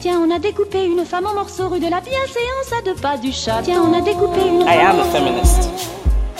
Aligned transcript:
Tiens, 0.00 0.18
on 0.26 0.34
a 0.34 0.38
découpé 0.38 0.86
une 0.86 1.04
femme 1.04 1.26
en 1.26 1.34
morceaux 1.34 1.68
rue 1.68 1.78
de 1.78 1.90
la 1.90 2.00
bienséance 2.00 2.72
à 2.78 2.80
deux 2.82 2.94
pas 2.94 3.18
du 3.18 3.32
chat. 3.32 3.60
Tiens, 3.62 3.82
on 3.82 3.92
a 3.92 4.00
découpé 4.00 4.40
une 4.48 4.62
I 4.62 4.78
am 4.78 4.98
a 4.98 5.04
feminist. 5.04 5.68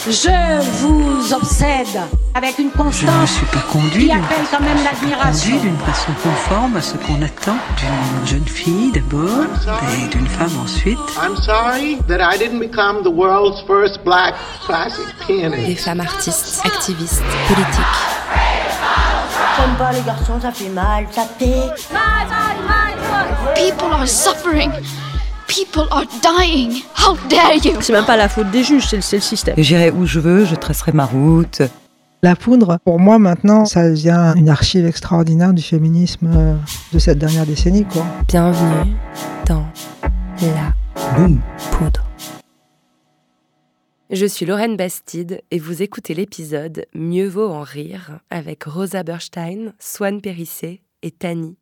Je 0.07 0.63
vous 0.81 1.35
obsède 1.35 2.01
avec 2.35 2.59
une 2.59 2.71
Je 2.71 2.79
ne 2.79 2.83
me 2.83 2.85
constance 2.85 3.31
suis 3.33 3.45
pas 3.47 3.61
conduit 3.71 4.07
qui 4.07 4.13
appelle 4.13 4.47
quand 4.51 4.61
même 4.61 4.79
l'admiration. 4.83 5.61
d'une 5.61 5.77
façon 5.77 6.13
conforme 6.23 6.77
à 6.79 6.81
ce 6.81 6.97
qu'on 6.97 7.21
attend 7.21 7.57
d'une 7.77 8.27
jeune 8.27 8.47
fille 8.47 8.93
d'abord 8.93 9.45
et 9.93 10.09
d'une 10.09 10.27
femme 10.27 10.59
ensuite. 10.65 10.99
I'm 11.23 11.37
sorry 11.37 11.99
that 12.09 12.21
I 12.23 12.39
didn't 12.39 12.61
become 12.61 13.03
the 13.03 13.13
world's 13.15 13.61
first 13.67 14.03
black 14.05 14.37
classic 14.65 15.05
pianist. 15.27 15.67
Des 15.67 15.75
femmes 15.77 16.01
artistes, 16.01 16.63
activistes, 16.65 17.23
politiques. 17.47 18.20
J'aime 19.61 19.77
pas 19.77 19.93
les 19.93 20.01
garçons, 20.01 20.41
ça 20.41 20.53
fait 20.53 20.71
mal, 20.71 21.07
ça 21.11 21.27
pique. 21.39 21.51
People 23.55 23.93
are 23.93 24.09
suffering. 24.09 24.71
People 25.47 25.87
are 25.91 26.05
dying. 26.23 26.83
How 26.97 27.17
dare 27.29 27.57
you? 27.63 27.79
C'est 27.81 27.93
même 27.93 28.07
pas 28.07 28.17
la 28.17 28.31
faute 28.31 28.51
des 28.51 28.65
juges, 28.65 28.87
c'est 28.89 28.97
le, 28.97 29.03
c'est 29.03 29.17
le 29.17 29.23
système. 29.23 29.55
J'irai 29.59 29.91
où 29.91 30.07
je 30.07 30.19
veux, 30.19 30.47
je 30.47 30.55
tracerai 30.55 30.93
ma 30.93 31.05
route. 31.05 31.61
La 32.23 32.37
poudre, 32.37 32.79
pour 32.85 32.99
moi 32.99 33.19
maintenant, 33.19 33.67
ça 33.67 33.91
devient 33.91 34.33
une 34.37 34.49
archive 34.49 34.87
extraordinaire 34.87 35.53
du 35.53 35.63
féminisme 35.63 36.31
euh, 36.35 36.55
de 36.93 36.99
cette 36.99 37.19
dernière 37.19 37.45
décennie. 37.45 37.85
Quoi. 37.85 38.05
Bienvenue 38.29 38.95
dans 39.47 39.67
La 40.41 40.73
Boum. 41.17 41.39
Poudre. 41.73 42.10
Je 44.13 44.27
suis 44.27 44.45
Lorraine 44.45 44.77
Bastide 44.77 45.41
et 45.53 45.61
vous 45.61 45.83
écoutez 45.83 46.15
l'épisode 46.15 46.85
Mieux 46.95 47.29
vaut 47.29 47.49
en 47.49 47.63
rire 47.63 48.19
avec 48.29 48.65
Rosa 48.65 49.05
Berstein, 49.05 49.73
Swan 49.79 50.21
Périssé 50.21 50.83
et 51.03 51.13
Tani. 51.13 51.57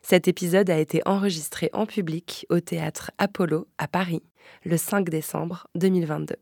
Cet 0.00 0.28
épisode 0.28 0.70
a 0.70 0.78
été 0.78 1.02
enregistré 1.04 1.70
en 1.72 1.84
public 1.84 2.46
au 2.48 2.60
théâtre 2.60 3.10
Apollo 3.18 3.66
à 3.76 3.88
Paris 3.88 4.22
le 4.64 4.76
5 4.76 5.08
décembre 5.08 5.66
2022. 5.74 6.36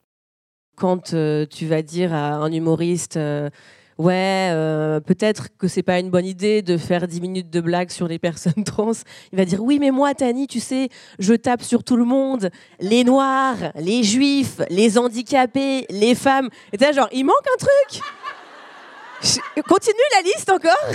Quand 0.77 1.15
euh, 1.15 1.47
tu 1.47 1.65
vas 1.65 1.81
dire 1.81 2.13
à 2.13 2.35
un 2.35 2.53
humoriste, 2.53 3.17
euh, 3.17 3.49
ouais, 3.99 4.51
euh, 4.53 5.01
peut-être 5.01 5.49
que 5.59 5.69
c'est 5.69 5.83
pas 5.83 5.99
une 5.99 6.11
bonne 6.11 6.27
idée 6.27 6.63
de 6.63 6.77
faire 6.77 7.07
10 7.07 7.21
minutes 7.21 7.51
de 7.51 7.61
blagues 7.61 7.91
sur 7.91 8.09
les 8.09 8.19
personnes 8.19 8.65
trans, 8.65 8.93
il 9.33 9.39
va 9.39 9.45
dire, 9.45 9.63
oui, 9.63 9.79
mais 9.79 9.91
moi, 9.91 10.15
Tani, 10.15 10.47
tu 10.47 10.61
sais, 10.61 10.89
je 11.19 11.35
tape 11.35 11.63
sur 11.63 11.85
tout 11.85 11.97
le 11.97 12.05
monde, 12.05 12.51
les 12.81 13.05
noirs, 13.05 13.57
les 13.77 14.03
juifs, 14.03 14.61
les 14.71 14.99
handicapés, 14.99 15.87
les 15.91 16.15
femmes. 16.15 16.49
Et 16.73 16.79
t'es 16.79 16.93
genre, 16.93 17.09
il 17.13 17.25
manque 17.25 17.47
un 17.55 17.59
truc. 17.59 18.03
Continue 19.69 19.95
la 20.17 20.23
liste 20.23 20.51
encore. 20.51 20.91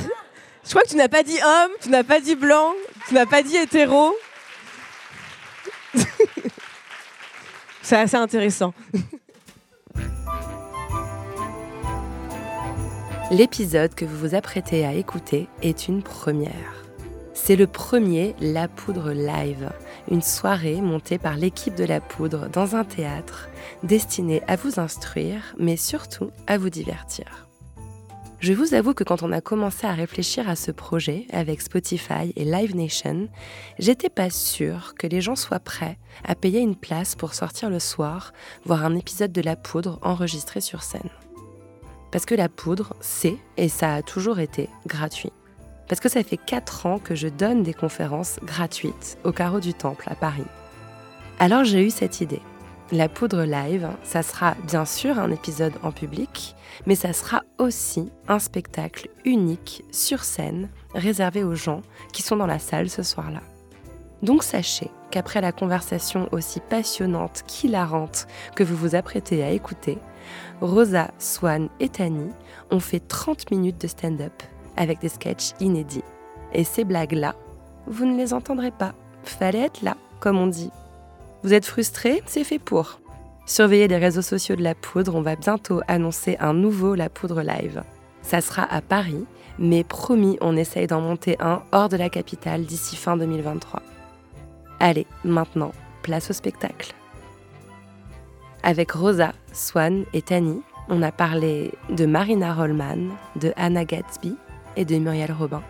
Je 0.64 0.70
crois 0.72 0.82
que 0.82 0.90
tu 0.90 0.98
n'as 0.98 1.08
pas 1.08 1.24
dit 1.24 1.38
homme, 1.42 1.72
tu 1.82 1.90
n'as 1.90 2.04
pas 2.04 2.20
dit 2.20 2.36
blanc, 2.36 2.74
tu 3.08 3.14
n'as 3.14 3.26
pas 3.26 3.42
dit 3.42 3.56
hétéro. 3.56 4.14
C'est 7.82 7.96
assez 7.96 8.18
intéressant. 8.18 8.74
L'épisode 13.30 13.94
que 13.94 14.06
vous 14.06 14.18
vous 14.30 14.36
apprêtez 14.36 14.86
à 14.86 14.94
écouter 14.94 15.50
est 15.62 15.90
une 15.90 16.02
première. 16.02 16.86
C'est 17.34 17.58
le 17.58 17.68
premier 17.68 18.34
La 18.40 18.70
Poudre 18.70 19.12
Live, 19.12 19.70
une 20.10 20.22
soirée 20.22 20.80
montée 20.80 21.18
par 21.18 21.36
l'équipe 21.36 21.76
de 21.76 21.84
La 21.84 22.00
Poudre 22.00 22.48
dans 22.48 22.78
un 22.78 22.86
théâtre 22.86 23.50
destinée 23.84 24.42
à 24.48 24.56
vous 24.56 24.80
instruire, 24.80 25.42
mais 25.60 25.76
surtout 25.76 26.32
à 26.48 26.58
vous 26.58 26.70
divertir. 26.70 27.50
Je 28.40 28.54
vous 28.54 28.74
avoue 28.74 28.94
que 28.94 29.04
quand 29.04 29.24
on 29.24 29.34
a 29.34 29.42
commencé 29.42 29.86
à 29.86 29.94
réfléchir 29.94 30.48
à 30.48 30.56
ce 30.56 30.72
projet 30.72 31.28
avec 31.34 31.60
Spotify 31.62 32.32
et 32.38 32.46
Live 32.46 32.78
Nation, 32.78 33.28
j'étais 33.78 34.10
pas 34.10 34.30
sûre 34.30 34.94
que 34.98 35.08
les 35.08 35.20
gens 35.20 35.36
soient 35.36 35.60
prêts 35.60 35.98
à 36.24 36.34
payer 36.34 36.62
une 36.62 36.78
place 36.78 37.16
pour 37.16 37.34
sortir 37.34 37.70
le 37.70 37.80
soir, 37.80 38.32
voir 38.64 38.86
un 38.86 38.96
épisode 38.96 39.34
de 39.34 39.42
La 39.42 39.58
Poudre 39.58 40.00
enregistré 40.02 40.62
sur 40.62 40.82
scène. 40.82 41.10
Parce 42.12 42.26
que 42.26 42.36
la 42.36 42.50
poudre, 42.50 42.94
c'est, 43.02 43.38
et 43.58 43.70
ça 43.70 43.96
a 43.96 44.02
toujours 44.02 44.40
été, 44.40 44.70
gratuit. 44.86 45.32
Parce 45.88 46.02
que 46.02 46.10
ça 46.10 46.24
fait 46.24 46.38
4 46.38 46.86
ans 46.86 47.00
que 47.00 47.16
je 47.16 47.28
donne 47.28 47.64
des 47.64 47.74
conférences 47.74 48.40
gratuites 48.44 49.18
au 49.24 49.32
carreau 49.32 49.60
du 49.60 49.74
Temple 49.74 50.08
à 50.08 50.16
Paris. 50.16 50.46
Alors 51.40 51.64
j'ai 51.64 51.86
eu 51.86 51.92
cette 51.92 52.22
idée. 52.22 52.42
La 52.92 53.10
poudre 53.10 53.44
live, 53.44 53.90
ça 54.04 54.24
sera 54.24 54.56
bien 54.66 54.86
sûr 54.86 55.20
un 55.20 55.30
épisode 55.32 55.74
en 55.84 55.92
public, 55.92 56.56
mais 56.86 56.96
ça 56.96 57.12
sera 57.12 57.44
aussi 57.58 58.10
un 58.30 58.40
spectacle 58.40 59.10
unique 59.26 59.84
sur 59.92 60.24
scène 60.24 60.70
réservé 60.96 61.44
aux 61.44 61.56
gens 61.56 61.82
qui 62.14 62.22
sont 62.22 62.38
dans 62.38 62.48
la 62.48 62.60
salle 62.60 62.90
ce 62.90 63.04
soir-là. 63.04 63.42
Donc 64.24 64.44
sachez 64.44 64.90
qu'après 65.12 65.42
la 65.42 65.52
conversation 65.52 66.30
aussi 66.32 66.60
passionnante 66.60 67.44
qu'hilarante 67.46 68.26
que 68.56 68.64
vous 68.64 68.76
vous 68.76 68.96
apprêtez 68.96 69.44
à 69.44 69.52
écouter, 69.52 69.98
Rosa, 70.62 71.12
Swan 71.20 71.70
et 71.80 71.90
Tani 71.90 72.30
ont 72.72 72.80
fait 72.80 73.00
30 73.00 73.52
minutes 73.52 73.82
de 73.82 73.88
stand-up 73.88 74.44
avec 74.76 75.00
des 75.00 75.10
sketchs 75.10 75.52
inédits. 75.60 76.04
Et 76.54 76.64
ces 76.64 76.84
blagues-là, 76.84 77.36
vous 77.88 78.06
ne 78.06 78.18
les 78.18 78.34
entendrez 78.34 78.72
pas. 78.72 78.94
Fallait 79.24 79.66
être 79.66 79.82
là, 79.82 79.98
comme 80.20 80.38
on 80.38 80.48
dit. 80.48 80.72
Vous 81.44 81.54
êtes 81.54 81.66
frustrés? 81.66 82.22
C'est 82.26 82.44
fait 82.44 82.60
pour. 82.60 83.00
Surveillez 83.46 83.88
les 83.88 83.98
réseaux 83.98 84.22
sociaux 84.22 84.56
de 84.56 84.64
La 84.64 84.76
Poudre, 84.76 85.16
on 85.16 85.22
va 85.22 85.36
bientôt 85.36 85.82
annoncer 85.88 86.36
un 86.40 86.54
nouveau 86.54 86.96
La 86.96 87.10
Poudre 87.10 87.42
Live. 87.42 87.84
Ça 88.22 88.42
sera 88.42 88.64
à 88.64 88.82
Paris, 88.82 89.26
mais 89.58 89.84
promis, 89.84 90.38
on 90.42 90.58
essaye 90.58 90.88
d'en 90.88 91.02
monter 91.02 91.38
un 91.40 91.62
hors 91.72 91.88
de 91.88 91.98
la 91.98 92.10
capitale 92.10 92.66
d'ici 92.66 92.96
fin 92.96 93.16
2023. 93.16 93.82
Allez, 94.80 95.08
maintenant, 95.24 95.72
place 96.04 96.30
au 96.30 96.34
spectacle. 96.34 96.94
Avec 98.68 98.92
Rosa, 98.92 99.32
Swan 99.54 100.04
et 100.12 100.22
Tani, 100.22 100.62
on 100.90 101.02
a 101.02 101.14
parlé 101.14 101.72
de 101.88 102.06
Marina 102.06 102.54
Rollman, 102.54 103.16
de 103.38 103.54
Anna 103.56 103.86
Gatsby 103.86 104.36
et 104.76 104.84
de 104.84 104.98
Muriel 104.98 105.32
Robin. 105.32 105.64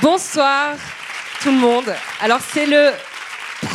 Bonsoir 0.00 0.76
tout 1.40 1.50
le 1.50 1.58
monde. 1.58 1.92
Alors 2.20 2.38
c'est 2.38 2.66
le 2.66 2.92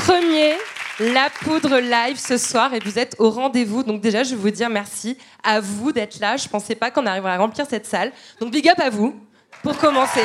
premier 0.06 0.54
La 1.02 1.30
Poudre 1.42 1.80
Live 1.80 2.18
ce 2.18 2.38
soir 2.38 2.74
et 2.74 2.80
vous 2.80 2.98
êtes 2.98 3.18
au 3.20 3.32
rendez-vous. 3.32 3.84
Donc 3.84 4.00
déjà 4.00 4.24
je 4.24 4.30
veux 4.34 4.42
vous 4.42 4.52
dire 4.52 4.70
merci 4.70 5.18
à 5.44 5.60
vous 5.60 5.92
d'être 5.92 6.22
là. 6.22 6.38
Je 6.38 6.48
pensais 6.48 6.76
pas 6.76 6.90
qu'on 6.90 7.06
arriverait 7.06 7.34
à 7.34 7.38
remplir 7.38 7.66
cette 7.70 7.86
salle. 7.86 8.14
Donc 8.40 8.52
big 8.52 8.70
up 8.70 8.80
à 8.80 8.90
vous 8.90 9.14
pour 9.62 9.78
commencer. 9.78 10.24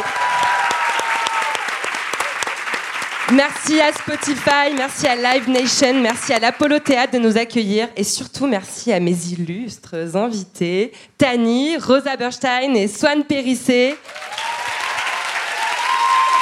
Merci 3.32 3.80
à 3.80 3.94
Spotify, 3.94 4.74
merci 4.76 5.06
à 5.06 5.16
Live 5.16 5.48
Nation, 5.48 5.94
merci 6.02 6.34
à 6.34 6.38
l'Apollo 6.38 6.78
Théâtre 6.80 7.14
de 7.14 7.18
nous 7.18 7.38
accueillir 7.38 7.88
et 7.96 8.04
surtout 8.04 8.46
merci 8.46 8.92
à 8.92 9.00
mes 9.00 9.16
illustres 9.28 10.14
invités, 10.14 10.92
Tani, 11.16 11.78
Rosa 11.78 12.14
Berstein 12.16 12.74
et 12.74 12.88
Swan 12.88 13.24
Périssé. 13.24 13.96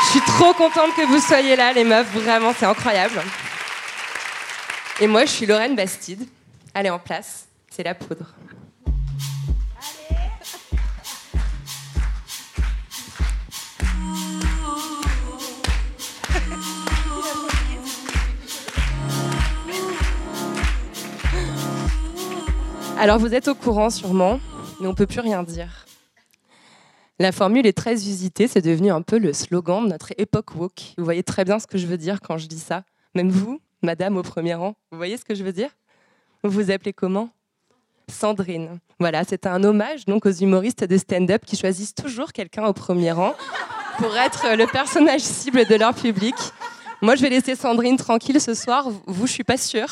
Je 0.02 0.10
suis 0.10 0.20
trop 0.20 0.52
contente 0.52 0.96
que 0.96 1.06
vous 1.06 1.20
soyez 1.20 1.54
là, 1.54 1.72
les 1.72 1.84
meufs, 1.84 2.12
vraiment, 2.12 2.52
c'est 2.58 2.66
incroyable. 2.66 3.22
Et 5.00 5.06
moi, 5.06 5.26
je 5.26 5.30
suis 5.30 5.46
Lorraine 5.46 5.76
Bastide. 5.76 6.26
Allez, 6.74 6.90
en 6.90 6.98
place, 6.98 7.46
c'est 7.70 7.84
la 7.84 7.94
poudre. 7.94 8.34
Alors, 23.02 23.18
vous 23.18 23.34
êtes 23.34 23.48
au 23.48 23.54
courant 23.54 23.88
sûrement, 23.88 24.38
mais 24.78 24.86
on 24.86 24.94
peut 24.94 25.06
plus 25.06 25.20
rien 25.20 25.42
dire. 25.42 25.86
La 27.18 27.32
formule 27.32 27.66
est 27.66 27.72
très 27.72 27.94
usitée, 27.94 28.46
c'est 28.46 28.60
devenu 28.60 28.90
un 28.90 29.00
peu 29.00 29.18
le 29.18 29.32
slogan 29.32 29.82
de 29.84 29.88
notre 29.88 30.12
époque 30.18 30.54
woke. 30.54 30.92
Vous 30.98 31.04
voyez 31.04 31.22
très 31.22 31.46
bien 31.46 31.58
ce 31.58 31.66
que 31.66 31.78
je 31.78 31.86
veux 31.86 31.96
dire 31.96 32.20
quand 32.20 32.36
je 32.36 32.46
dis 32.46 32.58
ça. 32.58 32.84
Même 33.14 33.30
vous, 33.30 33.58
madame 33.82 34.18
au 34.18 34.22
premier 34.22 34.52
rang, 34.52 34.74
vous 34.90 34.98
voyez 34.98 35.16
ce 35.16 35.24
que 35.24 35.34
je 35.34 35.42
veux 35.42 35.54
dire? 35.54 35.70
Vous 36.44 36.50
vous 36.50 36.70
appelez 36.70 36.92
comment? 36.92 37.30
Sandrine. 38.10 38.80
Voilà, 38.98 39.24
c'est 39.24 39.46
un 39.46 39.64
hommage 39.64 40.04
donc 40.04 40.26
aux 40.26 40.32
humoristes 40.32 40.84
de 40.84 40.98
stand-up 40.98 41.46
qui 41.46 41.56
choisissent 41.56 41.94
toujours 41.94 42.34
quelqu'un 42.34 42.66
au 42.66 42.74
premier 42.74 43.12
rang 43.12 43.34
pour 43.96 44.14
être 44.14 44.58
le 44.58 44.66
personnage 44.66 45.22
cible 45.22 45.64
de 45.64 45.74
leur 45.74 45.94
public. 45.94 46.34
Moi, 47.00 47.16
je 47.16 47.22
vais 47.22 47.30
laisser 47.30 47.56
Sandrine 47.56 47.96
tranquille 47.96 48.42
ce 48.42 48.52
soir. 48.52 48.90
Vous, 49.06 49.26
je 49.26 49.32
suis 49.32 49.44
pas 49.44 49.56
sûre. 49.56 49.88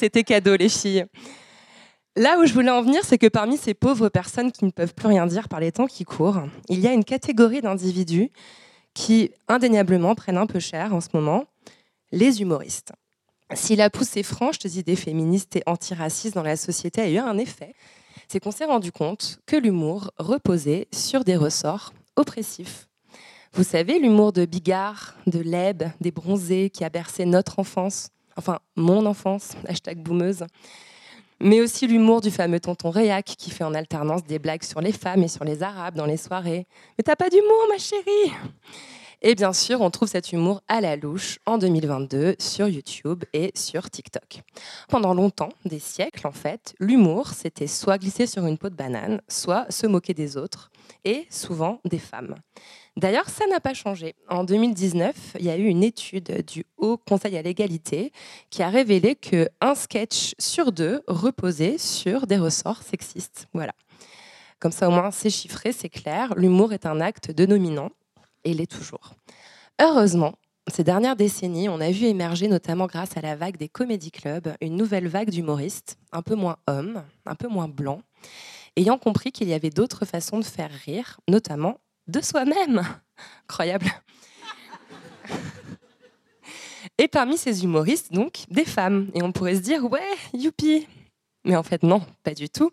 C'était 0.00 0.24
cadeau, 0.24 0.56
les 0.56 0.70
filles. 0.70 1.04
Là 2.16 2.38
où 2.38 2.46
je 2.46 2.54
voulais 2.54 2.70
en 2.70 2.80
venir, 2.80 3.04
c'est 3.04 3.18
que 3.18 3.26
parmi 3.26 3.58
ces 3.58 3.74
pauvres 3.74 4.08
personnes 4.08 4.50
qui 4.50 4.64
ne 4.64 4.70
peuvent 4.70 4.94
plus 4.94 5.08
rien 5.08 5.26
dire 5.26 5.46
par 5.46 5.60
les 5.60 5.72
temps 5.72 5.86
qui 5.86 6.04
courent, 6.04 6.40
il 6.70 6.80
y 6.80 6.86
a 6.86 6.94
une 6.94 7.04
catégorie 7.04 7.60
d'individus 7.60 8.30
qui 8.94 9.30
indéniablement 9.46 10.14
prennent 10.14 10.38
un 10.38 10.46
peu 10.46 10.58
cher 10.58 10.94
en 10.94 11.02
ce 11.02 11.08
moment, 11.12 11.44
les 12.12 12.40
humoristes. 12.40 12.92
Si 13.52 13.76
la 13.76 13.90
poussée 13.90 14.22
franche 14.22 14.58
des 14.58 14.78
idées 14.78 14.96
féministes 14.96 15.56
et 15.56 15.62
antiracistes 15.66 16.34
dans 16.34 16.42
la 16.42 16.56
société 16.56 17.02
a 17.02 17.10
eu 17.10 17.18
un 17.18 17.36
effet, 17.36 17.74
c'est 18.26 18.40
qu'on 18.40 18.52
s'est 18.52 18.64
rendu 18.64 18.92
compte 18.92 19.40
que 19.44 19.56
l'humour 19.56 20.12
reposait 20.16 20.88
sur 20.94 21.24
des 21.24 21.36
ressorts 21.36 21.92
oppressifs. 22.16 22.88
Vous 23.52 23.64
savez, 23.64 23.98
l'humour 23.98 24.32
de 24.32 24.46
Bigard, 24.46 25.14
de 25.26 25.40
Leb, 25.40 25.82
des 26.00 26.10
bronzés 26.10 26.70
qui 26.70 26.84
a 26.84 26.88
bercé 26.88 27.26
notre 27.26 27.58
enfance, 27.58 28.08
enfin 28.40 28.58
mon 28.74 29.04
enfance, 29.04 29.52
hashtag 29.68 29.98
boumeuse, 29.98 30.46
mais 31.40 31.60
aussi 31.60 31.86
l'humour 31.86 32.22
du 32.22 32.30
fameux 32.30 32.58
tonton 32.58 32.88
Réac 32.88 33.26
qui 33.26 33.50
fait 33.50 33.64
en 33.64 33.74
alternance 33.74 34.24
des 34.24 34.38
blagues 34.38 34.62
sur 34.62 34.80
les 34.80 34.92
femmes 34.92 35.22
et 35.22 35.28
sur 35.28 35.44
les 35.44 35.62
arabes 35.62 35.94
dans 35.94 36.06
les 36.06 36.16
soirées. 36.16 36.66
Mais 36.96 37.04
t'as 37.04 37.16
pas 37.16 37.28
d'humour, 37.28 37.66
ma 37.68 37.76
chérie 37.76 38.32
et 39.22 39.34
bien 39.34 39.52
sûr, 39.52 39.82
on 39.82 39.90
trouve 39.90 40.08
cet 40.08 40.32
humour 40.32 40.62
à 40.66 40.80
la 40.80 40.96
louche 40.96 41.40
en 41.44 41.58
2022 41.58 42.36
sur 42.38 42.68
YouTube 42.68 43.24
et 43.34 43.52
sur 43.54 43.90
TikTok. 43.90 44.40
Pendant 44.88 45.12
longtemps, 45.12 45.50
des 45.66 45.78
siècles 45.78 46.26
en 46.26 46.32
fait, 46.32 46.74
l'humour, 46.80 47.28
c'était 47.28 47.66
soit 47.66 47.98
glisser 47.98 48.26
sur 48.26 48.46
une 48.46 48.56
peau 48.56 48.70
de 48.70 48.74
banane, 48.74 49.20
soit 49.28 49.70
se 49.70 49.86
moquer 49.86 50.14
des 50.14 50.38
autres, 50.38 50.70
et 51.04 51.26
souvent 51.30 51.80
des 51.84 51.98
femmes. 51.98 52.34
D'ailleurs, 52.96 53.28
ça 53.28 53.46
n'a 53.46 53.60
pas 53.60 53.74
changé. 53.74 54.14
En 54.28 54.44
2019, 54.44 55.36
il 55.38 55.44
y 55.44 55.50
a 55.50 55.56
eu 55.56 55.66
une 55.66 55.82
étude 55.82 56.44
du 56.46 56.66
Haut 56.76 56.96
Conseil 56.96 57.36
à 57.36 57.42
l'égalité 57.42 58.12
qui 58.50 58.62
a 58.62 58.68
révélé 58.68 59.14
qu'un 59.14 59.74
sketch 59.74 60.34
sur 60.38 60.72
deux 60.72 61.02
reposait 61.06 61.78
sur 61.78 62.26
des 62.26 62.36
ressorts 62.36 62.82
sexistes. 62.82 63.46
Voilà. 63.54 63.72
Comme 64.58 64.72
ça, 64.72 64.88
au 64.88 64.90
moins, 64.90 65.10
c'est 65.10 65.30
chiffré, 65.30 65.72
c'est 65.72 65.88
clair. 65.88 66.34
L'humour 66.36 66.72
est 66.72 66.84
un 66.84 67.00
acte 67.00 67.30
de 67.30 67.46
dominant 67.46 67.90
et 68.44 68.52
l'est 68.52 68.70
toujours. 68.70 69.14
Heureusement, 69.80 70.34
ces 70.66 70.84
dernières 70.84 71.16
décennies, 71.16 71.68
on 71.68 71.80
a 71.80 71.90
vu 71.90 72.04
émerger, 72.04 72.48
notamment 72.48 72.86
grâce 72.86 73.16
à 73.16 73.20
la 73.20 73.34
vague 73.34 73.56
des 73.56 73.68
comédie 73.68 74.10
clubs, 74.10 74.52
une 74.60 74.76
nouvelle 74.76 75.08
vague 75.08 75.30
d'humoristes, 75.30 75.98
un 76.12 76.22
peu 76.22 76.34
moins 76.34 76.58
hommes, 76.66 77.02
un 77.24 77.34
peu 77.34 77.48
moins 77.48 77.68
blancs, 77.68 78.02
ayant 78.76 78.98
compris 78.98 79.32
qu'il 79.32 79.48
y 79.48 79.54
avait 79.54 79.70
d'autres 79.70 80.04
façons 80.04 80.38
de 80.38 80.44
faire 80.44 80.70
rire, 80.70 81.20
notamment 81.28 81.78
de 82.06 82.20
soi-même. 82.20 82.82
Incroyable. 83.48 83.86
Et 86.98 87.08
parmi 87.08 87.38
ces 87.38 87.64
humoristes, 87.64 88.12
donc, 88.12 88.44
des 88.50 88.64
femmes. 88.64 89.10
Et 89.14 89.22
on 89.22 89.32
pourrait 89.32 89.54
se 89.54 89.60
dire, 89.60 89.90
ouais, 89.90 90.00
youpi. 90.34 90.86
Mais 91.44 91.56
en 91.56 91.62
fait, 91.62 91.82
non, 91.82 92.02
pas 92.22 92.34
du 92.34 92.48
tout. 92.48 92.70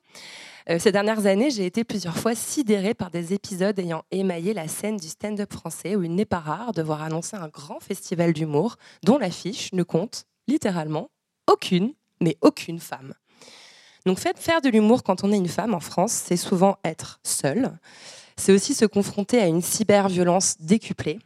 Euh, 0.70 0.80
ces 0.80 0.92
dernières 0.92 1.26
années, 1.26 1.50
j'ai 1.50 1.66
été 1.66 1.84
plusieurs 1.84 2.18
fois 2.18 2.36
sidérée 2.36 2.94
par 2.94 3.10
des 3.10 3.34
épisodes 3.34 3.80
ayant 3.80 4.04
émaillé 4.12 4.54
la 4.54 4.68
scène 4.68 4.98
du 4.98 5.08
stand-up 5.08 5.54
français 5.54 5.96
où 5.96 6.04
il 6.04 6.14
n'est 6.14 6.26
pas 6.26 6.40
rare 6.40 6.74
de 6.74 6.82
voir 6.82 7.02
annoncer 7.02 7.38
un 7.38 7.48
grand 7.48 7.80
festival 7.80 8.34
d'humour 8.34 8.76
dont 9.04 9.18
l'affiche 9.18 9.72
ne 9.72 9.84
compte 9.84 10.26
littéralement 10.48 11.10
aucune, 11.50 11.94
mais 12.20 12.36
aucune 12.42 12.80
femme. 12.80 13.14
Donc 14.08 14.20
faire 14.20 14.62
de 14.62 14.70
l'humour 14.70 15.04
quand 15.04 15.24
on 15.24 15.32
est 15.32 15.38
une 15.38 15.48
femme 15.48 15.74
en 15.74 15.80
France, 15.80 16.12
c'est 16.12 16.38
souvent 16.38 16.78
être 16.84 17.20
seule. 17.24 17.78
C'est 18.38 18.52
aussi 18.52 18.74
se 18.74 18.86
confronter 18.86 19.40
à 19.40 19.48
une 19.48 19.62
cyberviolence 19.62 20.56
décuplée 20.60 21.20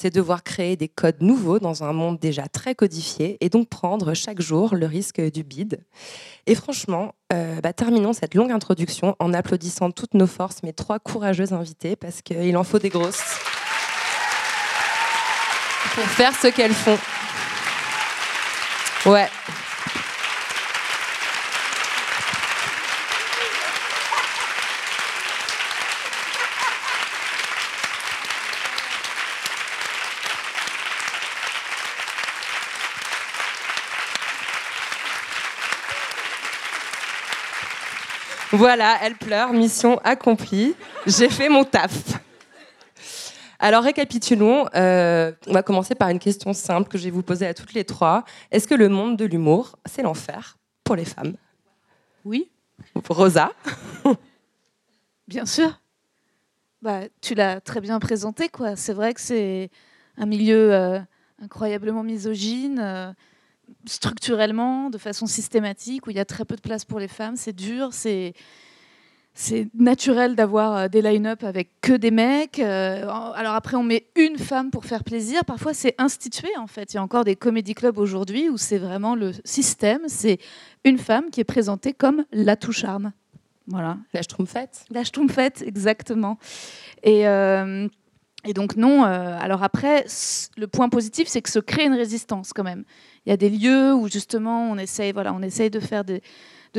c'est 0.00 0.08
devoir 0.08 0.42
créer 0.42 0.76
des 0.76 0.88
codes 0.88 1.20
nouveaux 1.20 1.58
dans 1.58 1.84
un 1.84 1.92
monde 1.92 2.18
déjà 2.18 2.48
très 2.48 2.74
codifié 2.74 3.36
et 3.42 3.50
donc 3.50 3.68
prendre 3.68 4.14
chaque 4.14 4.40
jour 4.40 4.74
le 4.74 4.86
risque 4.86 5.20
du 5.20 5.42
bide. 5.42 5.84
Et 6.46 6.54
franchement, 6.54 7.14
euh, 7.34 7.60
bah, 7.60 7.74
terminons 7.74 8.14
cette 8.14 8.34
longue 8.34 8.50
introduction 8.50 9.14
en 9.18 9.34
applaudissant 9.34 9.90
toutes 9.90 10.14
nos 10.14 10.26
forces 10.26 10.62
mes 10.62 10.72
trois 10.72 11.00
courageuses 11.00 11.52
invitées 11.52 11.96
parce 11.96 12.22
qu'il 12.22 12.56
en 12.56 12.64
faut 12.64 12.78
des 12.78 12.88
grosses 12.88 13.22
pour 15.94 16.04
faire 16.04 16.32
ce 16.34 16.46
qu'elles 16.46 16.72
font. 16.72 16.96
Ouais. 19.04 19.28
Voilà, 38.52 38.98
elle 39.02 39.14
pleure, 39.14 39.52
mission 39.52 40.00
accomplie. 40.02 40.74
J'ai 41.06 41.28
fait 41.28 41.48
mon 41.48 41.62
taf. 41.62 42.20
Alors 43.60 43.84
récapitulons. 43.84 44.66
Euh, 44.74 45.32
on 45.46 45.52
va 45.52 45.62
commencer 45.62 45.94
par 45.94 46.08
une 46.08 46.18
question 46.18 46.52
simple 46.52 46.88
que 46.88 46.98
je 46.98 47.04
vais 47.04 47.10
vous 47.10 47.22
poser 47.22 47.46
à 47.46 47.54
toutes 47.54 47.74
les 47.74 47.84
trois. 47.84 48.24
Est-ce 48.50 48.66
que 48.66 48.74
le 48.74 48.88
monde 48.88 49.16
de 49.16 49.24
l'humour, 49.24 49.76
c'est 49.86 50.02
l'enfer 50.02 50.58
pour 50.82 50.96
les 50.96 51.04
femmes? 51.04 51.34
Oui. 52.24 52.50
Rosa? 53.08 53.52
Bien 55.28 55.46
sûr. 55.46 55.80
Bah, 56.82 57.02
tu 57.20 57.34
l'as 57.34 57.60
très 57.60 57.80
bien 57.80 58.00
présenté. 58.00 58.48
quoi. 58.48 58.74
C'est 58.74 58.94
vrai 58.94 59.14
que 59.14 59.20
c'est 59.20 59.70
un 60.16 60.26
milieu 60.26 60.74
euh, 60.74 60.98
incroyablement 61.40 62.02
misogyne. 62.02 62.80
Euh, 62.80 63.12
structurellement, 63.86 64.90
de 64.90 64.98
façon 64.98 65.26
systématique, 65.26 66.06
où 66.06 66.10
il 66.10 66.16
y 66.16 66.20
a 66.20 66.24
très 66.24 66.44
peu 66.44 66.56
de 66.56 66.60
place 66.60 66.84
pour 66.84 66.98
les 66.98 67.08
femmes. 67.08 67.36
C'est 67.36 67.54
dur, 67.54 67.92
c'est 67.92 68.34
c'est 69.32 69.68
naturel 69.74 70.34
d'avoir 70.34 70.76
euh, 70.76 70.88
des 70.88 71.02
line-up 71.02 71.44
avec 71.44 71.80
que 71.80 71.92
des 71.92 72.10
mecs. 72.10 72.58
Euh, 72.58 73.02
alors 73.08 73.54
après, 73.54 73.76
on 73.76 73.82
met 73.82 74.06
une 74.16 74.36
femme 74.36 74.70
pour 74.70 74.84
faire 74.84 75.04
plaisir. 75.04 75.44
Parfois, 75.44 75.72
c'est 75.72 75.94
institué 75.98 76.48
en 76.58 76.66
fait. 76.66 76.92
Il 76.92 76.96
y 76.96 76.98
a 76.98 77.02
encore 77.02 77.24
des 77.24 77.36
comédie 77.36 77.74
clubs 77.74 77.98
aujourd'hui 77.98 78.48
où 78.48 78.58
c'est 78.58 78.78
vraiment 78.78 79.14
le 79.14 79.32
système. 79.44 80.02
C'est 80.08 80.38
une 80.84 80.98
femme 80.98 81.30
qui 81.30 81.40
est 81.40 81.44
présentée 81.44 81.92
comme 81.92 82.24
la 82.32 82.56
touche-arme. 82.56 83.12
Voilà. 83.68 83.98
La 84.12 84.22
schtroumpfette. 84.22 84.84
La 84.90 85.04
schtroumpfette, 85.04 85.62
exactement. 85.62 86.38
Et 87.04 87.28
euh, 87.28 87.88
et 88.44 88.54
donc 88.54 88.76
non. 88.76 89.02
alors 89.04 89.62
après, 89.62 90.06
le 90.56 90.66
point 90.66 90.88
positif, 90.88 91.28
c'est 91.28 91.42
que 91.42 91.50
se 91.50 91.58
crée 91.58 91.84
une 91.84 91.94
résistance 91.94 92.52
quand 92.52 92.64
même 92.64 92.84
il 93.26 93.30
y 93.30 93.32
a 93.32 93.36
des 93.36 93.50
lieux 93.50 93.94
où 93.94 94.08
justement 94.08 94.70
on 94.70 94.78
essaye, 94.78 95.12
voilà, 95.12 95.34
on 95.34 95.42
essaye 95.42 95.70
de 95.70 95.80
faire 95.80 96.04
de 96.04 96.20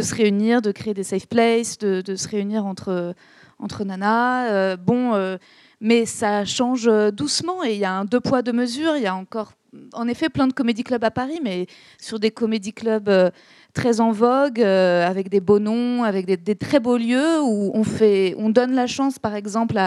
se 0.01 0.15
réunir, 0.15 0.61
de 0.61 0.71
créer 0.71 0.93
des 0.93 1.03
safe 1.03 1.27
places, 1.27 1.77
de, 1.77 2.15
se 2.15 2.27
réunir 2.27 2.65
entre, 2.65 3.13
entre 3.59 3.83
nanas. 3.83 4.49
Euh, 4.49 4.77
bon, 4.77 5.13
euh, 5.13 5.37
mais 5.79 6.05
ça 6.05 6.45
change 6.45 6.89
doucement 7.13 7.63
et 7.63 7.73
il 7.73 7.79
y 7.79 7.85
a 7.85 7.91
un 7.91 8.05
deux 8.05 8.19
poids 8.19 8.41
deux 8.41 8.53
mesures. 8.53 8.95
Il 8.95 9.03
y 9.03 9.07
a 9.07 9.15
encore, 9.15 9.53
en 9.93 10.07
effet, 10.07 10.29
plein 10.29 10.47
de 10.47 10.53
comédie 10.53 10.83
clubs 10.83 11.03
à 11.03 11.11
Paris, 11.11 11.39
mais 11.43 11.67
sur 11.99 12.19
des 12.19 12.31
comédie 12.31 12.73
clubs 12.73 13.09
euh, 13.09 13.29
très 13.73 14.01
en 14.01 14.11
vogue, 14.11 14.59
avec 14.61 15.29
des 15.29 15.39
beaux 15.39 15.59
noms, 15.59 16.03
avec 16.03 16.25
des, 16.25 16.55
très 16.55 16.79
beaux 16.79 16.97
lieux 16.97 17.41
où 17.41 17.71
on 17.73 17.83
fait, 17.83 18.35
on 18.37 18.49
donne 18.49 18.73
la 18.73 18.85
chance, 18.85 19.17
par 19.17 19.33
exemple, 19.35 19.77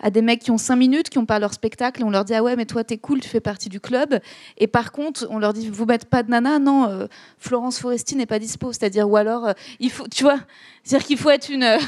à 0.00 0.10
des 0.10 0.22
mecs 0.22 0.40
qui 0.40 0.50
ont 0.50 0.58
5 0.58 0.76
minutes, 0.76 1.10
qui 1.10 1.18
n'ont 1.18 1.26
pas 1.26 1.38
leur 1.38 1.52
spectacle, 1.52 2.00
et 2.00 2.04
on 2.04 2.10
leur 2.10 2.24
dit 2.24 2.34
Ah 2.34 2.42
ouais, 2.42 2.56
mais 2.56 2.66
toi, 2.66 2.84
t'es 2.84 2.98
cool, 2.98 3.20
tu 3.20 3.28
fais 3.28 3.40
partie 3.40 3.68
du 3.68 3.80
club. 3.80 4.18
Et 4.56 4.66
par 4.66 4.92
contre, 4.92 5.26
on 5.30 5.38
leur 5.38 5.52
dit 5.52 5.68
Vous 5.68 5.84
mettez 5.84 6.06
pas 6.06 6.22
de 6.22 6.30
nana 6.30 6.58
Non, 6.58 6.88
euh, 6.88 7.06
Florence 7.38 7.78
Foresti 7.78 8.16
n'est 8.16 8.26
pas 8.26 8.38
dispo. 8.38 8.72
C'est-à-dire, 8.72 9.08
ou 9.08 9.16
alors, 9.16 9.48
euh, 9.48 9.52
il 9.78 9.90
faut, 9.90 10.08
tu 10.08 10.24
vois, 10.24 10.40
c'est-à-dire 10.82 11.06
qu'il 11.06 11.18
faut 11.18 11.30
être 11.30 11.50
une. 11.50 11.78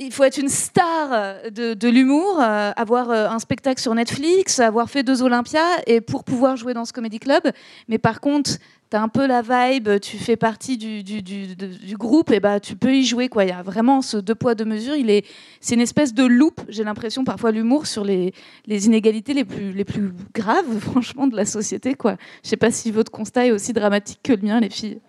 Euh, 0.00 0.04
il 0.04 0.12
faut 0.12 0.24
être 0.24 0.38
une 0.38 0.48
star 0.48 1.50
de, 1.50 1.88
l'humour, 1.88 2.40
avoir 2.40 3.10
un 3.10 3.38
spectacle 3.38 3.80
sur 3.80 3.94
Netflix, 3.94 4.58
avoir 4.58 4.88
fait 4.88 5.02
deux 5.02 5.22
Olympias 5.22 5.80
et 5.86 6.00
pour 6.00 6.24
pouvoir 6.24 6.56
jouer 6.56 6.74
dans 6.74 6.84
ce 6.84 6.92
comédie 6.92 7.20
club. 7.20 7.42
Mais 7.88 7.98
par 7.98 8.20
contre, 8.20 8.52
tu 8.90 8.96
as 8.96 9.02
un 9.02 9.08
peu 9.08 9.26
la 9.26 9.42
vibe, 9.42 10.00
tu 10.00 10.18
fais 10.18 10.36
partie 10.36 10.76
du, 10.76 11.04
du, 11.04 11.22
du, 11.22 11.96
groupe, 11.96 12.32
et 12.32 12.40
bah, 12.40 12.58
tu 12.58 12.74
peux 12.74 12.92
y 12.92 13.04
jouer. 13.04 13.28
Quoi. 13.28 13.44
Il 13.44 13.50
y 13.50 13.52
a 13.52 13.62
vraiment 13.62 14.02
ce 14.02 14.16
deux 14.16 14.34
poids, 14.34 14.54
deux 14.54 14.64
mesures. 14.64 14.96
Il 14.96 15.10
est, 15.10 15.24
c'est 15.60 15.76
une 15.76 15.80
espèce 15.80 16.12
de 16.12 16.24
loupe, 16.24 16.60
j'ai 16.68 16.82
l'impression, 16.82 17.22
parfois, 17.22 17.52
l'humour 17.52 17.86
sur 17.86 18.04
les, 18.04 18.34
les, 18.66 18.86
inégalités 18.86 19.32
les 19.32 19.44
plus, 19.44 19.72
les 19.72 19.84
plus 19.84 20.12
graves, 20.34 20.78
franchement, 20.80 21.28
de 21.28 21.36
la 21.36 21.44
société. 21.44 21.94
Quoi. 21.94 22.16
Je 22.42 22.48
sais 22.48 22.56
pas 22.56 22.72
si 22.72 22.90
votre 22.90 23.12
constat 23.12 23.46
est 23.46 23.52
aussi 23.52 23.72
dramatique 23.72 24.20
que 24.24 24.32
le 24.32 24.42
mien, 24.42 24.58
les 24.58 24.70
filles. 24.70 25.00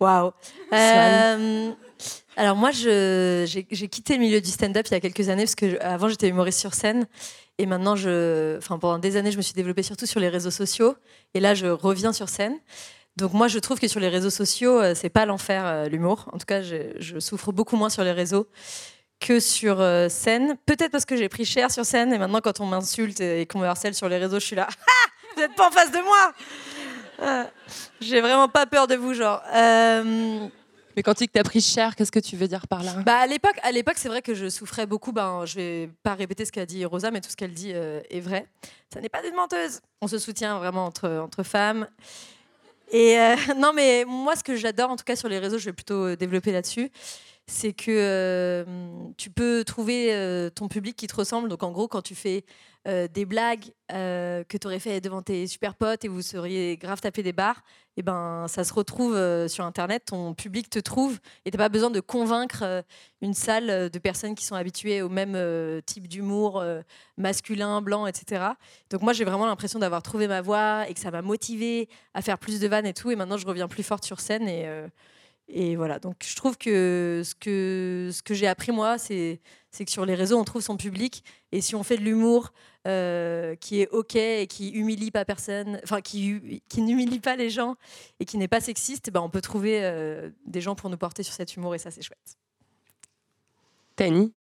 Waouh. 0.00 0.32
Euh, 2.38 2.42
alors 2.42 2.56
moi, 2.56 2.70
j'ai 2.70 3.64
quitté 3.90 4.14
le 4.14 4.20
milieu 4.20 4.40
du 4.40 4.50
stand-up 4.50 4.86
il 4.88 4.92
y 4.92 4.96
a 4.96 5.00
quelques 5.00 5.28
années 5.28 5.44
parce 5.44 5.54
que 5.54 5.80
avant 5.82 6.08
j'étais 6.08 6.28
humoriste 6.28 6.60
sur 6.60 6.74
scène 6.74 7.06
et 7.58 7.66
maintenant, 7.66 7.94
pendant 8.68 8.98
des 8.98 9.16
années, 9.16 9.30
je 9.30 9.38
me 9.38 9.42
suis 9.42 9.54
développée 9.54 9.82
surtout 9.82 10.06
sur 10.06 10.20
les 10.20 10.28
réseaux 10.28 10.50
sociaux. 10.50 10.94
Et 11.34 11.40
là, 11.40 11.54
je 11.54 11.66
reviens 11.66 12.12
sur 12.12 12.28
scène. 12.28 12.58
Donc 13.16 13.32
moi, 13.32 13.48
je 13.48 13.58
trouve 13.58 13.80
que 13.80 13.88
sur 13.88 13.98
les 13.98 14.08
réseaux 14.08 14.30
sociaux, 14.30 14.78
euh, 14.78 14.94
c'est 14.94 15.08
pas 15.08 15.24
l'enfer 15.24 15.64
euh, 15.64 15.88
l'humour. 15.88 16.28
En 16.32 16.38
tout 16.38 16.44
cas, 16.44 16.60
je, 16.62 17.18
souffre 17.18 17.50
beaucoup 17.50 17.76
moins 17.76 17.88
sur 17.88 18.04
les 18.04 18.12
réseaux 18.12 18.46
que 19.20 19.40
sur 19.40 19.80
euh, 19.80 20.10
scène. 20.10 20.56
Peut-être 20.66 20.90
parce 20.92 21.06
que 21.06 21.16
j'ai 21.16 21.30
pris 21.30 21.46
cher 21.46 21.70
sur 21.70 21.86
scène 21.86 22.12
et 22.12 22.18
maintenant, 22.18 22.42
quand 22.42 22.60
on 22.60 22.66
m'insulte 22.66 23.20
et 23.20 23.46
qu'on 23.46 23.60
me 23.60 23.66
harcèle 23.66 23.94
sur 23.94 24.10
les 24.10 24.18
réseaux, 24.18 24.38
je 24.38 24.44
suis 24.44 24.56
là. 24.56 24.68
Ah 24.78 24.92
vous 25.34 25.42
n'êtes 25.42 25.54
pas 25.54 25.68
en 25.68 25.70
face 25.70 25.90
de 25.90 25.98
moi. 25.98 27.42
j'ai 28.00 28.22
vraiment 28.22 28.48
pas 28.48 28.64
peur 28.64 28.86
de 28.86 28.94
vous, 28.94 29.12
genre. 29.12 29.42
Mais 30.96 31.02
quand 31.02 31.12
tu 31.12 31.24
dis 31.24 31.28
que 31.28 31.38
as 31.38 31.42
pris 31.42 31.60
cher, 31.60 31.94
qu'est-ce 31.94 32.10
que 32.10 32.18
tu 32.18 32.36
veux 32.36 32.48
dire 32.48 32.66
par 32.66 32.82
là? 32.82 32.94
Bah, 33.04 33.18
À 33.18 33.26
l'époque, 33.26 33.58
à 33.62 33.70
l'époque 33.70 33.96
c'est 33.98 34.08
vrai 34.08 34.22
que 34.22 34.34
je 34.34 34.48
souffrais 34.48 34.86
beaucoup. 34.86 35.12
Ben, 35.12 35.44
je 35.44 35.54
vais 35.56 35.90
pas 36.02 36.14
répéter 36.14 36.46
ce 36.46 36.52
qu'a 36.52 36.64
dit 36.64 36.84
Rosa, 36.86 37.10
mais 37.10 37.20
tout 37.20 37.28
ce 37.28 37.36
qu'elle 37.36 37.52
dit 37.52 37.72
euh, 37.74 38.00
est 38.08 38.20
vrai. 38.20 38.46
Ça 38.92 39.00
n'est 39.00 39.10
pas 39.10 39.20
des 39.20 39.30
menteuses. 39.30 39.80
On 40.00 40.08
se 40.08 40.18
soutient 40.18 40.58
vraiment 40.58 40.86
entre, 40.86 41.08
entre 41.08 41.42
femmes. 41.42 41.86
Et 42.90 43.18
euh, 43.18 43.36
non, 43.56 43.72
mais 43.74 44.04
moi, 44.06 44.36
ce 44.36 44.44
que 44.44 44.56
j'adore, 44.56 44.90
en 44.90 44.96
tout 44.96 45.04
cas 45.04 45.16
sur 45.16 45.28
les 45.28 45.38
réseaux, 45.38 45.58
je 45.58 45.66
vais 45.66 45.72
plutôt 45.72 46.06
euh, 46.06 46.16
développer 46.16 46.52
là-dessus, 46.52 46.90
c'est 47.48 47.72
que 47.72 47.90
euh, 47.90 48.64
tu 49.16 49.30
peux 49.30 49.62
trouver 49.64 50.12
euh, 50.12 50.50
ton 50.50 50.66
public 50.66 50.96
qui 50.96 51.06
te 51.06 51.14
ressemble. 51.14 51.48
Donc 51.48 51.62
en 51.62 51.70
gros, 51.70 51.86
quand 51.86 52.02
tu 52.02 52.16
fais 52.16 52.44
euh, 52.88 53.06
des 53.06 53.24
blagues 53.24 53.66
que 53.88 54.56
tu 54.56 54.66
aurais 54.66 54.80
fait 54.80 55.00
devant 55.00 55.22
tes 55.22 55.46
super 55.46 55.76
potes 55.76 56.04
et 56.04 56.08
vous 56.08 56.22
seriez 56.22 56.76
grave 56.76 57.00
tapé 57.00 57.22
des 57.22 57.32
barres, 57.32 57.62
et 57.96 58.02
ben 58.02 58.46
ça 58.48 58.64
se 58.64 58.74
retrouve 58.74 59.16
sur 59.46 59.64
internet, 59.64 60.06
ton 60.06 60.34
public 60.34 60.68
te 60.68 60.80
trouve 60.80 61.18
et 61.44 61.52
t'as 61.52 61.58
pas 61.58 61.68
besoin 61.68 61.90
de 61.90 62.00
convaincre 62.00 62.84
une 63.22 63.32
salle 63.32 63.88
de 63.88 63.98
personnes 64.00 64.34
qui 64.34 64.44
sont 64.44 64.56
habituées 64.56 65.02
au 65.02 65.08
même 65.08 65.80
type 65.86 66.08
d'humour 66.08 66.62
masculin, 67.16 67.80
blanc, 67.80 68.08
etc. 68.08 68.44
Donc 68.90 69.02
moi 69.02 69.12
j'ai 69.12 69.24
vraiment 69.24 69.46
l'impression 69.46 69.78
d'avoir 69.78 70.02
trouvé 70.02 70.26
ma 70.26 70.42
voix 70.42 70.88
et 70.88 70.94
que 70.94 71.00
ça 71.00 71.12
m'a 71.12 71.22
motivé 71.22 71.88
à 72.12 72.22
faire 72.22 72.38
plus 72.38 72.58
de 72.58 72.66
vannes 72.66 72.86
et 72.86 72.94
tout. 72.94 73.12
Et 73.12 73.16
maintenant 73.16 73.38
je 73.38 73.46
reviens 73.46 73.68
plus 73.68 73.84
forte 73.84 74.04
sur 74.04 74.18
scène 74.18 74.48
et 74.48 74.66
et 75.48 75.76
voilà, 75.76 76.00
donc 76.00 76.16
je 76.24 76.34
trouve 76.34 76.58
que 76.58 77.22
ce 77.24 77.34
que, 77.34 78.10
ce 78.12 78.22
que 78.22 78.34
j'ai 78.34 78.48
appris 78.48 78.72
moi, 78.72 78.98
c'est 78.98 79.40
que 79.78 79.90
sur 79.90 80.04
les 80.04 80.14
réseaux, 80.16 80.38
on 80.38 80.44
trouve 80.44 80.62
son 80.62 80.76
public. 80.76 81.22
Et 81.52 81.60
si 81.60 81.76
on 81.76 81.84
fait 81.84 81.96
de 81.96 82.02
l'humour 82.02 82.52
euh, 82.86 83.54
qui 83.54 83.80
est 83.80 83.88
OK 83.90 84.16
et 84.16 84.48
qui 84.48 84.70
humilie 84.70 85.12
pas 85.12 85.24
personne, 85.24 85.80
enfin 85.84 86.00
qui, 86.00 86.62
qui 86.68 86.82
n'humilie 86.82 87.20
pas 87.20 87.36
les 87.36 87.50
gens 87.50 87.76
et 88.18 88.24
qui 88.24 88.38
n'est 88.38 88.48
pas 88.48 88.60
sexiste, 88.60 89.10
ben 89.10 89.20
on 89.20 89.30
peut 89.30 89.40
trouver 89.40 89.84
euh, 89.84 90.30
des 90.46 90.60
gens 90.60 90.74
pour 90.74 90.90
nous 90.90 90.96
porter 90.96 91.22
sur 91.22 91.34
cet 91.34 91.54
humour 91.54 91.74
et 91.76 91.78
ça, 91.78 91.92
c'est 91.92 92.02
chouette. 92.02 92.38
Tani? 93.94 94.34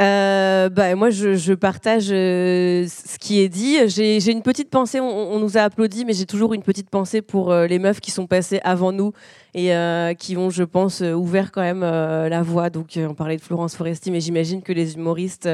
Euh, 0.00 0.68
bah, 0.70 0.94
moi, 0.94 1.10
je, 1.10 1.34
je 1.34 1.52
partage 1.52 2.08
euh, 2.10 2.86
ce 2.88 3.18
qui 3.18 3.40
est 3.40 3.48
dit. 3.48 3.76
J'ai 3.88 4.30
une 4.30 4.42
petite 4.42 4.70
pensée, 4.70 5.00
on, 5.00 5.32
on 5.32 5.38
nous 5.38 5.58
a 5.58 5.62
applaudi, 5.62 6.04
mais 6.04 6.12
j'ai 6.12 6.26
toujours 6.26 6.54
une 6.54 6.62
petite 6.62 6.88
pensée 6.88 7.20
pour 7.22 7.52
euh, 7.52 7.66
les 7.66 7.78
meufs 7.78 8.00
qui 8.00 8.10
sont 8.10 8.26
passées 8.26 8.60
avant 8.64 8.92
nous 8.92 9.12
et 9.54 9.74
euh, 9.74 10.14
qui 10.14 10.36
ont, 10.36 10.50
je 10.50 10.64
pense, 10.64 11.00
ouvert 11.00 11.52
quand 11.52 11.60
même 11.60 11.82
la 11.82 12.42
voie. 12.42 12.70
Donc, 12.70 12.98
on 12.98 13.14
parlait 13.14 13.36
de 13.36 13.42
Florence 13.42 13.76
Foresti, 13.76 14.10
mais 14.10 14.20
j'imagine 14.20 14.62
que 14.62 14.72
les 14.72 14.94
humoristes 14.94 15.48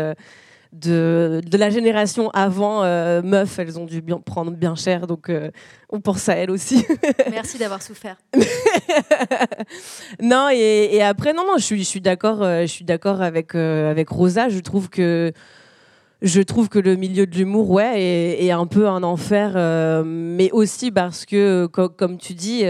de, 0.73 1.41
de 1.45 1.59
la 1.59 1.71
génération 1.71 2.31
avant, 2.31 2.83
meufs, 3.23 3.59
elles 3.59 3.79
ont 3.79 3.87
dû 3.87 4.01
bien, 4.03 4.21
prendre 4.21 4.53
bien 4.53 4.77
cher. 4.77 5.09
Donc, 5.09 5.33
on 5.91 6.01
pense 6.01 6.29
à 6.29 6.35
elles 6.35 6.51
aussi. 6.51 6.87
Merci 7.31 7.59
d'avoir 7.59 7.83
souffert. 7.83 8.17
non, 10.23 10.49
et, 10.53 11.03
après, 11.03 11.33
non, 11.33 11.45
non, 11.47 11.59
je 11.59 11.75
suis, 11.83 12.01
d'accord, 12.01 12.43
euh, 12.43 12.63
je 12.63 12.67
suis 12.67 12.85
d'accord 12.85 13.23
avec, 13.23 13.55
euh, 13.55 13.91
avec 13.91 14.09
Rosa. 14.09 14.49
Je 14.49 14.59
trouve 14.61 14.89
que. 14.91 15.33
Je 16.21 16.41
trouve 16.41 16.69
que 16.69 16.81
le 16.81 16.97
milieu 16.97 17.29
de 17.29 17.37
l'humour, 17.37 17.71
ouais, 17.71 18.03
est, 18.43 18.51
un 18.51 18.67
peu 18.67 18.89
un 18.89 19.05
enfer, 19.05 19.53
euh, 19.55 20.03
mais 20.05 20.51
aussi 20.51 20.91
parce 20.91 21.25
que, 21.25 21.67
co- 21.67 21.89
comme 21.89 22.19
tu 22.19 22.35
dis, 22.35 22.65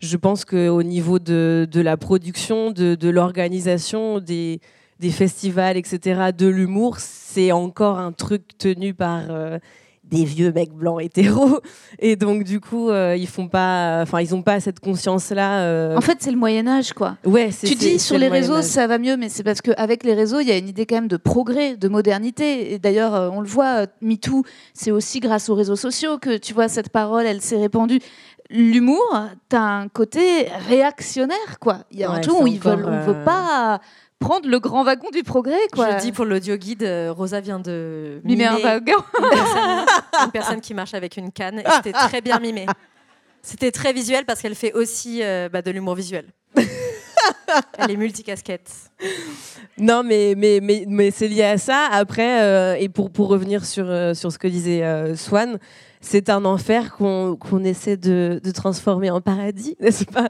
je 0.00 0.16
pense 0.18 0.44
qu'au 0.44 0.82
niveau 0.82 1.18
de, 1.18 1.66
la 1.72 1.96
production, 1.96 2.70
de, 2.70 3.08
l'organisation, 3.08 4.18
des, 4.18 4.60
festivals, 5.10 5.78
etc., 5.78 6.32
de 6.36 6.46
l'humour, 6.46 6.98
c'est 6.98 7.50
encore 7.50 7.98
un 7.98 8.12
truc 8.12 8.42
tenu 8.58 8.92
par 8.92 9.22
des 10.12 10.24
vieux 10.24 10.52
mecs 10.52 10.72
blancs 10.72 11.00
hétéros. 11.02 11.60
Et 11.98 12.16
donc, 12.16 12.44
du 12.44 12.60
coup, 12.60 12.90
euh, 12.90 13.16
ils 13.16 13.26
font 13.26 13.48
pas, 13.48 14.00
enfin, 14.02 14.20
ils 14.20 14.34
ont 14.34 14.42
pas 14.42 14.60
cette 14.60 14.78
conscience-là. 14.78 15.62
euh, 15.62 15.96
En 15.96 16.00
fait, 16.00 16.18
c'est 16.20 16.30
le 16.30 16.36
Moyen 16.36 16.68
Âge, 16.68 16.92
quoi. 16.92 17.16
Ouais, 17.24 17.50
c'est- 17.50 17.66
tu 17.66 17.74
dis 17.74 17.98
sur 17.98 18.14
le 18.16 18.20
les 18.22 18.28
réseaux 18.28 18.60
ça 18.62 18.86
va 18.86 18.98
mieux, 18.98 19.16
mais 19.16 19.28
c'est 19.28 19.42
parce 19.42 19.60
qu'avec 19.62 20.04
les 20.04 20.14
réseaux, 20.14 20.40
il 20.40 20.48
y 20.48 20.52
a 20.52 20.56
une 20.58 20.68
idée 20.68 20.86
quand 20.86 20.96
même 20.96 21.08
de 21.08 21.16
progrès, 21.16 21.76
de 21.76 21.88
modernité. 21.88 22.72
Et 22.72 22.78
d'ailleurs, 22.78 23.14
euh, 23.14 23.30
on 23.32 23.40
le 23.40 23.48
voit, 23.48 23.86
MeToo, 24.00 24.44
c'est 24.74 24.90
aussi 24.90 25.20
grâce 25.20 25.48
aux 25.48 25.54
réseaux 25.54 25.76
sociaux 25.76 26.18
que 26.18 26.36
tu 26.36 26.52
vois 26.54 26.68
cette 26.68 26.90
parole, 26.90 27.26
elle 27.26 27.40
s'est 27.40 27.58
répandue. 27.58 27.98
L'humour, 28.50 29.02
t'as 29.48 29.60
un 29.60 29.88
côté 29.88 30.46
réactionnaire, 30.68 31.58
quoi. 31.58 31.78
Il 31.90 31.98
y 32.00 32.04
a 32.04 32.10
un 32.10 32.20
truc 32.20 32.38
où 32.40 32.46
ils 32.46 32.58
veulent, 32.60 32.84
on 32.86 33.00
veut 33.06 33.24
pas 33.24 33.80
prendre 34.22 34.48
le 34.48 34.58
grand 34.60 34.84
wagon 34.84 35.10
du 35.10 35.22
progrès, 35.22 35.58
quoi. 35.72 35.98
Je 35.98 36.02
dis 36.02 36.12
pour 36.12 36.24
l'audio 36.24 36.56
guide, 36.56 36.82
euh, 36.82 37.12
Rosa 37.12 37.40
vient 37.40 37.58
de 37.58 38.20
Mimer 38.24 38.46
un 38.46 38.58
wagon. 38.58 38.92
Une 39.18 39.28
personne, 39.28 39.86
une 40.24 40.30
personne 40.30 40.60
qui 40.60 40.74
marche 40.74 40.94
avec 40.94 41.16
une 41.16 41.32
canne 41.32 41.60
et 41.60 41.64
c'était 41.76 41.92
très 42.08 42.20
bien 42.20 42.38
mimé. 42.38 42.66
C'était 43.42 43.72
très 43.72 43.92
visuel 43.92 44.24
parce 44.24 44.40
qu'elle 44.40 44.54
fait 44.54 44.72
aussi 44.72 45.22
euh, 45.22 45.48
bah, 45.48 45.62
de 45.62 45.70
l'humour 45.70 45.94
visuel. 45.94 46.26
Elle 47.78 47.90
est 47.90 47.96
multicasquette. 47.96 48.70
Non, 49.78 50.02
mais, 50.02 50.34
mais, 50.36 50.60
mais, 50.62 50.84
mais 50.86 51.10
c'est 51.10 51.28
lié 51.28 51.44
à 51.44 51.58
ça. 51.58 51.88
Après, 51.90 52.42
euh, 52.42 52.76
et 52.78 52.88
pour, 52.88 53.10
pour 53.10 53.28
revenir 53.28 53.64
sur, 53.64 53.88
euh, 53.88 54.14
sur 54.14 54.30
ce 54.32 54.38
que 54.38 54.48
disait 54.48 54.82
euh, 54.82 55.16
Swan, 55.16 55.58
c'est 56.02 56.28
un 56.30 56.44
enfer 56.44 56.92
qu'on 56.96 57.64
essaie 57.64 57.96
de, 57.96 58.40
transformer 58.52 59.10
en 59.10 59.20
paradis, 59.20 59.76
n'est-ce 59.80 60.04
pas? 60.04 60.28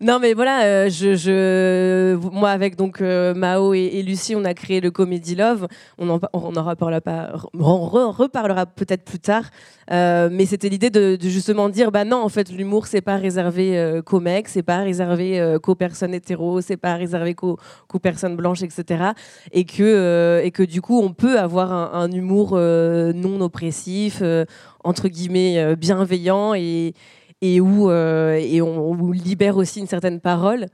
Non, 0.00 0.18
mais 0.20 0.34
voilà, 0.34 0.64
euh, 0.64 0.90
je, 0.90 2.14
moi 2.30 2.50
avec 2.50 2.76
donc 2.76 3.00
euh, 3.00 3.34
Mao 3.34 3.74
et, 3.74 3.90
et 3.94 4.02
Lucie, 4.02 4.36
on 4.36 4.44
a 4.44 4.54
créé 4.54 4.80
le 4.80 4.90
Comedy 4.90 5.34
Love. 5.34 5.66
On 5.98 6.08
en, 6.10 6.20
on 6.32 6.54
en 6.54 6.62
reparlera, 6.62 7.00
on 7.54 8.10
reparlera 8.12 8.66
peut-être 8.66 9.04
plus 9.04 9.18
tard. 9.18 9.44
Euh, 9.92 10.28
mais 10.32 10.46
c'était 10.46 10.68
l'idée 10.68 10.90
de, 10.90 11.16
justement 11.20 11.68
dire, 11.68 11.92
bah 11.92 12.04
non, 12.04 12.22
en 12.22 12.28
fait, 12.28 12.50
l'humour, 12.50 12.86
c'est 12.86 13.00
pas 13.00 13.16
réservé 13.16 13.78
euh, 13.78 14.02
qu'aux 14.02 14.20
mecs, 14.20 14.48
c'est 14.48 14.62
pas 14.62 14.78
réservé 14.78 15.38
euh, 15.40 15.58
qu'aux 15.58 15.74
personnes 15.74 16.14
hétéros, 16.14 16.60
c'est 16.60 16.76
pas 16.76 16.94
réservé 16.94 17.34
qu'aux 17.34 17.58
personnes 18.02 18.36
blanches, 18.36 18.62
etc. 18.62 19.10
Et 19.52 19.64
que, 19.64 19.82
euh, 19.82 20.42
et 20.42 20.50
que 20.50 20.62
du 20.62 20.80
coup, 20.80 21.00
on 21.00 21.12
peut 21.12 21.38
avoir 21.38 21.72
un, 21.72 22.10
humour 22.10 22.56
non 22.56 23.40
oppressif, 23.40 24.22
entre 24.84 25.08
guillemets, 25.08 25.76
bienveillant 25.76 26.54
et, 26.54 26.94
où 27.42 27.90
et 27.90 28.62
on 28.62 29.10
libère 29.12 29.56
aussi 29.56 29.80
une 29.80 29.86
certaine 29.86 30.20
parole. 30.20 30.66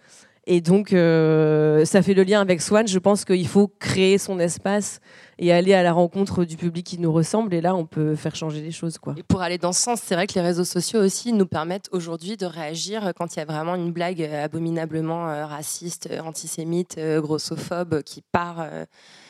Et 0.47 0.61
donc, 0.61 0.93
euh, 0.93 1.85
ça 1.85 2.03
fait 2.03 2.15
le 2.15 2.25
lien 2.25 2.41
avec 2.41 2.61
Swan. 2.61 2.89
Je 2.89 2.99
pense 2.99 3.25
qu'il 3.25 3.47
faut 3.47 3.69
créer 3.69 4.19
son 4.19 4.41
espace 4.41 5.01
et 5.39 5.53
aller 5.53 5.73
à 5.73 5.85
la 5.85 5.93
rencontre 5.93 6.45
du 6.45 6.57
public 6.57 6.85
qui 6.85 6.99
nous 6.99 7.13
ressemble. 7.13 7.55
Et 7.55 7.61
là, 7.61 7.77
on 7.77 7.87
peut 7.87 8.17
faire 8.17 8.35
changer 8.35 8.61
les 8.61 8.73
choses. 8.73 8.99
Quoi. 8.99 9.15
Et 9.17 9.23
pour 9.23 9.41
aller 9.41 9.59
dans 9.59 9.73
ce 9.73 9.81
sens, 9.81 10.01
c'est 10.05 10.17
vrai 10.17 10.27
que 10.27 10.35
les 10.35 10.41
réseaux 10.41 10.65
sociaux 10.65 11.01
aussi 11.01 11.33
nous 11.33 11.47
permettent 11.47 11.89
aujourd'hui 11.93 12.37
de 12.37 12.47
réagir 12.47 13.13
quand 13.17 13.37
il 13.37 13.39
y 13.39 13.43
a 13.43 13.45
vraiment 13.45 13.77
une 13.77 13.93
blague 13.93 14.21
abominablement 14.23 15.29
euh, 15.29 15.47
raciste, 15.47 16.09
euh, 16.11 16.21
antisémite, 16.21 16.99
grossophobe 16.99 18.03
qui 18.03 18.21
part 18.21 18.67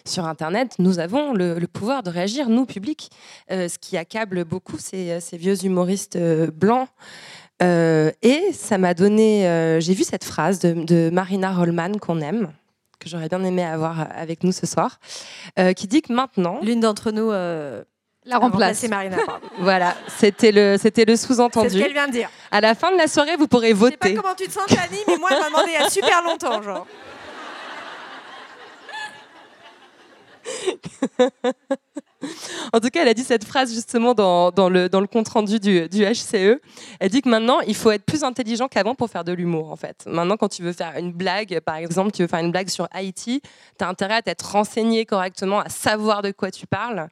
sur 0.07 0.25
Internet. 0.25 0.76
Nous 0.78 0.99
avons 0.99 1.35
le, 1.35 1.59
pouvoir 1.66 2.02
de 2.02 2.11
réagir, 2.11 2.49
nous, 2.49 2.64
public. 2.64 3.11
Ce 3.50 3.78
qui 3.78 3.97
accable 3.97 4.45
beaucoup 4.45 4.78
ces, 4.78 5.21
ces 5.21 5.37
vieux 5.37 5.64
humoristes 5.64 6.19
blancs. 6.52 6.88
Euh, 7.62 8.11
et 8.23 8.52
ça 8.52 8.78
m'a 8.78 8.95
donné. 8.95 9.47
euh, 9.49 9.81
J'ai 9.81 9.95
vu 9.95 10.04
cette 10.04 10.25
phrase 10.25 10.59
de, 10.59 10.73
de 10.73 11.11
Marina 11.12 11.52
Rollman 11.52 11.92
qu'on 12.00 12.21
aime, 12.21 12.52
que 12.99 13.09
j'aurais 13.09 13.28
bien 13.28 13.42
aimé 13.45 13.64
avoir 13.64 14.07
avec 14.16 14.42
nous 14.45 14.52
ce 14.52 14.66
soir, 14.66 14.99
euh, 15.59 15.73
qui 15.73 15.87
dit 15.87 16.02
que 16.02 16.12
maintenant. 16.12 16.59
L'une 16.62 16.81
d'entre 16.81 17.11
nous. 17.12 17.31
euh, 17.31 17.83
La 18.25 18.37
a 18.37 18.38
remplace. 18.38 18.52
remplacé 18.83 18.88
Marina. 18.88 19.16
Voilà, 19.61 19.95
c'était 20.09 20.50
le, 20.52 20.76
c'était 20.81 21.04
le 21.04 21.14
sous-entendu. 21.16 21.71
C'est 21.71 21.78
ce 21.78 21.83
qu'elle 21.83 21.92
vient 21.92 22.07
de 22.09 22.12
dire. 22.12 22.31
À 22.50 22.61
la 22.61 22.75
fin 22.75 22.90
de 22.90 22.97
la 22.97 23.07
soirée, 23.07 23.37
vous 23.37 23.47
pourrez 23.49 23.71
Je 23.71 23.75
sais 23.85 23.97
pas 23.97 24.09
voter. 24.09 24.14
comment 24.21 24.35
tu 24.35 24.47
te 24.49 24.52
sens, 24.52 24.66
Tani, 24.66 24.99
mais 25.07 25.16
moi, 25.19 25.28
elle 25.33 25.38
m'a 25.40 25.47
demandé 25.49 25.71
il 25.76 25.81
y 25.81 25.85
a 25.85 25.90
super 25.90 26.23
longtemps, 26.23 26.62
genre. 26.62 26.87
En 32.72 32.80
tout 32.80 32.88
cas, 32.88 33.02
elle 33.02 33.08
a 33.08 33.14
dit 33.14 33.24
cette 33.24 33.44
phrase 33.44 33.72
justement 33.72 34.14
dans, 34.14 34.50
le, 34.68 35.06
compte-rendu 35.06 35.60
du, 35.60 35.88
HCE. 35.88 36.60
Elle 37.00 37.10
dit 37.10 37.22
que 37.22 37.28
maintenant, 37.28 37.60
il 37.60 37.74
faut 37.74 37.90
être 37.90 38.04
plus 38.04 38.24
intelligent 38.24 38.68
qu'avant 38.68 38.94
pour 38.94 39.10
faire 39.10 39.24
de 39.24 39.32
l'humour, 39.32 39.70
en 39.70 39.76
fait. 39.76 40.04
Maintenant, 40.06 40.36
quand 40.36 40.48
tu 40.48 40.62
veux 40.62 40.72
faire 40.72 40.96
une 40.98 41.12
blague, 41.12 41.60
par 41.60 41.76
exemple, 41.76 42.12
tu 42.12 42.22
veux 42.22 42.28
faire 42.28 42.40
une 42.40 42.52
blague 42.52 42.68
sur 42.68 42.88
Haïti, 42.92 43.42
tu 43.78 43.84
as 43.84 43.88
intérêt 43.88 44.14
à 44.14 44.22
t'être 44.22 44.52
renseigné 44.52 45.06
correctement, 45.06 45.60
à 45.60 45.68
savoir 45.68 46.22
de 46.22 46.30
quoi 46.30 46.50
tu 46.50 46.66
parles. 46.66 47.08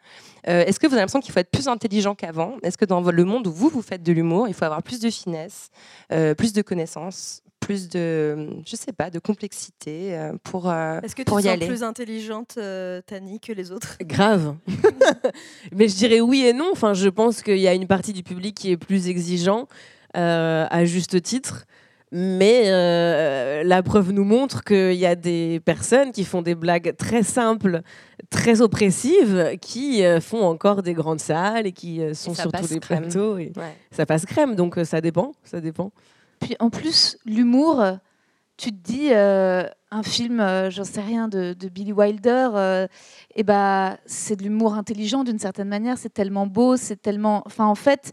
Euh, 0.48 0.64
Est-ce 0.64 0.80
que 0.80 0.86
vous 0.86 0.94
avez 0.94 1.02
l'impression 1.02 1.20
qu'il 1.20 1.32
faut 1.32 1.40
être 1.40 1.50
plus 1.50 1.68
intelligent 1.68 2.14
qu'avant? 2.14 2.56
Est-ce 2.62 2.78
que 2.78 2.84
dans 2.84 3.00
le 3.00 3.24
monde 3.24 3.46
où 3.46 3.52
vous, 3.52 3.68
vous 3.68 3.82
faites 3.82 4.02
de 4.02 4.12
l'humour, 4.12 4.48
il 4.48 4.54
faut 4.54 4.64
avoir 4.64 4.82
plus 4.82 5.00
de 5.00 5.10
finesse, 5.10 5.70
euh, 6.12 6.34
plus 6.34 6.52
de 6.52 6.62
connaissances 6.62 7.42
plus 7.70 7.88
de, 7.88 8.48
je 8.66 8.74
sais 8.74 8.92
pas, 8.92 9.10
de 9.10 9.20
complexité 9.20 10.16
euh, 10.18 10.32
pour, 10.42 10.68
euh, 10.68 11.00
Est-ce 11.02 11.14
que 11.14 11.22
tu 11.22 11.26
pour 11.26 11.36
te 11.36 11.42
y 11.42 11.44
sens 11.44 11.52
aller. 11.52 11.66
plus 11.68 11.82
intelligente, 11.84 12.54
euh, 12.58 13.00
Tani, 13.06 13.38
que 13.38 13.52
les 13.52 13.70
autres? 13.70 13.96
Grave. 14.02 14.56
Mais 15.72 15.88
je 15.88 15.94
dirais 15.94 16.20
oui 16.20 16.44
et 16.44 16.52
non. 16.52 16.70
Enfin, 16.72 16.94
je 16.94 17.08
pense 17.08 17.42
qu'il 17.42 17.58
y 17.58 17.68
a 17.68 17.74
une 17.74 17.86
partie 17.86 18.12
du 18.12 18.24
public 18.24 18.56
qui 18.56 18.72
est 18.72 18.76
plus 18.76 19.08
exigeant, 19.08 19.68
euh, 20.16 20.66
à 20.68 20.84
juste 20.84 21.22
titre. 21.22 21.66
Mais 22.12 22.64
euh, 22.66 23.62
la 23.62 23.84
preuve 23.84 24.10
nous 24.10 24.24
montre 24.24 24.64
qu'il 24.64 24.94
y 24.94 25.06
a 25.06 25.14
des 25.14 25.60
personnes 25.64 26.10
qui 26.10 26.24
font 26.24 26.42
des 26.42 26.56
blagues 26.56 26.96
très 26.96 27.22
simples, 27.22 27.82
très 28.30 28.62
oppressives, 28.62 29.56
qui 29.60 30.04
euh, 30.04 30.20
font 30.20 30.42
encore 30.42 30.82
des 30.82 30.92
grandes 30.94 31.20
salles 31.20 31.68
et 31.68 31.72
qui 31.72 32.02
euh, 32.02 32.14
sont 32.14 32.34
ça 32.34 32.42
sur 32.42 32.50
tous 32.52 32.70
les 32.70 32.80
crème. 32.80 33.02
plateaux. 33.02 33.38
Et 33.38 33.52
Ouais. 33.56 33.76
Ça 33.92 34.06
passe 34.06 34.26
crème, 34.26 34.56
donc 34.56 34.76
euh, 34.76 34.84
ça 34.84 35.00
dépend. 35.00 35.30
Ça 35.44 35.60
dépend. 35.60 35.92
Puis 36.40 36.56
en 36.58 36.70
plus, 36.70 37.18
l'humour, 37.24 37.80
euh, 37.80 37.96
tu 38.60 38.72
te 38.72 38.76
dis, 38.76 39.08
euh, 39.12 39.64
un 39.90 40.02
film, 40.02 40.38
euh, 40.38 40.68
j'en 40.70 40.84
sais 40.84 41.00
rien, 41.00 41.28
de, 41.28 41.54
Billy 41.72 41.92
Wilder, 41.92 42.50
euh, 42.54 42.86
eh 43.34 43.42
ben, 43.42 43.96
c'est 44.04 44.36
de 44.36 44.42
l'humour 44.42 44.74
intelligent 44.74 45.24
d'une 45.24 45.38
certaine 45.38 45.68
manière, 45.68 45.96
c'est 45.96 46.12
tellement 46.12 46.46
beau, 46.46 46.76
c'est 46.76 47.00
tellement... 47.00 47.42
Enfin, 47.46 47.64
en 47.64 47.74
fait, 47.74 48.12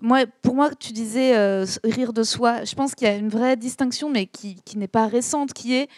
moi, 0.00 0.24
pour 0.40 0.54
moi, 0.54 0.70
tu 0.74 0.92
disais 0.92 1.36
rire 1.84 2.14
de 2.14 2.22
soi, 2.22 2.64
je 2.64 2.74
pense 2.74 2.94
qu'il 2.94 3.06
y 3.06 3.10
a 3.10 3.16
une 3.16 3.28
vraie 3.28 3.56
distinction, 3.56 4.08
mais 4.08 4.26
qui, 4.26 4.56
qui 4.64 4.78
n'est 4.78 4.88
pas 4.88 5.06
récente, 5.06 5.52
qui 5.52 5.74
est 5.74 5.88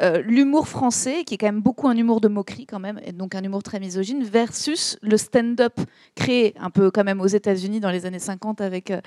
euh, 0.00 0.22
l'humour 0.22 0.68
français, 0.68 1.24
qui 1.24 1.34
est 1.34 1.38
quand 1.38 1.46
même 1.46 1.60
beaucoup 1.60 1.86
un 1.86 1.96
humour 1.96 2.20
de 2.20 2.28
moquerie 2.28 2.66
quand 2.66 2.78
même, 2.78 2.98
et 3.04 3.12
donc 3.12 3.34
un 3.34 3.42
humour 3.42 3.62
très 3.62 3.78
misogyne, 3.78 4.24
versus 4.24 4.96
le 5.02 5.18
stand-up 5.18 5.78
créé 6.14 6.54
un 6.58 6.70
peu 6.70 6.90
quand 6.90 7.04
même 7.04 7.20
aux 7.20 7.26
États-Unis 7.26 7.78
dans 7.78 7.90
les 7.90 8.06
années 8.06 8.18
50 8.18 8.62
avec 8.62 8.90
euh, 8.90 9.00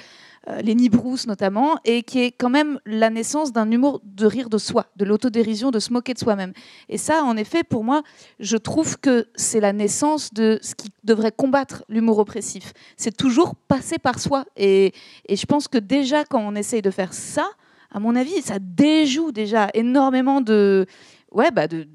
euh, 0.47 0.61
Lenny 0.61 0.89
Bruce 0.89 1.25
notamment, 1.25 1.77
et 1.85 2.03
qui 2.03 2.19
est 2.19 2.31
quand 2.31 2.49
même 2.49 2.79
la 2.85 3.09
naissance 3.09 3.51
d'un 3.51 3.69
humour 3.71 3.99
de 4.03 4.27
rire 4.27 4.49
de 4.49 4.59
soi, 4.59 4.85
de 4.95 5.05
l'autodérision, 5.05 5.71
de 5.71 5.79
se 5.79 5.91
moquer 5.91 6.13
de 6.13 6.19
soi-même. 6.19 6.53
Et 6.87 6.99
ça, 6.99 7.23
en 7.23 7.35
effet, 7.35 7.63
pour 7.63 7.83
moi, 7.83 8.03
je 8.39 8.57
trouve 8.57 8.99
que 8.99 9.27
c'est 9.35 9.59
la 9.59 9.73
naissance 9.73 10.33
de 10.33 10.59
ce 10.61 10.75
qui 10.75 10.89
devrait 11.03 11.31
combattre 11.31 11.83
l'humour 11.89 12.19
oppressif. 12.19 12.73
C'est 12.95 13.15
toujours 13.15 13.55
passer 13.55 13.97
par 13.97 14.19
soi. 14.19 14.45
Et, 14.55 14.93
et 15.27 15.35
je 15.35 15.45
pense 15.47 15.67
que 15.67 15.79
déjà, 15.79 16.25
quand 16.25 16.39
on 16.39 16.53
essaye 16.53 16.83
de 16.83 16.91
faire 16.91 17.13
ça, 17.13 17.45
à 17.95 17.99
mon 18.01 18.13
avis, 18.17 18.41
ça 18.41 18.57
déjoue 18.59 19.31
déjà 19.31 19.69
énormément 19.73 20.41
de, 20.41 20.85
ouais, 21.31 21.49
bah 21.49 21.65
de, 21.65 21.87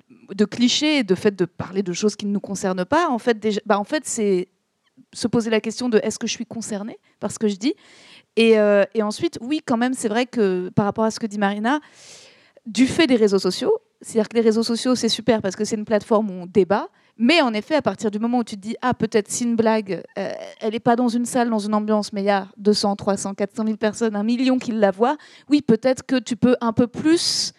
clichés, 0.46 1.04
de 1.04 1.14
fait 1.14 1.36
de 1.36 1.44
parler 1.44 1.82
de 1.82 1.92
choses 1.92 2.16
qui 2.16 2.24
ne 2.24 2.32
nous 2.32 2.40
concernent 2.40 2.86
pas. 2.86 3.10
En 3.10 3.18
fait, 3.18 3.38
déjà, 3.38 3.60
bah 3.66 3.78
en 3.78 3.84
fait 3.84 4.06
c'est 4.06 4.48
se 5.12 5.28
poser 5.28 5.50
la 5.50 5.60
question 5.60 5.90
de 5.90 6.00
est-ce 6.02 6.18
que 6.18 6.26
je 6.26 6.32
suis 6.32 6.46
concernée 6.46 6.98
par 7.20 7.30
ce 7.30 7.38
que 7.38 7.48
je 7.48 7.56
dis 7.56 7.74
et, 8.36 8.58
euh, 8.58 8.84
et 8.94 9.02
ensuite, 9.02 9.36
oui, 9.42 9.60
quand 9.62 9.76
même, 9.76 9.92
c'est 9.92 10.08
vrai 10.08 10.24
que 10.24 10.70
par 10.70 10.86
rapport 10.86 11.04
à 11.04 11.10
ce 11.10 11.20
que 11.20 11.26
dit 11.26 11.36
Marina, 11.36 11.80
du 12.64 12.86
fait 12.86 13.06
des 13.06 13.16
réseaux 13.16 13.38
sociaux, 13.38 13.76
c'est-à-dire 14.00 14.30
que 14.30 14.36
les 14.36 14.42
réseaux 14.42 14.62
sociaux, 14.62 14.94
c'est 14.94 15.10
super 15.10 15.42
parce 15.42 15.54
que 15.54 15.66
c'est 15.66 15.76
une 15.76 15.84
plateforme 15.84 16.30
où 16.30 16.32
on 16.32 16.46
débat, 16.46 16.88
mais 17.22 17.42
en 17.42 17.52
effet, 17.52 17.74
à 17.74 17.82
partir 17.82 18.10
du 18.10 18.18
moment 18.18 18.38
où 18.38 18.44
tu 18.44 18.56
te 18.56 18.60
dis, 18.62 18.76
ah, 18.80 18.94
peut-être 18.94 19.30
si 19.30 19.44
une 19.44 19.54
blague, 19.54 20.02
euh, 20.18 20.32
elle 20.60 20.72
n'est 20.72 20.80
pas 20.80 20.96
dans 20.96 21.08
une 21.08 21.26
salle, 21.26 21.50
dans 21.50 21.58
une 21.58 21.74
ambiance, 21.74 22.12
mais 22.14 22.22
il 22.22 22.26
y 22.26 22.30
a 22.30 22.46
200, 22.56 22.96
300, 22.96 23.34
400 23.34 23.64
000 23.66 23.76
personnes, 23.76 24.16
un 24.16 24.22
million 24.24 24.58
qui 24.58 24.72
la 24.72 24.90
voient, 24.90 25.18
oui, 25.50 25.60
peut-être 25.60 26.04
que 26.06 26.16
tu 26.18 26.34
peux 26.34 26.56
un 26.62 26.72
peu 26.72 26.86
plus 26.86 27.52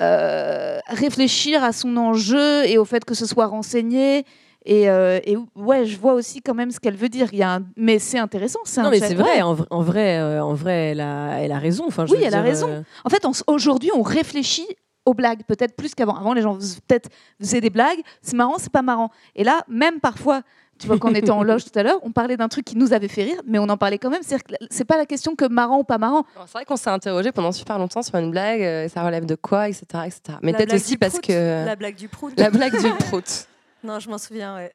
euh, 0.00 0.78
réfléchir 0.88 1.64
à 1.64 1.72
son 1.72 1.96
enjeu 1.96 2.64
et 2.66 2.78
au 2.78 2.84
fait 2.84 3.04
que 3.04 3.14
ce 3.14 3.26
soit 3.26 3.46
renseigné. 3.46 4.24
Et, 4.66 4.90
euh, 4.90 5.18
et 5.24 5.36
ouais, 5.56 5.86
je 5.86 5.96
vois 5.98 6.12
aussi 6.12 6.42
quand 6.42 6.52
même 6.54 6.70
ce 6.70 6.78
qu'elle 6.78 6.96
veut 6.96 7.08
dire. 7.08 7.28
Il 7.32 7.38
y 7.38 7.42
a 7.42 7.54
un... 7.54 7.62
Mais 7.76 7.98
c'est 7.98 8.18
intéressant. 8.18 8.60
c'est 8.64 8.82
Non, 8.82 8.90
mais 8.90 9.00
c'est 9.00 9.14
vrai, 9.14 9.40
en, 9.40 9.54
vrai, 9.54 10.18
euh, 10.18 10.44
en 10.44 10.52
vrai 10.52 10.90
elle, 10.90 11.00
a, 11.00 11.38
elle 11.40 11.52
a 11.52 11.58
raison. 11.58 11.84
Enfin, 11.86 12.04
je 12.04 12.12
Oui, 12.12 12.20
elle 12.22 12.34
a 12.34 12.42
raison. 12.42 12.68
euh, 12.68 12.82
En 13.04 13.08
fait, 13.08 13.24
aujourd'hui, 13.46 13.90
on 13.96 14.02
réfléchit 14.02 14.66
aux 15.10 15.14
blagues, 15.14 15.42
peut-être 15.46 15.76
plus 15.76 15.94
qu'avant. 15.94 16.16
Avant, 16.16 16.32
les 16.32 16.42
gens 16.42 16.54
faisaient- 16.54 16.80
peut-être 16.86 17.08
faisaient 17.40 17.60
des 17.60 17.70
blagues. 17.70 18.00
C'est 18.22 18.36
marrant, 18.36 18.56
c'est 18.58 18.72
pas 18.72 18.82
marrant. 18.82 19.10
Et 19.36 19.44
là, 19.44 19.62
même 19.68 20.00
parfois, 20.00 20.42
tu 20.78 20.86
vois, 20.86 20.98
quand 20.98 21.10
on 21.10 21.14
était 21.14 21.30
en 21.30 21.42
loge 21.42 21.64
tout 21.64 21.78
à 21.78 21.82
l'heure, 21.82 21.98
on 22.02 22.10
parlait 22.10 22.38
d'un 22.38 22.48
truc 22.48 22.64
qui 22.64 22.74
nous 22.78 22.94
avait 22.94 23.08
fait 23.08 23.24
rire, 23.24 23.40
mais 23.46 23.58
on 23.58 23.68
en 23.68 23.76
parlait 23.76 23.98
quand 23.98 24.08
même. 24.08 24.22
C'est-à-dire 24.22 24.44
que 24.44 24.54
c'est 24.70 24.86
pas 24.86 24.96
la 24.96 25.04
question 25.04 25.34
que 25.36 25.44
marrant 25.44 25.78
ou 25.80 25.84
pas 25.84 25.98
marrant. 25.98 26.24
C'est 26.46 26.52
vrai 26.52 26.64
qu'on 26.64 26.76
s'est 26.76 26.88
interrogé 26.88 27.32
pendant 27.32 27.52
super 27.52 27.78
longtemps 27.78 28.00
sur 28.02 28.14
une 28.16 28.30
blague, 28.30 28.62
euh, 28.62 28.88
ça 28.88 29.02
relève 29.04 29.26
de 29.26 29.34
quoi, 29.34 29.68
etc. 29.68 29.82
etc. 30.06 30.20
Mais 30.42 30.52
peut-être 30.52 30.68
blague 30.70 30.80
aussi 30.80 30.96
parce 30.96 31.12
prout. 31.14 31.26
que. 31.26 31.66
La 31.66 31.76
blague 31.76 31.96
du 31.96 32.08
prout. 32.08 32.32
La 32.38 32.48
blague 32.50 32.80
du 32.80 32.88
prout. 33.08 33.46
Non, 33.84 33.98
je 34.00 34.08
m'en 34.08 34.16
souviens, 34.18 34.54
ouais. 34.56 34.72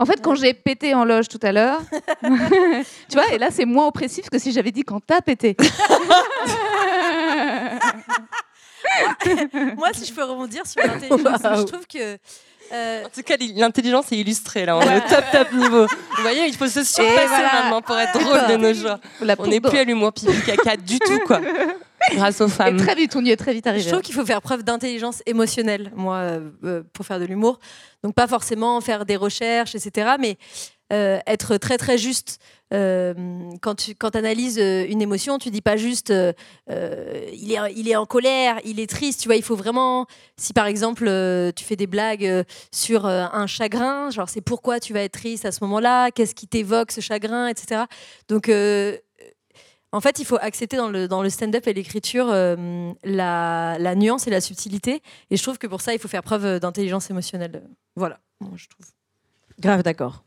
En 0.00 0.06
fait, 0.06 0.22
quand 0.22 0.34
j'ai 0.36 0.54
pété 0.54 0.94
en 0.94 1.04
loge 1.04 1.26
tout 1.28 1.40
à 1.42 1.50
l'heure, 1.52 1.80
tu 2.22 3.14
vois, 3.14 3.26
et 3.32 3.38
là, 3.38 3.48
c'est 3.50 3.64
moins 3.66 3.88
oppressif 3.88 4.30
que 4.30 4.38
si 4.38 4.52
j'avais 4.52 4.70
dit 4.70 4.82
quand 4.84 5.00
t'as 5.04 5.20
pété. 5.20 5.56
Moi, 9.76 9.88
si 9.94 10.06
je 10.06 10.12
peux 10.12 10.24
rebondir 10.24 10.66
sur 10.66 10.80
l'intelligence, 10.86 11.40
je 11.42 11.62
trouve 11.62 11.86
que. 11.86 12.18
euh, 12.72 13.04
En 13.04 13.08
tout 13.08 13.22
cas, 13.22 13.36
l'intelligence 13.56 14.12
est 14.12 14.16
illustrée 14.16 14.66
là, 14.66 14.76
on 14.76 14.80
est 14.82 14.96
au 14.96 15.08
top 15.08 15.24
top 15.32 15.52
niveau. 15.52 15.86
Vous 15.86 16.22
voyez, 16.22 16.46
il 16.46 16.54
faut 16.56 16.66
se 16.66 16.82
surpasser 16.84 17.26
voilà. 17.28 17.52
maintenant 17.62 17.82
pour 17.82 17.96
être 17.98 18.18
drôle 18.18 18.46
de 18.48 18.56
nos 18.56 18.72
jours. 18.74 18.98
La 19.20 19.34
On 19.38 19.46
n'est 19.46 19.60
plus 19.60 19.78
à 19.78 19.84
l'humour 19.84 20.12
pipi 20.12 20.32
caca 20.44 20.76
du 20.76 20.98
tout 20.98 21.18
quoi. 21.26 21.40
Grâce 22.14 22.40
aux 22.40 22.46
Et 22.46 22.50
femmes. 22.50 22.76
très 22.76 22.94
vite, 22.94 23.14
on 23.16 23.24
y 23.24 23.30
est 23.30 23.36
très 23.36 23.52
vite 23.52 23.64
Je 23.66 23.70
arrivé. 23.70 23.90
trouve 23.90 24.02
qu'il 24.02 24.14
faut 24.14 24.24
faire 24.24 24.40
preuve 24.40 24.62
d'intelligence 24.62 25.22
émotionnelle, 25.26 25.90
moi, 25.94 26.16
euh, 26.18 26.40
euh, 26.64 26.82
pour 26.92 27.04
faire 27.04 27.18
de 27.18 27.24
l'humour. 27.26 27.58
Donc, 28.02 28.14
pas 28.14 28.26
forcément 28.26 28.80
faire 28.80 29.04
des 29.04 29.16
recherches, 29.16 29.74
etc., 29.74 30.12
mais 30.18 30.38
euh, 30.92 31.18
être 31.26 31.56
très, 31.58 31.76
très 31.76 31.98
juste. 31.98 32.38
Euh, 32.74 33.14
quand 33.62 33.74
tu 33.76 33.94
quand 33.94 34.14
analyses 34.14 34.58
euh, 34.58 34.84
une 34.88 35.00
émotion, 35.00 35.38
tu 35.38 35.50
dis 35.50 35.62
pas 35.62 35.76
juste 35.76 36.10
euh, 36.10 36.32
il, 36.68 37.52
est, 37.52 37.58
il 37.74 37.88
est 37.88 37.96
en 37.96 38.04
colère, 38.06 38.58
il 38.64 38.78
est 38.80 38.88
triste. 38.88 39.20
Tu 39.20 39.28
vois, 39.28 39.36
il 39.36 39.42
faut 39.42 39.56
vraiment. 39.56 40.06
Si 40.36 40.52
par 40.52 40.66
exemple, 40.66 41.04
tu 41.56 41.64
fais 41.64 41.76
des 41.76 41.86
blagues 41.86 42.44
sur 42.70 43.06
un 43.06 43.46
chagrin, 43.46 44.10
genre 44.10 44.28
c'est 44.28 44.40
pourquoi 44.42 44.80
tu 44.80 44.92
vas 44.92 45.00
être 45.02 45.12
triste 45.12 45.44
à 45.44 45.52
ce 45.52 45.64
moment-là, 45.64 46.10
qu'est-ce 46.10 46.34
qui 46.34 46.46
t'évoque 46.46 46.92
ce 46.92 47.00
chagrin, 47.00 47.48
etc. 47.48 47.84
Donc. 48.28 48.48
euh, 48.48 48.96
en 49.90 50.02
fait, 50.02 50.18
il 50.18 50.26
faut 50.26 50.36
accepter 50.38 50.76
dans 50.76 50.90
le, 50.90 51.08
dans 51.08 51.22
le 51.22 51.30
stand-up 51.30 51.66
et 51.66 51.72
l'écriture 51.72 52.28
euh, 52.28 52.92
la, 53.04 53.78
la 53.78 53.94
nuance 53.94 54.26
et 54.26 54.30
la 54.30 54.42
subtilité. 54.42 55.02
Et 55.30 55.38
je 55.38 55.42
trouve 55.42 55.56
que 55.56 55.66
pour 55.66 55.80
ça, 55.80 55.94
il 55.94 55.98
faut 55.98 56.08
faire 56.08 56.22
preuve 56.22 56.60
d'intelligence 56.60 57.08
émotionnelle. 57.08 57.62
Voilà, 57.96 58.20
moi, 58.38 58.50
je 58.56 58.66
trouve. 58.68 58.84
Grave 59.58 59.82
d'accord. 59.82 60.24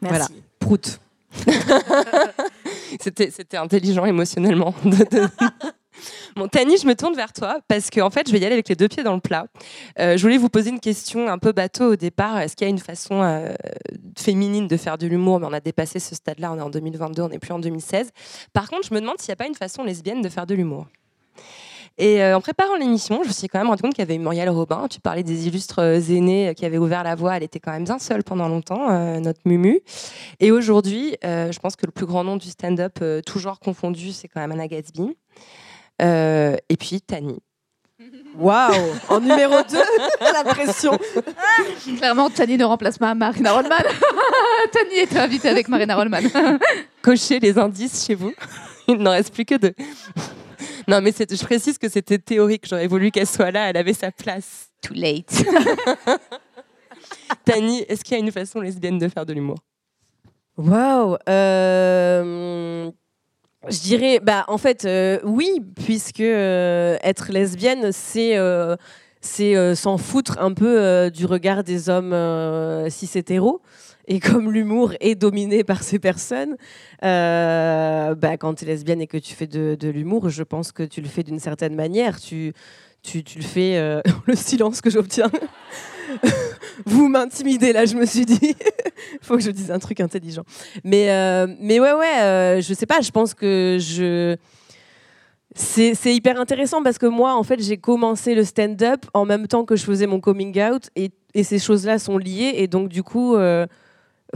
Merci. 0.00 0.16
Voilà. 0.18 0.28
Prout. 0.60 0.98
C'était 3.00 3.30
c'était 3.30 3.56
intelligent 3.56 4.04
émotionnellement. 4.04 4.74
Bon, 6.36 6.48
Tani, 6.48 6.78
je 6.78 6.86
me 6.86 6.94
tourne 6.94 7.14
vers 7.14 7.32
toi 7.32 7.58
parce 7.68 7.90
que 7.90 8.00
en 8.00 8.10
fait, 8.10 8.26
je 8.26 8.32
vais 8.32 8.38
y 8.38 8.44
aller 8.44 8.54
avec 8.54 8.68
les 8.68 8.76
deux 8.76 8.88
pieds 8.88 9.02
dans 9.02 9.14
le 9.14 9.20
plat. 9.20 9.46
Euh, 9.98 10.16
je 10.16 10.22
voulais 10.22 10.38
vous 10.38 10.48
poser 10.48 10.70
une 10.70 10.80
question 10.80 11.28
un 11.28 11.38
peu 11.38 11.52
bateau 11.52 11.92
au 11.92 11.96
départ. 11.96 12.38
Est-ce 12.38 12.56
qu'il 12.56 12.66
y 12.66 12.68
a 12.68 12.70
une 12.70 12.78
façon 12.78 13.22
euh, 13.22 13.52
féminine 14.16 14.66
de 14.66 14.76
faire 14.76 14.96
de 14.96 15.06
l'humour? 15.06 15.40
Mais 15.40 15.46
on 15.46 15.52
a 15.52 15.60
dépassé 15.60 15.98
ce 15.98 16.14
stade-là. 16.14 16.52
On 16.52 16.58
est 16.58 16.62
en 16.62 16.70
2022, 16.70 17.22
on 17.22 17.28
n'est 17.28 17.38
plus 17.38 17.52
en 17.52 17.58
2016. 17.58 18.10
Par 18.52 18.70
contre, 18.70 18.86
je 18.88 18.94
me 18.94 19.00
demande 19.00 19.18
s'il 19.18 19.30
n'y 19.30 19.34
a 19.34 19.36
pas 19.36 19.46
une 19.46 19.54
façon 19.54 19.82
lesbienne 19.82 20.22
de 20.22 20.28
faire 20.28 20.46
de 20.46 20.54
l'humour? 20.54 20.86
Et 22.00 22.22
euh, 22.22 22.34
en 22.34 22.40
préparant 22.40 22.76
l'émission, 22.76 23.22
je 23.22 23.28
me 23.28 23.32
suis 23.32 23.46
quand 23.46 23.58
même 23.58 23.68
rendu 23.68 23.82
compte 23.82 23.92
qu'il 23.92 24.00
y 24.00 24.06
avait 24.06 24.14
eu 24.14 24.18
Muriel 24.18 24.48
Robin. 24.48 24.88
Tu 24.88 25.00
parlais 25.00 25.22
des 25.22 25.46
illustres 25.46 25.80
euh, 25.80 26.00
aînés 26.00 26.48
euh, 26.48 26.52
qui 26.54 26.64
avaient 26.64 26.78
ouvert 26.78 27.04
la 27.04 27.14
voie. 27.14 27.36
Elle 27.36 27.42
était 27.42 27.60
quand 27.60 27.72
même 27.72 27.84
bien 27.84 27.98
seule 27.98 28.24
pendant 28.24 28.48
longtemps, 28.48 28.90
euh, 28.90 29.20
notre 29.20 29.40
Mumu. 29.44 29.80
Et 30.40 30.50
aujourd'hui, 30.50 31.16
euh, 31.26 31.52
je 31.52 31.58
pense 31.58 31.76
que 31.76 31.84
le 31.84 31.92
plus 31.92 32.06
grand 32.06 32.24
nom 32.24 32.38
du 32.38 32.48
stand-up, 32.48 32.94
euh, 33.02 33.20
toujours 33.20 33.60
confondu, 33.60 34.12
c'est 34.12 34.28
quand 34.28 34.40
même 34.40 34.50
Anna 34.50 34.66
Gatsby. 34.66 35.14
Euh, 36.00 36.56
et 36.70 36.76
puis 36.78 37.02
Tani. 37.02 37.38
Waouh 38.38 38.72
En 39.10 39.20
numéro 39.20 39.56
2, 39.70 39.78
la 40.32 40.44
pression. 40.44 40.98
Clairement, 41.98 42.30
Tani 42.30 42.56
ne 42.56 42.64
remplace 42.64 42.96
pas 42.96 43.14
Marina 43.14 43.52
Rollman. 43.52 43.76
Tani 44.72 44.94
est 44.94 45.16
invitée 45.18 45.50
avec 45.50 45.68
Marina 45.68 45.96
Rollman. 45.96 46.22
Cochez 47.02 47.40
les 47.40 47.58
indices 47.58 48.06
chez 48.06 48.14
vous. 48.14 48.32
Il 48.88 48.96
n'en 48.96 49.10
reste 49.10 49.34
plus 49.34 49.44
que 49.44 49.56
deux. 49.56 49.74
Non, 50.88 51.00
mais 51.00 51.12
je 51.12 51.44
précise 51.44 51.78
que 51.78 51.88
c'était 51.88 52.18
théorique. 52.18 52.66
J'aurais 52.68 52.86
voulu 52.86 53.10
qu'elle 53.10 53.26
soit 53.26 53.50
là. 53.50 53.70
Elle 53.70 53.76
avait 53.76 53.92
sa 53.92 54.10
place. 54.10 54.68
Too 54.82 54.94
late. 54.94 55.44
Tani, 57.44 57.84
est-ce 57.88 58.02
qu'il 58.04 58.16
y 58.16 58.20
a 58.20 58.24
une 58.24 58.32
façon 58.32 58.60
lesbienne 58.60 58.98
de 58.98 59.08
faire 59.08 59.26
de 59.26 59.32
l'humour? 59.32 59.58
Waouh 60.56 61.16
euh, 61.28 62.90
Je 63.68 63.80
dirais, 63.80 64.20
bah, 64.22 64.44
en 64.48 64.58
fait, 64.58 64.84
euh, 64.84 65.18
oui, 65.24 65.60
puisque 65.84 66.20
euh, 66.20 66.98
être 67.02 67.30
lesbienne, 67.32 67.92
c'est 67.92 68.36
euh, 68.36 68.76
c'est 69.20 69.54
euh, 69.54 69.74
s'en 69.74 69.98
foutre 69.98 70.38
un 70.40 70.52
peu 70.54 70.80
euh, 70.80 71.10
du 71.10 71.26
regard 71.26 71.62
des 71.62 71.88
hommes 71.88 72.12
euh, 72.12 72.88
cis 72.88 73.10
hétéros. 73.14 73.60
Et 74.10 74.18
comme 74.18 74.50
l'humour 74.50 74.92
est 74.98 75.14
dominé 75.14 75.62
par 75.62 75.84
ces 75.84 76.00
personnes, 76.00 76.56
euh, 77.04 78.16
bah, 78.16 78.36
quand 78.36 78.54
tu 78.54 78.64
es 78.64 78.66
lesbienne 78.66 79.00
et 79.00 79.06
que 79.06 79.16
tu 79.16 79.34
fais 79.34 79.46
de, 79.46 79.88
l'humour, 79.88 80.28
je 80.30 80.42
pense 80.42 80.72
que 80.72 80.82
tu 80.82 81.00
le 81.00 81.06
fais 81.06 81.22
d'une 81.22 81.38
certaine 81.38 81.76
manière. 81.76 82.20
Tu, 82.20 82.52
tu, 83.04 83.22
tu 83.22 83.38
le 83.38 83.44
fais. 83.44 83.78
euh, 83.78 84.00
le 84.26 84.34
silence 84.34 84.80
que 84.80 84.90
j'obtiens. 84.90 85.30
Vous 86.86 87.06
m'intimidez 87.06 87.72
là, 87.72 87.84
je 87.84 87.94
me 87.94 88.04
suis 88.04 88.26
dit. 88.26 88.56
faut 89.22 89.36
que 89.36 89.44
je 89.44 89.52
dise 89.52 89.70
un 89.70 89.78
truc 89.78 90.00
intelligent. 90.00 90.42
Mais, 90.82 91.08
euh, 91.10 91.46
mais 91.60 91.78
ouais, 91.78 91.92
ouais, 91.92 92.20
euh, 92.20 92.60
je 92.60 92.74
sais 92.74 92.86
pas, 92.86 93.00
je 93.02 93.12
pense 93.12 93.32
que 93.32 93.78
je. 93.80 94.36
C'est 95.54 96.14
hyper 96.14 96.40
intéressant 96.40 96.82
parce 96.82 96.98
que 96.98 97.06
moi, 97.06 97.36
en 97.36 97.44
fait, 97.44 97.62
j'ai 97.62 97.76
commencé 97.76 98.34
le 98.34 98.42
stand-up 98.42 99.06
en 99.14 99.24
même 99.24 99.46
temps 99.46 99.64
que 99.64 99.76
je 99.76 99.84
faisais 99.84 100.08
mon 100.08 100.20
coming 100.20 100.60
out 100.60 100.90
et, 100.96 101.10
et 101.34 101.44
ces 101.44 101.60
choses-là 101.60 102.00
sont 102.00 102.18
liées. 102.18 102.54
Et 102.56 102.66
donc, 102.66 102.88
du 102.88 103.02
coup, 103.02 103.36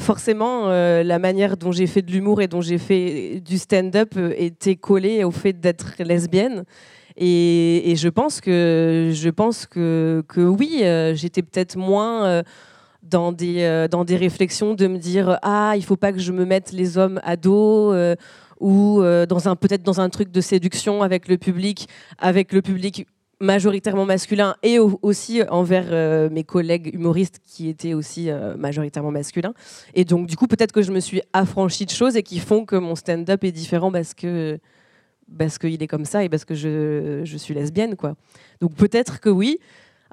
forcément, 0.01 0.69
euh, 0.69 1.03
la 1.03 1.19
manière 1.19 1.57
dont 1.57 1.73
j'ai 1.73 1.87
fait 1.87 2.03
de 2.03 2.11
l'humour 2.11 2.41
et 2.41 2.49
dont 2.49 2.61
j'ai 2.61 2.79
fait 2.79 3.41
du 3.41 3.59
stand-up 3.59 4.15
euh, 4.17 4.35
était 4.37 4.77
collée 4.77 5.25
au 5.25 5.31
fait 5.31 5.53
d'être 5.53 5.95
lesbienne. 5.99 6.65
Et, 7.17 7.95
je 7.97 8.09
pense 8.09 8.41
que, 8.41 9.11
je 9.13 9.31
pense 9.31 9.67
que, 9.67 10.25
oui, 10.37 10.81
euh, 10.83 11.15
j'étais 11.15 11.43
peut-être 11.43 11.77
moins 11.77 12.43
dans, 13.03 13.31
des, 13.31 14.17
réflexions 14.17 14.75
de 14.75 14.89
me 14.89 14.99
dire 14.99 15.39
Ah, 15.43 15.75
il 15.77 15.85
faut 15.85 15.97
pas 15.97 16.13
que 16.13 16.19
je 16.19 16.33
me 16.33 16.45
mette 16.45 16.73
les 16.73 16.99
hommes 16.99 17.21
à 17.23 17.37
dos. 17.37 17.95
ou 18.59 19.01
dans 19.01 19.57
peut-être 19.57 19.85
dans 19.85 20.01
un 20.01 20.09
truc 20.09 20.33
de 20.33 20.41
séduction 20.41 21.03
avec 21.03 21.29
le 21.29 21.39
public, 21.39 21.87
avec 22.19 22.53
le 22.53 22.63
public 22.63 23.07
majoritairement 23.41 24.05
masculin 24.05 24.57
et 24.63 24.79
au- 24.79 24.99
aussi 25.03 25.43
envers 25.49 25.87
euh, 25.91 26.29
mes 26.31 26.45
collègues 26.45 26.91
humoristes 26.95 27.41
qui 27.45 27.69
étaient 27.69 27.95
aussi 27.95 28.31
euh, 28.31 28.57
majoritairement 28.57 29.11
masculins. 29.11 29.55
Et 29.95 30.05
donc 30.05 30.27
du 30.27 30.37
coup 30.37 30.47
peut-être 30.47 30.73
que 30.73 30.83
je 30.83 30.93
me 30.93 31.01
suis 31.01 31.21
affranchie 31.33 31.85
de 31.87 31.91
choses 31.91 32.17
et 32.17 32.23
qui 32.23 32.39
font 32.39 32.65
que 32.65 32.77
mon 32.77 32.95
stand-up 32.95 33.45
est 33.45 33.53
différent 33.53 33.91
parce 33.93 34.15
que 34.15 34.59
parce 35.39 35.59
qu'il 35.59 35.83
est 35.83 35.87
comme 35.87 36.05
ça 36.05 36.23
et 36.23 36.29
parce 36.29 36.45
que 36.45 36.55
je, 36.55 37.23
je 37.25 37.37
suis 37.39 37.55
lesbienne, 37.55 37.97
quoi. 37.97 38.15
Donc 38.61 38.75
peut-être 38.75 39.21
que 39.21 39.31
oui. 39.31 39.59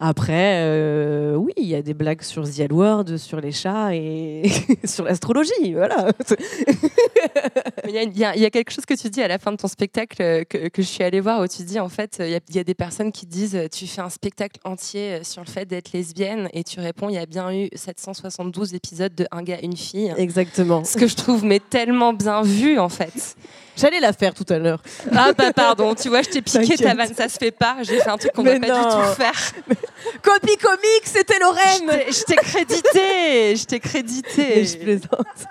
Après, 0.03 0.63
euh, 0.63 1.35
oui, 1.35 1.53
il 1.57 1.67
y 1.67 1.75
a 1.75 1.83
des 1.83 1.93
blagues 1.93 2.23
sur 2.23 2.43
The 2.43 2.61
L 2.61 3.19
sur 3.19 3.39
les 3.39 3.51
chats 3.51 3.93
et 3.93 4.49
sur 4.83 5.05
l'astrologie, 5.05 5.73
voilà. 5.75 6.07
Il 7.87 7.95
y, 7.95 7.99
y, 7.99 8.19
y, 8.19 8.45
a 8.45 8.49
quelque 8.49 8.71
chose 8.71 8.85
que 8.85 8.95
tu 8.95 9.09
dis 9.09 9.21
à 9.21 9.27
la 9.27 9.37
fin 9.37 9.51
de 9.51 9.57
ton 9.57 9.67
spectacle 9.67 10.21
euh, 10.21 10.43
que, 10.43 10.69
que 10.69 10.81
je 10.81 10.87
suis 10.87 11.03
allée 11.03 11.19
voir 11.19 11.41
où 11.41 11.47
tu 11.47 11.61
dis 11.63 11.79
en 11.79 11.89
fait, 11.89 12.17
il 12.19 12.29
y, 12.29 12.55
y, 12.55 12.59
a 12.59 12.63
des 12.63 12.73
personnes 12.73 13.11
qui 13.11 13.27
disent 13.27 13.59
tu 13.71 13.85
fais 13.85 14.01
un 14.01 14.09
spectacle 14.09 14.59
entier 14.63 15.19
euh, 15.19 15.23
sur 15.23 15.43
le 15.43 15.49
fait 15.49 15.65
d'être 15.65 15.91
lesbienne 15.91 16.49
et 16.53 16.63
tu 16.63 16.79
réponds 16.79 17.09
il 17.09 17.15
y 17.15 17.19
a 17.19 17.25
bien 17.25 17.53
eu 17.53 17.69
772 17.75 18.73
épisodes 18.73 19.13
de 19.13 19.27
Un 19.31 19.43
gars, 19.43 19.59
une 19.61 19.77
fille. 19.77 20.13
Exactement. 20.17 20.83
Ce 20.83 20.97
que 20.97 21.05
je 21.05 21.15
trouve 21.15 21.45
mais 21.45 21.59
tellement 21.59 22.13
bien 22.13 22.41
vu 22.41 22.79
en 22.79 22.89
fait. 22.89 23.35
J'allais 23.77 23.99
la 23.99 24.13
faire 24.13 24.33
tout 24.33 24.45
à 24.49 24.57
l'heure. 24.57 24.81
Ah 25.15 25.33
bah 25.37 25.53
pardon, 25.53 25.95
tu 25.95 26.09
vois, 26.09 26.21
je 26.21 26.29
t'ai 26.29 26.41
piqué 26.41 26.75
ta 26.75 26.93
vanne, 26.93 27.13
ça 27.13 27.29
se 27.29 27.37
fait 27.37 27.51
pas. 27.51 27.77
J'ai 27.83 27.99
fait 27.99 28.09
un 28.09 28.17
truc 28.17 28.31
qu'on 28.33 28.43
ne 28.43 28.57
pas 28.57 28.65
du 28.65 28.95
tout 28.95 29.15
faire. 29.15 29.53
Copie 30.21 30.57
comique, 30.57 31.05
c'était 31.05 31.39
Lorraine. 31.39 32.03
Je 32.09 32.23
t'ai 32.23 32.35
crédité, 32.35 33.55
je 33.55 33.65
t'ai 33.65 33.79
crédité. 33.79 34.65
Je 34.65 34.77
plaisante. 34.77 35.47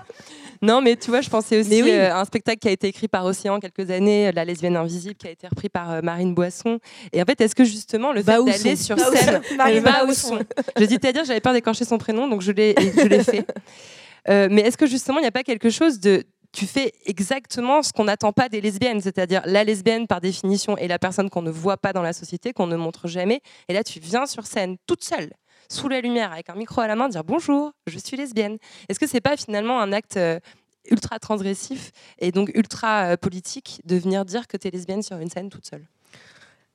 Non, 0.63 0.83
mais 0.83 0.97
tu 0.97 1.09
vois, 1.09 1.23
je 1.23 1.31
pensais 1.31 1.59
aussi 1.59 1.83
oui. 1.83 1.91
euh, 1.91 2.13
à 2.13 2.21
un 2.21 2.25
spectacle 2.27 2.59
qui 2.59 2.69
a 2.69 2.71
été 2.71 2.89
écrit 2.89 3.09
par 3.09 3.25
Océan 3.25 3.61
quelques 3.61 3.91
années, 3.91 4.31
La 4.33 4.45
lesbienne 4.45 4.77
invisible, 4.77 5.15
qui 5.15 5.27
a 5.27 5.31
été 5.31 5.49
repris 5.49 5.71
par 5.71 5.91
euh, 5.91 6.01
Marine 6.03 6.35
Boisson. 6.35 6.79
Et 7.13 7.23
en 7.23 7.25
fait, 7.25 7.41
est-ce 7.41 7.55
que 7.55 7.65
justement 7.65 8.13
le 8.13 8.23
fait 8.23 8.45
d'aller 8.45 8.77
sur 8.77 8.99
scène, 8.99 9.41
Marine 9.57 9.83
Boisson, 9.83 10.39
je 10.77 10.85
dis 10.85 10.99
à 11.03 11.13
dire, 11.13 11.25
j'avais 11.25 11.41
peur 11.41 11.55
d'écorcher 11.55 11.87
son 11.87 11.97
prénom, 11.97 12.29
donc 12.29 12.43
je 12.43 12.53
l'ai, 12.53 12.75
je 12.95 13.07
l'ai 13.07 13.25
fait. 13.25 13.47
Euh, 14.29 14.49
mais 14.51 14.61
est-ce 14.61 14.77
que 14.77 14.87
justement, 14.87 15.19
il 15.19 15.23
n'y 15.23 15.29
a 15.29 15.33
pas 15.33 15.43
quelque 15.43 15.71
chose 15.71 15.99
de 15.99 16.25
tu 16.53 16.67
fais 16.67 16.93
exactement 17.07 17.83
ce 17.83 17.93
qu'on 17.93 18.05
n'attend 18.05 18.33
pas 18.33 18.49
des 18.49 18.61
lesbiennes, 18.61 19.01
c'est-à-dire 19.01 19.43
la 19.45 19.63
lesbienne 19.65 20.07
par 20.07 20.21
définition 20.21 20.77
est 20.77 20.89
la 20.89 20.99
personne 20.99 21.31
qu'on 21.31 21.43
ne 21.43 21.51
voit 21.51 21.77
pas 21.77 21.93
dans 21.93 22.03
la 22.03 22.13
société, 22.13 22.53
qu'on 22.53 22.67
ne 22.67 22.77
montre 22.77 23.07
jamais. 23.07 23.41
Et 23.69 23.73
là, 23.73 23.85
tu 23.85 24.01
viens 24.01 24.27
sur 24.27 24.47
scène 24.47 24.77
toute 24.87 25.05
seule, 25.05 25.31
sous 25.69 25.89
la 25.89 26.01
lumière, 26.01 26.33
avec 26.33 26.51
un 26.51 26.55
micro 26.57 26.81
à 26.81 26.89
la 26.89 26.97
main, 26.97 27.09
dire 27.09 27.23
bonjour, 27.23 27.73
je 27.87 27.99
suis 27.99 28.17
lesbienne. 28.17 28.59
Est-ce 28.89 28.99
que 28.99 29.07
c'est 29.07 29.21
pas 29.21 29.37
finalement 29.37 29.81
un 29.81 29.93
acte 29.93 30.17
euh, 30.17 30.41
ultra 30.91 31.21
transgressif 31.21 31.93
et 32.19 32.33
donc 32.33 32.51
ultra 32.55 33.13
euh, 33.13 33.17
politique 33.17 33.81
de 33.85 33.97
venir 33.97 34.25
dire 34.25 34.49
que 34.49 34.57
tu 34.57 34.67
es 34.67 34.71
lesbienne 34.73 35.03
sur 35.03 35.19
une 35.19 35.31
scène 35.31 35.51
toute 35.51 35.67
seule? 35.67 35.87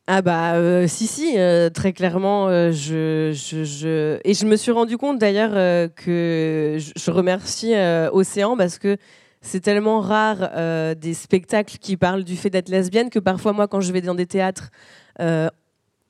Ah 0.07 0.21
bah 0.21 0.53
euh, 0.53 0.88
si 0.88 1.07
si 1.07 1.35
très 1.73 1.91
clairement 1.91 2.47
et 2.51 2.71
je 2.71 4.45
me 4.45 4.55
suis 4.55 4.71
rendu 4.71 4.99
compte 4.99 5.17
d'ailleurs 5.17 5.89
que 5.95 6.77
je 6.77 7.11
remercie 7.11 7.73
Océan 8.11 8.55
parce 8.55 8.77
que 8.77 8.97
c'est 9.45 9.62
tellement 9.62 10.01
rare 10.01 10.49
des 10.95 11.13
spectacles 11.13 11.77
qui 11.77 11.97
parlent 11.97 12.23
du 12.23 12.36
fait 12.36 12.49
d'être 12.49 12.69
lesbienne 12.69 13.10
que 13.10 13.19
parfois 13.19 13.53
moi 13.53 13.67
quand 13.67 13.81
je 13.81 13.91
vais 13.93 14.01
dans 14.01 14.15
des 14.15 14.25
théâtres 14.25 14.71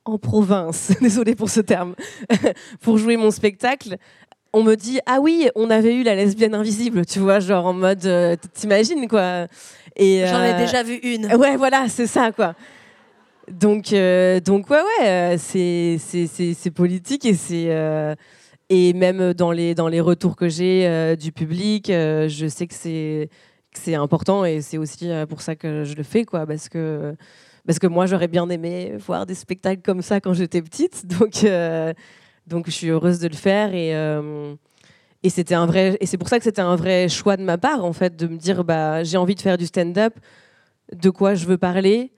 en 0.06 0.18
province, 0.18 0.92
désolé 1.00 1.34
pour 1.34 1.50
ce 1.50 1.60
terme, 1.60 1.94
pour 2.80 2.96
jouer 2.96 3.16
mon 3.16 3.30
spectacle, 3.30 3.96
on 4.52 4.62
me 4.62 4.74
dit 4.74 5.00
ah 5.04 5.18
oui 5.20 5.48
on 5.54 5.68
avait 5.68 5.94
eu 5.94 6.02
la 6.02 6.14
lesbienne 6.14 6.54
invisible 6.54 7.04
tu 7.04 7.18
vois 7.18 7.40
genre 7.40 7.66
en 7.66 7.74
mode 7.74 8.06
euh, 8.06 8.36
t'imagines 8.54 9.06
quoi. 9.08 9.46
Et 9.96 10.24
j'en 10.26 10.42
ai 10.42 10.54
déjà 10.54 10.82
vu 10.82 10.94
une. 10.94 11.26
Ouais 11.34 11.56
voilà 11.56 11.88
c'est 11.88 12.06
ça 12.06 12.32
quoi. 12.32 12.54
Donc 13.50 13.92
euh, 13.92 14.40
donc 14.40 14.70
ouais 14.70 14.80
ouais 14.80 15.36
c'est 15.38 15.98
c'est 15.98 16.70
politique 16.70 17.26
et 17.26 17.34
c'est 17.34 17.66
euh, 17.68 18.14
et 18.68 18.92
même 18.92 19.34
dans 19.34 19.52
les 19.52 19.74
dans 19.74 19.88
les 19.88 20.00
retours 20.00 20.36
que 20.36 20.48
j'ai 20.48 21.16
du 21.16 21.32
public 21.32 21.86
je 21.88 22.46
sais 22.48 22.66
que 22.66 22.74
c'est 22.74 23.28
c'est 23.72 23.94
important 23.94 24.44
et 24.44 24.60
c'est 24.60 24.78
aussi 24.78 25.10
pour 25.28 25.40
ça 25.40 25.54
que 25.56 25.84
je 25.84 25.94
le 25.94 26.02
fais 26.02 26.24
quoi 26.24 26.46
parce 26.46 26.68
que 26.68 27.14
parce 27.66 27.78
que 27.78 27.86
moi 27.86 28.06
j'aurais 28.06 28.28
bien 28.28 28.48
aimé 28.48 28.94
voir 28.98 29.26
des 29.26 29.34
spectacles 29.34 29.82
comme 29.82 30.02
ça 30.02 30.20
quand 30.20 30.32
j'étais 30.32 30.62
petite 30.62 31.06
donc 31.18 31.44
donc 32.46 32.66
je 32.66 32.70
suis 32.70 32.88
heureuse 32.88 33.18
de 33.18 33.28
le 33.28 33.34
faire 33.34 33.74
et, 33.74 33.94
euh, 33.94 34.54
et 35.22 35.30
c'était 35.30 35.54
un 35.54 35.66
vrai 35.66 35.96
et 36.00 36.06
c'est 36.06 36.18
pour 36.18 36.28
ça 36.28 36.38
que 36.38 36.44
c'était 36.44 36.62
un 36.62 36.76
vrai 36.76 37.08
choix 37.08 37.36
de 37.36 37.42
ma 37.42 37.58
part 37.58 37.84
en 37.84 37.92
fait 37.92 38.16
de 38.16 38.26
me 38.26 38.36
dire 38.36 38.64
bah 38.64 39.02
j'ai 39.04 39.16
envie 39.16 39.34
de 39.34 39.40
faire 39.40 39.58
du 39.58 39.66
stand-up, 39.66 40.14
de 40.94 41.10
quoi 41.10 41.34
je 41.34 41.46
veux 41.46 41.58
parler? 41.58 42.12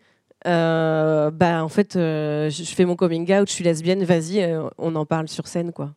Euh, 0.47 1.31
bah 1.31 1.65
en 1.65 1.69
fait 1.69 1.97
euh, 1.97 2.49
je 2.51 2.63
fais 2.65 2.85
mon 2.85 2.97
coming 2.97 3.33
out, 3.33 3.49
je 3.49 3.55
suis 3.55 3.65
lesbienne, 3.65 4.05
vas-y, 4.05 4.41
euh, 4.43 4.69
on 4.79 4.95
en 4.95 5.07
parle 5.07 5.29
sur 5.29 5.47
scène 5.49 5.73
quoi. 5.73 5.95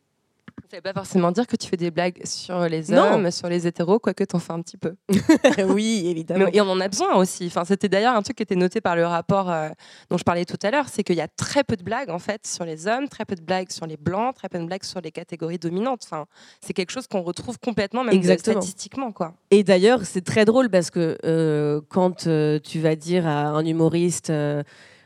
Veut 0.73 0.81
pas 0.81 0.93
forcément 0.93 1.31
dire 1.31 1.47
que 1.47 1.55
tu 1.55 1.67
fais 1.67 1.77
des 1.77 1.91
blagues 1.91 2.21
sur 2.25 2.67
les 2.67 2.91
hommes, 2.91 3.23
non. 3.23 3.31
sur 3.31 3.49
les 3.49 3.67
hétéros, 3.67 3.99
quoique 3.99 4.23
t'en 4.23 4.39
fais 4.39 4.53
un 4.53 4.61
petit 4.61 4.77
peu. 4.77 4.95
oui, 5.67 6.03
évidemment. 6.07 6.45
Mais, 6.45 6.57
et 6.57 6.61
on 6.61 6.69
en 6.69 6.79
a 6.79 6.87
besoin 6.87 7.15
aussi. 7.15 7.47
Enfin, 7.47 7.65
c'était 7.65 7.89
d'ailleurs 7.89 8.15
un 8.15 8.21
truc 8.21 8.37
qui 8.37 8.43
était 8.43 8.55
noté 8.55 8.79
par 8.79 8.95
le 8.95 9.05
rapport 9.05 9.51
euh, 9.51 9.69
dont 10.09 10.17
je 10.17 10.23
parlais 10.23 10.45
tout 10.45 10.57
à 10.63 10.71
l'heure, 10.71 10.87
c'est 10.89 11.03
qu'il 11.03 11.15
y 11.15 11.21
a 11.21 11.27
très 11.27 11.63
peu 11.63 11.75
de 11.75 11.83
blagues 11.83 12.09
en 12.09 12.19
fait 12.19 12.47
sur 12.47 12.63
les 12.63 12.87
hommes, 12.87 13.09
très 13.09 13.25
peu 13.25 13.35
de 13.35 13.41
blagues 13.41 13.71
sur 13.71 13.85
les 13.85 13.97
blancs, 13.97 14.35
très 14.35 14.49
peu 14.49 14.59
de 14.59 14.65
blagues 14.65 14.83
sur 14.83 15.01
les 15.01 15.11
catégories 15.11 15.59
dominantes. 15.59 16.03
Enfin, 16.05 16.25
c'est 16.61 16.73
quelque 16.73 16.91
chose 16.91 17.07
qu'on 17.07 17.21
retrouve 17.21 17.59
complètement 17.59 18.03
même 18.03 18.15
Exactement. 18.15 18.61
statistiquement 18.61 19.11
quoi. 19.11 19.33
Et 19.51 19.63
d'ailleurs, 19.63 20.05
c'est 20.05 20.23
très 20.23 20.45
drôle 20.45 20.69
parce 20.69 20.89
que 20.89 21.17
euh, 21.25 21.81
quand 21.89 22.27
euh, 22.27 22.59
tu 22.59 22.79
vas 22.79 22.95
dire 22.95 23.27
à 23.27 23.47
un 23.49 23.65
humoriste 23.65 24.31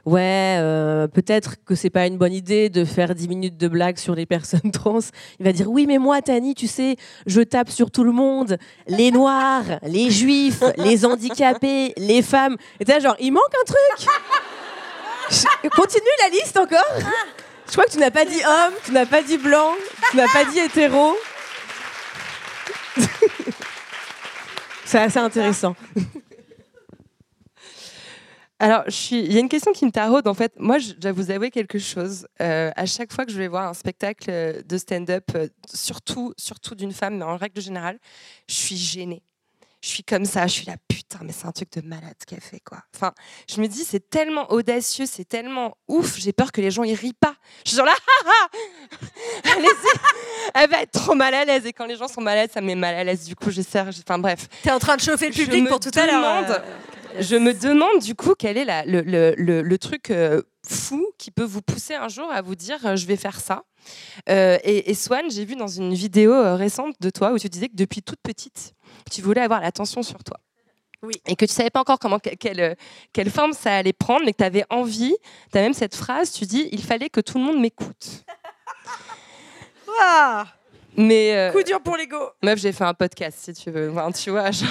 ouais, 0.05 0.57
euh, 0.59 1.07
peut-être 1.07 1.55
que 1.65 1.75
c'est 1.75 1.89
pas 1.89 2.07
une 2.07 2.17
bonne 2.17 2.33
idée 2.33 2.69
de 2.69 2.85
faire 2.85 3.13
10 3.13 3.27
minutes 3.27 3.57
de 3.57 3.67
blagues 3.67 3.97
sur 3.97 4.15
les 4.15 4.25
personnes 4.25 4.71
trans. 4.73 4.99
Il 5.39 5.45
va 5.45 5.51
dire 5.51 5.69
oui, 5.69 5.85
mais 5.87 5.97
moi, 5.97 6.21
Tani, 6.21 6.55
tu 6.55 6.67
sais, 6.67 6.95
je 7.25 7.41
tape 7.41 7.69
sur 7.69 7.91
tout 7.91 8.03
le 8.03 8.11
monde, 8.11 8.57
les 8.87 9.11
noirs, 9.11 9.63
les 9.83 10.09
juifs, 10.11 10.63
les 10.77 11.05
handicapés, 11.05 11.93
les 11.97 12.21
femmes. 12.21 12.57
Et 12.79 12.85
t'es 12.85 12.99
genre, 13.01 13.15
il 13.19 13.31
manque 13.31 13.43
un 13.61 13.65
truc. 13.65 14.09
Je... 15.29 15.69
Continue 15.69 16.05
la 16.23 16.29
liste 16.29 16.57
encore. 16.57 17.11
Je 17.67 17.71
crois 17.71 17.85
que 17.85 17.91
tu 17.91 17.97
n'as 17.97 18.11
pas 18.11 18.25
dit 18.25 18.41
homme, 18.45 18.73
tu 18.85 18.91
n'as 18.91 19.07
pas 19.07 19.23
dit 19.23 19.37
blanc, 19.37 19.71
tu 20.11 20.17
n'as 20.17 20.27
pas 20.31 20.45
dit 20.45 20.59
hétéro. 20.59 21.17
c'est 24.85 24.99
assez 24.99 25.17
intéressant. 25.17 25.75
Alors, 28.59 28.83
je 28.85 28.91
suis... 28.91 29.19
il 29.19 29.33
y 29.33 29.37
a 29.37 29.39
une 29.39 29.49
question 29.49 29.73
qui 29.73 29.85
me 29.85 29.91
taraude. 29.91 30.27
En 30.27 30.33
fait, 30.33 30.53
moi, 30.57 30.77
je 30.77 30.93
dois 30.93 31.11
vous 31.11 31.31
avouer 31.31 31.51
quelque 31.51 31.79
chose. 31.79 32.27
Euh, 32.41 32.71
à 32.75 32.85
chaque 32.85 33.11
fois 33.11 33.25
que 33.25 33.31
je 33.31 33.37
vais 33.37 33.47
voir 33.47 33.67
un 33.67 33.73
spectacle 33.73 34.63
de 34.65 34.77
stand-up, 34.77 35.25
euh, 35.35 35.47
surtout, 35.73 36.33
surtout 36.37 36.75
d'une 36.75 36.93
femme, 36.93 37.17
mais 37.17 37.25
en 37.25 37.37
règle 37.37 37.61
générale, 37.61 37.99
je 38.47 38.55
suis 38.55 38.77
gênée. 38.77 39.23
Je 39.81 39.89
suis 39.89 40.03
comme 40.03 40.25
ça, 40.25 40.47
je 40.47 40.53
suis 40.53 40.65
là, 40.65 40.77
putain, 40.87 41.19
mais 41.21 41.31
c'est 41.31 41.45
un 41.45 41.51
truc 41.51 41.71
de 41.73 41.87
malade 41.87 42.15
qu'elle 42.25 42.41
fait, 42.41 42.59
quoi. 42.59 42.79
Enfin, 42.95 43.13
je 43.47 43.61
me 43.61 43.67
dis, 43.67 43.83
c'est 43.83 44.09
tellement 44.09 44.51
audacieux, 44.51 45.05
c'est 45.05 45.25
tellement 45.25 45.77
ouf, 45.87 46.17
j'ai 46.17 46.33
peur 46.33 46.51
que 46.51 46.59
les 46.59 46.71
gens 46.71 46.83
y 46.83 46.95
rient 46.95 47.13
pas. 47.13 47.35
Je 47.63 47.69
suis 47.69 47.77
genre 47.77 47.85
là, 47.85 47.93
elle 50.55 50.69
va 50.71 50.81
être 50.81 50.91
trop 50.91 51.13
mal 51.13 51.35
à 51.35 51.45
l'aise. 51.45 51.67
Et 51.67 51.73
quand 51.73 51.85
les 51.85 51.97
gens 51.97 52.07
sont 52.07 52.21
mal 52.21 52.35
à 52.35 52.41
l'aise, 52.41 52.51
ça 52.51 52.61
me 52.61 52.67
met 52.67 52.75
mal 52.75 52.95
à 52.95 53.03
l'aise. 53.03 53.25
Du 53.25 53.35
coup, 53.35 53.51
j'essaie, 53.51 53.81
enfin 53.81 54.17
bref. 54.17 54.47
T'es 54.63 54.71
en 54.71 54.79
train 54.79 54.95
de 54.95 55.01
chauffer 55.01 55.27
le 55.27 55.35
public 55.35 55.67
pour 55.67 55.79
tout 55.79 55.91
à 55.93 56.07
l'heure. 56.07 56.63
Je 57.19 57.35
me 57.35 57.53
demande 57.53 58.01
du 58.01 58.15
coup 58.15 58.33
quel 58.37 58.57
est 58.57 58.65
la, 58.65 58.85
le, 58.85 59.01
le, 59.01 59.33
le, 59.37 59.61
le, 59.61 59.77
truc 59.77 60.11
euh, 60.11 60.41
fou 60.67 61.07
qui 61.17 61.31
peut 61.31 61.43
vous 61.43 61.61
pousser 61.61 61.95
un 61.95 62.07
jour 62.07 62.31
à 62.31 62.41
vous 62.41 62.55
dire 62.55 62.85
euh, 62.85 62.95
je 62.95 63.05
vais 63.05 63.15
faire 63.15 63.39
ça. 63.39 63.63
Euh, 64.29 64.57
et, 64.63 64.89
et, 64.89 64.93
Swan, 64.93 65.29
j'ai 65.29 65.45
vu 65.45 65.55
dans 65.55 65.67
une 65.67 65.93
vidéo 65.93 66.55
récente 66.55 66.95
de 66.99 67.09
toi 67.09 67.31
où 67.31 67.39
tu 67.39 67.49
disais 67.49 67.69
que 67.69 67.75
depuis 67.75 68.01
toute 68.01 68.19
petite, 68.21 68.73
tu 69.11 69.21
voulais 69.21 69.41
avoir 69.41 69.61
l'attention 69.61 70.01
sur 70.03 70.23
toi. 70.23 70.37
Oui. 71.03 71.13
Et 71.27 71.35
que 71.35 71.45
tu 71.45 71.53
savais 71.53 71.69
pas 71.69 71.81
encore 71.81 71.99
comment 71.99 72.19
quelle, 72.19 72.75
quelle 73.13 73.29
forme 73.29 73.53
ça 73.53 73.75
allait 73.75 73.93
prendre, 73.93 74.25
mais 74.25 74.31
que 74.31 74.37
tu 74.37 74.43
avais 74.43 74.65
envie. 74.69 75.15
Tu 75.51 75.57
as 75.57 75.61
même 75.61 75.73
cette 75.73 75.95
phrase, 75.95 76.31
tu 76.31 76.45
dis 76.45 76.67
il 76.71 76.83
fallait 76.83 77.09
que 77.09 77.21
tout 77.21 77.37
le 77.37 77.43
monde 77.43 77.59
m'écoute. 77.59 78.25
Waouh 79.87 80.45
mais 80.97 81.35
euh, 81.35 81.51
coup 81.51 81.63
dur 81.63 81.81
pour 81.81 81.97
l'ego. 81.97 82.17
Meuf, 82.43 82.59
j'ai 82.59 82.71
fait 82.71 82.83
un 82.83 82.93
podcast 82.93 83.39
si 83.41 83.53
tu 83.53 83.71
veux. 83.71 83.91
Enfin, 83.91 84.11
tu 84.11 84.29
vois, 84.29 84.51
je, 84.51 84.65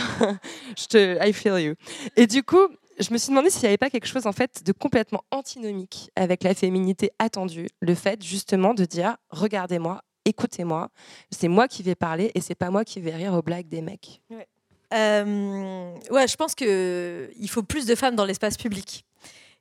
je 0.76 0.86
te, 0.86 1.26
I 1.26 1.32
feel 1.32 1.58
you. 1.58 1.74
Et 2.16 2.26
du 2.26 2.42
coup, 2.42 2.68
je 2.98 3.12
me 3.12 3.18
suis 3.18 3.30
demandé 3.30 3.50
s'il 3.50 3.62
n'y 3.62 3.68
avait 3.68 3.78
pas 3.78 3.90
quelque 3.90 4.06
chose 4.06 4.26
en 4.26 4.32
fait 4.32 4.62
de 4.64 4.72
complètement 4.72 5.22
antinomique 5.30 6.10
avec 6.16 6.42
la 6.42 6.54
féminité 6.54 7.10
attendue, 7.18 7.68
le 7.80 7.94
fait 7.94 8.22
justement 8.22 8.74
de 8.74 8.84
dire 8.84 9.16
regardez-moi, 9.30 10.02
écoutez-moi, 10.24 10.90
c'est 11.30 11.48
moi 11.48 11.68
qui 11.68 11.82
vais 11.82 11.94
parler 11.94 12.30
et 12.34 12.40
c'est 12.40 12.54
pas 12.54 12.70
moi 12.70 12.84
qui 12.84 13.00
vais 13.00 13.14
rire 13.14 13.34
aux 13.34 13.42
blagues 13.42 13.68
des 13.68 13.82
mecs. 13.82 14.20
Ouais. 14.30 14.46
Euh, 14.92 15.92
ouais, 16.10 16.28
je 16.28 16.36
pense 16.36 16.54
que 16.54 17.30
il 17.36 17.50
faut 17.50 17.62
plus 17.62 17.86
de 17.86 17.94
femmes 17.94 18.14
dans 18.14 18.24
l'espace 18.24 18.56
public. 18.56 19.04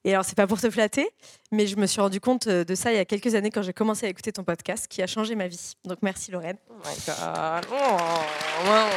Et 0.05 0.13
alors, 0.13 0.25
c'est 0.25 0.35
pas 0.35 0.47
pour 0.47 0.59
te 0.59 0.69
flatter, 0.69 1.09
mais 1.51 1.65
je 1.65 1.77
me 1.77 1.85
suis 1.85 2.01
rendu 2.01 2.19
compte 2.19 2.47
euh, 2.47 2.65
de 2.65 2.75
ça 2.75 2.91
il 2.91 2.97
y 2.97 2.99
a 2.99 3.05
quelques 3.05 3.35
années 3.35 3.51
quand 3.51 3.61
j'ai 3.61 3.71
commencé 3.71 4.05
à 4.05 4.09
écouter 4.09 4.33
ton 4.33 4.43
podcast, 4.43 4.87
qui 4.87 5.01
a 5.01 5.07
changé 5.07 5.35
ma 5.35 5.47
vie. 5.47 5.73
Donc, 5.85 5.99
merci 6.01 6.29
Lorraine. 6.31 6.57
Oh 6.69 6.73
my 6.85 6.95
God. 7.05 7.65
Oh, 7.71 7.75
wow. 8.65 8.89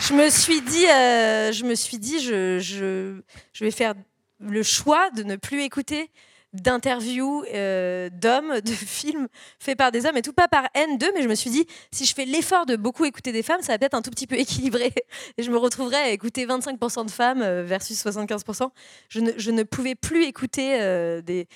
Je 0.00 0.14
me 0.14 0.28
suis 0.30 0.60
dit, 0.60 0.86
euh, 0.86 1.52
je 1.52 1.64
me 1.64 1.74
suis 1.74 1.98
dit, 1.98 2.20
je, 2.20 2.58
je, 2.60 3.20
je 3.52 3.64
vais 3.64 3.70
faire 3.70 3.94
le 4.38 4.62
choix 4.62 5.10
de 5.10 5.22
ne 5.22 5.36
plus 5.36 5.62
écouter 5.62 6.10
d'interviews 6.52 7.44
euh, 7.54 8.10
d'hommes, 8.10 8.60
de 8.60 8.70
films 8.72 9.28
faits 9.58 9.78
par 9.78 9.92
des 9.92 10.06
hommes 10.06 10.16
et 10.16 10.22
tout, 10.22 10.32
pas 10.32 10.48
par 10.48 10.64
haine 10.74 10.98
d'eux, 10.98 11.10
mais 11.14 11.22
je 11.22 11.28
me 11.28 11.34
suis 11.34 11.50
dit, 11.50 11.66
si 11.92 12.04
je 12.04 12.14
fais 12.14 12.24
l'effort 12.24 12.66
de 12.66 12.76
beaucoup 12.76 13.04
écouter 13.04 13.32
des 13.32 13.42
femmes, 13.42 13.62
ça 13.62 13.72
va 13.72 13.78
peut-être 13.78 13.94
un 13.94 14.02
tout 14.02 14.10
petit 14.10 14.26
peu 14.26 14.36
équilibré. 14.36 14.92
Et 15.38 15.42
je 15.42 15.50
me 15.50 15.58
retrouverais 15.58 15.96
à 15.96 16.10
écouter 16.10 16.46
25% 16.46 17.06
de 17.06 17.10
femmes 17.10 17.42
euh, 17.42 17.62
versus 17.62 18.02
75%. 18.04 18.70
Je 19.08 19.20
ne, 19.20 19.32
je 19.36 19.50
ne 19.50 19.62
pouvais 19.62 19.94
plus 19.94 20.24
écouter 20.24 20.80
euh, 20.80 21.22
des, 21.22 21.46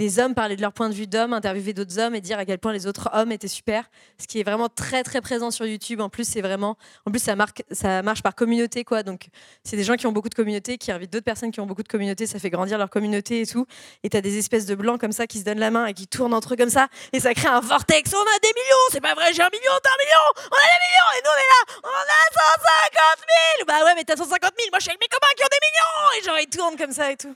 des 0.00 0.18
hommes 0.18 0.34
parler 0.34 0.56
de 0.56 0.62
leur 0.62 0.72
point 0.72 0.88
de 0.88 0.94
vue 0.94 1.06
d'hommes, 1.06 1.34
interviewer 1.34 1.74
d'autres 1.74 1.98
hommes 1.98 2.14
et 2.14 2.22
dire 2.22 2.38
à 2.38 2.46
quel 2.46 2.58
point 2.58 2.72
les 2.72 2.86
autres 2.86 3.10
hommes 3.12 3.32
étaient 3.32 3.48
super. 3.48 3.84
Ce 4.16 4.26
qui 4.26 4.40
est 4.40 4.42
vraiment 4.42 4.70
très 4.70 5.02
très 5.02 5.20
présent 5.20 5.50
sur 5.50 5.66
YouTube. 5.66 6.00
En 6.00 6.08
plus, 6.08 6.26
c'est 6.26 6.40
vraiment, 6.40 6.78
en 7.04 7.10
plus 7.10 7.22
ça, 7.22 7.36
marque, 7.36 7.62
ça 7.70 8.00
marche 8.00 8.22
par 8.22 8.34
communauté 8.34 8.82
quoi. 8.82 9.02
Donc 9.02 9.28
c'est 9.62 9.76
des 9.76 9.84
gens 9.84 9.96
qui 9.96 10.06
ont 10.06 10.12
beaucoup 10.12 10.30
de 10.30 10.34
communautés, 10.34 10.78
qui 10.78 10.90
invitent 10.90 11.12
d'autres 11.12 11.26
personnes 11.26 11.50
qui 11.50 11.60
ont 11.60 11.66
beaucoup 11.66 11.82
de 11.82 11.88
communautés. 11.88 12.26
Ça 12.26 12.38
fait 12.38 12.48
grandir 12.48 12.78
leur 12.78 12.88
communauté 12.88 13.42
et 13.42 13.46
tout. 13.46 13.66
Et 14.02 14.08
t'as 14.08 14.22
des 14.22 14.38
espèces 14.38 14.64
de 14.64 14.74
blancs 14.74 14.98
comme 14.98 15.12
ça 15.12 15.26
qui 15.26 15.38
se 15.38 15.44
donnent 15.44 15.58
la 15.60 15.70
main 15.70 15.84
et 15.84 15.92
qui 15.92 16.06
tournent 16.06 16.32
entre 16.32 16.54
eux 16.54 16.56
comme 16.56 16.70
ça. 16.70 16.88
Et 17.12 17.20
ça 17.20 17.34
crée 17.34 17.48
un 17.48 17.60
vortex. 17.60 18.10
On 18.14 18.22
a 18.22 18.38
des 18.42 18.54
millions, 18.56 18.86
c'est 18.92 19.02
pas 19.02 19.12
vrai, 19.12 19.34
j'ai 19.34 19.42
un 19.42 19.50
million, 19.52 19.72
t'as 19.82 19.90
un 19.90 20.00
million, 20.00 20.24
on 20.50 20.56
a 20.56 20.64
des 20.64 20.80
millions 20.80 21.10
et 21.12 21.20
nous 21.24 21.30
on 21.30 21.40
est 21.44 21.50
là, 21.52 21.60
on 21.84 22.04
a 22.08 22.22
150 23.12 23.26
000. 23.58 23.66
Bah 23.66 23.84
ouais, 23.84 23.94
mais 23.96 24.04
t'as 24.04 24.16
150 24.16 24.40
000. 24.40 24.68
Moi 24.72 24.78
je 24.78 24.82
suis 24.82 24.90
avec 24.92 25.00
mes 25.02 25.08
copains 25.08 25.34
qui 25.36 25.44
ont 25.44 25.52
des 25.52 25.60
millions. 25.60 26.18
Et 26.18 26.24
genre 26.24 26.38
ils 26.40 26.48
tournent 26.48 26.78
comme 26.78 26.92
ça 26.92 27.12
et 27.12 27.18
tout. 27.18 27.34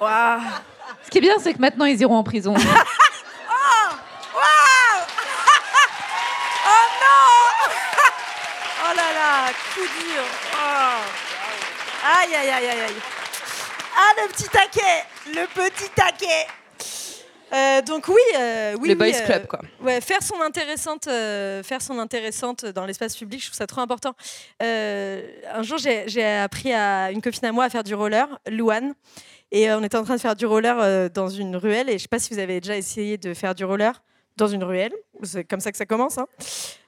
Waouh. 0.00 0.40
Ce 1.04 1.10
qui 1.10 1.18
est 1.18 1.20
bien, 1.20 1.34
c'est 1.40 1.54
que 1.54 1.60
maintenant, 1.60 1.84
ils 1.84 2.00
iront 2.00 2.16
en 2.16 2.24
prison. 2.24 2.54
oh 2.58 3.94
Waouh 4.34 5.04
Oh 6.66 6.86
non 7.00 7.72
Oh 8.84 8.96
là 8.96 9.12
là, 9.12 9.52
coup 9.74 9.80
dur. 9.80 10.22
Oh. 10.54 11.00
Aïe, 12.06 12.34
aïe, 12.34 12.50
aïe, 12.50 12.66
aïe, 12.66 12.80
aïe. 12.80 12.94
Ah, 13.96 14.22
le 14.22 14.28
petit 14.32 14.48
taquet 14.48 15.04
Le 15.26 15.46
petit 15.46 15.88
taquet 15.90 16.46
euh, 17.52 17.82
donc 17.82 18.08
oui, 18.08 18.14
euh, 18.36 18.74
oui, 18.80 18.88
Le 18.88 18.94
oui, 18.94 19.12
boys 19.12 19.20
euh, 19.20 19.26
club, 19.26 19.46
quoi. 19.46 19.60
Ouais, 19.80 20.00
faire 20.00 20.22
son 20.22 20.40
intéressante, 20.40 21.06
euh, 21.06 21.62
faire 21.62 21.80
son 21.80 21.98
intéressante 22.00 22.64
dans 22.66 22.84
l'espace 22.84 23.16
public, 23.16 23.40
je 23.40 23.46
trouve 23.46 23.56
ça 23.56 23.66
trop 23.66 23.80
important. 23.80 24.14
Euh, 24.62 25.22
un 25.52 25.62
jour, 25.62 25.78
j'ai 25.78 26.04
j'ai 26.08 26.24
appris 26.24 26.72
à 26.72 27.12
une 27.12 27.22
copine 27.22 27.44
à 27.46 27.52
moi 27.52 27.64
à 27.64 27.70
faire 27.70 27.84
du 27.84 27.94
roller, 27.94 28.26
Louane, 28.50 28.94
et 29.50 29.70
euh, 29.70 29.78
on 29.78 29.84
était 29.84 29.96
en 29.96 30.04
train 30.04 30.16
de 30.16 30.20
faire 30.20 30.36
du 30.36 30.46
roller 30.46 30.76
euh, 30.80 31.08
dans 31.08 31.28
une 31.28 31.56
ruelle. 31.56 31.88
Et 31.88 31.94
je 31.94 32.02
sais 32.02 32.08
pas 32.08 32.18
si 32.18 32.32
vous 32.32 32.40
avez 32.40 32.60
déjà 32.60 32.76
essayé 32.76 33.18
de 33.18 33.34
faire 33.34 33.54
du 33.54 33.64
roller 33.64 34.02
dans 34.36 34.48
une 34.48 34.64
ruelle. 34.64 34.92
C'est 35.22 35.44
comme 35.44 35.60
ça 35.60 35.70
que 35.70 35.78
ça 35.78 35.86
commence. 35.86 36.18
hein. 36.18 36.26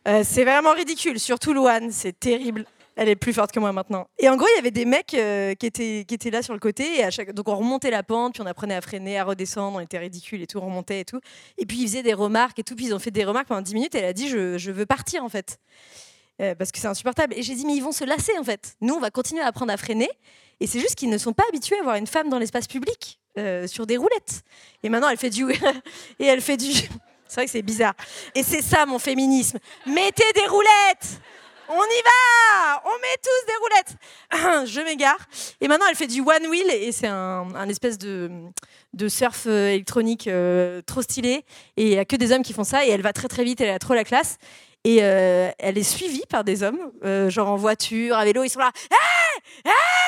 Euh, 0.08 0.22
c'est 0.24 0.44
vraiment 0.44 0.72
ridicule, 0.72 1.20
surtout 1.20 1.52
Louane, 1.52 1.90
c'est 1.92 2.18
terrible. 2.18 2.64
Elle 2.96 3.08
est 3.10 3.16
plus 3.16 3.34
forte 3.34 3.52
que 3.52 3.60
moi 3.60 3.72
maintenant. 3.72 4.08
Et 4.18 4.28
en 4.28 4.36
gros, 4.36 4.46
il 4.54 4.56
y 4.56 4.58
avait 4.58 4.70
des 4.70 4.86
mecs 4.86 5.08
qui, 5.08 5.16
étaient, 5.66 6.30
là 6.30 6.42
sur 6.42 6.54
le 6.54 6.58
côté. 6.58 6.98
Et 6.98 7.04
à 7.04 7.10
chaque... 7.10 7.32
Donc 7.32 7.46
on 7.46 7.54
remontait 7.54 7.90
la 7.90 8.02
pente, 8.02 8.32
puis 8.32 8.42
on 8.42 8.46
apprenait 8.46 8.74
à 8.74 8.80
freiner, 8.80 9.18
à 9.18 9.24
redescendre. 9.24 9.76
On 9.76 9.80
était 9.80 9.98
ridicule 9.98 10.40
et 10.40 10.46
tout, 10.46 10.58
on 10.58 10.64
remontait 10.64 11.00
et 11.00 11.04
tout. 11.04 11.20
Et 11.58 11.66
puis 11.66 11.78
ils 11.78 11.86
faisaient 11.88 12.02
des 12.02 12.14
remarques 12.14 12.58
et 12.58 12.62
tout. 12.62 12.74
Puis 12.74 12.86
ils 12.86 12.94
ont 12.94 12.98
fait 12.98 13.10
des 13.10 13.24
remarques 13.24 13.48
pendant 13.48 13.60
10 13.60 13.74
minutes. 13.74 13.94
Elle 13.94 14.06
a 14.06 14.14
dit 14.14 14.28
je, 14.28 14.70
veux 14.70 14.86
partir 14.86 15.22
en 15.22 15.28
fait. 15.28 15.58
Parce 16.38 16.72
que 16.72 16.78
c'est 16.78 16.88
insupportable. 16.88 17.34
Et 17.36 17.42
j'ai 17.42 17.54
dit 17.54 17.66
mais 17.66 17.76
ils 17.76 17.82
vont 17.82 17.92
se 17.92 18.04
lasser 18.04 18.32
en 18.38 18.44
fait. 18.44 18.76
Nous, 18.80 18.94
on 18.94 19.00
va 19.00 19.10
continuer 19.10 19.42
à 19.42 19.46
apprendre 19.46 19.72
à 19.72 19.76
freiner. 19.76 20.08
Et 20.60 20.66
c'est 20.66 20.80
juste 20.80 20.94
qu'ils 20.94 21.10
ne 21.10 21.18
sont 21.18 21.32
pas 21.32 21.44
habitués 21.48 21.78
à 21.78 21.82
voir 21.82 21.96
une 21.96 22.06
femme 22.06 22.28
dans 22.28 22.38
l'espace 22.38 22.66
public 22.66 23.20
euh, 23.38 23.66
sur 23.66 23.86
des 23.86 23.96
roulettes. 23.96 24.42
Et 24.82 24.88
maintenant, 24.88 25.08
elle 25.08 25.18
fait 25.18 25.30
du. 25.30 25.44
et 26.18 26.26
elle 26.26 26.40
fait 26.40 26.56
du. 26.56 26.72
C'est 27.28 27.40
vrai 27.40 27.46
que 27.46 27.50
c'est 27.50 27.62
bizarre. 27.62 27.94
Et 28.36 28.44
c'est 28.44 28.62
ça 28.62 28.86
mon 28.86 29.00
féminisme. 29.00 29.58
Mettez 29.84 30.32
des 30.32 30.46
roulettes 30.46 31.20
on 31.68 31.74
y 31.74 32.02
va 32.04 32.82
On 32.84 32.96
met 33.00 33.16
tous 33.20 33.46
des 33.48 33.56
roulettes 33.60 34.68
Je 34.72 34.80
m'égare. 34.80 35.18
Et 35.60 35.66
maintenant, 35.66 35.86
elle 35.90 35.96
fait 35.96 36.06
du 36.06 36.20
one 36.20 36.46
wheel 36.48 36.70
et 36.70 36.92
c'est 36.92 37.08
un, 37.08 37.68
espèce 37.68 37.98
de, 37.98 38.30
de 38.92 39.08
surf 39.08 39.46
euh, 39.48 39.70
électronique 39.70 40.28
euh, 40.28 40.80
trop 40.86 41.02
stylé. 41.02 41.44
Et 41.76 41.82
il 41.82 41.88
n'y 41.88 41.98
a 41.98 42.04
que 42.04 42.14
des 42.14 42.30
hommes 42.30 42.44
qui 42.44 42.52
font 42.52 42.62
ça 42.62 42.86
et 42.86 42.90
elle 42.90 43.02
va 43.02 43.12
très 43.12 43.26
très 43.26 43.42
vite, 43.42 43.60
elle 43.60 43.70
a 43.70 43.80
trop 43.80 43.94
la 43.94 44.04
classe. 44.04 44.38
Et 44.84 44.98
elle 44.98 45.78
est 45.78 45.82
suivie 45.82 46.22
par 46.28 46.44
des 46.44 46.62
hommes, 46.62 46.78
genre 47.28 47.48
en 47.48 47.56
voiture, 47.56 48.16
à 48.16 48.24
vélo, 48.24 48.44
ils 48.44 48.50
sont 48.50 48.60
là. 48.60 48.70
Hey 48.92 49.42
Hey 49.64 50.05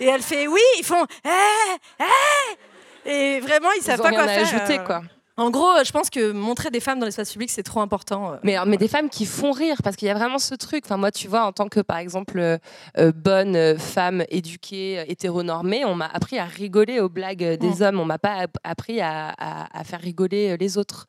Et 0.00 0.06
elle 0.06 0.22
fait 0.22 0.46
oui, 0.46 0.60
ils 0.78 0.84
font 0.84 1.06
Hey 1.24 1.76
Hey 2.00 3.36
Et 3.36 3.40
vraiment, 3.40 3.70
ils 3.76 3.82
savent 3.82 4.00
pas 4.00 4.10
quoi 4.10 4.26
faire. 4.28 4.46
ajouter, 4.46 4.78
euh. 4.78 4.84
quoi. 4.84 5.02
En 5.38 5.50
gros, 5.50 5.82
je 5.82 5.90
pense 5.92 6.10
que 6.10 6.30
montrer 6.32 6.70
des 6.70 6.80
femmes 6.80 6.98
dans 6.98 7.06
l'espace 7.06 7.32
public, 7.32 7.48
c'est 7.50 7.62
trop 7.62 7.80
important. 7.80 8.34
euh. 8.34 8.36
Mais, 8.42 8.56
mais 8.66 8.76
des 8.76 8.86
femmes 8.86 9.08
qui 9.08 9.24
font 9.24 9.50
rire, 9.52 9.76
parce 9.82 9.96
qu'il 9.96 10.06
y 10.06 10.10
a 10.10 10.14
vraiment 10.14 10.38
ce 10.38 10.54
truc. 10.54 10.84
Enfin, 10.84 10.98
moi, 10.98 11.10
tu 11.10 11.26
vois, 11.26 11.44
en 11.46 11.52
tant 11.52 11.68
que, 11.68 11.80
par 11.80 11.96
exemple, 11.96 12.38
euh, 12.38 12.58
euh, 12.98 13.12
bonne 13.12 13.56
euh, 13.56 13.78
femme 13.78 14.24
éduquée, 14.28 14.98
euh, 14.98 15.04
hétéronormée, 15.08 15.86
on 15.86 15.94
m'a 15.94 16.06
appris 16.06 16.38
à 16.38 16.44
rigoler 16.44 17.00
aux 17.00 17.08
blagues 17.08 17.42
euh, 17.44 17.56
des 17.56 17.80
Mm. 17.80 17.82
hommes. 17.82 18.00
On 18.00 18.04
m'a 18.04 18.18
pas 18.18 18.34
app- 18.42 18.58
appris 18.62 19.00
à, 19.00 19.30
à- 19.38 19.78
à 19.80 19.84
faire 19.84 20.00
rigoler 20.02 20.50
euh, 20.50 20.56
les 20.60 20.76
autres. 20.76 21.06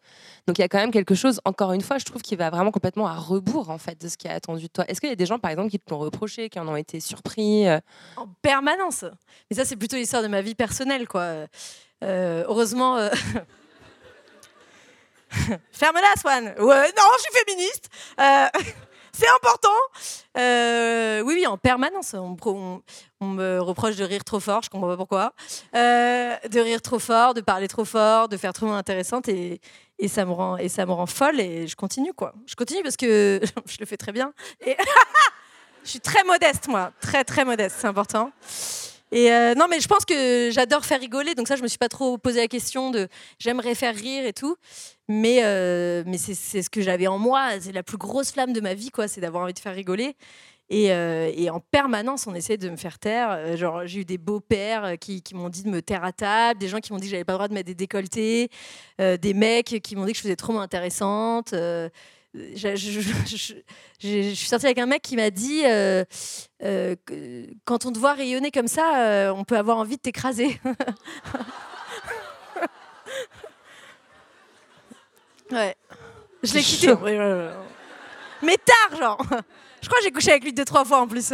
Donc, 0.48 0.58
il 0.58 0.62
y 0.62 0.66
a 0.66 0.70
quand 0.70 0.80
même 0.80 0.92
quelque 0.92 1.16
chose, 1.16 1.42
encore 1.44 1.74
une 1.74 1.82
fois, 1.82 1.98
je 1.98 2.06
trouve, 2.06 2.22
qui 2.22 2.38
va 2.38 2.50
vraiment 2.50 2.72
complètement 2.72 3.08
à 3.08 3.16
rebours, 3.16 3.70
en 3.70 3.78
fait, 3.78 4.00
de 4.00 4.08
ce 4.08 4.16
qui 4.16 4.28
est 4.28 4.32
attendu 4.32 4.64
de 4.64 4.68
toi. 4.72 4.86
Est-ce 4.88 5.02
qu'il 5.02 5.10
y 5.10 5.14
a 5.14 5.18
des 5.18 5.26
gens, 5.26 5.38
par 5.40 5.52
exemple, 5.52 5.70
qui 5.70 5.80
te 5.80 5.92
l'ont 5.94 6.00
reproché, 6.00 6.48
qui 6.50 6.60
en 6.62 6.68
ont 6.70 6.78
été 6.78 7.02
surpris 7.02 7.68
euh, 7.68 7.80
en 8.16 8.28
permanence. 8.42 9.04
Mais 9.52 9.58
ça, 9.58 9.66
c'est 9.66 9.76
plutôt 9.76 9.98
l'histoire 9.98 10.24
de 10.24 10.30
ma 10.30 10.42
vie 10.42 10.56
personnelle, 10.56 11.10
quoi. 11.10 11.46
Euh, 12.04 12.46
heureusement. 12.48 12.98
Ferme-la, 15.72 16.14
Swan. 16.20 16.54
Ouais, 16.60 16.92
non, 16.98 17.04
je 17.18 17.22
suis 17.22 17.46
féministe. 17.46 17.90
Euh, 18.20 18.48
c'est 19.12 19.30
important. 19.30 19.70
Euh, 20.38 21.22
oui, 21.22 21.36
oui, 21.36 21.48
en 21.48 21.58
permanence. 21.58 22.14
On, 22.14 22.82
me 23.22 23.60
reproche 23.60 23.96
de 23.96 24.04
rire 24.04 24.26
trop 24.26 24.42
fort, 24.42 24.62
je 24.64 24.70
comprends 24.70 24.90
pas 24.90 24.98
pourquoi. 24.98 25.34
Euh, 25.76 26.36
de 26.50 26.60
rire 26.60 26.82
trop 26.82 27.00
fort, 27.00 27.34
de 27.34 27.40
parler 27.40 27.70
trop 27.70 27.86
fort, 27.86 28.28
de 28.28 28.36
faire 28.36 28.52
trop 28.52 28.70
intéressante 28.72 29.30
et, 29.30 29.62
et 29.98 30.10
ça 30.10 30.26
me 30.26 30.32
rend 30.34 30.58
et 30.58 30.68
ça 30.68 30.86
me 30.86 30.92
rend 30.92 31.06
folle 31.06 31.40
et 31.40 31.66
je 31.66 31.76
continue 31.78 32.14
quoi. 32.14 32.34
Je 32.46 32.56
continue 32.56 32.84
parce 32.84 32.98
que 32.98 33.40
je 33.66 33.78
le 33.80 33.86
fais 33.86 33.96
très 33.96 34.12
bien. 34.12 34.34
Je 35.86 35.90
suis 35.90 36.02
très 36.02 36.26
modeste 36.26 36.68
moi, 36.68 36.92
très 37.00 37.24
très 37.24 37.46
modeste, 37.46 37.78
c'est 37.80 37.88
important. 37.88 38.32
Et 39.14 39.32
euh, 39.32 39.54
non, 39.54 39.68
mais 39.70 39.80
je 39.80 39.88
pense 39.88 40.06
que 40.06 40.50
j'adore 40.52 40.84
faire 40.86 41.00
rigoler, 41.00 41.36
donc 41.36 41.48
ça, 41.48 41.56
je 41.56 41.62
me 41.62 41.68
suis 41.68 41.78
pas 41.78 41.88
trop 41.88 42.18
posé 42.18 42.42
la 42.42 42.48
question 42.48 42.90
de 42.90 43.08
j'aimerais 43.38 43.76
faire 43.76 43.94
rire 43.94 44.26
et 44.26 44.34
tout. 44.34 44.56
Mais, 45.08 45.44
euh, 45.44 46.04
c'est 46.18 46.64
ce 46.64 46.70
que 46.70 46.82
j'avais 46.82 47.06
en 47.06 47.20
moi, 47.20 47.50
c'est 47.60 47.74
la 47.74 47.84
plus 47.84 47.98
grosse 47.98 48.32
flamme 48.32 48.54
de 48.54 48.60
ma 48.60 48.74
vie, 48.74 48.90
quoi, 48.90 49.08
c'est 49.08 49.22
d'avoir 49.22 49.44
envie 49.44 49.54
de 49.54 49.60
faire 49.60 49.76
rigoler. 49.76 50.16
Et, 50.72 50.92
euh, 50.92 51.30
en 51.52 51.60
permanence, 51.60 52.26
on 52.26 52.34
essaie 52.34 52.58
de 52.58 52.72
me 52.72 52.76
faire 52.76 52.98
taire. 52.98 53.56
Genre, 53.56 53.86
j'ai 53.86 54.00
eu 54.00 54.06
des 54.06 54.18
beaux-pères 54.18 54.98
qui, 55.00 55.22
m'ont 55.34 55.50
dit 55.50 55.62
de 55.62 55.70
me 55.70 55.84
taire 55.84 56.04
à 56.04 56.12
table, 56.12 56.60
des 56.60 56.68
gens 56.68 56.80
qui 56.80 56.92
m'ont 56.92 56.98
dit 56.98 57.06
que 57.06 57.12
j'avais 57.12 57.24
pas 57.24 57.34
le 57.34 57.38
droit 57.38 57.48
de 57.48 57.54
mettre 57.54 57.68
des 57.68 57.76
décolletés, 57.76 58.50
des 58.98 59.34
mecs 59.36 59.80
qui 59.84 59.96
m'ont 59.96 60.06
dit 60.06 60.14
que 60.14 60.18
je 60.18 60.24
faisais 60.24 60.36
trop 60.36 60.54
moins 60.54 60.64
intéressante. 60.64 61.54
Je, 62.34 62.76
je- 62.76 62.78
je- 63.02 63.02
je- 63.02 63.54
je- 64.00 64.00
je 64.00 64.34
suis 64.34 64.48
sortie 64.48 64.66
avec 64.66 64.80
un 64.80 64.86
mec 64.86 65.02
qui 65.02 65.16
m'a 65.16 65.30
dit 65.30 65.64
euh, 65.66 66.04
euh, 66.64 66.96
que 67.06 67.46
quand 67.66 67.86
on 67.86 67.92
te 67.92 68.00
voit 68.00 68.14
rayonner 68.14 68.52
comme 68.52 68.68
ça, 68.68 68.98
euh, 68.98 69.34
on 69.34 69.44
peut 69.44 69.58
avoir 69.58 69.78
envie 69.78 69.98
de 69.98 70.02
t'écraser. 70.02 70.60
ouais. 75.52 75.76
Je 76.42 76.54
l'ai 76.54 76.62
quitté. 76.62 76.88
Mais 78.42 78.58
tard, 78.58 78.98
genre. 79.00 79.26
Je 79.82 79.88
crois 79.88 80.00
que 80.00 80.04
j'ai 80.04 80.12
couché 80.12 80.32
avec 80.32 80.44
lui 80.44 80.54
deux, 80.54 80.66
trois 80.66 80.84
fois 80.86 81.02
en 81.02 81.08
plus. 81.08 81.34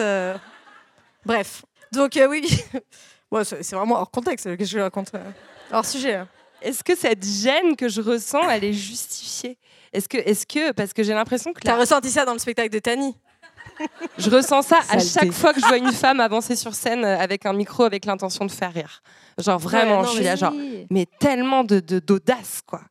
Bref. 1.26 1.64
Donc, 1.92 2.20
oui. 2.30 2.48
C'est 3.46 3.74
vraiment 3.74 4.00
hors 4.00 4.12
contexte, 4.12 4.46
qu'est-ce 4.58 4.72
que 4.72 4.78
je 4.78 4.84
raconte 4.84 5.12
Hors 5.72 5.86
sujet. 5.86 6.24
Est-ce 6.62 6.84
que 6.84 6.96
cette 6.96 7.26
gêne 7.26 7.76
que 7.76 7.88
je 7.90 8.02
ressens, 8.02 8.50
elle 8.50 8.64
est 8.64 8.74
justifiée? 8.74 9.58
Est-ce 9.94 10.08
que, 10.10 10.18
est-ce 10.18 10.46
que, 10.46 10.72
parce 10.72 10.94
que 10.94 11.04
j'ai 11.04 11.14
l'impression 11.14 11.54
que 11.54 11.62
T'as 11.62 11.74
la- 11.74 11.80
ressenti 11.80 12.10
ça 12.12 12.26
dans 12.26 12.34
le 12.34 12.40
spectacle 12.40 12.70
de 12.70 12.80
Tani? 12.80 13.16
Je 14.18 14.30
ressens 14.30 14.62
ça 14.64 14.80
à 14.90 15.00
Saleté. 15.00 15.08
chaque 15.10 15.32
fois 15.32 15.54
que 15.54 15.62
je 15.62 15.66
vois 15.66 15.78
une 15.78 15.92
femme 15.92 16.20
avancer 16.20 16.56
sur 16.56 16.74
scène 16.76 17.06
euh, 17.06 17.18
avec 17.18 17.46
un 17.46 17.54
micro 17.54 17.84
avec 17.84 18.06
l'intention 18.06 18.46
de 18.46 18.52
faire 18.52 18.74
rire. 18.74 19.02
Genre 19.38 19.58
vraiment, 19.60 19.92
Ouais, 19.92 19.98
non, 19.98 20.04
je 20.04 20.10
suis 20.10 20.20
mais 20.20 20.26
là, 20.26 20.36
genre, 20.36 20.54
mais 20.90 21.06
tellement 21.20 21.64
de 21.64 21.80
de- 21.80 22.00
d'audace, 22.00 22.62
quoi. 22.66 22.82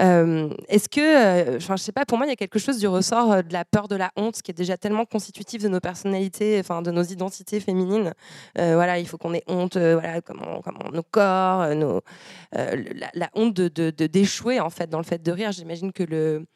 Euh, 0.00 0.48
Est-ce 0.68 0.88
que, 0.88 1.00
euh, 1.00 1.56
enfin, 1.58 1.76
je 1.76 1.82
sais 1.82 1.92
pas, 1.92 2.04
pour 2.06 2.16
moi, 2.16 2.26
il 2.26 2.30
y 2.30 2.32
a 2.32 2.36
quelque 2.36 2.58
chose 2.58 2.78
du 2.78 2.88
ressort 2.88 3.30
euh, 3.32 3.42
de 3.42 3.52
la 3.52 3.64
peur 3.64 3.88
de 3.88 3.96
la 3.96 4.10
honte 4.16 4.40
qui 4.40 4.50
est 4.50 4.54
déjà 4.54 4.76
tellement 4.78 5.04
constitutif 5.04 5.62
de 5.62 5.68
nos 5.68 5.80
personnalités, 5.80 6.58
enfin, 6.60 6.80
de 6.82 6.90
nos 6.90 7.02
identités 7.02 7.60
féminines. 7.60 8.14
Euh, 8.58 8.74
voilà, 8.74 8.98
il 8.98 9.06
faut 9.06 9.18
qu'on 9.18 9.34
ait 9.34 9.44
honte, 9.48 9.76
euh, 9.76 9.94
voilà, 10.00 10.20
comment, 10.22 10.60
nos 10.92 11.02
corps, 11.02 11.62
euh, 11.62 12.00
euh, 12.56 12.84
la, 12.94 13.10
la 13.14 13.30
honte 13.34 13.54
de- 13.54 13.90
d'échouer 14.06 14.60
en 14.60 14.70
fait 14.70 14.88
dans 14.88 14.98
le 14.98 15.04
fait 15.04 15.22
de 15.22 15.30
rire. 15.32 15.52
J'imagine 15.52 15.92
que 15.92 16.02
le 16.04 16.46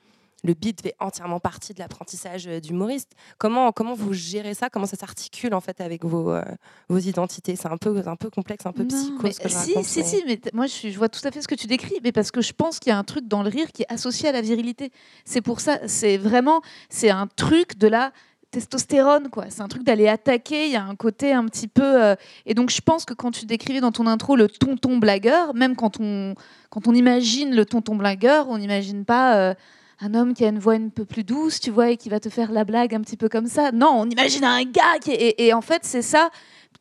le 0.44 0.54
beat 0.54 0.82
fait 0.82 0.94
entièrement 1.00 1.40
partie 1.40 1.74
de 1.74 1.78
l'apprentissage 1.80 2.46
euh, 2.46 2.60
d'humoriste. 2.60 3.12
Comment, 3.38 3.72
comment 3.72 3.94
vous 3.94 4.12
gérez 4.12 4.54
ça? 4.54 4.68
Comment 4.70 4.86
ça 4.86 4.96
s'articule 4.96 5.54
en 5.54 5.60
fait 5.60 5.80
avec 5.80 6.04
vos, 6.04 6.30
euh, 6.30 6.42
vos 6.88 6.98
identités? 6.98 7.56
C'est 7.56 7.68
un 7.68 7.78
peu, 7.78 8.02
un 8.06 8.16
peu 8.16 8.30
complexe, 8.30 8.66
un 8.66 8.72
peu 8.72 8.84
psycho. 8.86 9.18
mais 9.22 9.32
ce 9.32 9.40
que 9.40 9.48
je 9.48 9.54
si, 9.54 9.70
raconte, 9.74 9.84
si, 9.84 9.98
mais- 10.00 10.04
si, 10.04 10.22
mais 10.26 10.40
moi 10.52 10.66
je, 10.66 10.96
vois 10.96 11.08
tout 11.08 11.26
à 11.26 11.30
fait 11.30 11.40
ce 11.42 11.48
que 11.48 11.54
tu 11.54 11.66
décris, 11.66 11.96
mais 12.04 12.12
parce 12.12 12.30
que 12.30 12.40
je 12.42 12.52
pense 12.52 12.78
qu'il 12.78 12.90
y 12.90 12.92
a 12.92 12.98
un 12.98 13.04
truc 13.04 13.26
dans 13.26 13.42
le 13.42 13.48
rire 13.48 13.72
qui 13.72 13.82
est 13.82 13.92
associé 13.92 14.28
à 14.28 14.32
la 14.32 14.40
virilité. 14.42 14.92
C'est 15.24 15.40
pour 15.40 15.60
ça, 15.60 15.78
c'est 15.86 16.16
vraiment, 16.18 16.60
c'est 16.90 17.10
un 17.10 17.26
truc 17.26 17.78
de 17.78 17.88
la. 17.88 18.12
testostérone, 18.52 19.28
quoi. 19.28 19.46
C'est 19.50 19.60
un 19.60 19.68
truc 19.68 19.82
d'aller 19.84 20.08
attaquer. 20.08 20.66
Il 20.66 20.72
y 20.72 20.76
a 20.76 20.84
un 20.84 20.94
côté 20.94 21.32
un 21.32 21.44
petit 21.46 21.68
peu. 21.68 21.82
euh, 22.04 22.14
Et 22.46 22.54
donc, 22.54 22.70
je 22.70 22.80
pense 22.80 23.04
que 23.04 23.12
quand 23.12 23.30
tu 23.30 23.44
décrivais 23.44 23.80
dans 23.80 23.92
ton 23.92 24.06
intro 24.06 24.34
le 24.36 24.48
tonton 24.48 24.96
blagueur, 24.98 25.52
même 25.54 25.76
quand 25.76 25.98
on, 26.00 26.34
quand 26.70 26.86
on 26.88 26.94
imagine 26.94 27.54
le 27.54 27.66
tonton 27.66 27.96
blagueur, 27.96 28.48
on 28.48 28.56
n'imagine 28.58 29.04
pas 29.04 29.36
euh, 29.36 29.54
un 30.00 30.14
homme 30.14 30.34
qui 30.34 30.44
a 30.44 30.48
une 30.48 30.58
voix 30.58 30.74
un 30.74 30.88
peu 30.88 31.04
plus 31.04 31.24
douce, 31.24 31.58
tu 31.60 31.70
vois, 31.70 31.90
et 31.90 31.96
qui 31.96 32.08
va 32.08 32.20
te 32.20 32.28
faire 32.28 32.52
la 32.52 32.64
blague 32.64 32.94
un 32.94 33.00
petit 33.00 33.16
peu 33.16 33.28
comme 33.28 33.46
ça. 33.46 33.72
Non, 33.72 33.92
on 33.94 34.08
imagine 34.10 34.44
un 34.44 34.62
gars 34.64 34.98
qui. 35.00 35.12
est- 35.12 35.34
Et, 35.38 35.52
en 35.54 35.62
fait, 35.62 35.84
c'est 35.84 36.02
ça 36.02 36.30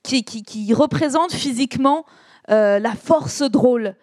qui, 0.04 0.24
représente 0.74 1.32
physiquement 1.34 2.06
euh, 2.52 2.78
la 2.80 2.94
force 2.94 3.42
drôle. 3.42 3.96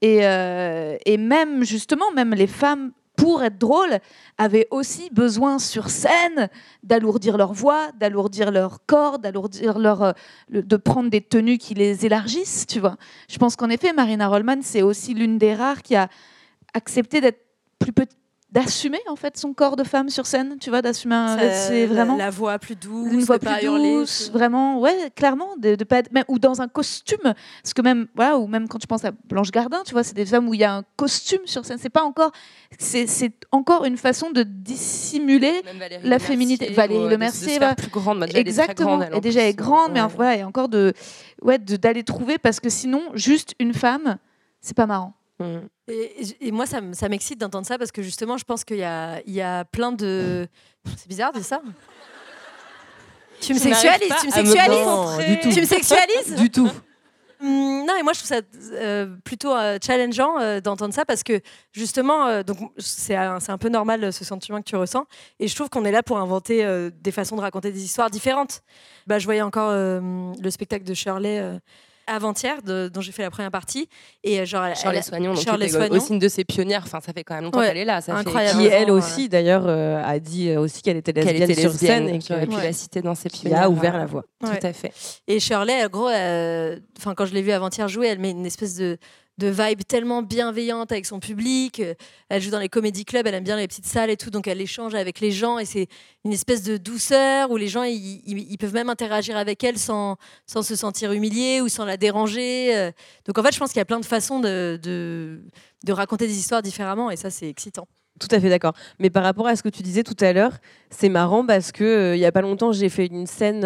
Et, 0.00 0.26
euh, 0.26 0.96
et 1.06 1.16
même, 1.16 1.62
justement, 1.64 2.10
même 2.12 2.34
les 2.34 2.46
femmes, 2.48 2.90
pour 3.16 3.44
être 3.44 3.58
drôles, 3.58 3.98
avaient 4.38 4.66
aussi 4.72 5.08
besoin 5.12 5.60
sur 5.60 5.88
scène 5.88 6.48
d'alourdir 6.82 7.36
leur 7.36 7.52
voix, 7.52 7.90
d'alourdir 8.00 8.50
leur 8.50 8.84
corps, 8.86 9.20
d'alourdir 9.20 9.78
leur, 9.78 10.02
euh, 10.02 10.12
de 10.50 10.76
prendre 10.76 11.08
des 11.10 11.20
tenues 11.20 11.58
qui 11.58 11.74
les 11.74 12.04
élargissent, 12.06 12.66
tu 12.66 12.80
vois. 12.80 12.96
Je 13.28 13.38
pense 13.38 13.54
qu'en 13.54 13.70
effet, 13.70 13.92
Marina 13.92 14.26
Rollman, 14.26 14.62
c'est 14.62 14.82
aussi 14.82 15.14
l'une 15.14 15.38
des 15.38 15.54
rares 15.54 15.82
qui 15.82 15.94
a 15.94 16.08
accepté 16.74 17.20
d'être 17.20 17.40
plus 17.78 17.92
petite 17.92 18.18
d'assumer 18.54 19.00
en 19.08 19.16
fait 19.16 19.36
son 19.36 19.52
corps 19.52 19.74
de 19.74 19.82
femme 19.84 20.08
sur 20.08 20.26
scène, 20.26 20.56
tu 20.60 20.70
vois, 20.70 20.80
d'assumer 20.80 21.16
un- 21.16 21.36
c'est 21.52 21.86
vraiment 21.86 22.16
la, 22.16 22.26
la 22.26 22.30
voix 22.30 22.58
plus 22.60 22.76
douce, 22.76 23.12
une 23.12 23.20
voix 23.24 23.38
de 23.38 23.44
pas 23.44 23.56
plus 23.56 23.66
hurler, 23.66 23.98
douce, 23.98 24.30
vraiment, 24.32 24.78
ouais, 24.80 25.10
clairement, 25.16 25.56
de, 25.58 25.74
de 25.74 25.82
pas 25.84 25.98
être- 25.98 26.12
même, 26.12 26.24
ou 26.28 26.38
dans 26.38 26.60
un 26.62 26.68
costume, 26.68 27.18
parce 27.62 27.74
que 27.74 27.82
même, 27.82 28.06
voilà, 28.14 28.38
ou 28.38 28.46
même 28.46 28.68
quand 28.68 28.78
tu 28.78 28.86
penses 28.86 29.04
à 29.04 29.10
Blanche 29.28 29.50
Gardin, 29.50 29.82
tu 29.84 29.92
vois, 29.92 30.04
c'est 30.04 30.14
des 30.14 30.24
femmes 30.24 30.48
où 30.48 30.54
il 30.54 30.60
y 30.60 30.64
a 30.64 30.72
un 30.76 30.84
costume 30.96 31.40
sur 31.46 31.64
scène, 31.64 31.78
c'est 31.80 31.90
pas 31.90 32.04
encore, 32.04 32.30
c'est 32.78 33.32
encore 33.50 33.84
une 33.84 33.96
façon 33.96 34.30
de 34.30 34.44
dissimuler 34.44 35.62
la 36.04 36.18
féminité. 36.18 36.70
Valérie 36.70 37.08
Le 37.08 37.18
Mercier, 37.18 37.58
voilà. 37.58 37.74
plus 37.74 37.90
grande, 37.90 38.20
bah, 38.20 38.26
déjà, 38.26 38.38
elle 38.38 38.48
est 38.48 38.52
très 38.52 38.62
exactement, 38.62 38.90
grande, 38.98 39.02
elle, 39.08 39.14
en 39.14 39.18
et 39.18 39.20
déjà 39.20 39.40
elle 39.40 39.48
est 39.48 39.54
grande, 39.54 39.90
mais 39.92 40.00
ouais. 40.00 40.06
en- 40.06 40.08
voilà, 40.08 40.34
il 40.36 40.38
y 40.38 40.42
a 40.42 40.46
encore 40.46 40.68
de, 40.68 40.92
ouais, 41.42 41.58
de- 41.58 41.76
d'aller 41.76 42.04
trouver, 42.04 42.38
parce 42.38 42.60
que 42.60 42.68
sinon, 42.68 43.02
juste 43.14 43.54
une 43.58 43.74
femme, 43.74 44.18
c'est 44.60 44.76
pas 44.76 44.86
marrant. 44.86 45.14
Et, 45.88 46.26
et 46.40 46.52
moi, 46.52 46.66
ça, 46.66 46.80
ça 46.92 47.08
m'excite 47.08 47.40
d'entendre 47.40 47.66
ça 47.66 47.78
parce 47.78 47.92
que 47.92 48.02
justement, 48.02 48.38
je 48.38 48.44
pense 48.44 48.64
qu'il 48.64 48.78
y 48.78 48.84
a, 48.84 49.20
il 49.26 49.32
y 49.32 49.42
a 49.42 49.64
plein 49.64 49.92
de. 49.92 50.48
C'est 50.96 51.08
bizarre 51.08 51.32
de 51.32 51.40
ça. 51.40 51.60
Tu 53.40 53.52
me 53.54 53.58
sexualises, 53.58 54.12
tu 54.20 54.26
me 54.26 54.32
sexualises. 54.32 54.84
concentrer. 54.84 55.26
Du 55.26 55.40
tout. 55.40 55.50
Tu 55.52 55.60
me 55.60 55.66
sexualises 55.66 56.34
Du 56.36 56.50
tout. 56.50 56.70
Hum, 57.42 57.84
non, 57.84 57.94
et 57.98 58.02
moi 58.02 58.12
je 58.14 58.20
trouve 58.20 58.28
ça 58.28 58.40
euh, 58.72 59.16
plutôt 59.22 59.54
euh, 59.54 59.76
challengeant 59.84 60.38
euh, 60.40 60.60
d'entendre 60.60 60.94
ça 60.94 61.04
parce 61.04 61.22
que 61.22 61.40
justement, 61.72 62.42
donc 62.42 62.56
c'est 62.78 63.16
un, 63.16 63.38
un 63.46 63.58
peu 63.58 63.68
normal 63.68 64.12
ce 64.12 64.24
sentiment 64.24 64.58
que 64.58 64.68
tu 64.68 64.76
ressens. 64.76 65.04
Et 65.40 65.48
je 65.48 65.54
trouve 65.54 65.68
qu'on 65.68 65.84
est 65.84 65.90
là 65.92 66.02
pour 66.02 66.18
inventer 66.18 66.64
des 66.92 67.12
façons 67.12 67.36
de 67.36 67.42
raconter 67.42 67.70
des 67.72 67.84
histoires 67.84 68.08
différentes. 68.08 68.62
Bah, 69.06 69.18
je 69.18 69.24
voyais 69.26 69.42
encore 69.42 69.72
le 69.72 70.50
spectacle 70.50 70.84
de 70.84 70.94
Shirley. 70.94 71.58
Euh, 72.08 72.14
avant-hier, 72.14 72.62
dont 72.62 73.00
j'ai 73.00 73.12
fait 73.12 73.22
la 73.22 73.30
première 73.30 73.50
partie. 73.50 73.88
Et 74.22 74.40
euh, 74.40 74.44
genre, 74.44 74.64
elle- 74.64 74.76
Shirley 74.76 74.98
elle- 74.98 75.04
Soignon, 75.04 75.34
donc 75.34 75.42
Shirley 75.42 75.66
qui 75.66 75.74
était 75.74 75.86
Soignon. 75.86 76.02
aussi 76.02 76.12
une 76.12 76.18
de 76.18 76.28
ses 76.28 76.44
pionnières. 76.44 76.82
Enfin, 76.84 77.00
ça 77.00 77.12
fait 77.12 77.24
quand 77.24 77.34
même 77.34 77.44
longtemps 77.44 77.58
Ouais, 77.60 77.68
qu'elle 77.68 77.76
est 77.78 77.84
là. 77.84 78.00
Ça 78.00 78.14
incroyable. 78.16 78.58
Qui 78.60 78.68
Fait... 78.68 78.74
elle 78.74 78.90
aussi 78.90 79.28
d'ailleurs 79.28 79.64
euh, 79.66 80.02
a 80.04 80.18
dit 80.18 80.50
euh, 80.50 80.60
aussi 80.60 80.82
qu'elle 80.82 80.96
était 80.96 81.12
Qu'elle 81.12 81.24
lesbienne 81.26 81.50
était 81.50 81.60
sur 81.60 81.70
lesbienne, 81.70 82.06
scène 82.08 82.16
et 82.16 82.20
j'aurais 82.20 82.46
pu 82.46 82.56
que- 82.56 82.62
la 82.62 82.72
citer 82.72 83.02
dans 83.02 83.14
ses 83.14 83.28
qui 83.28 83.46
a 83.46 83.50
pionnières, 83.50 83.70
ouvert 83.70 83.94
euh, 83.94 83.98
la 83.98 84.06
voie. 84.06 84.24
Ouais. 84.42 84.58
Tout 84.60 84.66
à 84.66 84.72
fait. 84.72 84.92
Et 85.26 85.40
Shirley, 85.40 85.84
en 85.84 85.88
gros, 85.88 86.08
euh, 86.08 86.78
enfin 86.98 87.14
quand 87.14 87.26
je 87.26 87.34
l'ai 87.34 87.42
vue 87.42 87.52
avant-hier 87.52 87.88
jouer, 87.88 88.08
elle 88.08 88.18
met 88.18 88.30
une 88.30 88.46
espèce 88.46 88.76
de, 88.76 88.98
de 89.38 89.48
vibe 89.48 89.82
tellement 89.86 90.22
bienveillante 90.22 90.92
avec 90.92 91.06
son 91.06 91.18
public. 91.18 91.80
Euh, 91.80 91.94
Elle 92.28 92.40
joue 92.40 92.50
dans 92.50 92.60
les 92.60 92.68
comédie 92.68 93.04
clubs, 93.04 93.26
elle 93.26 93.34
aime 93.34 93.44
bien 93.44 93.56
les 93.56 93.66
petites 93.66 93.86
salles 93.86 94.10
et 94.10 94.16
tout, 94.16 94.30
donc 94.30 94.46
elle 94.46 94.60
échange 94.60 94.94
avec 94.94 95.20
les 95.20 95.32
gens 95.32 95.58
et 95.58 95.64
c'est 95.64 95.88
une 96.24 96.32
espèce 96.32 96.62
de 96.62 96.76
douceur 96.76 97.50
où 97.50 97.56
les 97.56 97.68
gens 97.68 97.82
ils, 97.82 98.56
peuvent 98.58 98.74
même 98.74 98.88
interagir 98.88 99.36
avec 99.36 99.64
elle 99.64 99.78
sans, 99.78 100.16
sans 100.46 100.62
se 100.62 100.76
sentir 100.76 101.12
humiliés 101.12 101.60
ou 101.60 101.68
sans 101.68 101.84
la 101.84 101.96
déranger. 101.96 102.76
Euh, 102.76 102.92
Donc 103.26 103.38
en 103.38 103.42
fait, 103.42 103.52
je 103.52 103.58
pense 103.58 103.70
qu'il 103.70 103.78
y 103.78 103.82
a 103.82 103.86
plein 103.86 104.00
de 104.00 104.06
façons 104.06 104.40
de, 104.40 104.78
de, 104.82 105.92
raconter 105.92 106.26
des 106.26 106.38
histoires 106.38 106.62
différemment 106.62 107.10
et 107.10 107.16
ça, 107.16 107.30
c'est 107.30 107.48
excitant. 107.48 107.86
Tout 108.20 108.28
à 108.30 108.38
fait 108.38 108.48
d'accord. 108.48 108.74
Mais 109.00 109.10
par 109.10 109.24
rapport 109.24 109.48
à 109.48 109.56
ce 109.56 109.62
que 109.64 109.68
tu 109.68 109.82
disais 109.82 110.04
tout 110.04 110.16
à 110.20 110.32
l'heure, 110.32 110.52
c'est 110.90 111.08
marrant 111.08 111.44
parce 111.44 111.72
que 111.72 111.82
euh, 111.82 112.16
il 112.16 112.20
y 112.20 112.24
a 112.24 112.30
pas 112.30 112.42
longtemps, 112.42 112.70
j'ai 112.70 112.88
fait 112.88 113.06
une 113.06 113.26
scène, 113.26 113.62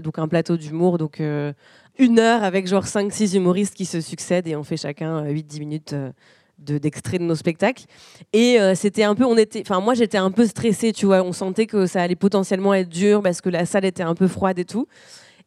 donc 0.00 0.18
un 0.18 0.26
plateau 0.26 0.56
d'humour, 0.56 0.98
donc 0.98 1.22
une 1.98 2.18
heure 2.18 2.42
avec 2.44 2.66
genre 2.66 2.84
5-6 2.84 3.36
humoristes 3.36 3.74
qui 3.74 3.84
se 3.84 4.00
succèdent 4.00 4.46
et 4.46 4.56
on 4.56 4.64
fait 4.64 4.76
chacun 4.76 5.24
8-10 5.24 5.58
minutes 5.58 5.92
euh, 5.92 6.10
de- 6.58 6.78
d'extraits 6.78 7.20
de, 7.20 7.26
nos 7.26 7.34
spectacles. 7.34 7.84
Et 8.32 8.60
euh, 8.60 8.74
c'était 8.74 9.04
un 9.04 9.14
peu, 9.14 9.24
on 9.24 9.36
était, 9.36 9.62
enfin 9.62 9.80
moi 9.80 9.94
j'étais 9.94 10.18
un 10.18 10.30
peu 10.30 10.46
stressée, 10.46 10.92
tu 10.92 11.06
vois, 11.06 11.22
on 11.22 11.32
sentait 11.32 11.66
que 11.66 11.86
ça 11.86 12.02
allait 12.02 12.16
potentiellement 12.16 12.74
être 12.74 12.88
dur 12.88 13.22
parce 13.22 13.40
que 13.40 13.48
la 13.48 13.66
salle 13.66 13.84
était 13.84 14.02
un 14.02 14.14
peu 14.14 14.28
froide 14.28 14.58
et 14.58 14.64
tout. 14.64 14.86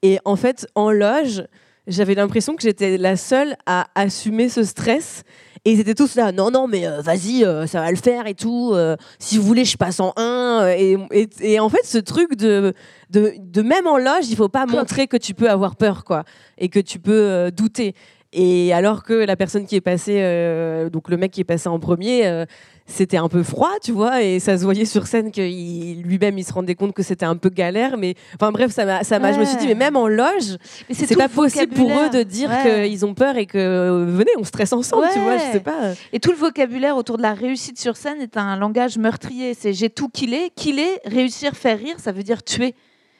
Et 0.01 0.19
en 0.25 0.35
fait, 0.35 0.67
en 0.75 0.91
loge, 0.91 1.43
j'avais 1.87 2.15
l'impression 2.15 2.55
que 2.55 2.61
j'étais 2.61 2.97
la 2.97 3.15
seule 3.15 3.55
à 3.65 3.87
assumer 3.95 4.49
ce 4.49 4.63
stress. 4.63 5.23
Et 5.65 5.71
ils 5.71 5.79
étaient 5.79 5.95
tous 5.95 6.15
là, 6.15 6.33
non, 6.33 6.51
non, 6.51 6.67
mais 6.67 6.85
euh, 6.85 6.99
vas-y, 7.01 7.45
euh, 7.45 7.65
ça 7.67 7.79
va 7.79 7.89
le 7.89 7.95
faire 7.95 8.27
et 8.27 8.33
tout. 8.33 8.71
euh, 8.73 8.97
si 9.17 9.37
vous 9.37 9.43
voulez, 9.43 9.63
je 9.63 9.77
passe 9.77 10.01
en 10.01 10.11
un. 10.17 10.67
Et, 10.77 10.97
et- 11.11 11.29
et 11.53 11.59
en 11.61 11.69
fait, 11.69 11.85
ce 11.85 11.97
truc 11.99 12.35
de, 12.35 12.73
de, 13.11 13.33
de 13.39 13.61
même 13.61 13.87
en 13.87 13.97
loge, 13.97 14.27
il 14.29 14.35
faut 14.35 14.49
pas 14.49 14.65
montrer 14.65 15.07
que 15.07 15.15
tu 15.15 15.33
peux 15.33 15.49
avoir 15.49 15.77
peur, 15.77 16.03
quoi, 16.03 16.23
et 16.57 16.67
que 16.67 16.79
tu 16.79 16.99
peux 16.99 17.11
euh, 17.13 17.49
douter. 17.49 17.95
Et 18.33 18.73
alors 18.73 19.03
que 19.03 19.13
la 19.13 19.35
personne 19.37 19.65
qui 19.65 19.75
est 19.75 19.81
passée, 19.81 20.17
euh, 20.21 20.89
donc 20.89 21.07
le 21.09 21.15
mec 21.17 21.31
qui 21.31 21.39
est 21.41 21.45
passé 21.45 21.69
en 21.69 21.79
premier, 21.79 22.25
euh, 22.27 22.45
c'était 22.85 23.17
un 23.17 23.29
peu 23.29 23.43
froid, 23.43 23.71
tu 23.81 23.91
vois, 23.93 24.21
et 24.21 24.39
ça 24.39 24.57
se 24.57 24.63
voyait 24.63 24.83
sur 24.85 25.07
scène 25.07 25.31
que 25.31 25.39
lui-même 25.41 26.37
il 26.37 26.43
se 26.43 26.51
rendait 26.51 26.75
compte 26.75 26.93
que 26.93 27.01
c'était 27.01 27.25
un 27.25 27.37
peu 27.37 27.49
galère. 27.49 27.97
Mais 27.97 28.15
enfin 28.35 28.51
bref, 28.51 28.71
ça 28.71 28.83
m'a, 28.85 29.03
ça 29.05 29.19
m'a, 29.19 29.31
je 29.31 29.39
me 29.39 29.45
suis 29.45 29.55
dit, 29.57 29.67
mais 29.67 29.75
même 29.75 29.95
en 29.95 30.07
loge, 30.07 30.57
c'est 30.91 31.15
pas 31.15 31.27
le 31.27 31.29
possible 31.33 31.73
pour 31.73 31.89
eux 31.91 32.09
de 32.09 32.23
dire 32.23 32.49
Ouais. 32.49 32.89
qu'ils 32.89 33.05
ont 33.05 33.13
peur 33.13 33.37
et 33.37 33.45
que 33.45 33.57
euh, 33.57 34.05
venez, 34.05 34.31
on 34.37 34.43
stresse 34.43 34.73
ensemble, 34.73 35.07
tu 35.13 35.19
vois, 35.19 35.37
je 35.37 35.51
sais 35.53 35.59
pas. 35.61 35.93
Et 36.11 36.19
tout 36.19 36.31
le 36.31 36.37
vocabulaire 36.37 36.97
autour 36.97 37.15
de 37.17 37.21
la 37.21 37.33
réussite 37.33 37.79
sur 37.79 37.95
scène 37.95 38.19
est 38.21 38.35
un 38.37 38.57
langage 38.57 38.97
meurtrier. 38.97 39.53
C'est 39.53 39.71
j'ai 39.73 39.89
tout 39.89 40.09
killé. 40.09 40.51
Killer, 40.55 40.99
réussir, 41.05 41.53
faire 41.55 41.79
rire, 41.79 41.95
ça 41.99 42.11
veut 42.11 42.23
dire 42.23 42.43
tuer. 42.43 42.75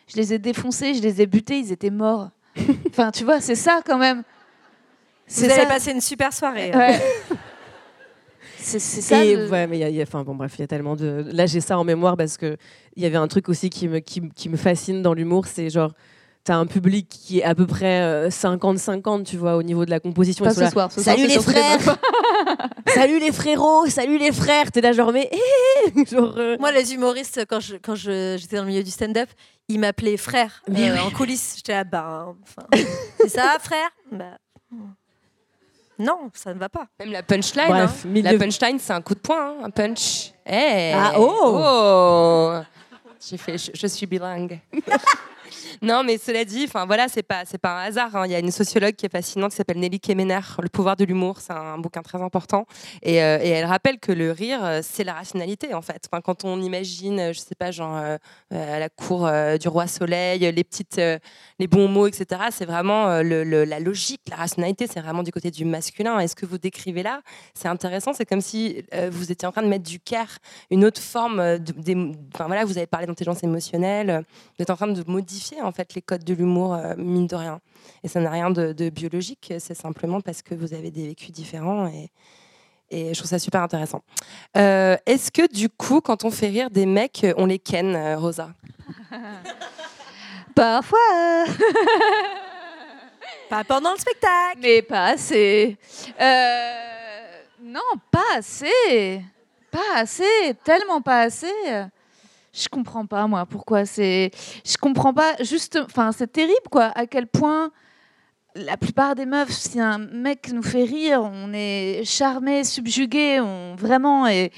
Je 0.07 0.17
les 0.17 0.33
ai 0.33 0.39
défoncés, 0.39 0.93
je 0.93 1.01
les 1.01 1.21
ai 1.21 1.25
butés, 1.25 1.57
ils 1.59 1.71
étaient 1.71 1.89
morts. 1.89 2.29
enfin, 2.89 3.11
tu 3.11 3.23
vois, 3.23 3.39
c'est 3.39 3.55
ça 3.55 3.79
quand 3.85 3.97
même. 3.97 4.23
Vous 5.29 5.45
allez 5.45 5.65
passer 5.67 5.91
une 5.91 6.01
super 6.01 6.33
soirée. 6.33 6.71
hein. 6.73 6.77
Ouais. 6.77 7.01
c'est 8.63 9.01
ça. 9.01 9.23
Et 9.23 9.35
le- 9.35 9.49
ouais, 9.49 9.67
mais 9.67 9.77
il 9.77 9.81
y 9.81 9.83
a- 9.83 9.89
il 9.89 9.95
y 9.95 9.99
a, 9.99 10.03
enfin 10.03 10.23
bon, 10.23 10.35
bref, 10.35 10.53
il 10.57 10.61
y 10.61 10.63
a 10.63 10.67
tellement 10.67 10.95
de. 10.95 11.25
Là, 11.31 11.45
j'ai 11.45 11.61
ça 11.61 11.77
en 11.77 11.83
mémoire 11.83 12.17
parce 12.17 12.37
que 12.37 12.57
il 12.95 13.03
y 13.03 13.05
avait 13.05 13.17
un 13.17 13.27
truc 13.27 13.49
aussi 13.49 13.69
qui 13.69 13.87
me, 13.87 13.99
qui, 13.99 14.21
me- 14.21 14.29
qui 14.29 14.49
me 14.49 14.57
fascine 14.57 15.01
dans 15.01 15.13
l'humour, 15.13 15.45
c'est 15.47 15.69
genre. 15.69 15.91
T'as 16.45 16.55
un 16.55 16.65
public 16.65 17.07
qui 17.07 17.39
est 17.39 17.43
à 17.45 17.55
peu 17.55 17.65
près 17.65 18.01
euh, 18.01 18.27
50-50, 18.29 19.23
tu 19.23 19.37
vois, 19.37 19.55
au 19.55 19.63
niveau 19.63 19.85
de 19.85 19.89
la 19.89 20.01
composition. 20.01 20.43
Pas 20.43 20.53
ce 20.53 20.67
soir, 20.67 20.91
ce 20.91 21.01
soir, 21.01 21.15
salut 21.15 21.25
les 21.25 21.39
frères 21.39 21.97
Salut 22.93 23.17
les 23.19 23.31
frérots 23.31 23.85
Salut 23.87 24.17
les 24.17 24.33
frères 24.33 24.69
T'es 24.69 24.81
là 24.81 24.91
genre, 24.91 25.13
mais... 25.13 25.29
eh, 25.31 26.05
genre, 26.05 26.33
euh, 26.37 26.57
Moi, 26.59 26.73
les 26.73 26.93
humoristes, 26.93 27.45
quand 27.49 27.61
je- 27.61 27.77
quand 27.77 27.95
je- 27.95 28.35
j'étais 28.37 28.57
dans 28.57 28.63
le 28.63 28.67
milieu 28.67 28.83
du 28.83 28.91
stand-up, 28.91 29.29
ils 29.69 29.79
m'appelaient 29.79 30.17
frère 30.17 30.61
Mais 30.69 30.89
euh, 30.91 31.01
en 31.03 31.11
coulisses. 31.11 31.53
J'étais 31.55 31.71
là, 31.71 31.85
ben, 31.85 32.35
enfin, 32.43 32.67
c'est 33.21 33.29
ça, 33.29 33.55
frère? 33.61 33.89
Bah, 34.11 34.37
Non, 36.03 36.29
ça 36.33 36.53
ne 36.53 36.59
va 36.59 36.69
pas. 36.69 36.87
Même 36.99 37.11
la 37.11 37.23
punchline. 37.23 37.67
Bref, 37.67 38.03
hein. 38.05 38.09
milieu- 38.09 38.31
La 38.31 38.37
punchline, 38.37 38.79
c'est 38.79 38.93
un 38.93 39.01
coup 39.01 39.13
de 39.15 39.19
poing, 39.19 39.51
hein, 39.59 39.63
un 39.63 39.69
punch. 39.69 40.33
Eh. 40.45 40.91
Ah, 40.93 41.13
oh. 41.17 41.59
Oh. 41.59 42.59
J'ai 43.29 43.37
fait, 43.37 43.57
je, 43.57 43.71
je 43.73 43.87
suis 43.87 44.05
bilingue. 44.05 44.59
non, 45.81 46.03
mais 46.03 46.17
cela 46.17 46.45
dit, 46.45 46.65
enfin 46.67 46.85
voilà, 46.85 47.07
c'est 47.07 47.23
pas, 47.23 47.43
c'est 47.45 47.57
pas 47.57 47.79
un 47.79 47.85
hasard. 47.85 48.15
hein. 48.15 48.25
Il 48.25 48.31
y 48.31 48.35
a 48.35 48.39
une 48.39 48.51
sociologue 48.51 48.95
qui 48.95 49.05
est 49.05 49.11
fascinante 49.11 49.51
qui 49.51 49.57
s'appelle 49.57 49.79
Nelly 49.79 49.99
Kemener, 49.99 50.39
Le 50.61 50.69
pouvoir 50.69 50.95
de 50.95 51.05
l'humour. 51.05 51.39
C'est 51.39 51.53
un 51.53 51.77
bouquin 51.77 52.01
très 52.01 52.21
important. 52.21 52.65
Et, 53.01 53.21
euh, 53.23 53.39
elle 53.41 53.65
rappelle 53.65 53.99
que 53.99 54.11
le 54.11 54.31
rire, 54.31 54.63
euh, 54.63 54.79
c'est 54.83 55.03
la 55.03 55.13
rationalité 55.13 55.73
en 55.73 55.81
fait. 55.81 56.09
Quand 56.23 56.45
on 56.45 56.61
imagine, 56.61 57.19
euh, 57.19 57.33
je 57.33 57.39
sais 57.39 57.55
pas, 57.55 57.71
genre 57.71 57.95
à 58.51 58.79
la 58.79 58.89
cour 58.89 59.29
du 59.59 59.67
roi 59.67 59.87
Soleil, 59.87 60.39
les 60.39 60.63
petites, 60.63 61.01
les 61.59 61.67
bons 61.67 61.87
mots, 61.87 62.07
etc. 62.07 62.41
C'est 62.51 62.65
vraiment 62.65 63.07
la 63.21 63.79
logique, 63.79 64.21
la 64.29 64.37
rationalité. 64.37 64.87
C'est 64.87 65.01
vraiment 65.01 65.23
du 65.23 65.31
côté 65.31 65.51
du 65.51 65.65
masculin. 65.65 66.19
Et 66.19 66.27
ce 66.27 66.35
que 66.35 66.45
vous 66.45 66.57
décrivez 66.57 67.03
là, 67.03 67.21
c'est 67.53 67.67
intéressant. 67.67 68.13
C'est 68.13 68.25
comme 68.25 68.41
si 68.41 68.83
vous 69.11 69.31
étiez 69.31 69.47
en 69.47 69.51
train 69.51 69.63
de 69.63 69.67
mettre 69.67 69.83
du 69.83 69.99
care, 69.99 70.37
une 70.69 70.85
autre 70.85 71.01
forme. 71.01 71.39
enfin 72.33 72.47
voilà, 72.47 72.65
vous 72.65 72.77
avez 72.77 72.87
parlé 72.87 73.07
d'intelligence 73.07 73.43
émotionnelle. 73.43 74.23
Vous 74.57 74.63
êtes 74.63 74.69
en 74.69 74.75
train 74.75 74.87
de 74.87 75.03
modifier 75.07 75.61
en 75.63 75.71
fait 75.71 75.95
les 75.95 76.01
codes 76.01 76.23
de 76.23 76.33
l'humour, 76.33 76.73
euh, 76.73 76.93
mine 76.97 77.27
de 77.27 77.35
rien. 77.35 77.59
Et 78.03 78.07
ça 78.07 78.19
n'a 78.19 78.29
rien 78.29 78.49
de, 78.51 78.73
de 78.73 78.89
biologique. 78.89 79.53
C'est 79.59 79.73
simplement 79.73 80.21
parce 80.21 80.41
que 80.41 80.55
vous 80.55 80.73
avez 80.73 80.91
des 80.91 81.07
vécus 81.07 81.31
différents 81.31 81.87
et 81.87 82.11
et 82.93 83.13
je 83.13 83.19
trouve 83.19 83.29
ça 83.29 83.39
super 83.39 83.61
intéressant. 83.63 84.03
Euh, 84.55 84.95
Est-ce 85.07 85.31
que 85.31 85.51
du 85.51 85.67
coup, 85.67 85.99
quand 85.99 86.25
on 86.25 86.31
fait 86.31 86.49
rire 86.49 86.69
des 86.69 86.85
mecs, 86.85 87.25
on 87.37 87.47
les 87.47 87.57
ken, 87.57 87.95
euh, 87.95 88.17
Rosa? 88.19 88.51
Parfois. 90.55 90.99
Pas 93.49 93.63
pendant 93.63 93.93
le 93.93 93.97
spectacle. 93.97 94.59
Mais 94.61 94.83
pas 94.83 95.07
assez. 95.07 95.77
Euh, 96.19 97.43
non, 97.61 97.81
pas 98.11 98.37
assez. 98.37 99.21
Pas 99.71 99.95
assez. 99.95 100.55
Tellement 100.63 101.01
pas 101.01 101.21
assez. 101.21 101.51
Je 102.53 102.67
comprends 102.69 103.05
pas 103.05 103.27
moi 103.27 103.45
pourquoi 103.45 103.85
c'est 103.85 104.31
je 104.65 104.77
comprends 104.77 105.13
pas 105.13 105.35
juste 105.41 105.79
enfin 105.83 106.11
c'est 106.11 106.31
terrible 106.31 106.69
quoi 106.71 106.91
à 106.95 107.07
quel 107.07 107.27
point 107.27 107.71
la 108.55 108.77
plupart 108.77 109.15
des 109.15 109.25
meufs 109.25 109.51
si 109.51 109.79
un 109.79 109.97
mec 109.97 110.51
nous 110.53 110.61
fait 110.61 110.83
rire 110.83 111.23
on 111.23 111.51
est 111.53 112.03
charmé 112.05 112.63
subjugué 112.63 113.39
on 113.39 113.75
vraiment 113.75 114.27
et 114.27 114.51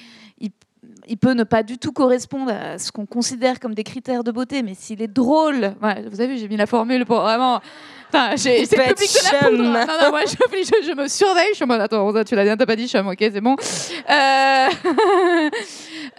il, 1.08 1.18
peut 1.18 1.34
ne 1.34 1.44
pas 1.44 1.64
du 1.64 1.78
tout 1.78 1.92
correspondre 1.92 2.52
à 2.52 2.78
ce 2.80 2.92
qu'on 2.92 3.06
considère 3.06 3.60
comme 3.60 3.76
des 3.76 3.84
critères 3.84 4.24
de 4.24 4.32
beauté. 4.32 4.64
Mais 4.64 4.74
s'il 4.74 5.02
est 5.04 5.08
drôle 5.08 5.76
vous 5.80 6.22
avez 6.22 6.28
vu 6.28 6.38
j'ai 6.38 6.48
mis 6.48 6.58
la 6.58 6.66
formule 6.66 7.06
pour 7.06 7.22
vraiment 7.22 7.62
Enfin, 8.14 8.38
c'est 8.38 8.60
le 8.62 8.68
public 8.68 9.10
de 9.10 9.24
la 9.34 9.40
poudre. 9.40 9.58
chum. 9.58 9.72
Non, 9.74 9.86
non, 10.04 10.10
moi, 10.12 10.22
je, 10.26 10.36
je- 10.64 10.88
je 10.88 10.94
me 10.96 11.08
surveille. 11.08 11.48
Je 11.52 11.56
suis 11.56 11.64
en 11.64 11.68
mode, 11.68 11.82
attends, 11.82 12.04
Rosa, 12.04 12.24
tu 12.24 12.36
l'as 12.36 12.44
bien, 12.44 12.56
t'as 12.56 12.66
pas 12.66 12.76
dit 12.76 12.88
chum, 12.88 13.08
ok, 13.08 13.18
c'est 13.20 13.42
bon. 13.42 13.56
Euh... 14.10 14.68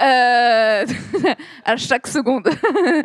euh, 0.02 0.84
À 1.64 1.76
chaque 1.76 2.06
seconde. 2.06 2.48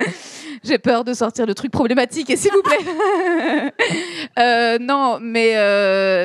j'ai 0.64 0.78
peur 0.78 1.04
de 1.04 1.14
sortir 1.14 1.46
le 1.46 1.54
truc 1.56 1.72
problématique, 1.72 2.30
et 2.30 2.36
s'il 2.36 2.52
vous 2.52 2.62
plaît. 2.62 3.74
Euh, 4.40 4.78
non, 4.80 5.20
mais, 5.22 5.56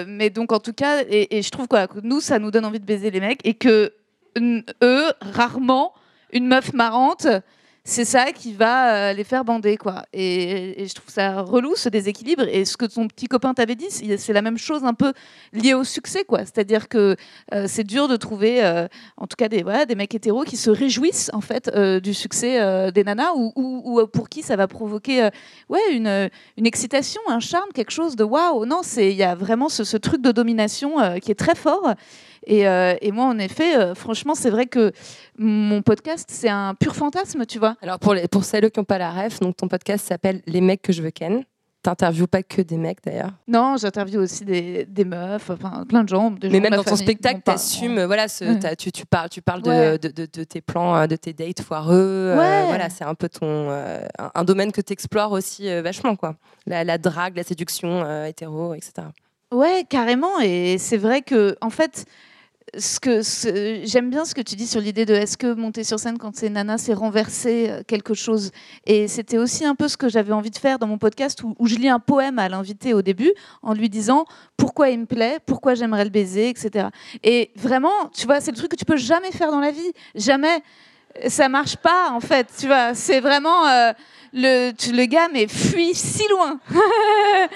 mais 0.07 0.31
donc, 0.31 0.53
en 0.53 0.59
tout 0.61 0.73
cas, 0.73 1.03
et, 1.09 1.39
et 1.39 1.43
je 1.43 1.51
trouve 1.51 1.69
quoi, 1.69 1.87
que 1.87 1.99
nous, 2.03 2.21
ça 2.21 2.39
nous 2.39 2.51
donne 2.51 2.65
envie 2.65 2.81
de 2.81 2.85
baiser 2.87 3.11
les 3.11 3.21
mecs, 3.21 3.41
et 3.45 3.55
que 3.55 3.93
eux, 4.83 5.05
rarement, 5.21 5.95
une 6.33 6.47
meuf 6.49 6.73
marrante, 6.73 7.27
c'est 7.89 8.05
ça 8.05 8.33
qui 8.33 8.53
va 8.53 9.11
euh, 9.11 9.13
les 9.13 9.23
faire 9.23 9.45
bander, 9.45 9.77
quoi. 9.77 10.03
Et, 10.13 10.85
je 10.89 10.93
trouve 10.93 11.09
ça 11.09 11.41
relou, 11.43 11.77
ce 11.77 11.89
déséquilibre. 11.89 12.43
Et 12.49 12.65
ce 12.65 12.77
que 12.77 12.85
ton 12.85 13.07
petit 13.07 13.29
copain 13.29 13.55
t'avait 13.55 13.77
dit, 13.77 13.87
c'est 13.91 14.33
la 14.33 14.43
même 14.43 14.59
chose 14.59 14.85
un 14.85 14.93
peu 14.93 15.13
liée 15.53 15.73
au 15.73 15.85
succès, 15.85 16.25
quoi. 16.25 16.41
C'est-à-dire 16.41 16.89
que 16.89 17.15
euh, 17.55 17.67
c'est 17.69 17.85
dur 17.85 18.09
de 18.09 18.17
trouver, 18.17 18.65
euh, 18.65 18.89
en 19.17 19.29
tout 19.29 19.37
cas, 19.39 19.49
des, 19.49 19.65
des 19.87 19.95
mecs 19.95 20.13
hétéros 20.13 20.43
qui 20.43 20.57
se 20.57 20.69
réjouissent, 20.69 21.31
en 21.33 21.41
fait, 21.41 21.71
du 22.03 22.13
succès 22.13 22.91
des 22.91 23.05
nanas 23.05 23.35
ou, 23.37 23.53
ou- 23.55 24.01
ou 24.01 24.07
pour 24.09 24.29
qui 24.29 24.43
ça 24.43 24.57
va 24.57 24.67
provoquer 24.67 25.29
ouais, 25.69 25.79
une, 25.93 26.29
excitation, 26.67 27.21
un 27.29 27.39
charme, 27.39 27.71
quelque 27.73 27.93
chose 27.93 28.17
de 28.17 28.25
waouh. 28.25 28.67
Non, 28.67 28.81
c'est- 28.83 29.13
il 29.13 29.17
y 29.17 29.23
a 29.23 29.37
vraiment 29.37 29.69
ce, 29.69 29.97
truc 29.97 30.23
de 30.23 30.33
domination 30.33 30.97
qui 31.21 31.31
est 31.31 31.37
très 31.39 31.55
fort. 31.55 31.95
Et, 32.47 32.69
euh, 32.69 32.95
et 33.01 33.11
moi, 33.13 33.25
en 33.27 33.39
effet, 33.39 33.77
euh, 33.77 33.95
franchement, 33.95 34.35
c'est 34.35 34.51
vrai 34.51 34.67
que 34.67 34.93
mon 35.39 35.83
podcast, 35.83 36.29
c'est 36.33 36.49
un 36.49 36.75
pur 36.75 36.95
fantasme, 36.95 37.45
tu 37.47 37.59
vois. 37.59 37.77
Alors 37.83 37.99
pour, 37.99 38.15
les, 38.15 38.29
pour 38.29 38.45
celles 38.45 38.71
qui 38.71 38.79
n'ont 38.81 38.85
pas 38.85 38.99
la 38.99 39.11
ref, 39.11 39.41
donc 39.41 39.57
ton 39.57 39.69
podcast 39.69 40.07
s'appelle 40.07 40.43
Les 40.47 40.61
mecs 40.61 40.83
que 40.83 40.93
je 40.93 41.03
veux 41.03 41.11
ken. 41.11 41.45
T'interviews 41.83 42.27
pas 42.27 42.43
que 42.43 42.63
des 42.63 42.79
mecs 42.79 42.99
d'ailleurs. 43.05 43.31
Non, 43.47 43.77
j'interviewe 43.79 44.19
aussi 44.21 44.45
des, 44.45 44.87
des 44.87 45.05
meufs, 45.05 45.51
enfin 45.51 45.85
plein 45.89 46.03
de 46.03 46.09
gens. 46.09 46.33
des 46.33 46.49
Mais 46.51 46.59
même 46.59 46.73
dans 46.75 46.83
ton 46.83 46.97
spectacle, 46.97 47.43
t'assumes, 47.45 48.03
voilà, 48.07 48.27
ce- 48.27 48.45
Ouais. 48.45 48.59
t'as- 48.59 48.75
tu, 48.75 48.91
tu 48.91 49.07
parles, 49.07 49.29
tu 49.29 49.41
parles 49.41 49.63
de, 49.63 49.69
Ouais. 49.71 49.99
de, 49.99 50.09
de- 50.09 50.27
de 50.33 50.43
tes 50.43 50.61
plans, 50.61 50.97
euh, 50.97 51.07
de 51.07 51.15
tes 51.15 51.33
dates 51.33 51.61
foireux. 51.63 51.95
euh, 51.95 52.65
voilà, 52.67 52.91
c'est 52.91 53.05
un 53.05 53.15
peu 53.15 53.29
ton, 53.29 53.47
euh, 53.71 54.01
un, 54.19 54.31
un 54.35 54.43
domaine 54.45 54.73
que 54.73 54.81
tu 54.81 54.93
explores 54.93 55.31
aussi 55.31 55.69
euh, 55.69 55.81
vachement, 55.81 56.17
quoi. 56.17 56.35
La, 56.67 56.83
la 56.83 56.99
drague, 56.99 57.37
la 57.37 57.45
séduction 57.45 58.25
hétéro, 58.25 58.75
etc. 58.75 59.07
Ouais, 59.53 59.85
carrément. 59.89 60.41
Et 60.43 60.79
c'est 60.79 60.97
vrai 60.97 61.23
que, 61.23 61.57
en 61.61 61.71
fait, 61.71 62.05
j'aime 62.77 64.11
bien 64.11 64.25
ce 64.25 64.35
que 64.35 64.41
tu 64.41 64.55
dis 64.55 64.67
sur 64.67 64.81
l'idée 64.81 65.07
de 65.07 65.15
est-ce 65.15 65.39
que 65.39 65.55
monter 65.55 65.85
sur 65.85 65.99
scène 65.99 66.19
quand 66.19 66.37
c'est 66.37 66.49
nana, 66.49 66.79
c'est 66.79 66.93
renverser 66.93 67.71
euh, 67.71 67.83
quelque 67.87 68.15
chose. 68.15 68.51
Et 68.87 69.09
c'était 69.09 69.39
aussi 69.39 69.65
un 69.65 69.75
peu 69.75 69.89
ce 69.89 69.97
que 69.97 70.09
j'avais 70.09 70.33
envie 70.33 70.51
de 70.51 70.59
faire 70.59 70.79
dans 70.79 70.87
mon 70.87 70.99
podcast 70.99 71.43
où, 71.43 71.67
je 71.67 71.77
lis 71.77 71.89
un 71.89 71.99
poème 72.01 72.39
à 72.39 72.49
l'invité 72.49 72.95
au 72.95 73.03
début 73.03 73.33
en 73.63 73.75
lui 73.75 73.89
disant 73.89 74.25
pourquoi 74.57 74.91
il 74.91 75.01
me 75.01 75.07
plaît, 75.07 75.39
pourquoi 75.47 75.75
j'aimerais 75.75 76.05
le 76.05 76.11
baiser, 76.11 76.49
etc. 76.49 76.89
Et 77.23 77.51
vraiment, 77.57 78.11
tu 78.15 78.27
vois, 78.27 78.41
c'est 78.41 78.51
le 78.51 78.57
truc 78.57 78.71
que 78.71 78.77
tu 78.77 78.85
peux 78.85 78.97
jamais 78.97 79.33
faire 79.33 79.51
dans 79.51 79.61
la 79.61 79.71
vie. 79.71 79.93
Jamais. 80.15 80.63
Ça 81.29 81.49
marche 81.49 81.77
pas, 81.77 82.11
en 82.11 82.21
fait. 82.21 82.47
Tu 82.59 82.67
vois, 82.67 82.95
c'est 82.95 83.21
vraiment 83.21 83.67
euh, 83.67 83.93
le, 84.35 84.73
le 84.93 85.07
gars, 85.07 85.29
mais 85.33 85.47
fuit 85.49 85.95
si 85.95 86.29
loin. 86.29 86.61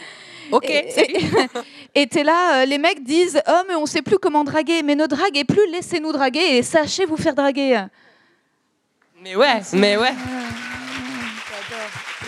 Ok, 0.52 0.68
Et- 1.94 2.06
t'es 2.06 2.22
là, 2.24 2.62
euh, 2.62 2.64
les 2.66 2.78
mecs 2.78 3.02
disent 3.04 3.40
Oh, 3.48 3.62
mais 3.68 3.74
on 3.74 3.86
sait 3.86 4.02
plus 4.02 4.18
comment 4.18 4.44
draguer. 4.44 4.82
Mais 4.82 4.94
ne 4.94 5.06
draguez 5.06 5.44
plus, 5.44 5.66
laissez-nous 5.70 6.12
draguer 6.12 6.56
et 6.58 6.62
sachez 6.62 7.04
vous 7.06 7.16
faire 7.16 7.34
draguer. 7.34 7.84
Mais 9.22 9.36
ouais, 9.36 9.60
mais 9.74 9.96
ouais. 9.96 10.12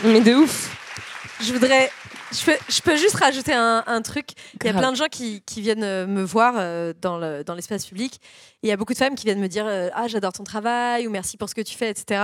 Mais 0.05 0.21
de 0.21 0.35
ouf. 0.35 0.77
Je 1.41 1.53
voudrais. 1.53 1.91
Je 2.33 2.45
peux, 2.47 2.57
je 2.69 2.81
peux 2.81 2.97
juste 2.97 3.17
rajouter 3.17 3.53
un, 3.53 3.85
un 3.87 4.01
truc. 4.01 4.29
Il 4.63 4.67
y 4.67 4.71
a 4.71 4.73
plein 4.73 4.91
de 4.91 4.97
gens 4.97 5.09
qui, 5.11 5.43
qui 5.45 5.61
viennent 5.61 5.85
euh, 5.85 6.07
me 6.07 6.23
voir 6.23 6.55
euh, 6.57 6.95
dans 7.01 7.19
le- 7.19 7.45
dans 7.45 7.55
l'espace 7.55 7.85
public. 7.85 8.21
Et 8.63 8.67
Il 8.67 8.71
y 8.71 8.73
a 8.73 8.77
beaucoup 8.79 8.95
de 8.95 8.99
femmes 8.99 9.15
qui 9.15 9.27
viennent 9.27 9.41
me 9.41 9.49
dire 9.49 9.67
euh, 9.67 9.91
Ah, 9.95 10.09
j'adore 10.09 10.33
ton 10.33 10.45
travail 10.45 11.07
ou 11.07 11.11
merci 11.11 11.37
pour 11.37 11.49
ce 11.51 11.55
que 11.55 11.61
tu 11.61 11.77
fais, 11.77 11.91
etc. 11.91 12.23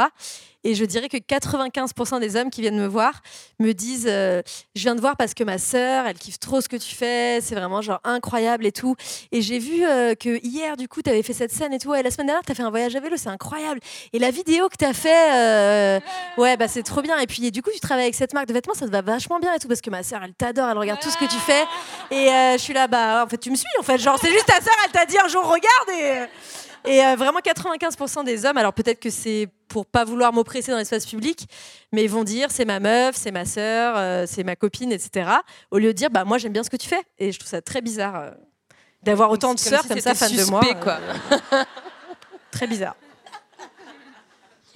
Et 0.69 0.75
je 0.75 0.85
dirais 0.85 1.09
que 1.09 1.16
95% 1.16 2.21
des 2.21 2.37
hommes 2.37 2.51
qui 2.51 2.61
viennent 2.61 2.79
me 2.79 2.87
voir 2.87 3.23
me 3.59 3.73
disent 3.73 4.07
euh, 4.07 4.43
Je 4.77 4.83
viens 4.83 4.95
te 4.95 5.01
voir 5.01 5.16
parce 5.16 5.33
que 5.33 5.43
ma 5.43 5.57
sœur, 5.57 6.07
elle 6.07 6.19
kiffe 6.19 6.39
trop 6.39 6.61
ce 6.61 6.69
que 6.69 6.77
tu 6.77 6.95
fais, 6.95 7.41
c'est 7.41 7.55
vraiment 7.55 7.81
genre 7.81 8.01
incroyable 8.05 8.66
et 8.66 8.73
tout. 8.73 8.95
Et 9.33 9.41
j'ai 9.41 9.59
vu 9.59 9.87
euh, 9.87 10.14
que 10.14 10.39
hier, 10.45 10.77
du 10.77 10.87
coup, 10.87 11.01
tu 11.01 11.09
avais 11.09 11.23
fait 11.23 11.33
cette 11.33 11.53
scène 11.53 11.73
et 11.73 11.79
tout. 11.79 11.95
Et 11.95 12.03
la 12.03 12.11
semaine 12.11 12.27
dernière, 12.27 12.45
tu 12.45 12.53
as 12.53 12.55
fait 12.55 12.62
un 12.62 12.69
voyage 12.69 12.95
à 12.95 13.01
vélo, 13.01 13.16
c'est 13.16 13.31
incroyable. 13.31 13.81
Et 14.12 14.19
la 14.19 14.31
vidéo 14.31 14.69
que 14.69 14.77
tu 14.79 14.85
as 14.85 14.93
fait, 14.93 15.33
euh, 15.33 16.01
ouais, 16.37 16.59
bah 16.59 16.69
c'est 16.69 16.83
trop 16.83 17.01
bien. 17.01 17.19
Et 17.19 17.27
puis, 17.27 17.51
du 17.51 17.62
coup, 17.62 17.71
tu 17.73 17.81
travailles 17.81 18.05
avec 18.05 18.14
cette 18.14 18.35
marque 18.35 18.49
de 18.49 18.53
vêtements, 18.53 18.75
ça 18.75 18.85
te 18.85 18.91
va 18.91 19.01
vachement 19.01 19.39
bien 19.39 19.55
et 19.55 19.59
tout. 19.59 19.69
Parce 19.69 19.81
que 19.81 19.89
ma 19.89 20.03
sœur, 20.03 20.21
elle 20.23 20.35
t'adore, 20.35 20.69
elle 20.69 20.77
regarde 20.77 21.01
tout 21.01 21.11
ce 21.11 21.16
que 21.16 21.25
tu 21.25 21.39
fais. 21.39 21.64
Et 22.11 22.27
je 22.29 22.59
suis 22.59 22.75
là, 22.75 22.89
bah, 22.89 23.25
en 23.25 23.27
fait, 23.27 23.39
tu 23.39 23.51
me 23.51 23.57
suis, 23.57 23.66
en 23.81 23.83
fait. 23.83 23.97
Genre, 23.97 24.19
c'est 24.21 24.33
juste 24.33 24.45
ta 24.45 24.61
sœur, 24.61 24.75
elle 24.85 24.93
t'a 24.93 25.07
dit 25.07 25.16
un 25.19 25.29
jour, 25.29 25.45
regarde. 25.45 26.29
Et, 26.85 26.93
et 26.93 27.16
vraiment, 27.16 27.39
95% 27.39 28.23
des 28.27 28.45
hommes, 28.45 28.59
alors 28.59 28.75
peut-être 28.75 29.01
que 29.01 29.09
c'est 29.09 29.49
pour 29.69 29.87
pas 29.87 30.05
vouloir 30.05 30.33
m'oppresser 30.33 30.73
dans 30.73 30.79
l'espace 30.79 31.07
public, 31.07 31.47
mais 31.93 32.05
ils 32.05 32.11
vont 32.11 32.25
dire 32.25 32.51
c'est 32.51 32.64
ma 32.64 32.81
meuf, 32.81 33.16
c'est 33.16 33.31
ma 33.31 33.45
sœur, 33.45 33.95
euh, 33.97 34.25
c'est 34.27 34.45
ma 34.45 34.57
copine, 34.57 34.93
etc. 34.93 35.31
Au 35.71 35.79
lieu 35.79 35.89
de 35.89 35.93
dire 35.93 36.11
bah 36.11 36.25
moi 36.25 36.39
j'aime 36.39 36.53
bien 36.53 36.62
ce 36.64 36.71
que 36.71 36.77
tu 36.77 36.89
fais. 36.89 37.03
Et 37.19 37.33
je 37.33 37.39
trouve 37.39 37.51
ça 37.51 37.62
très 37.62 37.81
bizarre 37.81 38.16
euh, 38.16 38.31
d'avoir 39.03 39.31
autant 39.31 39.55
de 39.55 39.61
Comme 39.61 39.71
sœurs 39.71 39.83
si 39.83 39.89
comme 39.89 40.01
ça 40.01 40.14
c'était 40.14 40.37
fans 40.37 40.45
de 40.45 40.51
moi. 40.51 40.62
suspect, 40.62 40.79
euh, 40.79 40.83
quoi. 40.83 40.99
très 42.51 42.66
bizarre. 42.66 42.97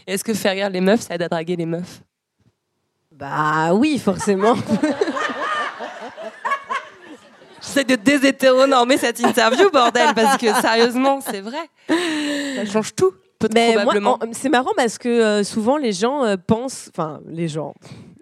Est-ce 0.06 0.24
que 0.24 0.34
faire 0.34 0.52
rire 0.52 0.70
les 0.70 0.80
meufs, 0.80 1.00
ça 1.02 1.14
aide 1.14 1.22
à 1.22 1.28
draguer 1.28 1.56
les 1.56 1.66
meufs? 1.66 2.02
Bah 3.12 3.72
oui, 3.72 3.98
forcément. 3.98 4.56
J'essaie 7.62 7.84
de 7.84 7.94
déshétéronormer 7.94 8.98
cette 8.98 9.20
interview, 9.20 9.70
bordel, 9.70 10.12
parce 10.14 10.36
que 10.36 10.52
sérieusement, 10.60 11.20
c'est 11.20 11.40
vrai. 11.40 11.70
Ça 11.88 12.66
change 12.66 12.94
tout, 12.94 13.14
peut- 13.48 13.54
Mais 13.54 13.72
moi, 13.74 13.82
probablement. 13.82 14.14
en- 14.22 14.32
c'est 14.32 14.48
marrant 14.48 14.72
parce 14.76 14.98
que 14.98 15.08
euh, 15.08 15.44
souvent 15.44 15.76
les 15.76 15.92
gens 15.92 16.24
euh, 16.24 16.36
pensent, 16.36 16.90
enfin 16.94 17.20
les 17.26 17.48
gens, 17.48 17.74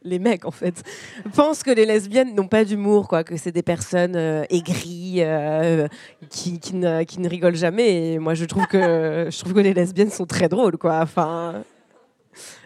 les 0.03 0.19
mecs 0.19 0.45
en 0.45 0.51
fait, 0.51 0.83
pensent 1.35 1.63
que 1.63 1.71
les 1.71 1.87
lesbiennes 1.87 2.35
n'ont 2.35 2.49
pas 2.49 2.65
d'humour, 2.65 3.09
quoi, 3.09 3.23
que 3.25 3.37
c'est 3.37 3.53
des 3.53 3.63
personnes 3.63 4.17
euh, 4.17 4.45
aigries, 4.51 5.17
euh, 5.19 5.87
qui, 6.31 6.59
qui, 6.59 6.75
ne, 6.77 7.03
qui 7.05 7.21
ne 7.21 7.29
rigolent 7.29 7.55
jamais. 7.57 8.13
Et 8.15 8.19
moi 8.19 8.35
je 8.35 8.45
trouve 8.45 8.67
que 8.67 9.29
je 9.31 9.39
trouve 9.39 9.55
que 9.55 9.61
les 9.61 9.75
lesbiennes 9.75 10.11
sont 10.11 10.27
très 10.27 10.49
drôles, 10.49 10.77
quoi. 10.79 11.01
Enfin. 11.03 11.63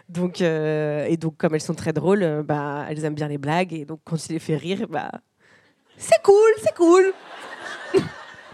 Donc, 0.07 0.39
et 0.39 1.17
donc, 1.19 1.35
comme 1.37 1.55
elles 1.55 1.61
sont 1.61 1.73
très 1.73 1.91
drôles, 1.91 2.43
bah, 2.47 2.85
elles 2.87 3.03
aiment 3.05 3.15
bien 3.15 3.27
les 3.27 3.39
blagues. 3.39 3.73
Et 3.73 3.85
donc, 3.85 4.01
quand 4.05 4.17
tu 4.17 4.33
les 4.33 4.39
fais 4.39 4.55
rire, 4.55 4.85
bah, 4.87 5.09
c'est 5.97 6.21
cool, 6.21 6.35
c'est 6.61 6.75
cool. 6.75 7.11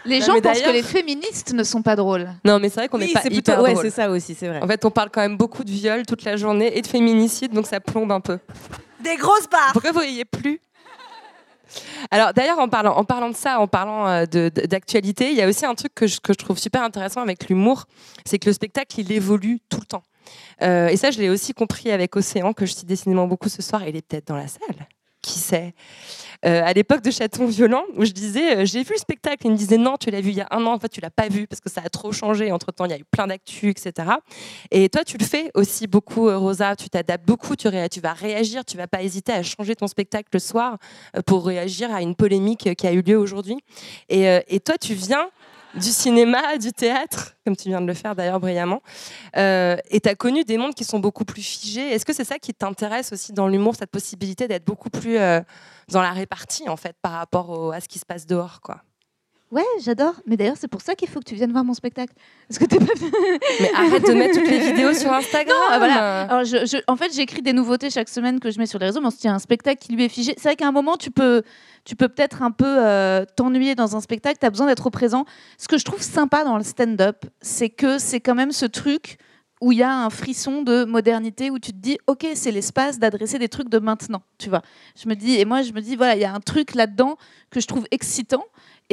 Les 0.05 0.19
Non, 0.19 0.25
gens 0.25 0.41
pensent 0.41 0.61
que 0.61 0.69
les 0.71 0.83
féministes 0.83 1.53
ne 1.53 1.63
sont 1.63 1.81
pas 1.81 1.95
drôles. 1.95 2.27
Non, 2.43 2.59
mais 2.59 2.69
c'est 2.69 2.79
vrai 2.79 2.87
qu'on 2.89 2.97
n'est 2.97 3.05
Oui, 3.05 3.13
pas 3.13 3.21
c'est 3.21 3.31
hyper 3.31 3.61
plutôt- 3.61 3.69
ouais, 3.79 3.81
c'est 3.81 3.89
ça 3.95 4.09
aussi, 4.09 4.33
c'est 4.35 4.47
vrai. 4.47 4.59
En 4.61 4.67
fait, 4.67 4.83
on 4.85 4.91
parle 4.91 5.09
quand 5.11 5.21
même 5.21 5.37
beaucoup 5.37 5.63
de 5.63 5.69
viol 5.71 6.05
toute 6.05 6.23
la 6.23 6.37
journée 6.37 6.75
et 6.77 6.81
de 6.81 6.87
féminicide, 6.87 7.53
donc 7.53 7.67
ça 7.67 7.79
plombe 7.79 8.11
un 8.11 8.19
peu. 8.19 8.39
Des 9.03 9.15
grosses 9.17 9.47
barres. 9.49 9.71
Pourquoi 9.73 9.91
vous 9.91 9.99
riez 9.99 10.25
plus 10.25 10.59
alors 12.09 12.33
d'ailleurs 12.33 12.59
en 12.59 12.67
parlant, 12.67 12.97
en 12.97 13.05
parlant 13.05 13.29
de 13.29 13.35
ça, 13.35 13.61
en 13.61 13.67
parlant 13.67 14.05
euh, 14.05 14.25
d'actualité, 14.25 15.31
il 15.31 15.37
y 15.37 15.41
a 15.41 15.47
aussi 15.47 15.65
un 15.65 15.73
truc 15.73 15.95
que 15.95 16.05
je, 16.05 16.19
que 16.19 16.33
je 16.33 16.37
trouve 16.37 16.57
super 16.59 16.83
intéressant 16.83 17.21
avec 17.21 17.47
l'humour, 17.47 17.85
c'est 18.25 18.39
que 18.39 18.47
le 18.47 18.53
spectacle 18.53 18.99
il 18.99 19.09
évolue 19.13 19.59
tout 19.69 19.79
le 19.79 19.85
temps. 19.85 20.03
Euh, 20.63 20.89
et 20.89 20.97
ça 20.97 21.11
je 21.11 21.19
l'ai 21.19 21.29
aussi 21.29 21.53
compris 21.53 21.89
avec 21.91 22.13
Océan 22.17 22.51
que 22.51 22.65
je 22.65 22.73
cite 22.73 22.87
décidément 22.87 23.25
beaucoup 23.25 23.47
ce 23.47 23.61
soir. 23.61 23.87
Il 23.87 23.95
est 23.95 24.01
peut-être 24.05 24.27
dans 24.27 24.35
la 24.35 24.47
salle. 24.49 24.85
Qui 25.21 25.39
sait 25.39 25.73
Euh, 26.43 26.63
À 26.65 26.73
l'époque 26.73 27.01
de 27.03 27.11
Chaton 27.11 27.45
Violent, 27.45 27.83
où 27.95 28.03
je 28.03 28.11
disais 28.11 28.57
euh, 28.57 28.65
j'ai 28.65 28.81
vu 28.81 28.93
le 28.93 28.99
spectacle, 28.99 29.45
il 29.45 29.51
me 29.51 29.55
disait 29.55 29.77
non 29.77 29.95
tu 29.97 30.09
l'as 30.09 30.21
vu 30.21 30.29
il 30.29 30.37
y 30.37 30.41
a 30.41 30.47
un 30.49 30.65
an, 30.65 30.73
en 30.73 30.79
fait 30.79 30.89
tu 30.89 30.99
l'as 30.99 31.11
pas 31.11 31.27
vu 31.29 31.45
parce 31.45 31.61
que 31.61 31.69
ça 31.69 31.81
a 31.85 31.89
trop 31.89 32.11
changé. 32.11 32.51
Entre 32.51 32.71
temps 32.71 32.85
il 32.85 32.91
y 32.91 32.95
a 32.95 32.97
eu 32.97 33.03
plein 33.03 33.27
d'actu, 33.27 33.69
etc. 33.69 34.09
Et 34.71 34.89
toi 34.89 35.03
tu 35.03 35.17
le 35.19 35.25
fais 35.25 35.51
aussi 35.53 35.85
beaucoup, 35.85 36.27
euh, 36.27 36.37
Rosa. 36.39 36.75
Tu 36.75 36.89
t'adaptes 36.89 37.27
beaucoup, 37.27 37.55
tu, 37.55 37.69
vas 37.69 38.13
réagir, 38.13 38.65
tu 38.65 38.77
vas 38.77 38.87
pas 38.87 39.03
hésiter 39.03 39.31
à 39.31 39.43
changer 39.43 39.75
ton 39.75 39.85
spectacle 39.87 40.29
le 40.33 40.39
soir 40.39 40.79
pour 41.27 41.45
réagir 41.45 41.93
à 41.93 42.01
une 42.01 42.15
polémique 42.15 42.73
qui 42.75 42.87
a 42.87 42.91
eu 42.93 43.01
lieu 43.01 43.17
aujourd'hui. 43.17 43.57
Et 44.09 44.59
toi, 44.65 44.77
tu 44.79 44.95
viens 44.95 45.29
du 45.75 45.89
cinéma, 45.91 46.57
du 46.57 46.71
théâtre, 46.71 47.35
comme 47.45 47.55
tu 47.55 47.69
viens 47.69 47.81
de 47.81 47.87
le 47.87 47.93
faire 47.93 48.15
d'ailleurs 48.15 48.39
brillamment, 48.39 48.81
euh, 49.37 49.77
et 49.89 49.99
tu 49.99 50.09
as 50.09 50.15
connu 50.15 50.43
des 50.43 50.57
mondes 50.57 50.73
qui 50.73 50.83
sont 50.83 50.99
beaucoup 50.99 51.25
plus 51.25 51.41
figés. 51.41 51.93
Est-ce 51.93 52.05
que 52.05 52.13
c'est 52.13 52.23
ça 52.23 52.39
qui 52.39 52.53
t'intéresse 52.53 53.11
aussi 53.13 53.33
dans 53.33 53.47
l'humour, 53.47 53.75
cette 53.75 53.91
possibilité 53.91 54.47
d'être 54.47 54.65
beaucoup 54.65 54.89
plus 54.89 55.17
euh, 55.17 55.41
dans 55.89 56.01
la 56.01 56.11
répartie, 56.11 56.67
en 56.69 56.77
fait, 56.77 56.95
par 57.01 57.13
rapport 57.13 57.73
à 57.73 57.79
ce 57.79 57.87
qui 57.87 57.99
se 57.99 58.05
passe 58.05 58.25
dehors 58.25 58.61
quoi? 58.61 58.81
Ouais, 59.51 59.65
j'adore. 59.83 60.13
Mais 60.25 60.37
d'ailleurs, 60.37 60.55
c'est 60.57 60.69
pour 60.69 60.81
ça 60.81 60.95
qu'il 60.95 61.09
faut 61.09 61.19
que 61.19 61.25
tu 61.25 61.35
viennes 61.35 61.51
voir 61.51 61.65
mon 61.65 61.73
spectacle. 61.73 62.13
Parce 62.47 62.57
que 62.57 62.63
t'es 62.65 62.77
pas. 62.77 62.93
Mais 63.59 63.71
arrête 63.73 64.05
de 64.07 64.13
mettre 64.13 64.39
toutes 64.39 64.49
les 64.49 64.59
vidéos 64.59 64.93
sur 64.93 65.11
Instagram. 65.11 65.57
Non, 65.71 65.77
voilà. 65.77 66.21
Alors, 66.21 66.45
je, 66.45 66.65
je- 66.65 66.81
en 66.87 66.95
fait, 66.95 67.13
j'écris 67.13 67.41
des 67.41 67.51
nouveautés 67.51 67.89
chaque 67.89 68.07
semaine 68.07 68.39
que 68.39 68.49
je 68.49 68.59
mets 68.59 68.65
sur 68.65 68.79
les 68.79 68.85
réseaux. 68.85 69.01
Mais 69.01 69.07
on 69.07 69.11
se 69.11 69.17
dit 69.19 69.27
un 69.27 69.39
spectacle 69.39 69.85
qui 69.85 69.93
lui 69.93 70.05
est 70.05 70.09
figé. 70.09 70.33
C'est 70.37 70.43
vrai 70.49 70.55
qu'à 70.55 70.67
un 70.67 70.71
moment, 70.71 70.95
tu 70.95 71.11
peux, 71.11 71.43
tu 71.83 71.97
peux 71.97 72.07
peut-être 72.07 72.41
un 72.43 72.51
peu 72.51 72.65
euh, 72.65 73.25
t'ennuyer 73.35 73.75
dans 73.75 73.97
un 73.97 73.99
spectacle. 74.01 74.37
Tu 74.39 74.45
as 74.45 74.49
besoin 74.51 74.67
d'être 74.67 74.87
au 74.87 74.89
présent. 74.89 75.25
Ce 75.57 75.67
que 75.67 75.77
je 75.77 75.83
trouve 75.83 76.01
sympa 76.01 76.45
dans 76.45 76.57
le 76.57 76.63
stand-up, 76.63 77.25
c'est 77.41 77.69
que 77.69 77.97
c'est 77.99 78.21
quand 78.21 78.35
même 78.35 78.53
ce 78.53 78.65
truc 78.65 79.17
où 79.59 79.71
il 79.71 79.77
y 79.77 79.83
a 79.83 79.93
un 79.93 80.09
frisson 80.09 80.63
de 80.63 80.85
modernité 80.85 81.51
où 81.51 81.59
tu 81.59 81.71
te 81.71 81.77
dis 81.77 81.99
ok 82.07 82.25
c'est 82.33 82.49
l'espace 82.49 82.97
d'adresser 82.97 83.37
des 83.37 83.47
trucs 83.47 83.69
de 83.69 83.77
maintenant 83.77 84.23
tu 84.39 84.49
vois 84.49 84.63
je 84.99 85.07
me 85.07 85.13
dis 85.13 85.39
et 85.39 85.45
moi 85.45 85.61
je 85.61 85.71
me 85.71 85.81
dis 85.81 85.95
voilà 85.95 86.15
il 86.15 86.21
y 86.21 86.25
a 86.25 86.33
un 86.33 86.39
truc 86.39 86.73
là-dedans 86.73 87.15
que 87.51 87.59
je 87.59 87.67
trouve 87.67 87.85
excitant 87.91 88.43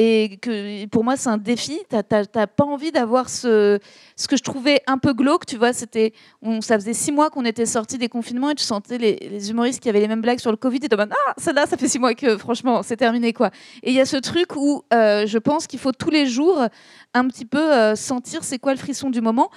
et 0.01 0.37
que 0.41 0.85
pour 0.85 1.03
moi 1.03 1.17
c'est 1.17 1.27
un 1.27 1.37
défi. 1.37 1.77
T'as 1.89 2.47
pas 2.47 2.63
envie 2.63 2.93
d'avoir 2.93 3.29
ce 3.29 3.79
ce 4.15 4.27
que 4.29 4.37
je 4.37 4.43
trouvais 4.43 4.81
un 4.87 4.97
peu 4.97 5.13
glauque 5.13 5.45
tu 5.45 5.57
vois. 5.57 5.73
C'était 5.73 6.13
ça 6.61 6.75
faisait 6.75 6.93
six 6.93 7.11
mois 7.11 7.29
qu'on 7.29 7.43
était 7.43 7.65
sortis 7.65 7.97
des 7.97 8.07
confinements 8.07 8.49
et 8.49 8.55
tu 8.55 8.63
sentais 8.63 8.97
les, 8.97 9.49
humoristes 9.51 9.81
qui 9.81 9.89
avaient 9.89 9.99
les 9.99 10.07
mêmes 10.07 10.21
blagues 10.21 10.39
sur 10.39 10.51
le 10.51 10.57
covid. 10.57 10.79
Et 10.83 10.87
tu 10.87 10.95
ah 10.97 11.33
celle-là 11.37 11.65
ça 11.65 11.75
fait 11.75 11.89
six 11.89 11.99
mois 11.99 12.13
que 12.13 12.37
franchement 12.37 12.81
c'est 12.81 12.95
terminé 12.95 13.33
quoi. 13.33 13.51
Et 13.83 13.89
il 13.89 13.95
y 13.95 13.99
a 13.99 14.05
ce 14.05 14.15
truc 14.15 14.55
où 14.55 14.83
euh, 14.93 15.27
je 15.27 15.37
pense 15.37 15.67
qu'il 15.67 15.79
faut 15.79 15.91
tous 15.91 16.09
les 16.09 16.27
jours 16.27 16.65
un 17.13 17.27
petit 17.27 17.45
peu 17.45 17.73
euh, 17.73 17.95
sentir 17.95 18.45
c'est 18.45 18.57
quoi 18.57 18.71
le 18.71 18.79
frisson 18.79 19.09
du 19.09 19.19
moment 19.19 19.49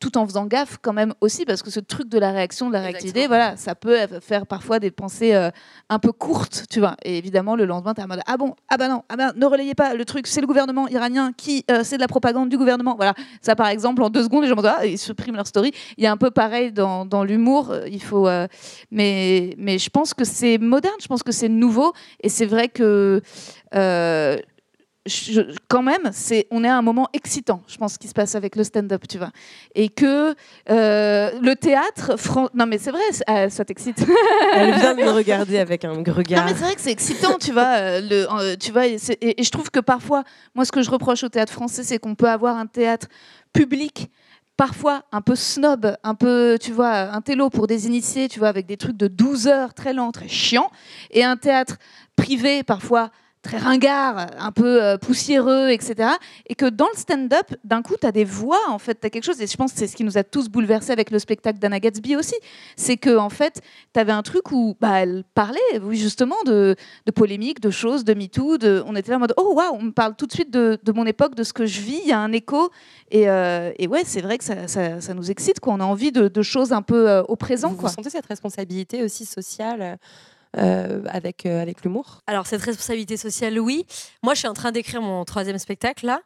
tout 0.00 0.16
en 0.18 0.26
faisant 0.26 0.46
gaffe 0.46 0.78
quand 0.80 0.94
même 0.94 1.14
aussi 1.20 1.44
parce 1.44 1.62
que 1.62 1.70
ce 1.70 1.78
truc 1.78 2.08
de 2.08 2.18
la 2.18 2.32
réaction, 2.32 2.68
de 2.68 2.72
la 2.72 2.80
réactivité, 2.80 3.26
voilà, 3.26 3.56
ça 3.56 3.74
peut 3.74 3.98
faire 4.20 4.46
parfois 4.46 4.80
des 4.80 4.90
pensées 4.90 5.34
euh, 5.34 5.50
un 5.90 5.98
peu 5.98 6.10
courtes, 6.10 6.64
tu 6.70 6.80
vois. 6.80 6.96
Et 7.04 7.18
évidemment, 7.18 7.54
le 7.54 7.66
lendemain, 7.66 7.92
t'es 7.94 8.02
en 8.02 8.08
mode 8.08 8.22
ah 8.26 8.36
bon, 8.36 8.54
ah 8.70 8.78
bah 8.78 8.88
non, 8.88 9.02
ah 9.10 9.16
bah, 9.16 9.32
ne 9.36 9.46
relayez 9.46 9.74
pas 9.74 9.94
le 9.94 10.04
truc, 10.04 10.26
c'est 10.26 10.40
le 10.40 10.46
gouvernement 10.46 10.88
iranien 10.88 11.32
qui, 11.36 11.64
euh, 11.70 11.82
c'est 11.84 11.96
de 11.96 12.00
la 12.00 12.08
propagande 12.08 12.48
du 12.48 12.56
gouvernement. 12.56 12.96
Voilà, 12.96 13.14
ça 13.42 13.54
par 13.54 13.68
exemple, 13.68 14.02
en 14.02 14.08
deux 14.08 14.24
secondes, 14.24 14.42
les 14.42 14.48
gens 14.48 14.56
dire, 14.56 14.76
ah, 14.78 14.86
ils 14.86 14.98
suppriment 14.98 15.36
leur 15.36 15.46
story. 15.46 15.72
Il 15.98 16.04
y 16.04 16.06
a 16.06 16.12
un 16.12 16.16
peu 16.16 16.30
pareil 16.30 16.72
dans, 16.72 17.04
dans 17.04 17.22
l'humour, 17.22 17.70
euh, 17.70 17.86
il 17.88 18.02
faut, 18.02 18.26
euh, 18.26 18.48
mais 18.90 19.54
mais 19.58 19.78
je 19.78 19.90
pense 19.90 20.14
que 20.14 20.24
c'est 20.24 20.56
moderne, 20.58 20.94
je 21.00 21.08
pense 21.08 21.22
que 21.22 21.32
c'est 21.32 21.48
nouveau 21.50 21.92
et 22.22 22.30
c'est 22.30 22.46
vrai 22.46 22.68
que 22.68 23.20
je- 25.10 25.54
quand 25.68 25.82
même, 25.82 26.10
c'est, 26.12 26.46
on 26.50 26.64
est 26.64 26.68
à 26.68 26.76
un 26.76 26.82
moment 26.82 27.08
excitant, 27.12 27.62
je 27.66 27.76
pense, 27.76 27.98
qui 27.98 28.08
se 28.08 28.14
passe 28.14 28.34
avec 28.34 28.56
le 28.56 28.64
stand-up, 28.64 29.02
tu 29.08 29.18
vois. 29.18 29.30
Et 29.74 29.88
que 29.88 30.34
euh, 30.70 31.30
le 31.42 31.54
théâtre, 31.56 32.16
fran- 32.18 32.48
non 32.54 32.66
mais 32.66 32.78
c'est 32.78 32.90
vrai, 32.92 33.02
ah, 33.26 33.50
ça 33.50 33.64
t'excite. 33.64 33.98
Elle 34.54 34.74
vient 34.74 34.94
de 34.94 35.02
me 35.02 35.10
regarder 35.20 35.58
avec 35.58 35.84
un 35.84 36.02
regard. 36.02 36.44
Non 36.44 36.50
mais 36.50 36.56
c'est 36.56 36.64
vrai 36.64 36.74
que 36.74 36.80
c'est 36.80 36.92
excitant, 36.92 37.36
tu 37.38 37.52
vois. 37.52 37.76
euh, 37.78 38.00
le, 38.00 38.26
euh, 38.32 38.56
tu 38.58 38.72
vois, 38.72 38.86
et- 38.86 38.96
et 39.20 39.42
je 39.42 39.50
trouve 39.50 39.70
que 39.70 39.80
parfois, 39.80 40.24
moi, 40.54 40.64
ce 40.64 40.72
que 40.72 40.82
je 40.82 40.90
reproche 40.90 41.24
au 41.24 41.28
théâtre 41.28 41.52
français, 41.52 41.82
c'est 41.82 41.98
qu'on 41.98 42.14
peut 42.14 42.28
avoir 42.28 42.56
un 42.56 42.66
théâtre 42.66 43.08
public 43.52 44.10
parfois 44.56 45.04
un 45.10 45.22
peu 45.22 45.34
snob, 45.36 45.96
un 46.04 46.14
peu, 46.14 46.58
tu 46.60 46.70
vois, 46.72 47.12
un 47.14 47.22
télo 47.22 47.48
pour 47.48 47.66
des 47.66 47.86
initiés, 47.86 48.28
tu 48.28 48.38
vois, 48.38 48.48
avec 48.48 48.66
des 48.66 48.76
trucs 48.76 48.96
de 48.96 49.06
12 49.08 49.46
heures 49.48 49.72
très 49.72 49.94
lents, 49.94 50.12
très 50.12 50.28
chiants, 50.28 50.70
et 51.10 51.24
un 51.24 51.36
théâtre 51.38 51.76
privé 52.14 52.62
parfois 52.62 53.10
très 53.42 53.56
ringard, 53.58 54.26
un 54.38 54.52
peu 54.52 54.82
euh, 54.82 54.98
poussiéreux, 54.98 55.70
etc. 55.70 56.10
Et 56.46 56.54
que 56.54 56.66
dans 56.66 56.88
le 56.92 56.98
stand-up, 56.98 57.54
d'un 57.64 57.82
coup, 57.82 57.94
tu 58.00 58.06
as 58.06 58.12
des 58.12 58.24
voix, 58.24 58.60
en 58.68 58.78
fait, 58.78 59.00
tu 59.00 59.06
as 59.06 59.10
quelque 59.10 59.24
chose, 59.24 59.40
et 59.40 59.46
je 59.46 59.56
pense 59.56 59.72
que 59.72 59.78
c'est 59.78 59.86
ce 59.86 59.96
qui 59.96 60.04
nous 60.04 60.18
a 60.18 60.24
tous 60.24 60.48
bouleversés 60.48 60.92
avec 60.92 61.10
le 61.10 61.18
spectacle 61.18 61.58
d'Anna 61.58 61.80
Gatsby 61.80 62.16
aussi, 62.16 62.34
c'est 62.76 62.96
que 62.96 63.16
en 63.16 63.30
fait, 63.30 63.62
tu 63.94 64.00
avais 64.00 64.12
un 64.12 64.22
truc 64.22 64.52
où 64.52 64.76
bah, 64.80 65.00
elle 65.00 65.24
parlait, 65.34 65.58
oui, 65.82 65.96
justement, 65.96 66.36
de, 66.44 66.76
de 67.06 67.10
polémiques, 67.10 67.60
de 67.60 67.70
choses, 67.70 68.04
de 68.04 68.14
MeToo, 68.14 68.58
de, 68.58 68.82
on 68.86 68.94
était 68.94 69.10
là 69.10 69.16
en 69.16 69.20
mode, 69.20 69.34
oh 69.36 69.54
waouh, 69.54 69.74
on 69.74 69.82
me 69.82 69.92
parle 69.92 70.14
tout 70.16 70.26
de 70.26 70.32
suite 70.32 70.50
de, 70.50 70.78
de 70.82 70.92
mon 70.92 71.06
époque, 71.06 71.34
de 71.34 71.42
ce 71.42 71.52
que 71.52 71.64
je 71.64 71.80
vis, 71.80 72.00
il 72.02 72.08
y 72.08 72.12
a 72.12 72.18
un 72.18 72.32
écho, 72.32 72.70
et, 73.10 73.30
euh, 73.30 73.72
et 73.78 73.88
ouais, 73.88 74.02
c'est 74.04 74.20
vrai 74.20 74.36
que 74.36 74.44
ça, 74.44 74.68
ça, 74.68 75.00
ça 75.00 75.14
nous 75.14 75.30
excite, 75.30 75.60
quoi. 75.60 75.72
on 75.72 75.80
a 75.80 75.84
envie 75.84 76.12
de, 76.12 76.28
de 76.28 76.42
choses 76.42 76.72
un 76.72 76.82
peu 76.82 77.08
euh, 77.08 77.22
au 77.22 77.36
présent. 77.36 77.70
Vous, 77.70 77.76
quoi. 77.76 77.88
vous 77.88 77.94
sentez 77.94 78.10
cette 78.10 78.26
responsabilité 78.26 79.02
aussi 79.02 79.24
sociale 79.24 79.98
euh, 80.56 81.02
avec, 81.08 81.46
euh, 81.46 81.62
avec 81.62 81.82
l'humour 81.84 82.20
Alors, 82.26 82.46
cette 82.46 82.62
responsabilité 82.62 83.16
sociale, 83.16 83.58
oui. 83.60 83.86
Moi, 84.22 84.34
je 84.34 84.40
suis 84.40 84.48
en 84.48 84.54
train 84.54 84.72
d'écrire 84.72 85.00
mon 85.02 85.24
troisième 85.24 85.58
spectacle, 85.58 86.06
là. 86.06 86.20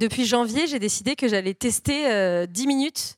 Depuis 0.00 0.24
janvier, 0.24 0.66
j'ai 0.66 0.78
décidé 0.78 1.14
que 1.16 1.28
j'allais 1.28 1.54
tester 1.54 2.10
euh, 2.10 2.46
10 2.46 2.66
minutes 2.66 3.16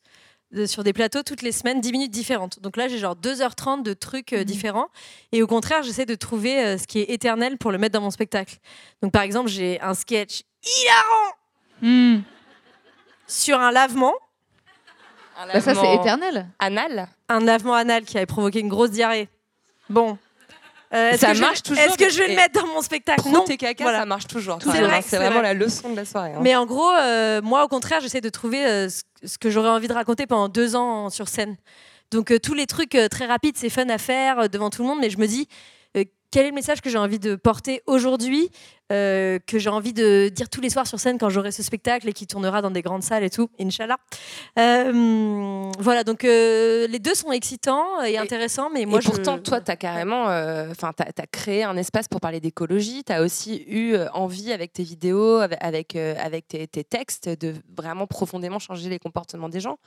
de- 0.50 0.66
sur 0.66 0.82
des 0.82 0.92
plateaux 0.92 1.22
toutes 1.22 1.42
les 1.42 1.52
semaines, 1.52 1.80
10 1.80 1.92
minutes 1.92 2.10
différentes. 2.10 2.58
Donc 2.60 2.76
là, 2.76 2.88
j'ai 2.88 2.98
genre 2.98 3.14
2h30 3.14 3.82
de 3.82 3.92
trucs 3.94 4.32
euh, 4.32 4.42
différents. 4.44 4.88
Et 5.32 5.42
au 5.42 5.46
contraire, 5.46 5.82
j'essaie 5.84 6.06
de 6.06 6.14
trouver 6.16 6.58
euh, 6.64 6.78
ce 6.78 6.86
qui 6.86 6.98
est 7.00 7.10
éternel 7.10 7.56
pour 7.58 7.70
le 7.70 7.78
mettre 7.78 7.92
dans 7.94 8.00
mon 8.02 8.10
spectacle. 8.10 8.56
Donc, 9.02 9.12
par 9.12 9.22
exemple, 9.22 9.48
j'ai 9.48 9.80
un 9.80 9.94
sketch 9.94 10.42
hilarant 10.64 12.22
sur 13.26 13.60
un 13.60 13.70
lavement. 13.70 14.14
Bah, 15.52 15.60
ça, 15.60 15.74
c'est 15.74 15.94
éternel. 15.94 16.48
Anal 16.58 17.06
Un 17.28 17.40
lavement 17.40 17.74
anal 17.74 18.04
qui 18.04 18.16
avait 18.16 18.26
provoqué 18.26 18.58
une 18.58 18.68
grosse 18.68 18.90
diarrhée. 18.90 19.28
Bon. 19.88 20.18
Euh, 20.94 21.16
Ça 21.18 21.28
que 21.28 21.34
je- 21.34 21.40
marche 21.40 21.62
toujours, 21.62 21.82
Est-ce 21.82 21.98
que 21.98 22.08
je 22.08 22.18
vais 22.18 22.28
le 22.28 22.34
mettre 22.36 22.60
dans 22.60 22.66
mon 22.68 22.80
spectacle? 22.80 23.28
Non. 23.28 23.44
tes 23.44 23.56
caca, 23.58 23.84
Voilà. 23.84 24.00
ça 24.00 24.06
marche 24.06 24.26
toujours. 24.26 24.58
C'est 24.62 24.68
vrai 24.68 25.00
vraiment, 25.00 25.30
vrai. 25.40 25.42
la 25.42 25.54
leçon 25.54 25.90
de 25.90 25.96
la 25.96 26.04
soirée. 26.06 26.32
hein. 26.34 26.40
Mais 26.42 26.56
en 26.56 26.64
gros, 26.64 26.90
euh, 26.90 27.42
moi, 27.42 27.64
au 27.64 27.68
contraire, 27.68 28.00
j'essaie 28.00 28.20
de 28.22 28.28
trouver 28.30 28.64
euh, 28.66 28.88
ce, 28.88 29.36
que 29.38 29.50
j'aurais 29.50 29.68
envie 29.68 29.88
de 29.88 29.92
raconter 29.92 30.26
pendant 30.26 30.48
deux 30.48 30.76
ans 30.76 31.10
sur 31.10 31.28
scène. 31.28 31.56
Donc, 32.10 32.32
tous 32.42 32.54
les 32.54 32.66
trucs 32.66 32.96
très 33.10 33.26
rapides, 33.26 33.56
c'est 33.58 33.68
fun 33.68 33.88
à 33.90 33.98
faire 33.98 34.48
devant 34.48 34.70
tout 34.70 34.80
le 34.82 34.88
monde, 34.88 34.98
mais 35.00 35.10
je 35.10 35.18
me 35.18 35.26
dis, 35.26 35.46
quel 36.30 36.46
est 36.46 36.48
le 36.50 36.54
message 36.54 36.80
que 36.80 36.90
j'ai 36.90 36.98
envie 36.98 37.18
de 37.18 37.36
porter 37.36 37.82
aujourd'hui, 37.86 38.50
euh, 38.92 39.38
que 39.46 39.58
j'ai 39.58 39.70
envie 39.70 39.92
de 39.92 40.28
dire 40.28 40.48
tous 40.48 40.60
les 40.60 40.70
soirs 40.70 40.86
sur 40.86 40.98
scène 40.98 41.18
quand 41.18 41.28
j'aurai 41.28 41.52
ce 41.52 41.62
spectacle 41.62 42.08
et 42.08 42.12
qui 42.12 42.26
tournera 42.26 42.62
dans 42.62 42.70
des 42.70 42.82
grandes 42.82 43.02
salles 43.02 43.24
et 43.24 43.30
tout, 43.30 43.48
Inch'Allah. 43.60 43.98
Euh, 44.58 45.70
voilà, 45.78 46.04
donc 46.04 46.24
euh, 46.24 46.86
les 46.86 46.98
deux 46.98 47.14
sont 47.14 47.32
excitants 47.32 48.02
et, 48.02 48.18
intéressants, 48.18 48.70
mais 48.70 48.84
moi, 48.84 49.00
et 49.00 49.04
pourtant, 49.04 49.38
toi, 49.38 49.60
tu 49.60 49.70
as 49.70 49.76
carrément 49.76 50.24
enfin, 50.70 50.92
t'as 50.94 51.04
as 51.04 51.26
créé 51.26 51.64
un 51.64 51.76
espace 51.76 52.08
pour 52.08 52.20
parler 52.20 52.40
d'écologie. 52.40 53.04
Tu 53.04 53.12
as 53.12 53.22
aussi 53.22 53.64
eu 53.66 53.96
envie, 54.12 54.52
avec 54.52 54.72
tes 54.72 54.82
vidéos, 54.82 55.36
avec, 55.36 55.96
avec, 55.96 56.48
tes, 56.48 56.66
tes 56.66 56.84
textes, 56.84 57.28
de 57.28 57.54
vraiment 57.76 58.06
profondément 58.06 58.58
changer 58.58 58.88
les 58.88 58.98
comportements 58.98 59.48
des 59.48 59.60
gens, 59.60 59.78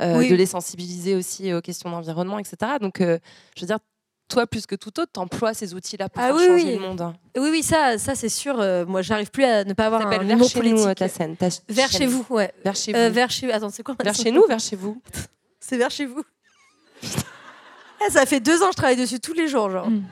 Oui. 0.00 0.28
de 0.28 0.34
les 0.34 0.46
sensibiliser 0.46 1.14
aussi 1.14 1.52
aux 1.52 1.60
questions 1.60 1.90
d'environnement, 1.90 2.38
etc. 2.38 2.72
Donc, 2.80 2.98
je 3.00 3.60
veux 3.60 3.66
dire, 3.66 3.78
toi, 4.30 4.46
plus 4.46 4.64
que 4.66 4.74
tout 4.74 4.98
autre, 5.00 5.12
t'emploies 5.12 5.52
ces 5.54 5.74
outils-là 5.74 6.08
pour 6.08 6.22
Ah 6.22 6.28
faire 6.28 6.36
oui, 6.36 6.46
changer 6.46 6.64
oui. 6.64 6.72
le 6.74 6.78
monde. 6.80 7.14
Oui, 7.36 7.48
oui, 7.50 7.62
ça, 7.62 7.98
ça 7.98 8.14
c'est 8.14 8.28
sûr. 8.30 8.58
euh, 8.60 8.86
moi, 8.86 9.02
j'arrive 9.02 9.30
plus 9.30 9.44
à 9.44 9.64
ne 9.64 9.72
pas 9.74 9.86
avoir 9.86 10.06
un 10.06 10.10
Vers 10.10 10.22
humour 10.22 10.48
chez 10.48 10.58
politique. 10.60 10.86
nous, 10.86 10.94
ta 10.94 11.08
scène. 11.08 11.36
ta 11.36 11.48
Vers 11.68 11.90
chaîne. 11.90 12.00
chez 12.00 12.06
vous, 12.06 12.24
ouais. 12.30 12.52
Vers 12.64 12.74
chez 12.76 12.92
vous. 12.92 12.98
Euh, 12.98 13.10
vers 13.10 13.30
chez... 13.30 13.52
Attends, 13.52 13.70
c'est 13.70 13.82
quoi 13.82 13.94
Vers 14.02 14.14
chez 14.14 14.30
nous, 14.30 14.44
vers 14.48 14.60
chez 14.60 14.76
vous? 14.76 15.00
C'est 15.60 15.76
vers 15.76 15.90
chez 15.90 16.06
vous. 16.06 16.22
Eh, 18.06 18.10
ça 18.10 18.24
fait 18.24 18.40
deux 18.40 18.62
ans 18.62 18.66
que 18.68 18.72
je 18.72 18.76
travaille 18.78 18.96
dessus 18.96 19.20
tous 19.20 19.34
les 19.34 19.46
jours, 19.46 19.70
genre. 19.70 19.90
Mm. 19.90 20.02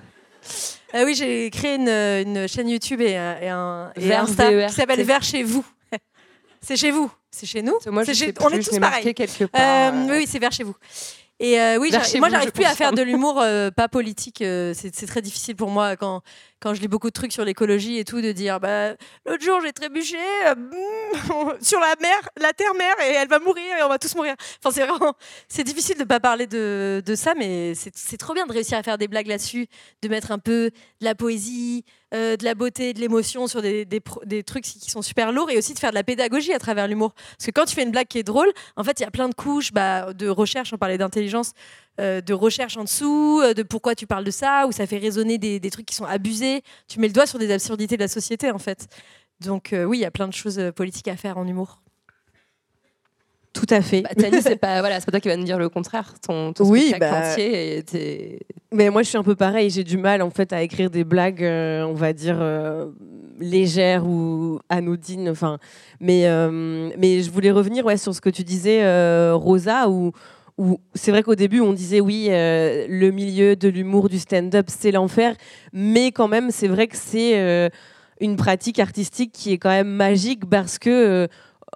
Euh, 0.94 1.04
oui, 1.06 1.14
j'ai 1.14 1.48
créé 1.50 1.76
une, 1.76 1.88
une 1.88 2.46
chaîne 2.46 2.68
YouTube 2.68 3.00
et, 3.00 3.16
un- 3.16 3.38
et 3.40 3.48
un 3.48 3.90
et 3.96 4.00
Vers 4.00 4.24
Insta 4.24 4.50
VERT. 4.50 4.68
qui 4.68 4.74
s'appelle 4.74 5.02
Vers 5.04 5.22
chez 5.22 5.42
vous. 5.42 5.64
c'est 6.60 6.76
chez 6.76 6.90
vous, 6.90 7.10
c'est 7.30 7.46
chez 7.46 7.62
nous. 7.62 7.78
Moi, 7.86 8.02
je 8.04 8.12
sais 8.12 8.26
chez- 8.26 8.32
plus, 8.34 8.44
on 8.44 8.50
est 8.50 8.62
tous 8.62 8.78
pareils. 8.78 9.14
quelque 9.14 9.44
part, 9.44 9.60
Euh, 9.62 9.90
euh. 10.06 10.18
Oui, 10.18 10.26
c'est 10.28 10.38
vers 10.38 10.52
chez 10.52 10.64
vous. 10.64 10.74
Et 11.40 11.60
euh, 11.60 11.78
oui, 11.78 11.90
moi, 12.18 12.28
j'arrive 12.28 12.50
plus 12.50 12.64
à 12.64 12.74
faire 12.74 12.92
de 12.92 13.02
l'humour 13.02 13.40
euh, 13.40 13.70
pas 13.70 13.88
politique. 13.88 14.42
euh, 14.42 14.74
c'est 14.74 15.06
très 15.06 15.22
difficile 15.22 15.54
pour 15.54 15.70
moi 15.70 15.96
quand, 15.96 16.22
quand 16.60 16.74
je 16.74 16.80
lis 16.80 16.88
beaucoup 16.88 17.08
de 17.08 17.12
trucs 17.12 17.32
sur 17.32 17.44
l'écologie 17.44 17.98
et 17.98 18.04
tout, 18.04 18.20
de 18.20 18.32
dire 18.32 18.60
bah, 18.60 18.94
l'autre 19.26 19.42
jour 19.42 19.60
j'ai 19.62 19.72
trébuché 19.72 20.16
euh, 20.46 20.54
sur 21.60 21.80
la 21.80 21.94
mer, 22.00 22.28
la 22.40 22.52
terre-mère, 22.52 22.94
et 23.00 23.14
elle 23.14 23.28
va 23.28 23.38
mourir 23.38 23.64
et 23.78 23.82
on 23.82 23.88
va 23.88 23.98
tous 23.98 24.14
mourir. 24.14 24.34
Enfin, 24.62 24.74
c'est 24.74 24.86
vraiment. 24.86 25.14
C'est 25.48 25.64
difficile 25.64 25.98
de 25.98 26.04
pas 26.04 26.20
parler 26.20 26.46
de, 26.46 27.02
ça, 27.14 27.34
mais 27.36 27.74
c'est 27.74 28.16
trop 28.16 28.34
bien 28.34 28.46
de 28.46 28.52
réussir 28.52 28.78
à 28.78 28.82
faire 28.82 28.98
des 28.98 29.08
blagues 29.08 29.26
là-dessus, 29.26 29.66
de 30.02 30.08
mettre 30.08 30.32
un 30.32 30.38
peu 30.38 30.70
de 31.00 31.04
la 31.04 31.14
poésie, 31.14 31.84
euh, 32.14 32.36
de 32.36 32.44
la 32.44 32.54
beauté, 32.54 32.92
de 32.92 33.00
l'émotion 33.00 33.46
sur 33.46 33.62
des 33.62 34.42
trucs 34.46 34.64
qui 34.64 34.90
sont 34.90 35.02
super 35.02 35.32
lourds 35.32 35.50
et 35.50 35.58
aussi 35.58 35.74
de 35.74 35.78
faire 35.78 35.90
de 35.90 35.94
la 35.94 36.04
pédagogie 36.04 36.52
à 36.52 36.58
travers 36.58 36.88
l'humour. 36.88 37.12
Parce 37.12 37.46
que 37.46 37.50
quand 37.50 37.64
tu 37.64 37.74
fais 37.74 37.82
une 37.82 37.90
blague 37.90 38.08
qui 38.08 38.18
est 38.18 38.22
drôle, 38.22 38.50
en 38.76 38.84
fait, 38.84 39.00
il 39.00 39.02
y 39.02 39.06
a 39.06 39.10
plein 39.10 39.28
de 39.28 39.34
couches 39.34 39.72
bah, 39.72 40.12
de 40.12 40.28
recherche, 40.28 40.72
on 40.72 40.78
parlait 40.78 40.98
d'intelligence, 40.98 41.52
euh, 42.00 42.20
de 42.20 42.32
recherche 42.34 42.76
en 42.76 42.84
dessous, 42.84 43.40
euh, 43.42 43.54
de 43.54 43.62
pourquoi 43.62 43.94
tu 43.94 44.06
parles 44.06 44.24
de 44.24 44.30
ça, 44.30 44.66
où 44.68 44.72
ça 44.72 44.86
fait 44.86 44.98
résonner 44.98 45.38
des, 45.38 45.58
des 45.60 45.70
trucs 45.70 45.86
qui 45.86 45.94
sont 45.94 46.04
abusés. 46.04 46.62
Tu 46.88 47.00
mets 47.00 47.08
le 47.08 47.12
doigt 47.12 47.26
sur 47.26 47.38
des 47.38 47.50
absurdités 47.52 47.96
de 47.96 48.02
la 48.02 48.08
société, 48.08 48.50
en 48.50 48.58
fait. 48.58 48.86
Donc 49.40 49.72
euh, 49.72 49.84
oui, 49.84 49.98
il 49.98 50.00
y 50.00 50.04
a 50.04 50.10
plein 50.10 50.28
de 50.28 50.32
choses 50.34 50.60
politiques 50.74 51.08
à 51.08 51.16
faire 51.16 51.38
en 51.38 51.46
humour. 51.46 51.80
Tout 53.52 53.66
à 53.70 53.80
fait. 53.80 54.02
Bah, 54.02 54.10
Tani, 54.16 54.40
c'est 54.42 54.56
pas, 54.56 54.80
voilà, 54.80 55.00
c'est 55.00 55.06
pas 55.06 55.12
toi 55.12 55.20
qui 55.20 55.28
va 55.28 55.36
nous 55.36 55.44
dire 55.44 55.58
le 55.58 55.68
contraire. 55.68 56.14
Ton, 56.24 56.52
ton 56.52 56.64
Oui, 56.68 56.94
bah- 57.00 57.30
entier 57.32 57.78
était- 57.78 58.40
Mais 58.70 58.88
moi, 58.90 59.02
je 59.02 59.08
suis 59.08 59.18
un 59.18 59.22
peu 59.24 59.34
pareil. 59.34 59.70
J'ai 59.70 59.82
du 59.84 59.96
mal, 59.96 60.22
en 60.22 60.30
fait, 60.30 60.52
à 60.52 60.62
écrire 60.62 60.90
des 60.90 61.02
blagues, 61.02 61.42
euh, 61.42 61.82
on 61.84 61.94
va 61.94 62.12
dire, 62.12 62.36
euh, 62.40 62.86
légères 63.40 64.06
ou 64.06 64.60
anodines. 64.68 65.28
Enfin, 65.30 65.58
mais, 65.98 66.28
euh, 66.28 66.90
mais 66.98 67.22
je 67.22 67.30
voulais 67.32 67.50
revenir 67.50 67.84
ouais, 67.84 67.96
sur 67.96 68.14
ce 68.14 68.20
que 68.20 68.30
tu 68.30 68.44
disais, 68.44 68.84
euh, 68.84 69.34
Rosa, 69.34 69.88
où, 69.88 70.12
c'est 70.94 71.10
vrai 71.10 71.22
qu'au 71.22 71.34
début, 71.34 71.60
on 71.60 71.72
disait, 71.72 72.00
oui, 72.00 72.28
euh, 72.30 72.86
le 72.88 73.10
milieu 73.10 73.56
de 73.56 73.68
l'humour, 73.68 74.08
du 74.08 74.18
stand-up, 74.18 74.66
c'est 74.68 74.90
l'enfer. 74.90 75.34
Mais 75.72 76.10
quand 76.12 76.28
même, 76.28 76.50
c'est 76.50 76.68
vrai 76.68 76.86
que 76.88 76.96
c'est... 76.96 77.38
euh, 77.38 77.68
une 78.20 78.34
pratique 78.34 78.80
artistique 78.80 79.30
qui 79.32 79.52
est 79.52 79.58
quand 79.58 79.68
même 79.68 79.90
magique 79.90 80.44
parce 80.50 80.80
que 80.80 80.90
euh, 80.90 81.26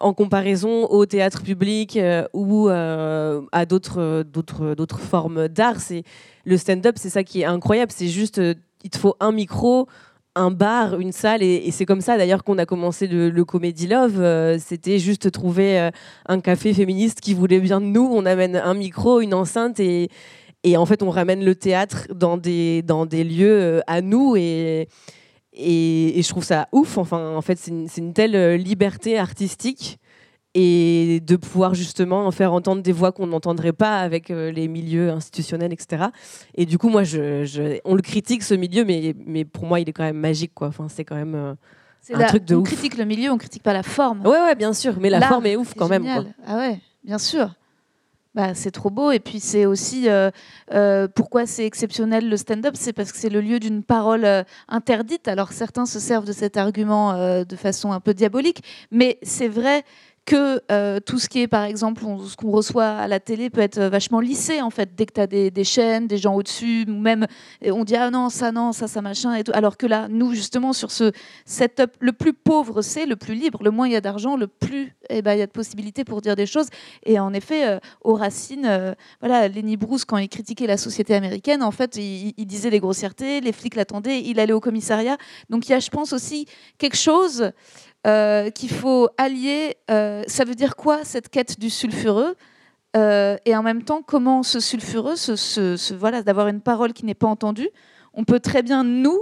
en 0.01 0.12
comparaison 0.12 0.87
au 0.87 1.07
théâtre 1.07 1.45
public 1.45 1.97
ou 2.33 2.68
à 2.68 3.64
d'autres 3.64 4.24
d'autres 4.24 4.99
formes 4.99 5.47
d'art, 5.47 5.78
c'est 5.78 6.03
le 6.45 6.57
stand-up, 6.57 6.97
c'est 6.99 7.11
ça 7.11 7.22
qui 7.22 7.43
est 7.43 7.45
incroyable. 7.45 7.93
C'est 7.95 8.09
juste, 8.09 8.41
il 8.83 8.91
te 8.91 8.99
faut 8.99 9.14
un 9.20 9.30
micro, 9.30 9.87
un 10.35 10.51
bar, 10.51 10.99
une 10.99 11.12
salle, 11.12 11.43
et, 11.43 11.70
c'est 11.70 11.85
comme 11.85 12.01
ça 12.01 12.16
d'ailleurs 12.16 12.45
qu'on 12.45 12.59
a 12.59 12.66
commencé 12.66 13.07
le, 13.07 13.45
Comedy 13.45 13.87
Love. 13.87 14.20
Euh, 14.20 14.59
C'était 14.59 14.99
juste 14.99 15.30
trouver 15.30 15.78
euh, 15.78 15.91
un 16.26 16.41
café 16.41 16.72
féministe 16.72 17.20
qui 17.20 17.35
voulait 17.35 17.61
bien 17.61 17.80
de 17.80 17.87
nous. 17.87 18.09
On 18.11 18.24
amène 18.24 18.57
un 18.57 18.74
micro, 18.74 19.20
une 19.20 19.35
enceinte 19.35 19.80
et 19.80 20.09
en 20.76 20.87
fait, 20.87 21.03
on 21.03 21.11
ramène 21.11 21.45
le 21.45 21.55
théâtre 21.55 22.07
dans 22.14 22.37
des, 22.37 22.83
lieux 23.12 23.61
euh, 23.61 23.80
à 23.87 24.01
nous 24.01 24.37
et, 24.37 24.89
et, 25.53 26.22
je 26.22 26.28
trouve 26.28 26.45
ça 26.45 26.68
ouf. 26.72 26.99
Enfin, 26.99 27.35
en 27.37 27.43
fait, 27.43 27.59
c'est 27.59 28.01
une, 28.01 28.14
telle 28.14 28.55
liberté 28.55 29.18
artistique 29.18 29.99
et 30.55 31.20
de 31.20 31.36
pouvoir 31.36 31.74
justement 31.74 32.30
faire 32.30 32.53
entendre 32.53 32.82
des 32.82 32.92
voix 32.92 33.11
qu'on 33.12 33.26
n'entendrait 33.26 33.72
pas 33.72 33.98
avec 34.00 34.30
euh, 34.30 34.50
les 34.53 34.68
milieux 34.68 35.11
institutionnels, 35.11 35.72
etc. 35.72 36.05
Et 36.55 36.66
du 36.66 36.76
coup, 36.78 36.88
moi, 36.90 37.05
je, 37.05 37.44
je- 37.44 37.78
on 37.84 37.94
le 37.94 38.03
critique 38.03 38.42
ce 38.42 38.53
milieu, 38.55 38.84
mais, 38.84 39.14
mais 39.24 39.44
pour 39.44 39.64
moi, 39.64 39.80
il 39.80 39.88
est 39.88 39.92
quand 39.92 40.05
même 40.05 40.18
magique, 40.18 40.53
quoi. 40.55 40.68
Enfin, 40.68 40.88
c'est 40.90 41.05
quand 41.05 41.16
même 41.16 41.34
euh, 41.34 41.55
un 42.12 42.18
la- 42.18 42.26
truc 42.26 42.44
de 42.44 42.55
on 42.57 42.61
ouf. 42.61 42.66
critique 42.68 42.98
le 42.98 43.05
milieu, 43.07 43.30
on 43.30 43.38
critique 43.38 43.62
pas 43.62 43.72
la 43.72 43.82
forme. 43.82 44.26
Ouais, 44.26 44.40
ouais, 44.42 44.55
bien 44.55 44.74
sûr, 44.74 44.94
mais 45.00 45.09
la 45.09 45.22
forme 45.22 45.46
est 45.46 45.57
ouf 45.57 45.72
quand 45.74 45.88
même. 45.88 46.03
quoi. 46.05 46.24
Ah 46.46 46.57
ouais, 46.59 46.80
bien 47.05 47.18
sûr. 47.18 47.55
Bah, 48.34 48.55
c'est 48.55 48.70
trop 48.70 48.88
beau. 48.88 49.11
Et 49.11 49.20
puis 49.20 49.40
c'est 49.40 49.66
aussi 49.66 50.09
euh, 50.09 50.30
euh, 50.72 51.07
pourquoi 51.07 51.44
c'est 51.44 51.66
exceptionnel 51.66 52.30
le 52.30 52.36
stand-up, 52.38 52.74
c'est 52.78 52.94
parce 52.94 53.12
que 53.12 53.18
c'est 53.18 53.28
le 53.28 53.42
lieu 53.42 53.61
d'une 53.61 53.82
parole 53.82 54.24
euh, 54.24 54.42
interdite. 54.68 55.28
Alors 55.28 55.53
certains 55.53 55.84
se 55.84 55.98
servent 56.00 56.24
de 56.24 56.32
cet 56.32 56.57
argument 56.57 57.12
de 57.44 57.57
façon 57.57 57.92
un 57.92 58.00
peu 58.00 58.14
diabolique, 58.14 58.62
mais 58.90 59.18
c'est 59.22 59.48
vrai 59.48 59.84
que 60.25 60.62
euh, 60.70 61.01
tout 61.01 61.18
ce 61.18 61.29
qui 61.29 61.41
est, 61.41 61.49
par 61.49 61.64
exemple, 61.64 62.03
ce 62.29 62.37
qu'on 62.37 62.51
reçoit 62.51 62.89
à 62.91 63.09
la 63.09 63.18
télé 63.18 63.51
peut 63.51 63.61
être 63.61 63.79
euh, 63.79 63.89
vachement 63.89 64.20
lissé, 64.20 64.61
en 64.61 64.70
fait, 64.70 64.95
dès 64.95 65.07
que 65.07 65.14
tu 65.14 65.20
as 65.20 65.27
des, 65.27 65.64
chaînes, 65.64 66.07
des 66.07 66.18
gens 66.18 66.35
au-dessus, 66.35 66.85
ou 66.89 66.99
même 66.99 67.27
on 67.64 67.85
dit 67.85 67.97
ah 67.97 68.11
non, 68.11 68.29
ça, 68.29 68.53
non, 68.53 68.73
ça, 68.73 68.87
ça, 68.87 69.03
machin, 69.03 69.35
et 69.35 69.43
tout. 69.43 69.53
Alors 69.55 69.77
que 69.77 69.87
là, 69.87 70.07
nous, 70.09 70.33
justement, 70.33 70.73
sur 70.73 70.91
ce 70.91 71.12
setup, 71.45 71.97
le 71.99 72.12
plus 72.12 72.33
pauvre, 72.33 72.83
c'est 72.83 73.07
le 73.07 73.16
plus 73.16 73.35
libre. 73.35 73.62
Le 73.64 73.70
moins 73.70 73.89
il 73.89 73.93
y 73.93 73.97
a 73.97 74.01
d'argent, 74.01 74.37
le 74.37 74.47
plus 74.47 74.95
eh 75.11 75.23
ben, 75.23 75.35
il 75.35 75.41
y 75.41 75.43
a 75.43 75.47
de 75.47 75.53
possibilités 75.53 76.05
pour 76.05 76.20
dire 76.20 76.37
des 76.37 76.47
choses. 76.47 76.68
Et 77.05 77.18
en 77.18 77.33
effet, 77.33 77.66
euh, 77.66 77.79
aux 78.03 78.14
racines, 78.14 78.95
voilà, 79.20 79.49
Lenny 79.49 79.77
Bruce, 79.77 80.05
quand 80.05 80.18
il 80.18 80.29
critiquait 80.29 80.66
la 80.66 80.77
société 80.77 81.14
américaine, 81.14 81.62
en 81.62 81.73
fait, 81.73 81.97
il, 81.97 82.33
il 82.37 82.47
disait 82.47 82.70
des 82.70 82.81
grossièretés, 82.81 83.41
les 83.41 83.53
flics 83.53 83.75
l'attendaient, 83.75 84.23
il 84.23 84.39
allait 84.39 84.53
au 84.53 84.61
commissariat. 84.61 85.16
Donc 85.51 85.68
il 85.68 85.73
y 85.73 85.75
a, 85.75 85.81
je 85.81 85.91
pense, 85.91 86.12
aussi 86.12 86.47
quelque 86.79 86.97
chose 86.97 87.53
euh, 88.07 88.50
qu'il 88.50 88.70
faut 88.70 89.09
allier. 89.18 89.76
euh, 89.90 90.24
ça 90.26 90.44
veut 90.44 90.55
dire 90.55 90.76
quoi 90.76 91.05
cette 91.05 91.28
quête 91.28 91.59
du 91.59 91.70
sulfureux 91.70 92.34
Euh, 92.94 93.38
et 93.46 93.57
en 93.57 93.62
même 93.62 93.84
temps, 93.84 94.03
comment 94.03 94.42
ce 94.42 94.61
sulfureux, 94.61 95.16
ce, 95.16 95.94
voilà, 95.94 96.22
d'avoir 96.22 96.48
une 96.48 96.61
parole 96.61 96.92
qui 96.92 97.07
n'est 97.07 97.14
pas 97.14 97.26
entendue, 97.26 97.70
on 98.12 98.24
peut 98.24 98.38
très 98.38 98.62
bien 98.62 98.84
nous 98.84 99.18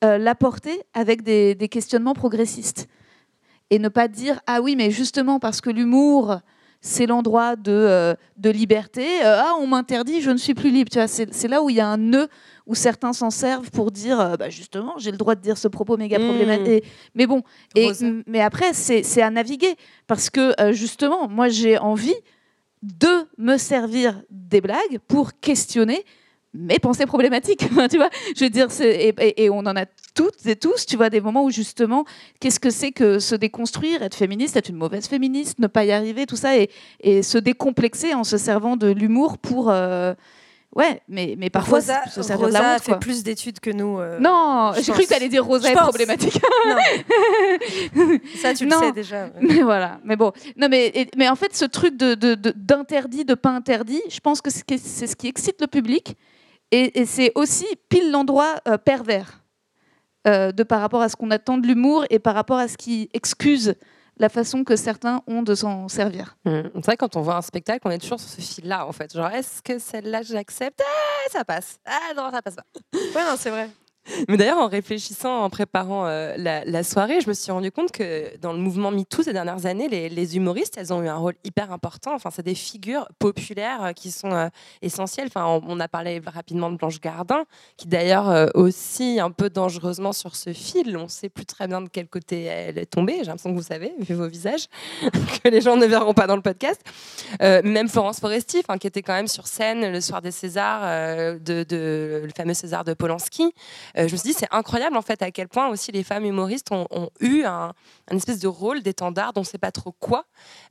l'apporter 0.00 0.80
avec 0.94 1.22
des 1.22 1.68
questionnements 1.68 2.14
progressistes 2.14 2.86
et 3.70 3.78
ne 3.78 3.88
pas 3.88 4.08
dire 4.08 4.40
ah 4.46 4.60
oui 4.60 4.76
mais 4.76 4.90
justement 4.90 5.38
parce 5.38 5.60
que 5.60 5.70
l'humour 5.70 6.40
c'est 6.80 7.06
l'endroit 7.06 7.56
de, 7.56 7.72
euh, 7.72 8.14
de 8.36 8.50
liberté. 8.50 9.04
Euh, 9.24 9.40
ah 9.40 9.54
on 9.60 9.66
m'interdit 9.66 10.20
je 10.20 10.30
ne 10.30 10.36
suis 10.36 10.54
plus 10.54 10.70
libre. 10.70 10.90
Tu 10.90 10.98
vois 10.98 11.08
c'est 11.08 11.48
là 11.48 11.62
où 11.62 11.70
il 11.70 11.76
y 11.76 11.80
a 11.80 11.88
un 11.88 11.96
nœud 11.96 12.28
où 12.66 12.74
certains 12.74 13.12
s'en 13.12 13.30
servent 13.30 13.70
pour 13.70 13.90
dire 13.90 14.20
euh, 14.20 14.36
bah, 14.36 14.50
justement 14.50 14.94
j'ai 14.98 15.10
le 15.10 15.16
droit 15.16 15.34
de 15.34 15.40
dire 15.40 15.58
ce 15.58 15.68
propos 15.68 15.96
méga 15.96 16.18
Mmh. 16.18 16.24
problématique. 16.24 16.84
Mais 17.14 17.26
bon 17.26 17.42
et, 17.74 17.90
mais 18.26 18.40
après 18.40 18.72
c'est 18.72 19.02
c'est 19.02 19.22
à 19.22 19.30
naviguer. 19.30 19.74
Parce 20.06 20.30
que 20.30 20.54
justement 20.72 21.28
moi 21.28 21.48
j'ai 21.48 21.78
envie 21.78 22.16
de 22.82 23.26
me 23.38 23.56
servir 23.56 24.22
des 24.30 24.60
blagues 24.60 24.98
pour 25.08 25.38
questionner 25.40 26.04
mes 26.58 26.78
pensées 26.78 27.06
problématiques. 27.06 27.60
tu 27.90 27.96
vois, 27.96 28.10
je 28.36 28.44
veux 28.44 28.50
dire, 28.50 28.66
et, 28.80 29.14
et- 29.18 29.44
et 29.44 29.50
on 29.50 29.58
en 29.60 29.76
a 29.76 29.86
toutes 30.14 30.44
et 30.46 30.56
tous, 30.56 30.84
tu 30.86 30.96
vois, 30.96 31.10
des 31.10 31.20
moments 31.20 31.44
où 31.44 31.50
justement, 31.50 32.04
qu'est-ce 32.40 32.58
que 32.60 32.70
c'est 32.70 32.90
que 32.92 33.18
se 33.20 33.34
déconstruire, 33.34 34.02
être 34.02 34.16
féministe, 34.16 34.56
être 34.56 34.68
une 34.68 34.76
mauvaise 34.76 35.06
féministe, 35.06 35.58
ne 35.60 35.66
pas 35.68 35.84
y 35.84 35.92
arriver, 35.92 36.26
tout 36.26 36.36
ça, 36.36 36.56
et, 36.56 36.70
et 37.00 37.22
se 37.22 37.38
décomplexer 37.38 38.14
en 38.14 38.24
se 38.24 38.36
servant 38.36 38.76
de 38.76 38.88
l'humour 38.88 39.38
pour. 39.38 39.70
euh, 39.70 40.14
ouais, 40.74 41.00
mais, 41.08 41.34
mais 41.38 41.50
parfois 41.50 41.78
Rosa, 41.78 42.00
se 42.10 42.22
servir 42.22 42.46
Rosa 42.46 42.58
de 42.58 42.64
la 42.64 42.74
honte. 42.74 42.80
fait 42.82 42.90
quoi. 42.92 42.98
plus 43.00 43.22
d'études 43.22 43.60
que 43.60 43.70
nous. 43.70 43.98
euh, 44.00 44.18
Non, 44.20 44.72
j'ai 44.80 44.92
cru 44.92 45.02
que 45.04 45.08
tu 45.08 45.14
allais 45.14 45.28
dire 45.28 45.44
Rosa 45.44 45.70
est 45.70 45.74
problématique. 45.74 46.40
Non. 46.66 46.76
Ça, 48.42 48.54
tu 48.54 48.64
le 48.66 48.70
sais 48.72 48.92
déjà. 48.92 49.30
Mais 49.40 49.62
voilà, 49.62 50.00
mais 50.04 50.16
bon. 50.16 50.32
Non, 50.56 50.68
mais, 50.68 50.86
et- 50.94 51.08
mais 51.16 51.28
en 51.28 51.36
fait, 51.36 51.54
ce 51.56 51.64
truc 51.64 51.96
de, 51.96 52.14
de- 52.14 52.34
de- 52.34 52.52
d'interdit, 52.56 53.24
de, 53.24 53.34
pas 53.34 53.50
interdit, 53.50 54.02
je 54.08 54.20
pense 54.20 54.40
que 54.40 54.50
c'est 54.50 55.06
ce 55.06 55.16
qui 55.16 55.28
excite 55.28 55.60
le 55.60 55.66
public. 55.66 56.16
Et, 56.70 57.00
et 57.00 57.06
c'est 57.06 57.32
aussi 57.34 57.66
pile 57.88 58.10
l'endroit 58.10 58.56
euh, 58.68 58.76
pervers 58.78 59.42
euh, 60.26 60.52
de 60.52 60.62
par 60.62 60.80
rapport 60.80 61.00
à 61.02 61.08
ce 61.08 61.16
qu'on 61.16 61.30
attend 61.30 61.58
de 61.58 61.66
l'humour 61.66 62.04
et 62.10 62.18
par 62.18 62.34
rapport 62.34 62.58
à 62.58 62.68
ce 62.68 62.76
qui 62.76 63.08
excuse 63.14 63.74
la 64.20 64.28
façon 64.28 64.64
que 64.64 64.74
certains 64.74 65.22
ont 65.28 65.42
de 65.42 65.54
s'en 65.54 65.86
servir. 65.88 66.36
Hum, 66.44 66.70
C'est 66.74 66.84
vrai, 66.86 66.96
quand 66.96 67.14
on 67.16 67.20
voit 67.22 67.36
un 67.36 67.42
spectacle, 67.42 67.86
on 67.86 67.90
est 67.90 67.98
toujours 67.98 68.18
sur 68.18 68.28
ce 68.28 68.40
fil-là, 68.40 68.86
en 68.86 68.92
fait. 68.92 69.12
Genre, 69.14 69.28
est-ce 69.30 69.62
que 69.62 69.78
celle-là, 69.78 70.22
j'accepte 70.22 70.80
Ah, 70.84 71.30
ça 71.30 71.44
passe. 71.44 71.78
Ah, 71.86 72.12
non, 72.16 72.30
ça 72.32 72.42
passe 72.42 72.56
pas. 72.56 72.64
Ouais, 72.92 73.24
non, 73.24 73.36
c'est 73.38 73.50
vrai. 73.50 73.70
Mais 74.28 74.36
d'ailleurs, 74.36 74.58
en 74.58 74.68
réfléchissant, 74.68 75.42
en 75.42 75.50
préparant 75.50 76.06
euh, 76.06 76.34
la, 76.36 76.82
soirée, 76.82 77.20
je 77.20 77.28
me 77.28 77.34
suis 77.34 77.52
rendu 77.52 77.70
compte 77.70 77.92
que 77.92 78.36
dans 78.38 78.52
le 78.52 78.58
mouvement 78.58 78.90
MeToo 78.90 79.22
ces 79.22 79.32
dernières 79.32 79.66
années, 79.66 79.88
les, 79.88 80.36
humoristes, 80.36 80.76
elles 80.78 80.92
ont 80.92 81.02
eu 81.02 81.08
un 81.08 81.16
rôle 81.16 81.34
hyper 81.44 81.72
important. 81.72 82.14
Enfin, 82.14 82.30
c'est 82.30 82.42
des 82.42 82.54
figures 82.54 83.08
populaires 83.18 83.84
euh, 83.84 83.92
qui 83.92 84.10
sont 84.10 84.32
euh, 84.32 84.48
essentielles. 84.82 85.28
Enfin, 85.28 85.60
on, 85.66 85.80
a 85.80 85.88
parlé 85.88 86.20
rapidement 86.24 86.70
de 86.70 86.76
Blanche 86.76 87.00
Gardin, 87.00 87.44
qui 87.76 87.86
d'ailleurs 87.86 88.50
aussi 88.54 89.20
un 89.20 89.30
peu 89.30 89.48
dangereusement 89.48 90.12
sur 90.12 90.34
ce 90.34 90.52
fil. 90.52 90.96
On 90.96 91.04
ne 91.04 91.08
sait 91.08 91.28
plus 91.28 91.46
très 91.46 91.68
bien 91.68 91.80
de 91.80 91.88
quel 91.88 92.08
côté 92.08 92.44
elle 92.44 92.78
est 92.78 92.86
tombée. 92.86 93.18
J'ai 93.18 93.26
l'impression 93.26 93.50
que 93.50 93.56
vous 93.56 93.62
savez, 93.62 93.92
vu 94.00 94.14
vos 94.14 94.26
visages, 94.26 94.66
que 95.02 95.48
les 95.48 95.60
gens 95.60 95.76
ne 95.76 95.86
verront 95.86 96.14
pas 96.14 96.26
dans 96.26 96.36
le 96.36 96.42
podcast. 96.42 96.80
Même 97.40 97.88
Florence 97.88 98.20
Foresti, 98.20 98.58
enfin, 98.58 98.78
qui 98.78 98.86
était 98.86 99.02
quand 99.02 99.14
même 99.14 99.28
sur 99.28 99.46
scène 99.46 99.92
le 99.92 100.00
soir 100.00 100.20
des 100.20 100.32
Césars, 100.32 100.82
de- 101.38 102.22
le 102.24 102.30
fameux 102.36 102.54
César 102.54 102.84
de 102.84 102.94
Polanski. 102.94 103.52
Euh, 103.98 104.06
je 104.06 104.12
me 104.12 104.16
suis 104.16 104.30
dit, 104.30 104.36
c'est 104.38 104.48
incroyable 104.50 104.96
en 104.96 105.02
fait 105.02 105.22
à 105.22 105.30
quel 105.30 105.48
point 105.48 105.68
aussi 105.68 105.92
les 105.92 106.02
femmes 106.02 106.24
humoristes 106.24 106.68
ont, 106.70 106.86
eu 107.20 107.42
un, 107.44 107.72
espèce 108.10 108.38
de 108.38 108.48
rôle 108.48 108.82
d'étendard 108.82 109.32
dont 109.32 109.40
on 109.40 109.42
ne 109.42 109.46
sait 109.46 109.58
pas 109.58 109.72
trop 109.72 109.92
quoi, 109.92 110.26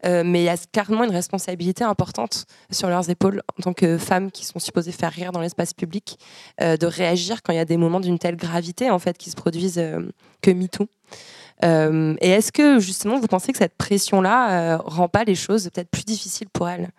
euh, 0.05 0.23
mais 0.25 0.41
il 0.41 0.45
y 0.45 0.49
a 0.49 0.57
carrément 0.71 1.03
une 1.03 1.11
responsabilité 1.11 1.83
importante 1.83 2.45
sur 2.71 2.89
leurs 2.89 3.09
épaules 3.09 3.41
en 3.57 3.63
tant 3.63 3.73
que 3.73 3.97
femmes 3.97 4.31
qui 4.31 4.45
sont 4.45 4.59
supposées 4.59 4.91
faire 4.91 5.11
rire 5.11 5.31
dans 5.31 5.41
l'espace 5.41 5.73
public, 5.73 6.17
euh, 6.61 6.77
de 6.77 6.85
réagir 6.85 7.41
quand 7.43 7.53
il 7.53 7.57
y 7.57 7.59
a 7.59 7.65
des 7.65 7.77
moments 7.77 7.99
d'une 7.99 8.19
telle 8.19 8.35
gravité 8.35 8.89
en 8.89 8.99
fait 8.99 9.17
qui 9.17 9.29
se 9.29 9.35
produisent 9.35 9.83
que 10.41 10.51
MeToo. 10.51 10.87
Et 11.63 12.29
est-ce 12.29 12.51
que 12.51 12.79
justement 12.79 13.19
vous 13.19 13.27
pensez 13.27 13.51
que 13.51 13.57
cette 13.57 13.75
pression-là 13.75 14.75
euh, 14.75 14.77
rend 14.77 15.07
pas 15.09 15.23
les 15.23 15.35
choses 15.35 15.69
peut-être 15.73 15.89
plus 15.89 16.05
difficiles 16.05 16.49
pour 16.49 16.69
elles? 16.69 16.89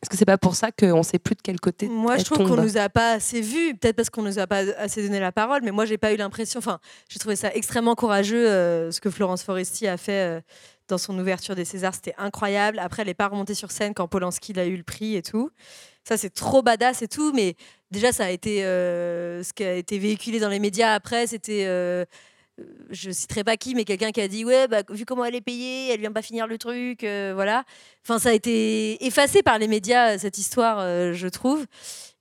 Est-ce 0.00 0.10
que 0.10 0.16
c'est 0.16 0.24
pas 0.24 0.38
pour 0.38 0.54
ça 0.54 0.70
qu'on 0.70 1.02
sait 1.02 1.18
plus 1.18 1.34
de 1.34 1.40
quel 1.42 1.58
côté 1.58 1.88
Moi, 1.88 2.14
elle 2.14 2.20
je 2.20 2.24
trouve 2.24 2.46
qu'on 2.46 2.62
nous 2.62 2.76
a 2.76 2.88
pas 2.88 3.12
assez 3.12 3.40
vus, 3.40 3.74
peut-être 3.74 3.96
parce 3.96 4.10
qu'on 4.10 4.22
nous 4.22 4.38
a 4.38 4.46
pas 4.46 4.58
assez 4.78 5.02
donné 5.02 5.18
la 5.18 5.32
parole, 5.32 5.62
mais 5.64 5.72
moi, 5.72 5.86
j'ai 5.86 5.98
pas 5.98 6.12
eu 6.12 6.16
l'impression. 6.16 6.58
Enfin, 6.58 6.78
j'ai 7.08 7.18
trouvé 7.18 7.34
ça 7.34 7.52
extrêmement 7.52 7.96
courageux 7.96 8.48
euh, 8.48 8.92
ce 8.92 9.00
que 9.00 9.10
Florence 9.10 9.42
Foresti 9.42 9.88
a 9.88 9.96
fait 9.96 10.36
euh, 10.36 10.40
dans 10.86 10.98
son 10.98 11.18
ouverture 11.18 11.56
des 11.56 11.64
Césars, 11.64 11.94
c'était 11.94 12.14
incroyable. 12.16 12.78
Après, 12.78 13.02
elle 13.02 13.08
est 13.08 13.14
pas 13.14 13.26
remontée 13.26 13.54
sur 13.54 13.72
scène 13.72 13.92
quand 13.92 14.06
Polanski 14.06 14.52
a 14.56 14.66
eu 14.66 14.76
le 14.76 14.84
prix 14.84 15.16
et 15.16 15.22
tout. 15.22 15.50
Ça, 16.04 16.16
c'est 16.16 16.30
trop 16.30 16.62
badass 16.62 17.02
et 17.02 17.08
tout, 17.08 17.32
mais 17.32 17.56
déjà, 17.90 18.12
ça 18.12 18.26
a 18.26 18.30
été 18.30 18.64
euh, 18.64 19.42
ce 19.42 19.52
qui 19.52 19.64
a 19.64 19.74
été 19.74 19.98
véhiculé 19.98 20.38
dans 20.38 20.48
les 20.48 20.60
médias 20.60 20.94
après, 20.94 21.26
c'était. 21.26 21.66
Euh, 22.58 22.62
je 22.90 23.10
citerai 23.10 23.44
pas 23.44 23.56
qui, 23.56 23.74
mais 23.74 23.84
quelqu'un 23.84 24.10
qui 24.10 24.20
a 24.20 24.28
dit 24.28 24.44
ouais, 24.44 24.66
bah, 24.68 24.82
vu 24.90 25.04
comment 25.04 25.24
elle 25.24 25.34
est 25.34 25.40
payée, 25.40 25.92
elle 25.92 26.00
vient 26.00 26.12
pas 26.12 26.22
finir 26.22 26.46
le 26.46 26.58
truc, 26.58 27.04
euh, 27.04 27.32
voilà. 27.34 27.64
Enfin, 28.04 28.18
ça 28.18 28.30
a 28.30 28.32
été 28.32 29.04
effacé 29.04 29.42
par 29.42 29.58
les 29.58 29.68
médias 29.68 30.16
cette 30.18 30.38
histoire, 30.38 30.78
euh, 30.80 31.12
je 31.12 31.28
trouve. 31.28 31.66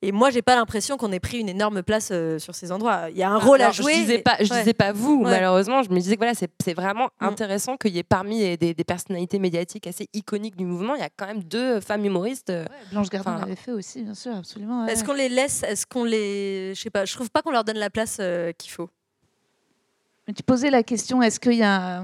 Et 0.03 0.11
moi, 0.11 0.29
j'ai 0.29 0.43
pas 0.43 0.55
l'impression 0.55 0.95
qu'on 0.95 1.11
ait 1.11 1.19
pris 1.19 1.39
une 1.39 1.49
énorme 1.49 1.81
place 1.81 2.09
euh, 2.11 2.37
sur 2.37 2.53
ces 2.53 2.71
endroits. 2.71 3.09
Il 3.09 3.17
y 3.17 3.23
a 3.23 3.29
un 3.31 3.37
rôle 3.39 3.61
à 3.63 3.71
jouer. 3.71 3.93
Je 3.95 3.99
disais 4.01 4.19
pas, 4.19 4.35
je 4.41 4.53
Ouais. 4.53 4.59
disais 4.59 4.73
pas 4.75 4.91
vous, 4.91 5.23
Ouais. 5.23 5.31
malheureusement. 5.31 5.81
Je 5.81 5.89
me 5.89 5.95
disais 5.99 6.15
que 6.15 6.19
voilà, 6.19 6.33
c'est 6.35 6.73
vraiment 6.75 7.05
Mm. 7.19 7.25
intéressant 7.25 7.77
qu'il 7.77 7.95
y 7.95 7.97
ait 7.97 8.03
parmi 8.03 8.37
les- 8.39 8.57
des, 8.57 8.73
des 8.75 8.83
personnalités 8.83 9.39
médiatiques 9.39 9.87
assez 9.87 10.07
iconiques 10.13 10.55
du 10.55 10.65
mouvement, 10.65 10.93
il 10.93 10.99
y 11.01 11.03
a 11.03 11.09
quand 11.17 11.25
même 11.25 11.43
deux 11.43 11.79
femmes 11.79 12.05
humoristes. 12.05 12.51
euh, 12.51 12.65
Blanche 12.91 13.09
Gardin 13.09 13.31
Enfin, 13.31 13.39
l'avait 13.41 13.55
fait 13.55 13.71
aussi, 13.71 14.03
bien 14.03 14.13
sûr, 14.13 14.35
absolument. 14.35 14.85
ouais. 14.85 14.91
Est-ce 14.91 15.03
qu'on 15.03 15.13
les 15.13 15.29
laisse 15.29 15.63
Est-ce 15.63 15.87
qu'on 15.87 16.03
les. 16.03 16.73
Je 16.75 16.81
sais 16.81 16.89
pas, 16.91 17.05
je 17.05 17.13
trouve 17.15 17.31
pas 17.31 17.41
qu'on 17.41 17.51
leur 17.51 17.63
donne 17.63 17.77
la 17.79 17.89
place 17.89 18.17
euh, 18.19 18.51
qu'il 18.51 18.69
faut. 18.71 18.89
Mais 20.27 20.33
tu 20.33 20.43
posais 20.43 20.69
la 20.69 20.83
question, 20.83 21.21
est-ce 21.21 21.39
qu'il 21.39 21.53
y 21.53 21.63
a, 21.63 22.03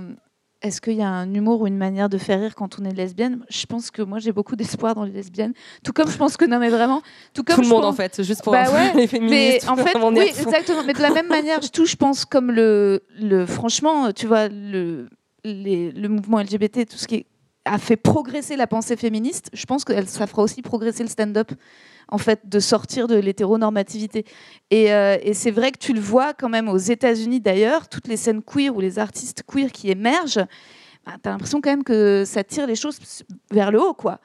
est-ce 0.62 0.80
qu'il 0.80 0.94
y 0.94 1.02
a 1.02 1.10
un 1.10 1.34
humour 1.34 1.62
ou 1.62 1.68
une 1.68 1.78
manière 1.78 2.08
de 2.08 2.18
faire 2.18 2.40
rire 2.40 2.56
quand 2.56 2.80
on 2.80 2.86
est 2.86 2.94
lesbienne? 2.94 3.44
Je 3.50 3.66
pense 3.66 3.92
que 3.92 4.02
moi 4.02 4.20
j'ai 4.20 4.32
beaucoup 4.32 4.56
d'espoir 4.56 4.96
dans 4.96 5.04
les 5.04 5.12
lesbiennes. 5.12 5.54
Tout 5.84 5.92
comme 5.92 6.10
je 6.10 6.16
pense 6.18 6.38
que 6.38 6.46
non 6.46 6.58
mais 6.60 6.70
vraiment, 6.70 7.02
tout 7.34 7.44
comme 7.44 7.56
Tout 7.58 7.62
le 7.64 7.68
monde 7.68 7.82
pense- 7.82 7.94
en 7.94 7.98
fait, 7.98 8.24
juste 8.24 8.44
pour 8.44 8.54
Bah 8.54 8.72
ouais, 8.72 8.94
les 8.96 9.08
féministes. 9.08 9.66
mais 9.66 9.70
en 9.70 9.76
fait, 9.76 9.98
oui, 10.02 10.20
exactement. 10.22 10.84
Mais 10.86 10.94
de 10.94 11.02
la 11.02 11.12
même 11.12 11.28
manière, 11.28 11.62
je 11.62 11.68
tout, 11.68 11.86
je 11.86 11.96
pense 11.98 12.24
comme 12.24 12.50
le, 12.52 13.04
le 13.20 13.46
franchement, 13.46 14.14
tu 14.14 14.26
vois, 14.26 14.48
le, 14.48 15.10
les- 15.44 15.92
le 15.92 16.08
mouvement 16.08 16.40
LGBT, 16.40 16.86
tout 16.90 16.98
ce 16.98 17.08
qui 17.08 17.16
est- 17.16 17.26
a 17.66 17.78
fait 17.78 17.96
progresser 17.98 18.56
la 18.58 18.68
pensée 18.68 18.96
féministe. 18.98 19.50
Je 19.54 19.66
pense 19.66 19.84
que 19.86 19.94
ça 20.06 20.28
fera 20.28 20.44
aussi 20.44 20.62
progresser 20.62 21.04
le 21.04 21.10
stand-up, 21.10 21.52
en 22.14 22.20
fait, 22.20 22.48
de 22.48 22.60
sortir 22.60 23.08
de 23.08 23.16
l'hétéronormativité. 23.16 24.24
Et, 24.70 24.94
euh, 24.94 25.18
et 25.24 25.34
c'est 25.34 25.50
vrai 25.50 25.72
que 25.72 25.80
tu 25.80 25.94
le 25.94 26.00
vois 26.00 26.36
quand 26.36 26.48
même 26.48 26.70
aux 26.70 26.78
États-Unis 26.78 27.42
d'ailleurs, 27.42 27.90
toutes 27.90 28.08
les 28.08 28.18
scènes 28.18 28.44
queer 28.44 28.70
ou 28.76 28.82
les 28.82 29.00
artistes 29.00 29.42
queer 29.48 29.72
qui 29.72 29.90
émergent. 29.90 30.46
bah, 31.08 31.14
T'as 31.20 31.32
l'impression 31.32 31.60
quand 31.60 31.72
même 31.72 31.84
que 31.84 32.24
ça 32.24 32.44
tire 32.44 32.68
les 32.68 32.76
choses 32.76 33.00
vers 33.50 33.72
le 33.72 33.82
haut, 33.82 33.96
quoi. 33.96 34.20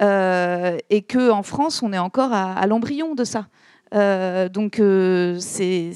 Euh, 0.00 0.78
et 0.90 1.02
que 1.02 1.30
en 1.30 1.44
France, 1.44 1.80
on 1.80 1.92
est 1.92 1.98
encore 1.98 2.32
à, 2.32 2.66
l'embryon 2.66 3.14
de 3.14 3.22
ça. 3.22 3.46
Euh, 3.94 4.48
donc 4.48 4.82
c'est 5.40 5.92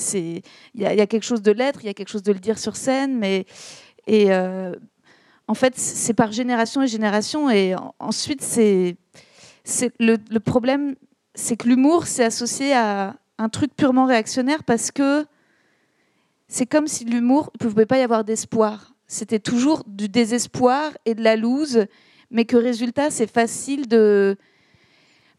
il 0.75 0.81
y, 0.81 0.87
a- 0.87 1.07
quelque 1.09 1.25
chose 1.25 1.43
de 1.43 1.51
l'être, 1.51 1.81
il 1.83 1.87
y 1.87 1.91
a 1.91 1.95
quelque 1.95 2.09
chose 2.09 2.23
de 2.23 2.33
le 2.33 2.39
dire 2.39 2.57
sur 2.57 2.77
scène, 2.77 3.19
mais 3.19 3.47
en 5.49 5.55
fait 5.55 5.75
c'est 5.77 6.15
par 6.15 6.31
génération 6.31 6.83
et 6.83 6.87
génération 6.87 7.51
et 7.51 7.75
en- 7.75 7.95
ensuite 7.99 8.43
c'est 8.43 8.97
le 9.99 10.39
problème 10.39 10.95
c'est 11.35 11.57
que 11.57 11.69
l'humour 11.69 12.07
c'est 12.07 12.25
associé 12.25 12.73
à 12.75 13.17
un 13.39 13.49
truc 13.49 13.75
purement 13.75 14.07
réactionnaire 14.07 14.65
parce 14.65 14.91
que 14.91 15.25
c'est 16.49 16.67
comme 16.67 16.87
si 16.87 17.05
l'humour 17.05 17.51
ne 17.55 17.69
pouvait 17.69 17.87
pas 17.87 17.99
y 17.99 18.03
avoir 18.03 18.25
d'espoir. 18.25 18.95
C'était 19.07 19.39
toujours 19.39 19.85
du 19.87 20.09
désespoir 20.09 20.93
et 21.07 21.15
de 21.15 21.23
la 21.23 21.37
loose, 21.37 21.87
mais 22.31 22.45
que 22.45 22.57
résultat 22.57 23.11
c'est 23.11 23.31
facile 23.31 23.89
de 23.89 24.37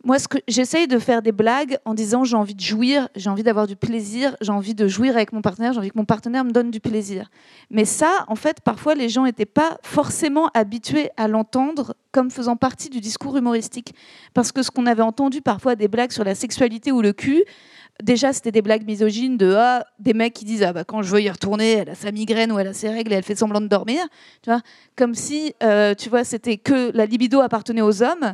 moi, 0.05 0.19
ce 0.19 0.27
que 0.27 0.37
j'essaye 0.49 0.87
de 0.87 0.99
faire 0.99 1.21
des 1.21 1.31
blagues 1.31 1.77
en 1.85 1.93
disant 1.93 2.25
j'ai 2.25 2.35
envie 2.35 2.55
de 2.55 2.61
jouir, 2.61 3.07
j'ai 3.15 3.29
envie 3.29 3.43
d'avoir 3.43 3.67
du 3.67 3.77
plaisir, 3.77 4.35
j'ai 4.41 4.51
envie 4.51 4.75
de 4.75 4.85
jouir 4.85 5.15
avec 5.15 5.31
mon 5.31 5.41
partenaire, 5.41 5.71
j'ai 5.71 5.79
envie 5.79 5.91
que 5.91 5.97
mon 5.97 6.03
partenaire 6.03 6.43
me 6.43 6.51
donne 6.51 6.71
du 6.71 6.81
plaisir. 6.81 7.29
Mais 7.69 7.85
ça, 7.85 8.25
en 8.27 8.35
fait, 8.35 8.59
parfois 8.59 8.95
les 8.95 9.07
gens 9.07 9.23
n'étaient 9.23 9.45
pas 9.45 9.77
forcément 9.81 10.49
habitués 10.53 11.09
à 11.15 11.29
l'entendre 11.29 11.95
comme 12.11 12.31
faisant 12.31 12.57
partie 12.57 12.89
du 12.89 12.99
discours 12.99 13.37
humoristique, 13.37 13.95
parce 14.33 14.51
que 14.51 14.61
ce 14.61 14.71
qu'on 14.71 14.87
avait 14.87 15.01
entendu 15.01 15.41
parfois 15.41 15.75
des 15.75 15.87
blagues 15.87 16.11
sur 16.11 16.25
la 16.25 16.35
sexualité 16.35 16.91
ou 16.91 17.01
le 17.01 17.13
cul. 17.13 17.43
Déjà, 18.01 18.33
c'était 18.33 18.51
des 18.51 18.63
blagues 18.63 18.85
misogynes 18.85 19.37
de 19.37 19.53
ah, 19.55 19.85
des 19.99 20.13
mecs 20.13 20.33
qui 20.33 20.45
disent 20.45 20.63
ah 20.63 20.73
bah 20.73 20.83
quand 20.83 21.03
je 21.03 21.13
veux 21.13 21.21
y 21.21 21.29
retourner, 21.29 21.73
elle 21.73 21.89
a 21.89 21.95
sa 21.95 22.11
migraine 22.11 22.51
ou 22.51 22.57
elle 22.57 22.67
a 22.67 22.73
ses 22.73 22.89
règles 22.89 23.13
et 23.13 23.15
elle 23.15 23.23
fait 23.23 23.35
semblant 23.35 23.61
de 23.61 23.67
dormir, 23.67 24.03
tu 24.41 24.49
vois, 24.49 24.61
comme 24.95 25.13
si 25.13 25.53
euh, 25.61 25.93
tu 25.93 26.09
vois 26.09 26.23
c'était 26.23 26.57
que 26.57 26.91
la 26.95 27.05
libido 27.05 27.39
appartenait 27.39 27.81
aux 27.81 28.01
hommes. 28.01 28.33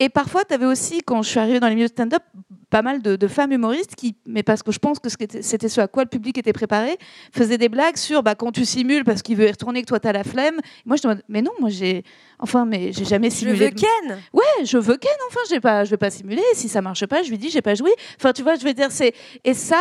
Et 0.00 0.08
parfois, 0.08 0.44
tu 0.44 0.54
avais 0.54 0.66
aussi, 0.66 1.02
quand 1.02 1.22
je 1.22 1.30
suis 1.30 1.38
arrivée 1.38 1.60
dans 1.60 1.68
les 1.68 1.76
milieux 1.76 1.86
de 1.86 1.92
stand-up, 1.92 2.22
pas 2.68 2.82
mal 2.82 3.00
de, 3.00 3.16
de 3.16 3.28
femmes 3.28 3.52
humoristes 3.52 3.94
qui, 3.94 4.16
mais 4.26 4.42
parce 4.42 4.62
que 4.62 4.72
je 4.72 4.78
pense 4.78 4.98
que 4.98 5.08
c'était 5.08 5.68
ce 5.68 5.80
à 5.80 5.86
quoi 5.88 6.02
le 6.02 6.08
public 6.08 6.36
était 6.38 6.52
préparé, 6.52 6.96
faisaient 7.32 7.58
des 7.58 7.68
blagues 7.68 7.96
sur 7.96 8.22
bah, 8.22 8.34
quand 8.34 8.50
tu 8.52 8.64
simules 8.64 9.04
parce 9.04 9.22
qu'il 9.22 9.36
veut 9.36 9.46
y 9.46 9.50
retourner 9.50 9.82
que 9.82 9.86
toi 9.86 10.00
t'as 10.00 10.12
la 10.12 10.24
flemme. 10.24 10.58
Moi, 10.84 10.96
je 11.00 11.06
me 11.08 11.14
mais 11.28 11.42
non, 11.42 11.52
moi 11.60 11.70
j'ai, 11.70 12.02
enfin, 12.38 12.64
mais 12.64 12.92
j'ai 12.92 13.04
jamais 13.04 13.30
Je 13.30 13.36
simulé. 13.36 13.66
veux 13.66 13.70
Ken. 13.70 14.18
Ouais, 14.32 14.64
je 14.64 14.78
veux 14.78 14.96
Ken. 14.96 15.10
Enfin, 15.28 15.40
j'ai 15.48 15.60
pas, 15.60 15.84
je 15.84 15.90
vais 15.90 15.96
pas 15.96 16.10
simuler. 16.10 16.42
Si 16.54 16.68
ça 16.68 16.82
marche 16.82 17.06
pas, 17.06 17.22
je 17.22 17.30
lui 17.30 17.38
dis 17.38 17.50
j'ai 17.50 17.62
pas 17.62 17.74
joué. 17.74 17.90
Enfin, 18.18 18.32
tu 18.32 18.42
vois, 18.42 18.56
je 18.56 18.64
veux 18.64 18.74
dire 18.74 18.90
c'est 18.90 19.14
et 19.44 19.54
ça, 19.54 19.80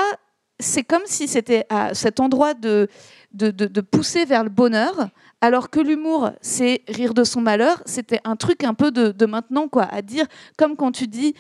c'est 0.59 0.83
comme 0.83 1.03
si 1.05 1.27
c'était 1.27 1.65
à 1.69 1.93
cet 1.93 2.19
endroit 2.19 2.53
de 2.53 2.87
de, 3.33 3.51
de, 3.51 3.65
de 3.65 3.81
pousser 3.81 4.23
vers 4.23 4.45
le 4.45 4.49
bonheur, 4.49 5.09
alors 5.41 5.69
que 5.69 5.81
l'humour, 5.81 6.31
c'est 6.39 6.83
rire 6.87 7.13
de 7.13 7.25
son 7.25 7.41
malheur. 7.41 7.83
C'était 7.85 8.21
un 8.23 8.37
truc 8.37 8.63
un 8.63 8.73
peu 8.73 8.91
de, 8.91 9.11
de 9.11 9.25
maintenant, 9.25 9.67
quoi, 9.67 9.83
à 9.91 10.01
dire 10.01 10.25
comme 10.57 10.77
quand 10.77 10.93
tu 10.93 11.07
dis 11.07 11.33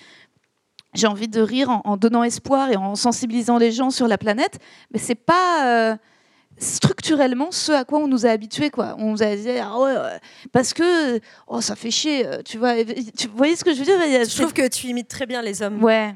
j'ai 0.95 1.07
envie 1.07 1.27
de 1.27 1.41
rire 1.41 1.69
en, 1.69 1.81
en 1.85 1.97
donnant 1.97 2.23
espoir 2.23 2.71
et 2.71 2.75
en 2.75 2.95
sensibilisant 2.95 3.57
les 3.57 3.71
gens 3.71 3.89
sur 3.89 4.07
la 4.07 4.17
planète, 4.17 4.59
mais 4.91 4.99
c'est 4.99 5.15
pas 5.15 5.65
euh, 5.65 5.95
structurellement 6.57 7.49
ce 7.51 7.71
à 7.71 7.83
quoi 7.83 7.99
on 7.99 8.07
nous 8.07 8.25
a 8.25 8.29
habitués 8.29 8.69
quoi. 8.69 8.95
On 8.97 9.11
nous 9.11 9.23
a 9.23 9.35
dit 9.35 9.49
ah 9.61 9.77
ouais, 9.79 9.93
ouais, 9.93 10.19
parce 10.51 10.73
que 10.73 11.19
oh 11.47 11.61
ça 11.61 11.75
fait 11.75 11.91
chier, 11.91 12.25
euh, 12.25 12.41
tu 12.43 12.57
vois. 12.57 12.75
Tu 13.17 13.27
vous 13.27 13.37
voyez 13.37 13.55
ce 13.55 13.63
que 13.63 13.73
je 13.73 13.79
veux 13.79 13.85
dire 13.85 13.95
Je 13.97 14.35
trouve 14.35 14.53
que 14.53 14.67
tu 14.67 14.87
imites 14.87 15.07
très 15.07 15.25
bien 15.25 15.41
les 15.41 15.61
hommes. 15.61 15.83
Ouais. 15.83 16.15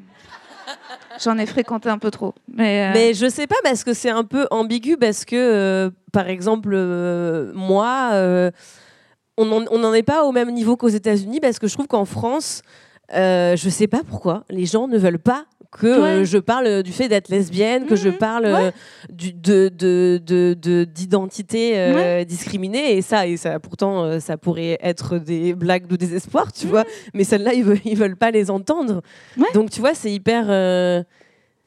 J'en 1.24 1.38
ai 1.40 1.48
fréquenté 1.48 1.90
un 1.90 1.98
peu 1.98 2.12
trop. 2.12 2.36
Mais, 2.48 2.86
euh, 2.86 2.92
Mais 2.94 3.14
je 3.16 3.28
sais 3.28 3.48
pas 3.48 3.56
parce 3.64 3.84
que 3.84 3.94
c'est 3.94 4.12
un 4.12 4.24
peu 4.24 4.48
ambigu 4.52 4.98
parce 4.98 5.26
que 5.26 5.36
euh, 5.36 5.90
par 6.12 6.30
exemple 6.30 6.78
moi 7.54 8.12
on 9.38 9.46
n'en 9.46 9.94
est 9.94 10.04
pas 10.04 10.24
au 10.24 10.32
même 10.32 10.52
niveau 10.52 10.78
qu'aux 10.78 10.90
États-Unis 10.90 11.40
parce 11.40 11.60
que 11.60 11.68
je 11.68 11.74
trouve 11.74 11.88
qu'en 11.88 12.06
France 12.06 12.62
euh, 13.14 13.56
je 13.56 13.70
sais 13.70 13.88
pas 13.88 14.02
pourquoi 14.08 14.44
les 14.50 14.66
gens 14.66 14.88
ne 14.88 14.98
veulent 14.98 15.20
pas 15.20 15.46
que 15.72 15.86
euh, 15.86 16.24
je 16.26 16.40
parle 16.40 16.82
du 16.82 16.92
fait 16.92 17.08
d'être 17.10 17.30
lesbienne, 17.30 17.86
que 17.86 17.96
je 17.96 18.10
Mhm. 18.10 18.18
parle 18.18 18.46
euh, 18.46 18.72
du, 19.12 19.34
de 19.34 19.70
de- 19.70 20.20
de- 20.26 20.56
de- 20.60 20.84
d'identité 20.84 21.78
euh, 21.78 21.94
Ouais. 21.96 22.26
discriminée 22.26 22.98
et 22.98 23.02
ça 23.04 23.28
et 23.28 23.38
ça 23.38 23.60
pourtant 23.60 24.04
euh, 24.04 24.20
ça 24.20 24.36
pourrait 24.38 24.80
être 24.82 25.20
des 25.20 25.54
blagues 25.54 25.86
de 25.86 25.96
désespoir 25.96 26.52
tu 26.52 26.66
vois 26.66 26.86
mais 27.14 27.24
celles-là 27.24 27.54
ils 27.54 27.64
veulent 27.64 27.82
ils 27.86 27.96
veulent 27.98 28.16
pas 28.18 28.32
les 28.32 28.50
entendre 28.50 29.02
donc 29.54 29.70
tu 29.70 29.80
vois 29.80 29.94
c'est 29.94 30.12
hyper 30.12 30.46
euh, 30.50 31.04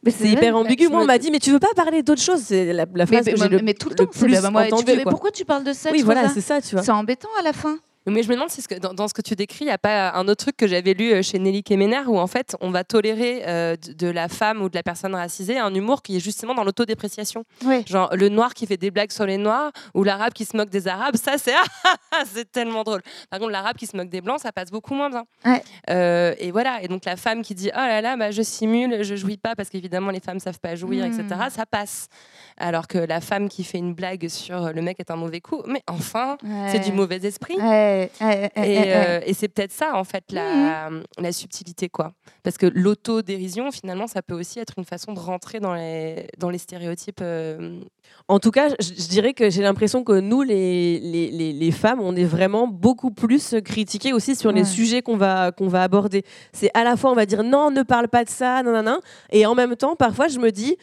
Mais 0.04 0.10
c'est 0.10 0.26
hyper 0.28 0.52
vrai, 0.54 0.62
ambigu. 0.64 0.88
Moi, 0.88 1.02
on 1.02 1.04
m'a 1.04 1.16
dit, 1.18 1.30
mais 1.30 1.38
tu 1.38 1.52
veux 1.52 1.60
pas 1.60 1.72
parler 1.76 2.02
d'autre 2.02 2.20
chose? 2.20 2.40
C'est 2.44 2.72
la, 2.72 2.86
la 2.92 3.06
phrase 3.06 3.24
mais, 3.24 3.32
que 3.34 3.38
mais- 3.38 3.44
j'ai 3.50 3.56
le, 3.58 3.62
mais 3.62 3.72
tout 3.74 3.88
le 3.88 3.94
temps, 3.94 4.08
c'est 4.10 4.24
plus 4.26 4.40
bah, 4.42 4.50
moi, 4.50 4.64
tu 4.66 4.74
veux- 4.84 4.96
mais 4.96 5.02
quoi. 5.04 5.10
pourquoi 5.10 5.30
tu 5.30 5.44
parles 5.44 5.62
de 5.62 5.72
sexe 5.72 5.94
Oui, 5.94 6.02
voilà, 6.02 6.22
Rosa 6.22 6.34
c'est 6.34 6.40
ça, 6.40 6.60
tu 6.60 6.74
vois. 6.74 6.82
C'est 6.82 6.90
embêtant 6.90 7.28
à 7.38 7.42
la 7.44 7.52
fin. 7.52 7.78
Mais 8.06 8.22
je 8.22 8.28
me 8.28 8.34
demande 8.34 8.50
si 8.50 8.62
ce 8.62 8.68
que, 8.68 8.74
dans, 8.74 8.94
dans 8.94 9.06
ce 9.06 9.14
que 9.14 9.22
tu 9.22 9.36
décris, 9.36 9.64
il 9.64 9.68
n'y 9.68 9.72
a 9.72 9.78
pas 9.78 10.10
un 10.12 10.26
autre 10.28 10.44
truc 10.44 10.56
que 10.56 10.66
j'avais 10.66 10.92
lu 10.94 11.12
euh, 11.12 11.22
chez 11.22 11.38
Nelly 11.38 11.62
Kemener 11.62 12.02
où 12.06 12.18
en 12.18 12.26
fait 12.26 12.56
on 12.60 12.70
va 12.70 12.82
tolérer 12.84 13.42
euh, 13.46 13.76
de, 13.76 13.92
de 13.92 14.08
la 14.08 14.28
femme 14.28 14.60
ou 14.62 14.68
de 14.68 14.74
la 14.74 14.82
personne 14.82 15.14
racisée 15.14 15.58
un 15.58 15.72
humour 15.72 16.02
qui 16.02 16.16
est 16.16 16.20
justement 16.20 16.54
dans 16.54 16.64
l'autodépréciation. 16.64 17.44
Genre 17.86 18.10
le 18.16 18.28
noir 18.28 18.54
qui 18.54 18.66
fait 18.66 18.76
des 18.76 18.90
blagues 18.90 19.12
sur 19.12 19.24
les 19.24 19.36
noirs 19.38 19.70
ou 19.94 20.02
l'arabe 20.02 20.32
qui 20.32 20.44
se 20.44 20.56
moque 20.56 20.70
des 20.70 20.88
arabes, 20.88 21.16
ça 21.16 21.38
c'est 21.38 21.52
ah, 21.84 22.22
c'est 22.26 22.50
tellement 22.50 22.82
drôle. 22.82 23.02
Par 23.30 23.38
contre, 23.38 23.52
l'arabe 23.52 23.76
qui 23.76 23.86
se 23.86 23.96
moque 23.96 24.08
des 24.08 24.20
blancs, 24.20 24.40
ça 24.40 24.50
passe 24.52 24.70
beaucoup 24.70 24.94
moins 24.94 25.08
bien. 25.10 25.24
Ouais. 25.44 25.62
Euh, 25.90 26.34
et 26.38 26.50
voilà. 26.50 26.82
Et 26.82 26.88
donc 26.88 27.04
la 27.04 27.16
femme 27.16 27.42
qui 27.42 27.54
dit 27.54 27.70
oh 27.72 27.76
là 27.78 28.00
là, 28.00 28.16
bah, 28.16 28.30
je 28.30 28.42
simule, 28.42 29.02
je 29.04 29.14
jouis 29.14 29.36
pas 29.36 29.54
parce 29.54 29.68
qu'évidemment 29.68 30.10
les 30.10 30.20
femmes 30.20 30.40
savent 30.40 30.60
pas 30.60 30.74
jouir, 30.74 31.04
etc. 31.04 31.22
Ça 31.50 31.66
passe. 31.66 32.08
Alors 32.56 32.86
que 32.88 32.98
la 32.98 33.20
femme 33.20 33.48
qui 33.48 33.64
fait 33.64 33.78
une 33.78 33.94
blague 33.94 34.28
sur 34.28 34.72
le 34.72 34.82
mec 34.82 34.98
est 35.00 35.10
un 35.10 35.16
mauvais 35.16 35.40
coup, 35.40 35.62
mais 35.66 35.82
enfin, 35.88 36.36
c'est 36.68 36.80
du 36.80 36.92
mauvais 36.92 37.16
esprit. 37.24 37.56
Ouais, 37.56 37.91
ouais, 37.92 38.10
ouais, 38.20 38.50
Et, 38.56 38.60
ouais, 38.60 38.78
ouais. 38.78 38.92
euh, 38.94 39.20
et 39.26 39.34
c'est 39.34 39.48
peut-être 39.48 39.72
ça, 39.72 39.92
en 39.96 40.04
fait, 40.04 40.24
la, 40.32 40.90
la 41.18 41.32
subtilité, 41.32 41.88
quoi. 41.88 42.12
Parce 42.42 42.56
que 42.58 42.66
l'autodérision, 42.66 43.70
finalement, 43.70 44.06
ça 44.06 44.22
peut 44.22 44.34
aussi 44.34 44.58
être 44.58 44.74
une 44.78 44.84
façon 44.84 45.12
de 45.12 45.18
rentrer 45.20 45.60
dans 45.60 45.74
les, 45.74 46.26
dans 46.38 46.50
les 46.50 46.58
stéréotypes. 46.58 47.20
euh, 47.22 47.80
En 48.28 48.38
tout 48.38 48.50
cas, 48.50 48.68
je, 48.80 48.88
je 49.02 49.08
dirais 49.08 49.32
que 49.34 49.50
j'ai 49.50 49.62
l'impression 49.62 50.04
que 50.04 50.18
nous, 50.20 50.42
les, 50.42 50.98
les, 51.00 51.30
les- 51.30 51.52
les 51.52 51.70
femmes, 51.70 52.00
on 52.00 52.14
est 52.16 52.24
vraiment 52.24 52.66
beaucoup 52.68 53.10
plus 53.10 53.54
critiquées 53.64 54.12
aussi 54.12 54.34
sur 54.36 54.50
les 54.52 54.62
Ouais. 54.62 54.66
sujets 54.66 55.02
qu'on 55.02 55.16
va, 55.16 55.52
qu'on 55.52 55.68
va 55.68 55.82
aborder. 55.82 56.22
C'est 56.52 56.70
à 56.74 56.84
la 56.84 56.96
fois, 56.96 57.10
on 57.10 57.14
va 57.14 57.26
dire 57.26 57.42
non, 57.42 57.70
ne 57.70 57.82
parle 57.82 58.08
pas 58.08 58.24
de 58.24 58.30
ça, 58.30 58.62
non, 58.62 58.72
non, 58.72 58.82
non. 58.82 59.00
Et 59.30 59.46
en 59.46 59.54
même 59.54 59.76
temps, 59.76 59.96
parfois, 59.96 60.28
je 60.28 60.38
me 60.38 60.50
dis, 60.50 60.76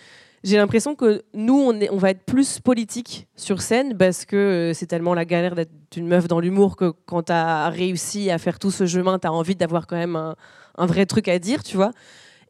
j'ai 0.43 0.57
l'impression 0.57 0.95
que 0.95 1.23
nous, 1.33 1.71
on, 1.91 1.97
va 1.97 2.11
être 2.11 2.23
plus 2.23 2.59
politique 2.59 3.27
sur 3.35 3.61
scène 3.61 3.97
parce 3.97 4.25
que 4.25 4.35
euh, 4.35 4.73
c'est 4.73 4.85
tellement 4.85 5.13
la 5.13 5.25
galère 5.25 5.55
d'être 5.55 5.71
une 5.95 6.07
meuf 6.07 6.27
dans 6.27 6.39
l'humour 6.39 6.75
que 6.75 6.93
quand 7.05 7.23
tu 7.23 7.31
as 7.31 7.69
réussi 7.69 8.31
à 8.31 8.37
faire 8.37 8.59
tout 8.59 8.71
ce 8.71 8.85
chemin, 8.85 9.19
tu 9.19 9.27
as 9.27 9.33
envie 9.33 9.55
d'avoir 9.55 9.85
quand 9.85 9.97
même 9.97 10.15
un, 10.15 10.85
vrai 10.85 11.05
truc 11.05 11.27
à 11.27 11.39
dire, 11.39 11.63
tu 11.63 11.75
vois. 11.75 11.91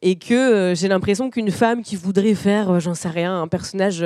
Et 0.02 0.16
que 0.16 0.34
euh, 0.34 0.74
j'ai 0.74 0.88
l'impression 0.88 1.30
qu'une 1.30 1.50
femme 1.50 1.82
qui 1.82 1.96
voudrait 1.96 2.34
faire, 2.34 2.70
euh, 2.70 2.80
j'en 2.80 2.94
sais 2.94 3.08
rien, 3.08 3.42
un 3.42 3.48
personnage 3.48 4.04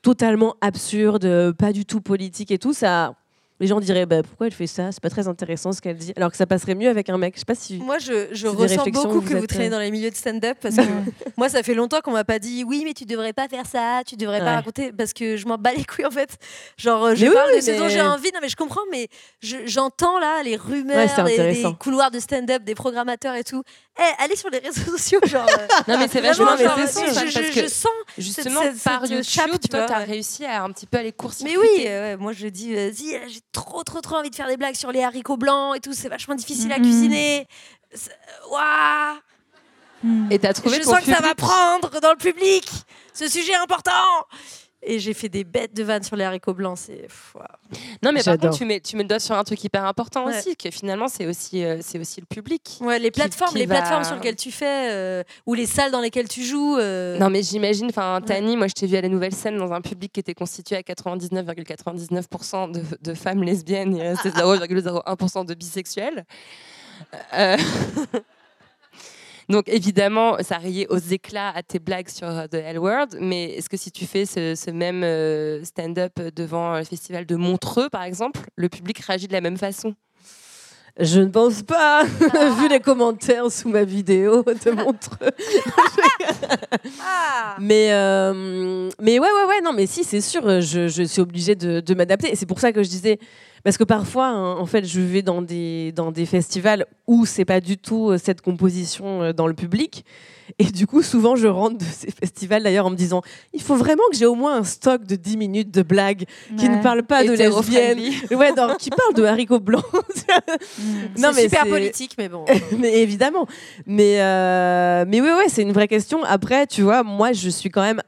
totalement 0.00 0.54
absurde, 0.60 1.52
pas 1.58 1.72
du 1.72 1.84
tout 1.84 2.00
politique 2.00 2.52
et 2.52 2.58
tout, 2.58 2.72
ça. 2.72 3.14
Les 3.60 3.66
gens 3.66 3.80
diraient 3.80 4.06
bah, 4.06 4.22
pourquoi 4.22 4.46
elle 4.46 4.52
fait 4.52 4.66
ça, 4.68 4.92
c'est 4.92 5.02
pas 5.02 5.10
très 5.10 5.26
intéressant 5.26 5.72
ce 5.72 5.80
qu'elle 5.80 5.96
dit. 5.96 6.12
Alors 6.16 6.30
que 6.30 6.36
ça 6.36 6.46
passerait 6.46 6.76
mieux 6.76 6.88
avec 6.88 7.08
un 7.10 7.18
mec. 7.18 7.34
Je 7.34 7.40
sais 7.40 7.44
pas 7.44 7.54
si. 7.56 7.78
Moi, 7.78 7.98
je, 7.98 8.28
je 8.32 8.46
des 8.48 8.54
ressens 8.56 8.84
beaucoup 8.90 9.20
que 9.20 9.34
vous 9.34 9.40
vous 9.40 9.46
traînez 9.48 9.66
euh, 9.66 9.70
dans 9.70 9.80
les 9.80 9.90
milieux 9.90 10.10
de 10.10 10.14
stand-up 10.14 10.58
parce 10.62 10.76
que 10.76 10.82
moi, 11.36 11.48
ça 11.48 11.62
fait 11.64 11.74
longtemps 11.74 12.00
qu'on 12.00 12.12
m'a 12.12 12.24
pas 12.24 12.38
dit 12.38 12.62
oui, 12.64 12.82
mais 12.84 12.94
tu 12.94 13.04
devrais 13.04 13.32
pas 13.32 13.48
faire 13.48 13.66
ça, 13.66 14.02
tu 14.06 14.14
devrais 14.16 14.38
Ouais. 14.38 14.44
pas 14.44 14.54
raconter 14.54 14.92
parce 14.92 15.12
que 15.12 15.36
je 15.36 15.46
m'en 15.46 15.58
bats 15.58 15.72
les 15.76 15.84
couilles 15.84 16.06
en 16.06 16.10
fait. 16.12 16.36
Genre, 16.76 17.04
euh, 17.04 17.14
je 17.16 17.24
Mais 17.26 17.30
oui, 17.30 17.56
de 17.56 17.60
ce 17.60 17.70
dont 17.78 17.88
j'ai 17.88 18.00
envie, 18.00 18.30
non 18.32 18.38
mais 18.40 18.48
je 18.48 18.54
comprends, 18.56 18.80
mais 18.92 19.08
je- 19.42 19.66
j'entends 19.66 20.18
là 20.20 20.42
les 20.44 20.54
rumeurs, 20.56 20.96
Ouais, 20.96 21.20
intéressant. 21.20 21.74
couloirs 21.74 22.10
de 22.12 22.20
stand-up, 22.20 22.62
des 22.62 22.74
programmateurs 22.76 23.34
et 23.34 23.42
tout. 23.44 23.62
Eh, 24.00 24.22
allez 24.22 24.36
sur 24.36 24.48
les 24.50 24.58
réseaux 24.58 24.92
sociaux, 24.96 25.18
genre. 25.24 25.44
euh, 25.48 25.66
Non, 25.88 25.98
mais 25.98 26.06
c'est 26.08 26.20
vachement 26.20 26.56
genre, 26.56 26.70
intéressant, 26.72 27.04
je, 27.08 27.12
ça, 27.14 27.26
je- 27.26 27.34
parce 27.34 27.46
je 27.46 27.60
que 27.60 27.68
sens 27.68 27.90
Justement, 28.16 28.62
cette- 28.62 28.74
cette- 28.74 28.84
par 28.84 29.00
cette 29.02 29.10
YouTube, 29.10 29.24
chape, 29.24 29.50
tu 29.60 29.68
toi, 29.68 29.80
vois, 29.80 29.88
tu 29.88 29.92
as 29.94 29.98
ouais. 29.98 30.04
réussi 30.04 30.44
à 30.44 30.62
un 30.62 30.70
petit 30.70 30.86
peu 30.86 30.98
aller 30.98 31.12
court 31.12 31.32
Mais 31.42 31.56
oui, 31.56 31.84
euh, 31.86 32.16
moi 32.16 32.32
je 32.32 32.46
dis, 32.46 32.74
vas-y, 32.74 33.14
euh, 33.16 33.20
j'ai 33.28 33.40
trop, 33.52 33.82
trop, 33.82 34.00
trop 34.00 34.16
envie 34.16 34.30
de 34.30 34.36
faire 34.36 34.46
des 34.46 34.56
blagues 34.56 34.76
sur 34.76 34.92
les 34.92 35.02
haricots 35.02 35.36
blancs 35.36 35.76
et 35.76 35.80
tout, 35.80 35.92
c'est 35.94 36.08
vachement 36.08 36.36
difficile 36.36 36.72
à 36.72 36.78
Mhm. 36.78 36.82
cuisiner. 36.84 37.48
C'est- 37.92 38.16
Ouah 38.50 39.16
Et 40.30 40.38
tu 40.38 40.46
as 40.46 40.52
trouvé 40.54 40.76
Je 40.76 40.82
ton 40.82 40.90
sens 40.92 41.00
que 41.00 41.06
ça 41.06 41.16
public. 41.16 41.28
va 41.30 41.34
prendre 41.34 42.00
dans 42.00 42.10
le 42.10 42.16
public. 42.18 42.70
Ce 43.14 43.28
sujet 43.28 43.54
important. 43.56 43.90
Et 44.80 45.00
j'ai 45.00 45.12
fait 45.12 45.28
des 45.28 45.42
bêtes 45.42 45.74
de 45.74 45.82
vannes 45.82 46.04
sur 46.04 46.14
les 46.14 46.22
haricots 46.22 46.54
blancs. 46.54 46.78
C'est. 46.78 47.08
Non, 48.02 48.12
mais 48.12 48.22
par 48.22 48.38
contre, 48.38 48.56
tu 48.56 48.64
mets, 48.64 48.80
tu 48.80 48.96
mets 48.96 49.02
le 49.02 49.08
doigt 49.08 49.18
sur 49.18 49.34
un 49.34 49.42
truc 49.42 49.62
hyper 49.64 49.84
important 49.84 50.24
Ouais. 50.26 50.38
aussi, 50.38 50.56
que 50.56 50.70
finalement, 50.70 51.08
c'est 51.08 51.26
aussi, 51.26 51.64
euh, 51.64 51.78
c'est 51.82 51.98
aussi 51.98 52.20
le 52.20 52.26
public. 52.26 52.78
Ouais, 52.80 52.98
les 53.00 53.10
plateformes, 53.10 53.50
qui 53.52 53.58
les 53.58 53.66
va- 53.66 53.76
plateformes 53.76 54.04
sur 54.04 54.14
lesquelles 54.14 54.36
tu 54.36 54.52
fais, 54.52 54.90
euh, 54.92 55.22
ou 55.46 55.54
les 55.54 55.66
salles 55.66 55.90
dans 55.90 56.00
lesquelles 56.00 56.28
tu 56.28 56.44
joues. 56.44 56.76
euh, 56.78 57.18
Non, 57.18 57.28
mais 57.28 57.42
j'imagine, 57.42 57.88
enfin, 57.90 58.20
Tani, 58.24 58.56
moi, 58.56 58.68
je 58.68 58.74
t'ai 58.74 58.86
vu 58.86 58.96
à 58.96 59.00
la 59.00 59.08
nouvelle 59.08 59.34
scène 59.34 59.58
dans 59.58 59.72
un 59.72 59.80
public 59.80 60.12
qui 60.12 60.20
était 60.20 60.34
constitué 60.34 60.76
à 60.76 60.82
99,99% 60.82 62.68
de, 62.70 62.82
de 63.02 63.14
femmes 63.14 63.42
lesbiennes 63.42 63.96
et 63.96 64.02
restait 64.10 64.30
0,01% 64.30 65.44
de 65.44 65.54
bisexuels. 65.54 66.24
Euh, 69.48 69.52
Donc 69.52 69.68
évidemment, 69.68 70.36
ça 70.42 70.58
riait 70.58 70.86
aux 70.88 70.98
éclats 70.98 71.50
à 71.54 71.62
tes 71.62 71.78
blagues 71.78 72.08
sur 72.08 72.28
euh, 72.28 72.46
The 72.46 72.54
L 72.54 72.78
Word, 72.78 73.06
mais 73.20 73.54
est-ce 73.56 73.68
que 73.68 73.76
si 73.76 73.90
tu 73.90 74.06
fais 74.06 74.26
ce, 74.26 74.54
ce 74.54 74.70
même 74.70 75.02
euh, 75.04 75.64
stand-up 75.64 76.20
devant 76.34 76.76
le 76.76 76.84
festival 76.84 77.26
de 77.26 77.36
Montreux, 77.36 77.88
par 77.88 78.02
exemple, 78.02 78.40
le 78.56 78.68
public 78.68 78.98
réagit 78.98 79.28
de 79.28 79.32
la 79.32 79.40
même 79.40 79.56
façon? 79.56 79.94
Je 81.00 81.20
ne 81.20 81.26
pense 81.28 81.62
pas, 81.62 82.02
vu 82.60 82.68
les 82.68 82.80
commentaires 82.80 83.52
sous 83.52 83.68
ma 83.68 83.84
vidéo 83.84 84.42
de 84.42 84.70
Montreux. 84.72 85.30
mais, 87.60 87.92
euh, 87.92 88.90
mais 89.00 89.20
ouais, 89.20 89.28
ouais, 89.28 89.44
ouais, 89.48 89.60
non, 89.62 89.72
mais 89.72 89.86
si, 89.86 90.02
c'est 90.02 90.20
sûr, 90.20 90.60
je, 90.60 90.88
je 90.88 91.02
suis 91.04 91.20
obligée 91.20 91.54
de, 91.54 91.78
de 91.78 91.94
m'adapter. 91.94 92.32
Et 92.32 92.36
c'est 92.36 92.46
pour 92.46 92.58
ça 92.58 92.72
que 92.72 92.82
je 92.82 92.88
disais, 92.88 93.20
parce 93.64 93.76
que 93.76 93.84
parfois, 93.84 94.26
hein, 94.26 94.56
en 94.56 94.66
fait, 94.66 94.84
je 94.84 95.00
vais 95.00 95.22
dans 95.22 95.42
des, 95.42 95.92
dans 95.92 96.12
des 96.12 96.26
festivals 96.26 96.86
où 97.06 97.26
c'est 97.26 97.44
pas 97.44 97.60
du 97.60 97.76
tout 97.78 98.10
euh, 98.10 98.18
cette 98.18 98.40
composition 98.40 99.22
euh, 99.22 99.32
dans 99.32 99.46
le 99.46 99.54
public. 99.54 100.04
Et 100.58 100.64
du 100.64 100.86
coup, 100.86 101.02
souvent, 101.02 101.36
je 101.36 101.46
rentre 101.46 101.78
de 101.78 101.84
ces 101.84 102.10
festivals 102.10 102.62
d'ailleurs 102.62 102.86
en 102.86 102.90
me 102.90 102.96
disant 102.96 103.22
il 103.52 103.60
faut 103.60 103.76
vraiment 103.76 104.02
que 104.10 104.16
j'ai 104.16 104.26
au 104.26 104.34
moins 104.34 104.56
un 104.56 104.64
stock 104.64 105.04
de 105.04 105.14
10 105.14 105.36
minutes 105.36 105.70
de 105.70 105.82
blagues 105.82 106.24
qui 106.56 106.68
ne 106.68 106.82
parlent 106.82 107.02
pas 107.02 107.22
de 107.22 107.32
lesbiennes, 107.32 107.98
ouais, 108.30 108.52
non, 108.52 108.74
qui 108.78 108.90
parlent 108.90 109.14
de 109.14 109.24
haricots 109.24 109.60
blancs. 109.60 109.84
C'est 111.16 111.42
super 111.42 111.66
politique, 111.66 112.14
mais 112.18 112.28
bon. 112.28 112.44
mais 112.78 113.00
évidemment. 113.00 113.46
Mais, 113.86 114.20
euh, 114.20 115.04
mais 115.06 115.20
oui, 115.20 115.28
ouais, 115.28 115.48
c'est 115.48 115.62
une 115.62 115.72
vraie 115.72 115.88
question. 115.88 116.22
Après, 116.24 116.66
tu 116.66 116.82
vois, 116.82 117.02
moi, 117.02 117.32
je 117.32 117.48
suis 117.48 117.70
quand 117.70 117.82
même. 117.82 118.00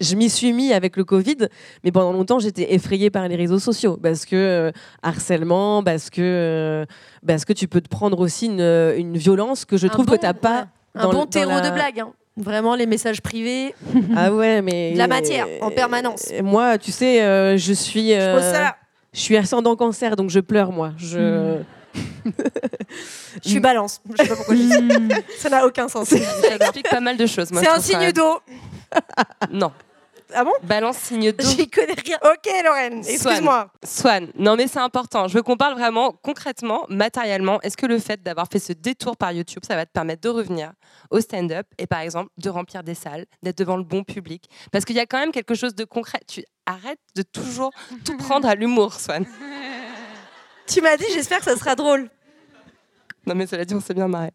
Je 0.00 0.16
m'y 0.16 0.30
suis 0.30 0.52
mis 0.52 0.72
avec 0.72 0.96
le 0.96 1.04
Covid, 1.04 1.36
mais 1.84 1.92
pendant 1.92 2.12
longtemps, 2.12 2.38
j'étais 2.38 2.72
effrayée 2.74 3.10
par 3.10 3.28
les 3.28 3.36
réseaux 3.36 3.58
sociaux 3.58 3.98
parce 4.02 4.24
que 4.24 4.34
euh, 4.36 4.72
harcèlement, 5.02 5.82
parce 5.82 6.08
que, 6.10 6.20
euh, 6.22 6.86
parce 7.26 7.44
que 7.44 7.52
tu 7.52 7.68
peux 7.68 7.80
te 7.80 7.88
prendre 7.88 8.18
aussi 8.20 8.46
une, 8.46 8.60
une 8.96 9.16
violence 9.18 9.64
que 9.64 9.76
je 9.76 9.86
Un 9.86 9.90
trouve 9.90 10.06
bon- 10.06 10.12
que 10.14 10.20
tu 10.20 10.26
n'as 10.26 10.32
pas. 10.34 10.68
Un 10.94 11.02
dans 11.02 11.10
bon 11.12 11.18
le- 11.20 11.24
dans 11.24 11.26
terreau 11.26 11.50
la- 11.50 11.68
de 11.68 11.74
blagues. 11.74 12.00
hein. 12.00 12.12
Vraiment, 12.36 12.74
les 12.76 12.86
messages 12.86 13.20
privés. 13.20 13.74
Ah 14.16 14.32
ouais, 14.32 14.62
mais. 14.62 14.92
De 14.92 14.98
la 14.98 15.06
matière, 15.08 15.46
en 15.60 15.70
permanence. 15.70 16.30
Moi, 16.42 16.78
tu 16.78 16.92
sais, 16.92 17.22
euh, 17.22 17.56
je 17.58 17.72
suis. 17.74 18.14
euh, 18.14 18.34
pose 18.36 18.44
ça 18.44 18.60
là. 18.62 18.76
je 19.12 19.20
suis 19.20 19.36
ascendant 19.36 19.76
cancer, 19.76 20.16
donc 20.16 20.30
je 20.30 20.40
pleure, 20.40 20.72
moi. 20.72 20.92
Je. 20.96 21.58
Je 23.44 23.48
suis 23.48 23.60
balance. 23.60 24.00
Je 24.16 24.22
sais 24.22 24.28
pas 24.28 24.36
pourquoi 24.36 24.54
je 24.54 24.60
dis 24.62 24.98
ça. 25.14 25.16
Ça 25.38 25.48
n'a 25.50 25.66
aucun 25.66 25.88
sens. 25.88 26.08
Ça 26.08 26.16
explique 26.60 26.88
pas 26.88 27.00
mal 27.00 27.16
de 27.16 27.26
choses. 27.26 27.48
C'est 27.52 27.64
je 27.64 27.70
un 27.70 27.80
signe 27.80 28.12
d'eau. 28.12 28.38
Non. 29.50 29.72
Ah 30.34 30.44
bon 30.44 30.52
Balance 30.62 30.96
signe 30.98 31.32
d'eau. 31.32 31.44
J'y 31.44 31.68
connais 31.68 31.94
rien. 31.94 32.18
Ok, 32.22 32.50
Lorraine, 32.64 32.98
excuse-moi. 32.98 33.70
Swan, 33.84 34.24
Swan, 34.24 34.32
non 34.36 34.56
mais 34.56 34.66
c'est 34.66 34.78
important. 34.78 35.28
Je 35.28 35.34
veux 35.34 35.42
qu'on 35.42 35.56
parle 35.56 35.74
vraiment 35.74 36.12
concrètement, 36.12 36.86
matériellement. 36.88 37.60
Est-ce 37.62 37.76
que 37.76 37.86
le 37.86 37.98
fait 37.98 38.22
d'avoir 38.22 38.46
fait 38.50 38.58
ce 38.58 38.72
détour 38.72 39.16
par 39.16 39.32
YouTube, 39.32 39.62
ça 39.66 39.76
va 39.76 39.86
te 39.86 39.92
permettre 39.92 40.22
de 40.22 40.28
revenir 40.28 40.72
au 41.10 41.20
stand-up 41.20 41.66
et 41.78 41.86
par 41.86 42.00
exemple 42.00 42.30
de 42.38 42.50
remplir 42.50 42.82
des 42.82 42.94
salles, 42.94 43.26
d'être 43.42 43.58
devant 43.58 43.76
le 43.76 43.84
bon 43.84 44.04
public? 44.04 44.48
Parce 44.72 44.84
qu'il 44.84 44.96
y 44.96 45.00
a 45.00 45.06
quand 45.06 45.18
même 45.18 45.32
quelque 45.32 45.54
chose 45.54 45.74
de 45.74 45.84
concret. 45.84 46.20
Tu 46.26 46.44
arrêtes 46.66 47.00
de 47.16 47.22
toujours 47.22 47.72
tout 48.04 48.16
prendre 48.16 48.48
à 48.48 48.54
l'humour, 48.54 48.94
Swan. 48.94 49.24
Tu 50.66 50.80
m'as 50.80 50.96
dit, 50.96 51.06
j'espère 51.12 51.38
que 51.38 51.46
ça 51.46 51.56
sera 51.56 51.74
drôle. 51.74 52.08
Non 53.30 53.36
mais 53.36 53.46
cela 53.46 53.64
dit, 53.64 53.74
on 53.74 53.80
s'est 53.80 53.94
bien 53.94 54.08
marré. 54.08 54.30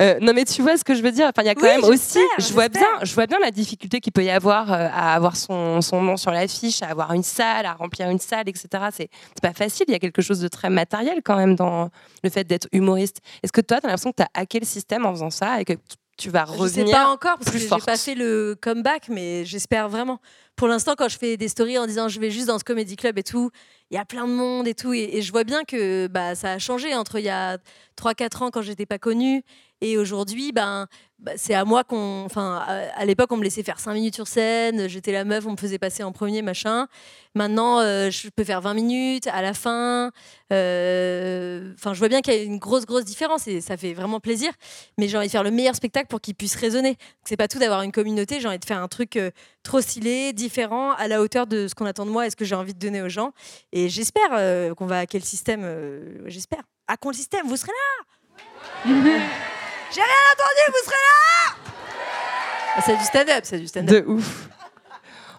Euh, 0.00 0.18
non 0.20 0.32
mais 0.32 0.44
tu 0.44 0.62
vois 0.62 0.76
ce 0.76 0.84
que 0.84 0.94
je 0.94 1.02
veux 1.02 1.10
dire? 1.10 1.26
Enfin, 1.26 1.42
il 1.42 1.46
y 1.46 1.48
a 1.48 1.54
quand 1.56 1.62
Oui, 1.62 1.68
même 1.68 1.84
aussi, 1.84 2.20
je 2.38 2.52
vois 2.52 2.68
bien, 2.68 2.86
je 3.02 3.12
vois 3.12 3.26
bien 3.26 3.38
la 3.40 3.50
difficulté 3.50 3.98
qu'il 4.00 4.12
peut 4.12 4.22
y 4.24 4.30
avoir 4.30 4.72
euh, 4.72 4.88
à 4.92 5.14
avoir 5.14 5.36
son, 5.36 5.80
son 5.80 6.00
nom 6.00 6.16
sur 6.16 6.30
l'affiche, 6.30 6.82
à 6.82 6.86
avoir 6.86 7.12
une 7.12 7.24
salle, 7.24 7.66
à 7.66 7.74
remplir 7.74 8.08
une 8.08 8.20
salle, 8.20 8.48
etc. 8.48 8.68
C'est 8.92 9.10
pas 9.42 9.52
facile. 9.52 9.86
Il 9.88 9.92
y 9.92 9.96
a 9.96 9.98
quelque 9.98 10.22
chose 10.22 10.38
de 10.38 10.48
très 10.48 10.70
matériel 10.70 11.22
quand 11.24 11.36
même 11.36 11.56
dans 11.56 11.90
le 12.22 12.30
fait 12.30 12.44
d'être 12.44 12.68
humoriste. 12.72 13.20
Est-ce 13.42 13.52
que 13.52 13.60
toi, 13.60 13.80
tu 13.80 13.86
as 13.86 13.88
l'impression 13.88 14.12
que 14.12 14.16
tu 14.16 14.22
as 14.22 14.28
hacké 14.40 14.60
le 14.60 14.66
système 14.66 15.04
en 15.06 15.10
faisant 15.12 15.30
ça 15.30 15.60
et 15.60 15.64
que 15.64 15.72
tu 16.16 16.30
vas 16.30 16.46
Je 16.46 16.52
revenir 16.52 16.86
sais 16.86 16.92
pas 16.92 17.08
encore 17.08 17.38
parce 17.38 17.50
que 17.50 17.58
j'ai 17.58 17.68
pas 17.68 17.96
fait 17.96 18.14
le 18.14 18.56
comeback, 18.60 19.08
mais 19.08 19.44
j'espère 19.44 19.88
vraiment. 19.88 20.20
Pour 20.56 20.68
l'instant, 20.68 20.94
quand 20.96 21.08
je 21.08 21.18
fais 21.18 21.36
des 21.36 21.48
stories 21.48 21.78
en 21.78 21.86
disant 21.86 22.08
je 22.08 22.18
vais 22.18 22.30
juste 22.30 22.46
dans 22.46 22.58
ce 22.58 22.64
comédie 22.64 22.96
club 22.96 23.18
et 23.18 23.22
tout, 23.22 23.50
il 23.90 23.94
y 23.94 23.98
a 23.98 24.04
plein 24.04 24.26
de 24.26 24.32
monde 24.32 24.66
et 24.66 24.74
tout, 24.74 24.94
et, 24.94 25.10
et 25.12 25.22
je 25.22 25.30
vois 25.30 25.44
bien 25.44 25.64
que 25.64 26.06
bah, 26.06 26.34
ça 26.34 26.52
a 26.52 26.58
changé 26.58 26.94
entre 26.94 27.18
il 27.18 27.24
y 27.26 27.28
a 27.28 27.58
3-4 27.98 28.44
ans 28.44 28.50
quand 28.50 28.62
j'étais 28.62 28.86
pas 28.86 28.98
connue 28.98 29.42
et 29.82 29.98
aujourd'hui, 29.98 30.52
ben, 30.52 30.86
bah, 31.18 31.32
c'est 31.36 31.54
à 31.54 31.64
moi 31.64 31.84
qu'on. 31.84 32.24
Enfin, 32.24 32.62
à, 32.94 33.04
l'époque, 33.04 33.30
on 33.30 33.36
me 33.36 33.44
laissait 33.44 33.62
faire 33.62 33.78
5 33.78 33.92
minutes 33.92 34.14
sur 34.14 34.26
scène, 34.26 34.88
j'étais 34.88 35.12
la 35.12 35.24
meuf, 35.24 35.46
on 35.46 35.52
me 35.52 35.56
faisait 35.56 35.78
passer 35.78 36.02
en 36.02 36.12
premier, 36.12 36.40
machin. 36.40 36.88
Maintenant, 37.34 37.80
euh, 37.80 38.10
je 38.10 38.28
peux 38.28 38.44
faire 38.44 38.62
20 38.62 38.74
minutes 38.74 39.26
à 39.26 39.42
la 39.42 39.52
fin. 39.52 40.12
Euh, 40.52 41.72
Enfin, 41.74 41.92
je 41.94 41.98
vois 41.98 42.08
bien 42.08 42.22
qu'il 42.22 42.34
y 42.34 42.36
a 42.38 42.42
une 42.42 42.58
grosse, 42.58 42.86
grosse 42.86 43.04
différence 43.04 43.46
et 43.48 43.60
ça 43.60 43.76
fait 43.76 43.92
vraiment 43.92 44.20
plaisir. 44.20 44.52
Mais 44.98 45.08
j'ai 45.08 45.18
envie 45.18 45.26
de 45.26 45.32
faire 45.32 45.42
le 45.42 45.50
meilleur 45.50 45.74
spectacle 45.74 46.06
pour 46.06 46.20
qu'il 46.20 46.34
puisse 46.34 46.54
résonner. 46.54 46.96
C'est 47.24 47.36
pas 47.36 47.48
tout 47.48 47.58
d'avoir 47.58 47.82
une 47.82 47.92
communauté, 47.92 48.40
j'ai 48.40 48.48
envie 48.48 48.58
de 48.58 48.64
faire 48.64 48.82
un 48.82 48.88
truc 48.88 49.16
euh, 49.16 49.30
trop 49.62 49.80
stylé, 49.80 50.32
différent, 50.32 50.92
à 50.92 51.08
la 51.08 51.20
hauteur 51.20 51.46
de 51.46 51.68
ce 51.68 51.74
qu'on 51.74 51.86
attend 51.86 52.06
de 52.06 52.10
moi 52.10 52.26
et 52.26 52.30
ce 52.30 52.36
que 52.36 52.44
j'ai 52.44 52.54
envie 52.54 52.74
de 52.74 52.78
donner 52.78 53.02
aux 53.02 53.08
gens. 53.08 53.32
Et 53.72 53.88
j'espère 53.88 54.74
qu'on 54.74 54.86
va 54.86 55.00
hacker 55.00 55.20
le 55.20 55.26
système. 55.26 55.66
j'espère. 56.26 56.62
Hackons 56.88 57.10
le 57.10 57.16
système, 57.16 57.46
vous 57.46 57.56
serez 57.56 57.72
là 58.86 59.26
J'ai 59.94 60.00
rien 60.02 60.10
entendu, 60.32 60.62
vous 60.68 60.84
serez 60.84 60.96
là 61.06 62.82
C'est 62.84 62.96
du 62.96 63.04
stand-up, 63.04 63.40
c'est 63.44 63.58
du 63.58 63.66
stand-up. 63.66 64.04
de 64.04 64.10
ouf. 64.10 64.48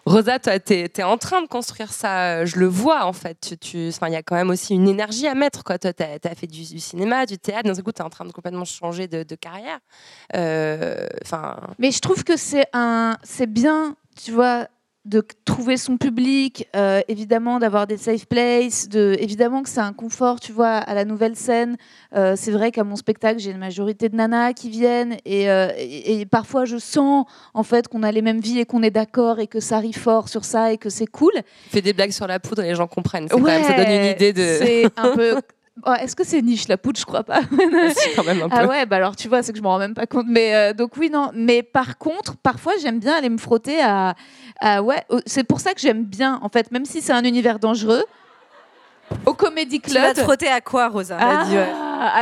Rosa, 0.05 0.39
toi, 0.39 0.57
tu 0.57 0.73
es, 0.73 1.03
en 1.03 1.17
train 1.17 1.41
de 1.41 1.47
construire 1.47 1.91
ça. 1.91 2.37
euh, 2.37 2.45
Je 2.45 2.57
le 2.59 2.65
vois, 2.65 3.03
en 3.03 3.11
fait. 3.11 3.41
Tu- 3.41 3.57
tu- 3.57 3.89
enfin, 3.89 4.07
Il 4.07 4.13
y 4.13 4.15
a 4.15 4.23
quand 4.23 4.35
même 4.35 4.49
aussi 4.49 4.73
une 4.73 4.87
énergie 4.87 5.27
à 5.27 5.35
mettre. 5.35 5.63
Tu 5.77 5.87
as, 5.87 6.35
fait 6.35 6.47
du, 6.47 6.63
du 6.63 6.79
cinéma, 6.79 7.25
du 7.25 7.37
théâtre. 7.37 7.69
D'un 7.69 7.81
coup, 7.81 7.91
tu 7.91 8.01
es 8.01 8.05
en 8.05 8.09
train 8.09 8.23
de 8.23 8.31
complètement 8.31 8.63
changer 8.63 9.07
de, 9.09 9.23
de 9.23 9.35
carrière. 9.35 9.79
Euh, 10.33 11.07
Enfin, 11.25 11.57
Mais 11.77 11.91
je 11.91 11.99
trouve 11.99 12.23
que 12.23 12.37
c'est 12.37 12.67
un, 12.71 13.17
c'est 13.23 13.51
bien, 13.51 13.97
tu 14.23 14.31
vois, 14.31 14.67
de 15.07 15.23
trouver 15.45 15.77
son 15.77 15.97
public, 15.97 16.67
euh, 16.75 17.01
évidemment 17.07 17.59
d'avoir 17.59 17.87
des 17.87 17.97
safe 17.97 18.25
places, 18.27 18.89
de, 18.89 19.15
évidemment 19.19 19.63
que 19.63 19.69
c'est 19.69 19.79
un 19.79 19.93
confort, 19.93 20.39
tu 20.39 20.51
vois, 20.51 20.67
à 20.75 20.93
la 20.93 21.05
nouvelle 21.05 21.35
scène. 21.35 21.77
Euh, 22.15 22.33
c'est 22.37 22.51
vrai 22.51 22.71
qu'à 22.71 22.83
mon 22.83 22.95
spectacle, 22.97 23.39
j'ai 23.39 23.51
une 23.51 23.57
majorité 23.57 24.09
de 24.09 24.15
nanas 24.15 24.53
qui 24.53 24.69
viennent 24.69 25.17
et, 25.25 25.49
euh, 25.49 25.69
et- 25.77 26.19
et 26.21 26.25
parfois 26.25 26.65
je 26.65 26.77
sens 26.77 27.25
en 27.53 27.63
fait 27.63 27.87
qu'on 27.87 28.03
a 28.03 28.11
les 28.11 28.21
mêmes 28.21 28.41
vies 28.41 28.59
et 28.59 28.65
qu'on 28.65 28.83
est 28.83 28.91
d'accord 28.91 29.39
et 29.39 29.47
que 29.47 29.59
ça 29.61 29.79
rit 29.79 29.93
fort 29.93 30.27
sur 30.29 30.43
ça 30.45 30.73
et 30.73 30.77
que 30.77 30.89
c'est 30.89 31.07
cool. 31.07 31.31
fais 31.69 31.81
des 31.81 31.93
blagues 31.93 32.11
sur 32.11 32.27
la 32.27 32.39
poudre 32.39 32.63
et 32.63 32.69
les 32.69 32.75
gens 32.75 32.87
comprennent. 32.87 33.27
C'est 33.29 33.35
quand 33.37 33.41
même- 33.43 33.63
ça 33.63 33.73
donne 33.73 33.89
une 33.91 34.05
idée 34.11 34.33
de. 34.33 34.41
C'est 34.59 34.85
un 34.97 35.15
peu. 35.15 35.35
Oh, 35.86 35.93
Est-ce 35.93 36.15
que 36.15 36.23
c'est 36.23 36.41
niche 36.41 36.67
la 36.67 36.78
poudre? 36.78 36.99
Je 36.99 37.05
crois 37.05 37.23
pas. 37.23 37.41
Quand 38.15 38.23
même 38.23 38.41
un 38.41 38.49
peu. 38.49 38.55
Ah 38.59 38.65
ouais, 38.67 38.86
bah 38.86 38.95
alors 38.97 39.15
tu 39.15 39.28
vois, 39.28 39.43
c'est 39.43 39.51
que 39.51 39.57
je 39.57 39.63
m'en 39.63 39.69
rends 39.69 39.80
même 39.80 39.93
pas 39.93 40.07
compte. 40.07 40.25
Mais 40.28 40.55
euh, 40.55 40.73
donc 40.73 40.97
oui, 40.97 41.09
non. 41.09 41.32
Mais 41.34 41.61
par 41.63 41.97
contre, 41.97 42.36
parfois 42.38 42.73
j'aime 42.82 42.99
bien 42.99 43.13
aller 43.15 43.30
me 43.30 43.38
frotter 43.38 43.80
à, 43.82 44.15
à- 44.59 44.82
ouais. 44.82 45.03
C'est 45.25 45.43
pour 45.43 45.59
ça 45.59 45.73
que 45.73 45.80
j'aime 45.82 46.03
bien, 46.03 46.39
en 46.41 46.49
fait, 46.49 46.71
même 46.71 46.86
si 46.86 47.01
c'est 47.01 47.13
un 47.13 47.23
univers 47.23 47.59
dangereux. 47.59 48.03
Au 49.25 49.34
Comedy 49.34 49.80
Tu 49.80 49.91
Club. 49.91 50.03
vas 50.03 50.13
te 50.13 50.21
frotter 50.21 50.47
à 50.49 50.59
quoi, 50.61 50.89
Rosa? 50.89 51.17
Ah, 51.19 51.45
ouais. 51.49 51.67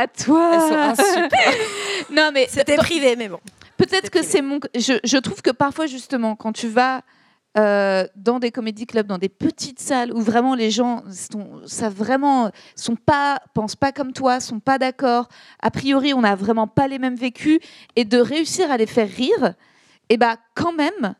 à 0.02 0.06
toi. 0.06 0.50
Elles 0.54 0.60
sont 0.96 1.02
insupportables. 1.02 1.56
non 2.12 2.30
mais 2.32 2.46
C'était 2.48 2.76
privé, 2.76 3.16
mais 3.16 3.28
bon. 3.28 3.40
Peut-être 3.76 4.10
que 4.10 4.22
c'est 4.22 4.40
mon. 4.42 4.60
Je, 4.74 4.94
je 5.02 5.16
trouve 5.18 5.42
que 5.42 5.50
parfois, 5.50 5.86
justement, 5.86 6.36
quand 6.36 6.52
tu 6.52 6.68
vas 6.68 7.00
euh, 7.58 8.06
dans 8.16 8.38
des 8.38 8.50
comédie 8.50 8.86
clubs, 8.86 9.06
dans 9.06 9.18
des 9.18 9.28
petites 9.28 9.80
salles 9.80 10.12
où 10.12 10.20
vraiment 10.20 10.54
les 10.54 10.70
gens 10.70 11.02
sont, 11.10 11.62
sont 11.66 12.96
pas, 12.96 13.40
pensent 13.54 13.76
pas 13.76 13.92
comme 13.92 14.12
toi, 14.12 14.40
sont 14.40 14.60
pas 14.60 14.78
d'accord. 14.78 15.28
A 15.60 15.70
priori, 15.70 16.12
on 16.12 16.20
n'a 16.20 16.34
vraiment 16.34 16.66
pas 16.66 16.86
les 16.86 16.98
mêmes 16.98 17.16
vécus 17.16 17.58
et 17.96 18.04
de 18.04 18.18
réussir 18.18 18.70
à 18.70 18.76
les 18.76 18.86
faire 18.86 19.08
rire, 19.08 19.54
et 20.08 20.16
bah 20.16 20.36
quand 20.54 20.72
même. 20.72 21.14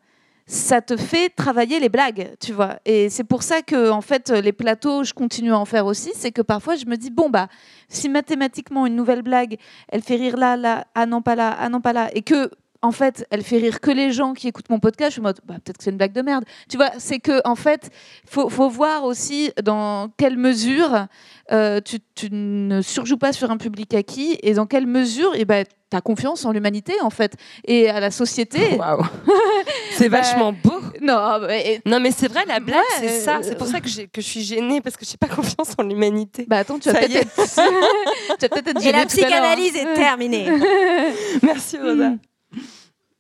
Ça 0.49 0.81
te 0.81 0.97
fait 0.97 1.29
travailler 1.31 1.81
les 1.81 1.89
blagues, 1.89 2.37
tu 2.39 2.53
vois. 2.53 2.79
Et 2.85 3.11
c'est 3.11 3.25
pour 3.25 3.43
ça 3.43 3.63
que, 3.63 3.91
en 3.91 4.01
fait, 4.01 4.31
les 4.31 4.53
plateaux, 4.53 5.03
je 5.03 5.13
continue 5.13 5.51
à 5.53 5.59
en 5.59 5.65
faire 5.65 5.87
aussi. 5.87 6.13
C'est 6.15 6.31
que 6.31 6.41
parfois, 6.41 6.77
je 6.77 6.87
me 6.87 6.97
dis, 6.97 7.11
bon, 7.11 7.29
bah, 7.31 7.49
si 7.89 8.09
mathématiquement, 8.09 8.87
une 8.87 8.95
nouvelle 8.95 9.23
blague, 9.23 9.57
elle 9.89 10.03
fait 10.03 10.15
rire 10.15 10.37
là, 10.37 10.57
là, 10.57 10.87
ah 10.95 11.05
non, 11.05 11.21
pas 11.21 11.35
là, 11.35 11.57
ah 11.59 11.69
non, 11.69 11.81
pas 11.81 11.93
là, 11.93 12.11
et 12.15 12.23
que 12.23 12.49
en 12.83 12.93
fait, 12.93 13.27
elle 13.31 13.43
fait 13.43 13.59
rire 13.59 13.81
que 13.81 13.91
les 13.91 14.13
gens 14.13 14.33
qui 14.35 14.49
écoutent 14.49 14.71
mon 14.71 14.79
podcast. 14.79 15.11
Je 15.11 15.13
suis 15.15 15.21
en 15.21 15.25
mode, 15.25 15.41
bah, 15.45 15.55
peut-être 15.65 15.79
que 15.79 15.85
c'est 15.85 15.91
une 15.91 15.97
blague 15.97 16.13
de 16.13 16.23
merde. 16.23 16.45
Tu 16.69 16.77
vois, 16.77 16.91
c'est 16.99 17.19
que 17.19 17.41
en 17.45 17.55
fait, 17.57 17.91
faut, 18.29 18.49
faut 18.49 18.69
voir 18.69 19.05
aussi 19.05 19.51
dans 19.63 20.09
quelle 20.17 20.37
mesure 20.37 21.07
euh, 21.53 21.81
tu, 21.81 21.99
tu 22.15 22.29
ne 22.31 22.83
surjoues 22.83 23.19
pas 23.19 23.33
sur 23.33 23.51
un 23.51 23.57
public 23.57 23.95
acquis 23.95 24.39
et 24.43 24.55
dans 24.55 24.67
quelle 24.67 24.87
mesure, 24.87 25.35
et 25.37 25.45
ben, 25.45 25.65
tu 25.91 25.97
as 25.97 26.01
confiance 26.01 26.45
en 26.45 26.51
l'humanité 26.51 26.95
en 27.03 27.11
fait 27.11 27.35
et 27.65 27.89
à 27.89 28.01
la 28.01 28.11
société. 28.11 28.75
Waouh. 28.79 29.05
C'est 29.93 30.09
Bah, 30.09 30.21
vachement 30.21 30.53
beau. 30.53 30.81
Non, 31.01 31.39
mais, 31.47 31.81
Non, 31.87 32.01
mais 32.01 32.11
c'est 32.11 32.29
vrai, 32.29 32.45
la 32.47 32.59
blague, 32.61 32.77
Ouais, 32.79 33.09
c'est 33.09 33.21
ça. 33.21 33.37
euh, 33.37 33.41
C'est 33.43 33.57
pour 33.57 33.67
ça 33.67 33.81
que, 33.81 33.87
que 33.89 34.21
je 34.21 34.27
suis 34.27 34.43
gênée, 34.43 34.81
parce 34.81 34.97
que 34.97 35.05
j'ai 35.07 35.17
pas 35.17 35.27
confiance 35.35 35.75
en 35.79 35.83
l'humanité. 35.85 36.45
bah 36.49 36.59
attends, 36.59 36.79
tu 36.79 36.91
vas 36.91 36.99
peut-être 37.01 37.15
être, 37.17 37.35
tu 37.35 37.61
vas 37.61 38.49
peut-être 38.49 38.69
être 38.69 38.81
Et 38.81 38.85
gênée 38.85 38.99
la 38.99 39.07
tout 39.07 39.17
à 39.17 39.29
l'heure, 39.29 39.45
hein. 39.45 39.55
psychanalyse 39.57 39.77
est 39.77 39.95
terminée. 39.95 40.47
Merci, 41.43 41.79
Rosa. 41.79 42.13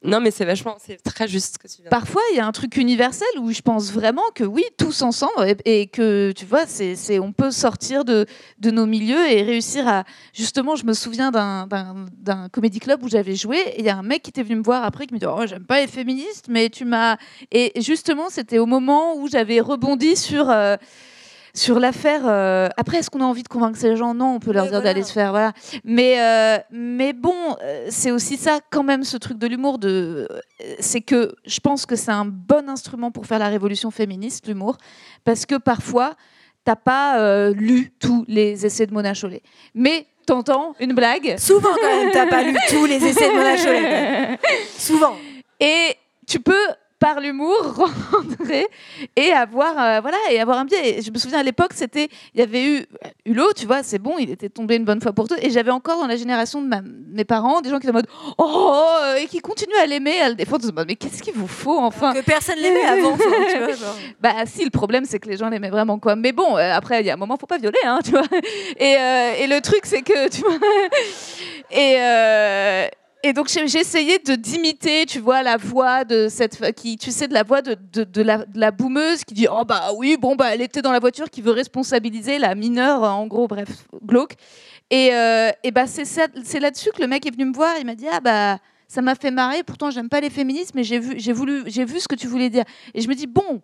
Non, 0.06 0.20
mais 0.20 0.30
c'est 0.30 0.44
vachement, 0.44 0.76
c'est 0.78 1.02
très 1.02 1.26
juste 1.28 1.54
ce 1.54 1.58
que 1.58 1.68
tu 1.68 1.82
viens 1.82 1.90
Parfois, 1.90 2.22
il 2.32 2.36
y 2.36 2.40
a 2.40 2.46
un 2.46 2.52
truc 2.52 2.76
universel 2.76 3.26
où 3.40 3.50
je 3.52 3.60
pense 3.60 3.90
vraiment 3.92 4.22
que 4.34 4.44
oui, 4.44 4.64
tous 4.78 5.02
ensemble, 5.02 5.32
et, 5.64 5.80
et 5.80 5.86
que 5.88 6.32
tu 6.32 6.44
vois, 6.46 6.64
c'est, 6.66 7.18
on 7.18 7.32
peut 7.32 7.50
sortir 7.50 8.04
de, 8.04 8.26
de 8.58 8.70
nos 8.70 8.86
milieux 8.86 9.28
et 9.30 9.42
réussir 9.42 9.86
à. 9.88 10.04
Justement, 10.32 10.76
je 10.76 10.84
me 10.86 10.92
souviens 10.92 11.30
d'un 11.30 12.48
comédie 12.52 12.80
club 12.80 13.02
où 13.02 13.08
j'avais 13.08 13.34
joué, 13.34 13.58
et 13.58 13.80
il 13.80 13.84
y 13.84 13.90
a 13.90 13.96
un 13.96 14.02
mec 14.02 14.22
qui 14.22 14.30
était 14.30 14.42
venu 14.42 14.56
me 14.56 14.62
voir 14.62 14.84
après 14.84 15.06
qui 15.06 15.14
me 15.14 15.18
dit 15.18 15.26
Oh, 15.26 15.46
j'aime 15.46 15.64
pas 15.64 15.80
les 15.80 15.86
féministes, 15.88 16.46
mais 16.48 16.70
tu 16.70 16.84
m'as. 16.84 17.16
Et 17.50 17.72
justement, 17.80 18.30
c'était 18.30 18.58
au 18.58 18.66
moment 18.66 19.16
où 19.16 19.28
j'avais 19.28 19.60
rebondi 19.60 20.16
sur. 20.16 20.48
euh, 20.50 20.76
sur 21.56 21.80
l'affaire, 21.80 22.20
euh, 22.26 22.68
après, 22.76 22.98
est-ce 22.98 23.08
qu'on 23.08 23.22
a 23.22 23.24
envie 23.24 23.42
de 23.42 23.48
convaincre 23.48 23.78
ces 23.78 23.96
gens? 23.96 24.14
Non, 24.14 24.34
on 24.34 24.40
peut 24.40 24.52
leur 24.52 24.64
dire 24.64 24.72
voilà. 24.72 24.84
d'aller 24.84 25.02
se 25.02 25.12
faire, 25.12 25.30
voilà. 25.30 25.52
Mais, 25.84 26.20
euh, 26.20 26.58
mais 26.70 27.14
bon, 27.14 27.34
euh, 27.62 27.86
c'est 27.88 28.10
aussi 28.10 28.36
ça, 28.36 28.60
quand 28.70 28.82
même, 28.82 29.04
ce 29.04 29.16
truc 29.16 29.38
de 29.38 29.46
l'humour. 29.46 29.78
De, 29.78 30.28
c'est 30.80 31.00
que 31.00 31.34
je 31.46 31.58
pense 31.60 31.86
que 31.86 31.96
c'est 31.96 32.10
un 32.10 32.26
bon 32.26 32.68
instrument 32.68 33.10
pour 33.10 33.24
faire 33.24 33.38
la 33.38 33.48
révolution 33.48 33.90
féministe, 33.90 34.46
l'humour, 34.46 34.76
parce 35.24 35.46
que 35.46 35.54
parfois, 35.54 36.14
t'as 36.64 36.76
pas 36.76 37.20
euh, 37.20 37.54
lu 37.54 37.90
tous 37.98 38.26
les 38.28 38.66
essais 38.66 38.86
de 38.86 38.92
Mona 38.92 39.14
Chollet, 39.14 39.42
mais 39.74 40.06
t'entends 40.26 40.74
une 40.78 40.92
blague. 40.92 41.36
Souvent, 41.38 41.70
quand 41.80 41.96
même, 41.96 42.10
t'as 42.12 42.26
pas 42.26 42.42
lu 42.42 42.54
tous 42.68 42.84
les 42.84 43.02
essais 43.02 43.30
de 43.30 43.34
Mona 43.34 43.56
Chollet. 43.56 44.38
Souvent. 44.76 45.14
Et 45.58 45.96
tu 46.26 46.38
peux 46.38 46.66
par 46.98 47.20
l'humour 47.20 47.56
rentrer 48.12 48.66
et 49.16 49.32
avoir 49.32 49.78
euh, 49.78 50.00
voilà 50.00 50.16
et 50.30 50.40
avoir 50.40 50.58
un 50.58 50.64
biais. 50.64 50.98
Et 50.98 51.02
je 51.02 51.10
me 51.10 51.18
souviens 51.18 51.38
à 51.38 51.42
l'époque 51.42 51.72
c'était 51.74 52.08
il 52.34 52.40
y 52.40 52.42
avait 52.42 52.64
eu 52.64 52.76
euh, 52.78 53.08
Hulot, 53.26 53.52
tu 53.54 53.66
vois, 53.66 53.82
c'est 53.82 53.98
bon, 53.98 54.14
il 54.18 54.30
était 54.30 54.48
tombé 54.48 54.76
une 54.76 54.84
bonne 54.84 55.00
fois 55.00 55.12
pour 55.12 55.28
toutes 55.28 55.42
et 55.42 55.50
j'avais 55.50 55.70
encore 55.70 56.00
dans 56.00 56.06
la 56.06 56.16
génération 56.16 56.62
de 56.62 56.66
ma- 56.68 56.82
mes 56.82 57.24
parents 57.24 57.60
des 57.60 57.70
gens 57.70 57.78
qui 57.78 57.86
étaient 57.86 57.90
en 57.90 57.98
mode 57.98 58.08
oh 58.38 58.82
euh, 59.02 59.16
et 59.16 59.26
qui 59.26 59.40
continuent 59.40 59.76
à 59.82 59.86
l'aimer, 59.86 60.20
à 60.20 60.28
le 60.28 60.34
défendre, 60.34 60.66
mais 60.86 60.96
qu'est-ce 60.96 61.22
qu'il 61.22 61.34
vous 61.34 61.46
faut 61.48 61.78
enfin? 61.78 62.12
Que 62.14 62.22
personne 62.22 62.58
l'aimait 62.58 62.84
avant, 62.84 63.12
enfin, 63.12 63.24
tu 63.52 63.58
vois. 63.58 63.72
genre. 63.74 63.96
bah 64.20 64.32
si, 64.46 64.64
le 64.64 64.70
problème 64.70 65.04
c'est 65.06 65.18
que 65.18 65.28
les 65.28 65.36
gens 65.36 65.48
l'aimaient 65.48 65.70
vraiment 65.70 65.98
quoi. 65.98 66.16
Mais 66.16 66.32
bon, 66.32 66.56
euh, 66.56 66.72
après 66.72 67.00
il 67.00 67.06
y 67.06 67.10
a 67.10 67.14
un 67.14 67.18
moment 67.18 67.36
faut 67.38 67.46
pas 67.46 67.58
violer, 67.58 67.78
hein, 67.84 67.98
tu 68.04 68.12
vois. 68.12 68.22
Et, 68.78 68.96
euh, 68.96 69.32
et 69.40 69.46
le 69.46 69.60
truc 69.60 69.80
c'est 69.84 70.02
que 70.02 70.28
tu 70.28 70.40
vois. 70.40 70.54
Et 71.70 71.96
et 73.22 73.32
donc 73.32 73.48
j'ai 73.48 73.78
essayé 73.78 74.18
de 74.18 74.34
d'imiter, 74.34 75.06
tu 75.06 75.18
vois, 75.18 75.42
la 75.42 75.56
voix 75.56 76.04
de 76.04 76.28
cette 76.28 76.72
qui, 76.74 76.96
tu 76.96 77.10
sais, 77.10 77.26
de 77.26 77.34
la 77.34 77.42
voix 77.42 77.62
de, 77.62 77.74
de, 78.04 78.22
la, 78.22 78.70
boumeuse 78.70 79.24
qui 79.24 79.34
dit 79.34 79.46
oh 79.50 79.64
bah 79.64 79.90
oui 79.96 80.16
bon 80.16 80.36
bah 80.36 80.54
elle 80.54 80.62
était 80.62 80.82
dans 80.82 80.92
la 80.92 81.00
voiture 81.00 81.30
qui 81.30 81.42
veut 81.42 81.50
responsabiliser 81.50 82.38
la 82.38 82.54
mineure 82.54 83.02
en 83.02 83.26
gros 83.26 83.48
bref 83.48 83.86
glauque. 84.04 84.34
Et, 84.90 85.12
euh, 85.12 85.50
et 85.64 85.70
bah 85.70 85.86
c'est 85.86 86.04
c'est 86.04 86.60
là-dessus 86.60 86.90
que 86.94 87.00
le 87.00 87.08
mec 87.08 87.26
est 87.26 87.30
venu 87.30 87.46
me 87.46 87.54
voir, 87.54 87.74
il 87.80 87.86
m'a 87.86 87.94
dit 87.94 88.06
ah 88.10 88.20
bah 88.20 88.58
ça 88.86 89.02
m'a 89.02 89.14
fait 89.14 89.30
marrer. 89.30 89.62
Pourtant 89.62 89.90
j'aime 89.90 90.08
pas 90.08 90.20
les 90.20 90.30
féministes, 90.30 90.74
mais 90.74 90.84
j'ai 90.84 90.98
vu 90.98 91.14
j'ai 91.16 91.32
voulu 91.32 91.62
j'ai 91.66 91.84
vu 91.84 92.00
ce 92.00 92.08
que 92.08 92.14
tu 92.14 92.26
voulais 92.26 92.50
dire. 92.50 92.64
Et 92.94 93.00
je 93.00 93.08
me 93.08 93.14
dis 93.14 93.26
bon 93.26 93.62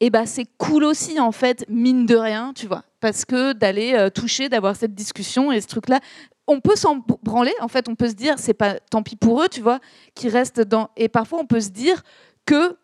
et 0.00 0.10
bah 0.10 0.26
c'est 0.26 0.46
cool 0.58 0.84
aussi 0.84 1.20
en 1.20 1.30
fait 1.30 1.64
mine 1.68 2.04
de 2.04 2.16
rien 2.16 2.52
tu 2.54 2.66
vois 2.66 2.82
parce 3.00 3.24
que 3.24 3.52
d'aller 3.52 3.92
euh, 3.94 4.10
toucher 4.10 4.48
d'avoir 4.48 4.74
cette 4.74 4.94
discussion 4.94 5.52
et 5.52 5.60
ce 5.60 5.66
truc 5.68 5.88
là 5.88 6.00
on 6.46 6.60
peut 6.60 6.76
s'en 6.76 6.96
branler 7.22 7.54
en 7.60 7.68
fait 7.68 7.88
on 7.88 7.94
peut 7.94 8.08
se 8.08 8.14
dire 8.14 8.38
c'est 8.38 8.54
pas 8.54 8.78
tant 8.78 9.02
pis 9.02 9.16
pour 9.16 9.42
eux 9.42 9.48
tu 9.48 9.60
vois 9.60 9.80
qui 10.14 10.28
restent 10.28 10.60
dans 10.60 10.90
et 10.96 11.08
parfois 11.08 11.40
on 11.40 11.46
peut 11.46 11.60
se 11.60 11.70
dire 11.70 12.02
que 12.44 12.76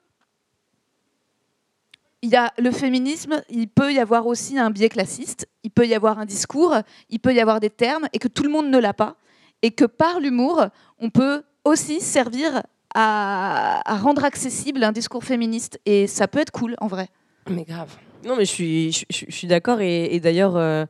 il 2.23 2.29
y 2.29 2.37
a 2.37 2.53
le 2.59 2.71
féminisme, 2.71 3.43
il 3.49 3.69
peut 3.69 3.93
y 3.93 3.99
avoir 3.99 4.27
aussi 4.27 4.59
un 4.59 4.71
biais 4.71 4.91
classiste, 4.91 5.49
il 5.63 5.71
peut 5.71 5.87
y 5.87 5.95
avoir 5.95 6.19
un 6.19 6.27
discours, 6.27 6.77
il 7.09 7.19
peut 7.19 7.33
y 7.33 7.41
avoir 7.41 7.61
des 7.61 7.71
termes 7.71 8.09
et 8.13 8.19
que 8.19 8.29
tout 8.29 8.43
le 8.43 8.51
monde 8.51 8.69
ne 8.69 8.79
l'a 8.79 8.93
pas 8.93 9.17
et 9.63 9.71
que 9.71 9.85
par 9.85 10.21
l'humour, 10.21 10.67
on 10.99 11.11
peut 11.11 11.43
aussi 11.65 12.01
servir 12.01 12.63
à, 12.95 13.83
rendre 14.03 14.25
accessible 14.25 14.83
un 14.83 14.93
discours 14.93 15.25
féministe 15.25 15.81
et 15.87 16.07
ça 16.07 16.29
peut 16.29 16.41
être 16.41 16.51
cool 16.51 16.75
en 16.81 16.89
vrai. 16.89 17.09
Mais 17.49 17.65
grave. 17.65 17.97
Non, 18.25 18.37
mais 18.37 18.45
je 18.45 18.51
suis, 18.51 18.93
je, 18.93 19.25
suis 19.31 19.47
d'accord. 19.47 19.81
Et, 19.81 20.15
et 20.15 20.21
d'ailleurs, 20.21 20.57
euh, 20.57 20.85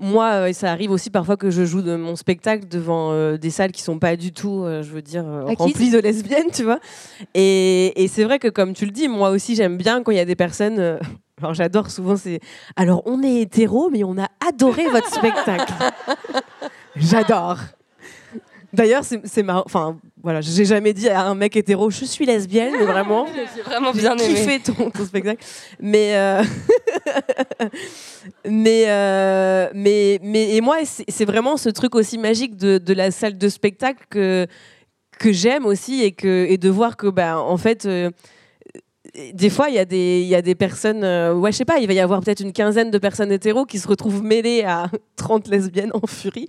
moi, 0.00 0.32
euh, 0.32 0.52
ça 0.52 0.72
arrive 0.72 0.90
aussi 0.90 1.10
parfois 1.10 1.36
que 1.36 1.50
je 1.50 1.64
joue 1.64 1.82
de 1.82 1.94
mon 1.94 2.16
spectacle 2.16 2.66
devant 2.66 3.12
euh, 3.12 3.36
des 3.36 3.50
salles 3.50 3.70
qui 3.70 3.82
sont 3.82 3.98
pas 3.98 4.16
du 4.16 4.32
tout, 4.32 4.64
euh, 4.64 4.82
je 4.82 4.90
veux 4.90 5.02
dire, 5.02 5.26
euh, 5.26 5.44
remplies 5.58 5.90
de 5.90 5.98
lesbiennes, 5.98 6.50
tu 6.52 6.64
vois. 6.64 6.80
Et, 7.34 8.02
et 8.02 8.08
c'est 8.08 8.24
vrai 8.24 8.38
que, 8.38 8.48
comme 8.48 8.72
tu 8.72 8.86
le 8.86 8.90
dis, 8.90 9.08
moi 9.08 9.30
aussi, 9.30 9.54
j'aime 9.54 9.76
bien 9.76 10.02
quand 10.02 10.10
il 10.10 10.16
y 10.16 10.20
a 10.20 10.24
des 10.24 10.36
personnes. 10.36 10.98
alors, 11.38 11.54
j'adore 11.54 11.90
souvent, 11.90 12.16
c'est. 12.16 12.40
Alors, 12.76 13.02
on 13.04 13.22
est 13.22 13.42
hétéro, 13.42 13.90
mais 13.90 14.02
on 14.02 14.16
a 14.18 14.28
adoré 14.48 14.88
votre 14.88 15.12
spectacle. 15.12 15.72
J'adore. 16.96 17.58
D'ailleurs, 18.72 19.04
c'est 19.04 19.20
c'est 19.24 19.42
marrant. 19.42 19.64
Enfin, 19.66 19.98
voilà, 20.22 20.40
j'ai 20.40 20.64
jamais 20.64 20.92
dit 20.92 21.08
à 21.08 21.22
un 21.26 21.34
mec 21.34 21.56
hétéro, 21.56 21.90
je 21.90 22.04
suis 22.04 22.26
lesbienne, 22.26 22.74
mais 22.78 22.84
vraiment. 22.84 23.26
J'ai 23.56 23.62
vraiment 23.62 23.92
bien 23.92 24.16
aimé. 24.16 24.34
kiffé 24.34 24.60
ton, 24.60 24.90
ton 24.90 25.04
spectacle. 25.04 25.42
Mais, 25.80 26.16
euh, 26.16 26.42
mais, 28.48 28.84
euh, 28.88 29.68
mais, 29.74 30.18
mais, 30.22 30.56
et 30.56 30.60
moi, 30.60 30.78
c'est 30.84 31.04
c'est 31.08 31.24
vraiment 31.24 31.56
ce 31.56 31.70
truc 31.70 31.94
aussi 31.94 32.18
magique 32.18 32.56
de, 32.56 32.78
de 32.78 32.92
la 32.92 33.10
salle 33.10 33.38
de 33.38 33.48
spectacle 33.48 34.04
que, 34.10 34.46
que 35.18 35.32
j'aime 35.32 35.64
aussi 35.64 36.02
et, 36.02 36.12
que, 36.12 36.46
et 36.48 36.58
de 36.58 36.68
voir 36.68 36.96
que, 36.96 37.06
bah, 37.06 37.40
en 37.40 37.56
fait, 37.56 37.86
euh, 37.86 38.10
des 39.32 39.50
fois, 39.50 39.68
il 39.68 39.74
y, 39.74 39.78
a 39.78 39.84
des- 39.84 40.22
y 40.22 40.34
a 40.34 40.42
des 40.42 40.54
personnes, 40.54 41.02
euh, 41.04 41.34
ouais, 41.34 41.52
je 41.52 41.56
sais 41.58 41.64
pas, 41.64 41.78
il 41.78 41.86
va 41.86 41.92
y 41.92 42.00
avoir 42.00 42.20
peut-être 42.20 42.40
une 42.40 42.52
quinzaine 42.52 42.90
de 42.90 42.98
personnes 42.98 43.32
hétéros 43.32 43.64
qui 43.64 43.78
se 43.78 43.88
retrouvent 43.88 44.22
mêlées 44.22 44.62
à 44.62 44.86
30 45.16 45.48
lesbiennes 45.48 45.90
en 45.94 46.06
furie. 46.06 46.46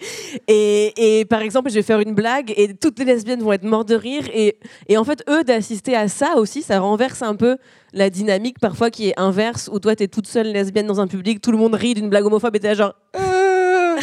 Et, 0.48 1.20
et 1.20 1.26
par 1.26 1.42
exemple, 1.42 1.70
je 1.70 1.76
vais 1.76 1.82
faire 1.82 2.00
une 2.00 2.14
blague 2.14 2.54
et 2.58 2.74
toutes 2.74 3.00
les 3.00 3.06
lesbiennes 3.06 3.42
vont 3.42 3.54
être 3.54 3.64
mortes 3.64 3.88
de 3.90 3.96
rire. 3.96 4.24
Et, 4.34 4.58
et 4.88 4.98
en 4.98 5.04
fait, 5.04 5.24
eux, 5.30 5.44
d'assister 5.44 5.96
à 5.96 6.08
ça 6.08 6.36
aussi, 6.38 6.62
ça 6.62 6.80
renverse 6.80 7.22
un 7.22 7.36
peu 7.36 7.58
la 7.94 8.10
dynamique 8.10 8.60
parfois 8.60 8.90
qui 8.90 9.10
est 9.10 9.14
inverse, 9.20 9.70
où 9.74 9.80
toi, 9.80 9.96
tu 9.96 10.04
es 10.04 10.08
toute 10.08 10.28
seule 10.28 10.52
lesbienne 10.52 10.88
dans 10.88 11.02
un 11.02 11.08
public, 11.08 11.42
tout 11.42 11.52
le 11.52 11.58
monde 11.58 11.76
rit 11.76 11.94
d'une 11.94 12.10
blague 12.10 12.26
homophobe 12.26 12.56
et 12.56 12.60
t'es 12.60 12.76
genre... 12.76 12.94
Euh 13.16 13.98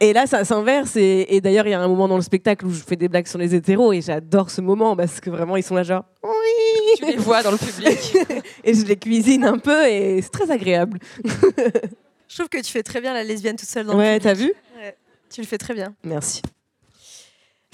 Et 0.00 0.12
là, 0.12 0.26
ça 0.26 0.44
s'inverse. 0.44 0.96
Et, 0.96 1.26
et 1.36 1.40
d'ailleurs, 1.40 1.66
il 1.66 1.70
y 1.70 1.74
a 1.74 1.80
un 1.80 1.88
moment 1.88 2.08
dans 2.08 2.16
le 2.16 2.22
spectacle 2.22 2.66
où 2.66 2.70
je 2.70 2.82
fais 2.82 2.96
des 2.96 3.08
blagues 3.08 3.26
sur 3.28 3.38
les 3.38 3.54
hétéros 3.54 3.92
et 3.92 4.00
j'adore 4.02 4.50
ce 4.50 4.60
moment 4.60 4.96
parce 4.96 5.20
que 5.20 5.30
vraiment, 5.30 5.56
ils 5.56 5.62
sont 5.62 5.76
là 5.76 5.82
genre... 5.82 6.04
Oui 6.22 6.30
Tu 6.96 7.04
les 7.04 7.16
vois 7.16 7.42
dans 7.42 7.50
le 7.50 7.58
public. 7.58 8.16
Et 8.64 8.74
je 8.74 8.84
les 8.84 8.96
cuisine 8.96 9.44
un 9.44 9.58
peu 9.58 9.86
et 9.86 10.20
c'est 10.22 10.30
très 10.30 10.50
agréable. 10.50 10.98
Je 12.28 12.34
trouve 12.36 12.48
que 12.48 12.58
tu 12.62 12.70
fais 12.72 12.82
très 12.82 13.00
bien 13.00 13.12
la 13.14 13.22
lesbienne 13.24 13.56
toute 13.56 13.68
seule 13.68 13.86
dans 13.86 13.96
Ouais, 13.96 14.14
le 14.14 14.20
t'as 14.20 14.34
public. 14.34 14.54
vu? 14.54 14.80
Ouais, 14.80 14.96
Tu 15.32 15.40
le 15.40 15.46
fais 15.46 15.58
très 15.58 15.74
bien. 15.74 15.94
Merci. 16.04 16.42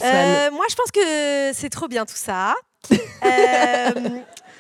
Euh, 0.03 0.51
moi, 0.51 0.65
je 0.71 0.75
pense 0.75 0.91
que 0.91 1.53
c'est 1.53 1.69
trop 1.71 1.89
bien 1.89 2.05
tout 2.07 2.17
ça. 2.17 2.55
Euh, 3.23 3.91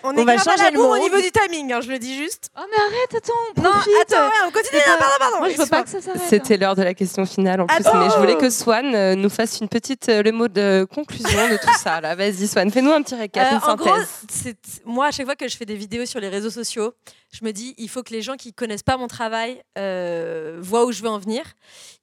on 0.03 0.17
est 0.17 0.21
On 0.21 0.25
va 0.25 0.33
à 0.33 0.39
changer 0.39 0.63
la 0.65 0.71
le 0.71 0.77
bourre 0.77 0.91
au 0.91 0.99
niveau 0.99 1.21
du 1.21 1.31
timing, 1.31 1.73
hein, 1.73 1.81
je 1.83 1.89
le 1.91 1.99
dis 1.99 2.17
juste. 2.17 2.51
Oh 2.59 2.63
mais 2.71 2.77
arrête, 2.77 3.15
attends, 3.17 3.33
on 3.57 3.63
Non, 3.63 3.71
profite. 3.71 3.93
attends, 4.03 4.27
ouais, 4.27 4.33
on 4.47 4.51
continue. 4.51 4.81
Non, 4.87 4.97
pardon, 4.99 5.15
pardon. 5.19 5.39
Moi 5.39 5.49
je 5.51 5.57
veux 5.59 5.67
pas 5.67 5.83
que 5.83 5.89
ça 5.91 6.01
s'arrête. 6.01 6.23
C'était 6.29 6.57
l'heure 6.57 6.77
de 6.77 6.83
la 6.83 6.95
question 6.95 7.25
finale 7.27 7.61
en 7.61 7.67
plus, 7.67 7.77
Attends. 7.77 7.99
mais 7.99 8.11
je 8.11 8.17
voulais 8.19 8.37
que 8.37 8.51
Swan 8.51 8.95
euh, 8.95 9.15
nous 9.15 9.31
fasse 9.31 9.61
une 9.61 9.69
petite 9.69 10.09
euh, 10.09 10.23
le 10.23 10.33
mot 10.33 10.49
de 10.49 10.87
conclusion 10.93 11.49
de 11.49 11.57
tout 11.57 11.79
ça. 11.79 12.01
Là, 12.01 12.15
vas-y 12.15 12.47
Swan, 12.49 12.71
fais-nous 12.71 12.93
un 12.93 13.03
petit 13.03 13.15
récap, 13.15 13.47
Euh, 13.53 13.57
une 13.57 13.71
en 13.71 13.77
gros, 13.77 13.89
synthèse. 13.89 14.09
c'est- 14.31 14.83
moi, 14.85 15.07
à 15.07 15.11
chaque 15.11 15.27
fois 15.27 15.37
que 15.37 15.49
je 15.49 15.57
fais 15.57 15.67
des 15.67 15.77
vidéos 15.77 16.07
sur 16.07 16.21
les 16.21 16.29
réseaux 16.29 16.51
sociaux, 16.51 16.93
je 17.33 17.45
me 17.45 17.53
dis, 17.53 17.75
il 17.79 17.89
faut 17.89 18.03
que 18.03 18.13
les 18.13 18.23
gens 18.23 18.37
qui 18.37 18.53
connaissent 18.53 18.83
pas 18.83 18.97
mon 18.97 19.07
travail 19.07 19.63
euh, 19.79 20.59
voient 20.61 20.85
où 20.85 20.93
je 20.93 21.01
veux 21.03 21.09
en 21.09 21.19
venir. 21.19 21.43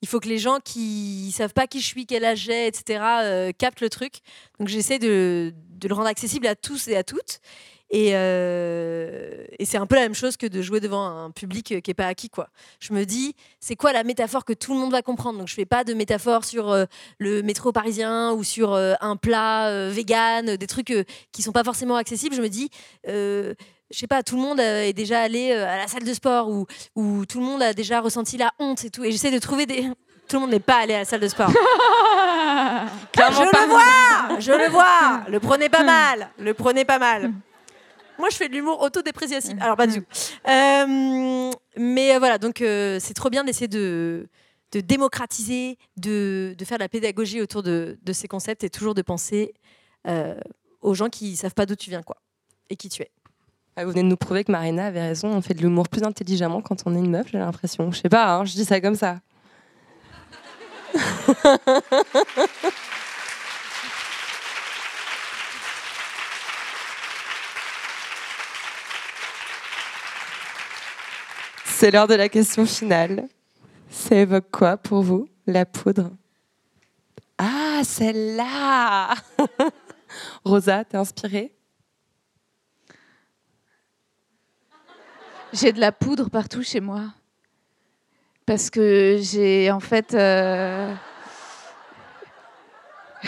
Il 0.02 0.08
faut 0.08 0.20
que 0.20 0.28
les 0.30 0.38
gens 0.38 0.60
qui 0.64 1.34
savent 1.36 1.54
pas 1.54 1.68
qui 1.68 1.82
je 1.82 1.86
suis, 1.86 2.06
quel 2.06 2.24
âge 2.24 2.40
j'ai, 2.40 2.68
etc., 2.68 3.02
euh, 3.24 3.52
captent 3.58 3.82
le 3.82 3.90
truc. 3.90 4.14
Donc, 4.60 4.70
j'essaie 4.70 5.00
de, 5.00 5.54
de 5.72 5.88
le 5.88 5.94
rendre 5.94 6.08
accessible 6.08 6.48
à 6.48 6.56
tous 6.56 6.88
et 6.88 6.96
à 6.96 7.04
toutes. 7.04 7.40
Et, 7.90 8.12
euh, 8.14 9.46
et 9.60 9.66
c'est 9.66 9.78
un 9.78 9.86
peu 9.86 9.96
la 9.96 10.02
même 10.02 10.14
chose 10.14 10.36
que 10.36 10.46
de 10.46 10.62
jouer 10.62 10.80
devant 10.80 11.06
un 11.06 11.32
public 11.32 11.72
euh, 11.72 11.80
qui 11.80 11.92
est 11.92 11.94
pas 11.94 12.08
acquis, 12.08 12.30
quoi. 12.30 12.50
Je 12.80 12.94
me 12.94 13.06
dis, 13.06 13.34
c'est 13.60 13.76
quoi 13.76 13.94
la 13.94 14.04
métaphore 14.04 14.44
que 14.44 14.54
tout 14.54 14.74
le 14.74 14.80
monde 14.80 14.92
va 14.92 15.02
comprendre? 15.02 15.40
Donc, 15.40 15.48
je 15.48 15.54
fais 15.54 15.66
pas 15.66 15.84
de 15.84 15.94
métaphore 15.94 16.44
sur 16.44 16.70
euh, 16.70 16.86
le 17.18 17.42
métro 17.44 17.72
parisien 17.72 18.34
ou 18.34 18.44
sur 18.44 18.74
euh, 18.74 18.94
un 19.00 19.16
plat 19.16 19.90
vegan, 19.90 20.58
des 20.58 20.68
trucs 20.68 20.94
qui 21.32 21.42
sont 21.42 21.52
pas 21.52 21.64
forcément 21.64 21.96
accessibles. 21.96 22.36
Je 22.36 22.42
me 22.42 22.50
dis, 22.50 22.70
je 23.06 23.54
sais 23.92 24.08
pas, 24.08 24.22
tout 24.22 24.36
le 24.36 24.42
monde 24.42 24.60
est 24.60 24.94
déjà 24.94 25.22
allé 25.22 25.54
à 25.54 25.78
la 25.78 25.88
salle 25.88 26.04
de 26.04 26.14
sport 26.14 26.50
ou, 26.50 26.66
ou 26.96 27.26
tout 27.26 27.40
le 27.40 27.46
monde 27.46 27.62
a 27.62 27.74
déjà 27.74 28.02
ressenti 28.02 28.38
la 28.38 28.52
honte 28.60 28.84
et 28.86 28.90
tout. 28.90 29.04
Et 29.04 29.12
j'essaie 29.12 29.32
de 29.32 29.40
trouver 29.40 29.66
des. 29.66 29.90
Tout 30.28 30.36
le 30.36 30.42
monde 30.42 30.52
n'est 30.52 30.60
pas 30.60 30.80
allé 30.82 30.94
à 30.94 31.00
la 31.00 31.06
salle 31.06 31.22
de 31.22 31.28
sport. 31.30 31.50
Clairement 33.14 33.46
je 33.46 33.50
pas. 33.50 33.62
le 33.62 33.70
vois, 33.70 34.40
je 34.40 34.52
le 34.52 34.70
vois. 34.70 35.22
Le 35.30 35.40
prenez 35.40 35.70
pas 35.70 35.84
mal, 35.84 36.30
le 36.38 36.54
prenez 36.54 36.84
pas 36.84 37.00
mal. 37.00 37.32
Moi, 38.20 38.30
je 38.32 38.38
fais 38.38 38.50
de 38.50 38.54
l'humour 38.54 38.82
autodépréciatif. 38.82 39.54
Alors, 39.62 39.76
pas 39.76 39.88
du 39.88 40.02
tout. 40.02 40.06
Euh, 40.48 41.52
mais 41.78 42.16
euh, 42.16 42.20
voilà, 42.20 42.38
donc 42.38 42.62
euh, 42.62 42.98
c'est 43.00 43.14
trop 43.14 43.30
bien 43.30 43.44
d'essayer 43.44 43.68
de, 43.68 44.28
de 44.72 44.80
démocratiser, 44.82 45.78
de, 45.98 46.56
de 46.58 46.66
faire 46.66 46.78
de 46.78 46.84
la 46.84 46.90
pédagogie 46.90 47.42
autour 47.42 47.64
de, 47.64 47.98
de 48.02 48.14
ces 48.14 48.28
concepts 48.28 48.64
et 48.64 48.70
toujours 48.70 48.96
de 48.96 49.02
penser 49.02 49.54
euh, 50.08 50.36
aux 50.82 50.94
gens 50.94 51.10
qui 51.10 51.36
savent 51.36 51.54
pas 51.54 51.66
d'où 51.66 51.76
tu 51.76 51.90
viens, 51.90 52.04
quoi, 52.04 52.18
et 52.70 52.76
qui 52.76 52.90
tu 52.90 53.02
es. 53.04 53.12
Ah, 53.76 53.86
Vous 53.86 53.92
venez 53.92 54.04
de 54.04 54.08
nous 54.08 54.18
prouver 54.18 54.44
que 54.44 54.52
Marina 54.52 54.88
avait 54.88 55.02
raison. 55.02 55.30
On 55.30 55.42
fait 55.42 55.54
de 55.54 55.62
l'humour 55.62 55.88
plus 55.88 56.04
intelligemment 56.04 56.62
quand 56.62 56.84
on 56.88 56.96
est 56.96 57.00
une 57.00 57.12
meuf, 57.12 57.28
j'ai 57.32 57.38
l'impression. 57.38 57.92
Je 57.92 58.02
sais 58.02 58.10
pas, 58.10 58.34
hein, 58.34 58.46
je 58.46 58.54
dis 58.54 58.66
ça 58.66 58.82
comme 58.82 58.96
ça. 58.96 59.20
C'est 71.80 71.92
l'heure 71.92 72.08
de 72.08 72.16
la 72.16 72.28
question 72.28 72.66
finale. 72.66 73.28
Ça 73.88 74.16
évoque 74.16 74.50
quoi 74.50 74.78
pour 74.78 75.04
vous, 75.04 75.30
la 75.46 75.64
poudre? 75.64 76.10
Ah, 77.38 77.82
celle-là 77.84 79.14
Rosa, 80.44 80.84
t'es 80.86 80.98
inspirée? 80.98 81.54
J'ai 85.54 85.72
de 85.72 85.80
la 85.80 85.92
poudre 85.92 86.32
partout 86.32 86.64
chez 86.64 86.80
moi. 86.80 87.14
Parce 88.48 88.72
que 88.72 89.20
j'ai 89.22 89.70
en 89.70 89.80
fait. 89.80 90.16
euh, 90.16 90.92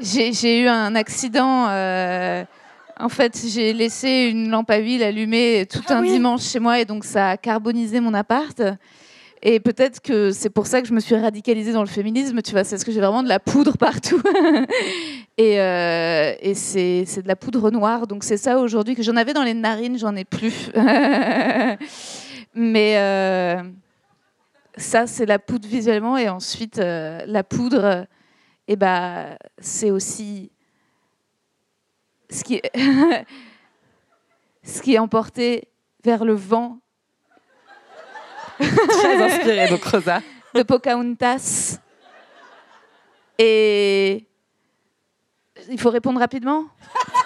j'ai 0.00 0.60
eu 0.60 0.66
un 0.66 0.96
accident. 0.96 1.68
euh, 1.68 2.44
En 3.00 3.08
fait, 3.08 3.40
j'ai 3.48 3.72
laissé 3.72 4.28
une 4.30 4.50
lampe 4.50 4.70
à 4.70 4.78
huile 4.78 5.02
allumée 5.02 5.66
tout 5.70 5.82
un 5.88 6.02
dimanche 6.02 6.42
chez 6.42 6.58
moi 6.58 6.80
et 6.80 6.84
donc 6.84 7.04
ça 7.04 7.30
a 7.30 7.36
carbonisé 7.36 8.00
mon 8.00 8.14
appart. 8.14 8.62
Et 9.42 9.58
peut-être 9.58 10.00
que 10.02 10.32
c'est 10.32 10.50
pour 10.50 10.66
ça 10.66 10.82
que 10.82 10.88
je 10.88 10.92
me 10.92 11.00
suis 11.00 11.14
radicalisée 11.14 11.72
dans 11.72 11.80
le 11.80 11.88
féminisme, 11.88 12.42
tu 12.42 12.52
vois, 12.52 12.62
c'est 12.62 12.76
parce 12.76 12.84
que 12.84 12.92
j'ai 12.92 13.00
vraiment 13.00 13.22
de 13.22 13.28
la 13.28 13.40
poudre 13.40 13.78
partout. 13.78 14.20
et 15.38 15.58
euh, 15.60 16.34
et 16.42 16.54
c'est 16.54 17.22
de 17.22 17.28
la 17.28 17.36
poudre 17.36 17.70
noire, 17.70 18.06
donc 18.06 18.22
c'est 18.22 18.36
ça 18.36 18.58
aujourd'hui 18.58 18.94
que 18.94 19.02
j'en 19.02 19.16
avais 19.16 19.32
dans 19.32 19.44
les 19.44 19.54
narines, 19.54 19.98
j'en 19.98 20.14
ai 20.14 20.26
plus. 20.26 20.70
Mais 22.54 22.98
euh, 22.98 23.62
ça, 24.76 25.06
c'est 25.06 25.26
la 25.26 25.38
poudre 25.38 25.68
visuellement. 25.68 26.18
Et 26.18 26.28
ensuite, 26.28 26.78
euh, 26.78 27.20
la 27.26 27.44
poudre, 27.44 28.06
et 28.68 28.76
ben, 28.76 29.36
c'est 29.58 29.90
aussi 29.90 30.50
ce 32.30 32.44
qui, 32.44 32.54
est 32.62 32.70
ce 34.62 34.82
qui 34.82 34.94
est 34.94 34.98
emporté 34.98 35.68
vers 36.04 36.24
le 36.24 36.34
vent 36.34 36.78
Très 38.58 39.22
inspirée, 39.22 39.68
donc 39.68 39.82
Rosa. 39.84 40.20
de 40.54 40.62
Pocahontas. 40.62 41.78
Et 43.38 44.26
il 45.70 45.80
faut 45.80 45.90
répondre 45.90 46.20
rapidement? 46.20 46.66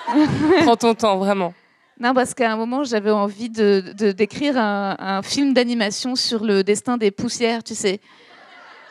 Prends 0.63 0.77
ton 0.77 0.95
temps, 0.95 1.19
vraiment. 1.19 1.53
Non, 1.99 2.15
parce 2.15 2.35
qu'à 2.35 2.53
un 2.53 2.57
moment, 2.57 2.85
j'avais 2.85 3.11
envie 3.11 3.51
de, 3.51 3.93
de- 3.97 4.13
d'écrire 4.13 4.57
un, 4.59 4.97
un 4.99 5.23
film 5.23 5.55
d'animation 5.55 6.15
sur 6.17 6.45
le 6.45 6.63
destin 6.65 6.97
des 6.97 7.11
poussières, 7.11 7.63
tu 7.65 7.75
sais. 7.75 8.01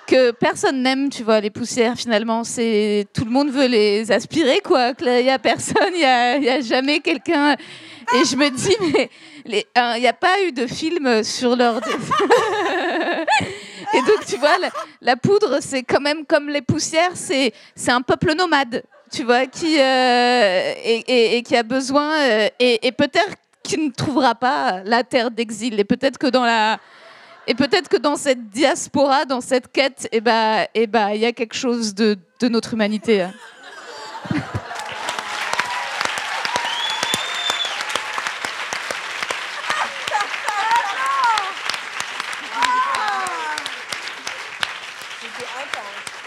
Que 0.06 0.32
personne 0.32 0.84
n'aime, 0.84 1.10
tu 1.10 1.24
vois, 1.24 1.40
les 1.40 1.50
poussières, 1.50 1.96
finalement. 1.96 2.44
C'est, 2.44 3.08
tout 3.14 3.24
le 3.24 3.32
monde 3.32 3.50
veut 3.50 3.68
les 3.68 4.12
aspirer, 4.12 4.60
quoi. 4.64 4.92
Il 5.02 5.24
n'y 5.24 5.30
a 5.30 5.40
personne, 5.40 5.94
il 5.94 6.38
il 6.40 6.44
y 6.44 6.50
a 6.50 6.62
jamais 6.62 7.00
quelqu'un. 7.00 7.54
Et 7.54 8.26
je 8.26 8.36
me 8.36 8.50
dis, 8.50 8.76
mais 8.94 9.10
les- 9.46 9.66
hein, 9.76 9.94
il 9.96 10.02
n'y 10.02 10.08
a 10.08 10.14
pas 10.14 10.42
eu 10.46 10.52
de 10.52 10.68
film 10.68 11.24
sur 11.24 11.56
leur. 11.56 11.78
Et 13.94 14.02
donc, 14.02 14.26
tu 14.28 14.38
vois, 14.38 14.56
la, 15.02 15.16
poudre, 15.16 15.60
c'est 15.62 15.84
quand 15.84 16.02
même 16.02 16.26
comme 16.26 16.50
les 16.50 16.62
poussières, 16.62 17.16
c'est, 17.16 17.54
c'est 17.76 17.92
un 17.92 18.02
peuple 18.02 18.34
nomade, 18.34 18.84
tu 19.12 19.24
vois, 19.24 19.46
qui, 19.46 19.80
euh, 19.80 20.74
et 20.84 21.44
qui 21.44 21.56
a 21.56 21.64
besoin, 21.64 22.12
euh, 22.20 22.50
et, 22.60 22.88
et 22.88 22.92
peut-être 22.92 23.36
qui 23.64 23.78
ne 23.78 23.92
trouvera 23.92 24.36
pas 24.36 24.82
la 24.84 25.04
terre 25.04 25.32
d'exil. 25.32 25.80
Et 25.80 25.86
peut-être 25.86 26.18
que 26.18 26.28
dans 26.28 26.44
la. 26.44 26.80
Et 27.46 27.56
peut-être 27.56 27.90
que 27.90 27.98
dans 27.98 28.16
cette 28.16 28.50
diaspora, 28.50 29.26
dans 29.26 29.42
cette 29.42 29.72
quête, 29.72 30.08
eh 30.12 30.22
ben, 30.22 30.66
eh 30.74 30.88
ben, 30.88 31.10
il 31.10 31.22
y 31.22 31.26
a 31.26 31.34
quelque 31.34 31.56
chose 31.56 31.94
de, 31.94 32.18
de 32.40 32.48
notre 32.48 32.74
humanité. 32.74 33.22
hein. 33.22 33.34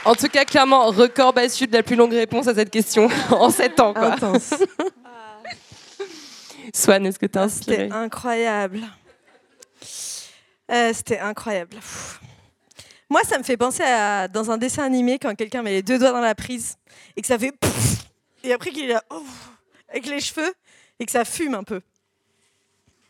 En 0.05 0.15
tout 0.15 0.29
cas, 0.29 0.45
clairement, 0.45 0.87
record 0.87 1.33
battu 1.33 1.67
de 1.67 1.73
la 1.73 1.83
plus 1.83 1.97
longue 1.97 2.13
réponse 2.13 2.47
à 2.47 2.55
cette 2.55 2.71
question 2.71 3.09
en 3.31 3.51
7 3.51 3.81
ans. 3.81 3.93
Quoi. 3.93 4.13
Intense. 4.13 4.55
Swan, 6.75 7.07
est-ce 7.07 7.19
que 7.19 7.27
t'es 7.27 7.39
inspirée 7.39 7.85
C'était 7.85 7.95
incroyable. 7.95 8.81
Euh, 10.71 10.93
C'était 10.93 11.19
incroyable. 11.19 11.77
Moi, 13.09 13.23
ça 13.23 13.39
me 13.39 13.45
fait 13.45 13.57
penser 13.57 13.85
à 13.85 14.27
dans 14.29 14.51
un 14.51 14.59
dessin 14.59 14.83
animé 14.83 15.19
quand 15.19 15.35
quelqu'un 15.37 15.63
met 15.63 15.71
les 15.71 15.83
deux 15.83 15.99
doigts 15.99 16.13
dans 16.13 16.21
la 16.21 16.35
prise 16.35 16.77
et 17.17 17.21
que 17.21 17.27
ça 17.29 17.39
fait 17.39 17.53
pfff, 17.53 18.05
et 18.43 18.53
après 18.53 18.71
qu'il 18.71 18.85
est 18.91 18.95
là 18.95 19.03
oh, 19.11 19.23
avec 19.89 20.07
les 20.07 20.21
cheveux 20.21 20.53
et 20.99 21.07
que 21.07 21.13
ça 21.13 21.25
fume 21.25 21.55
un 21.55 21.63
peu. 21.63 21.81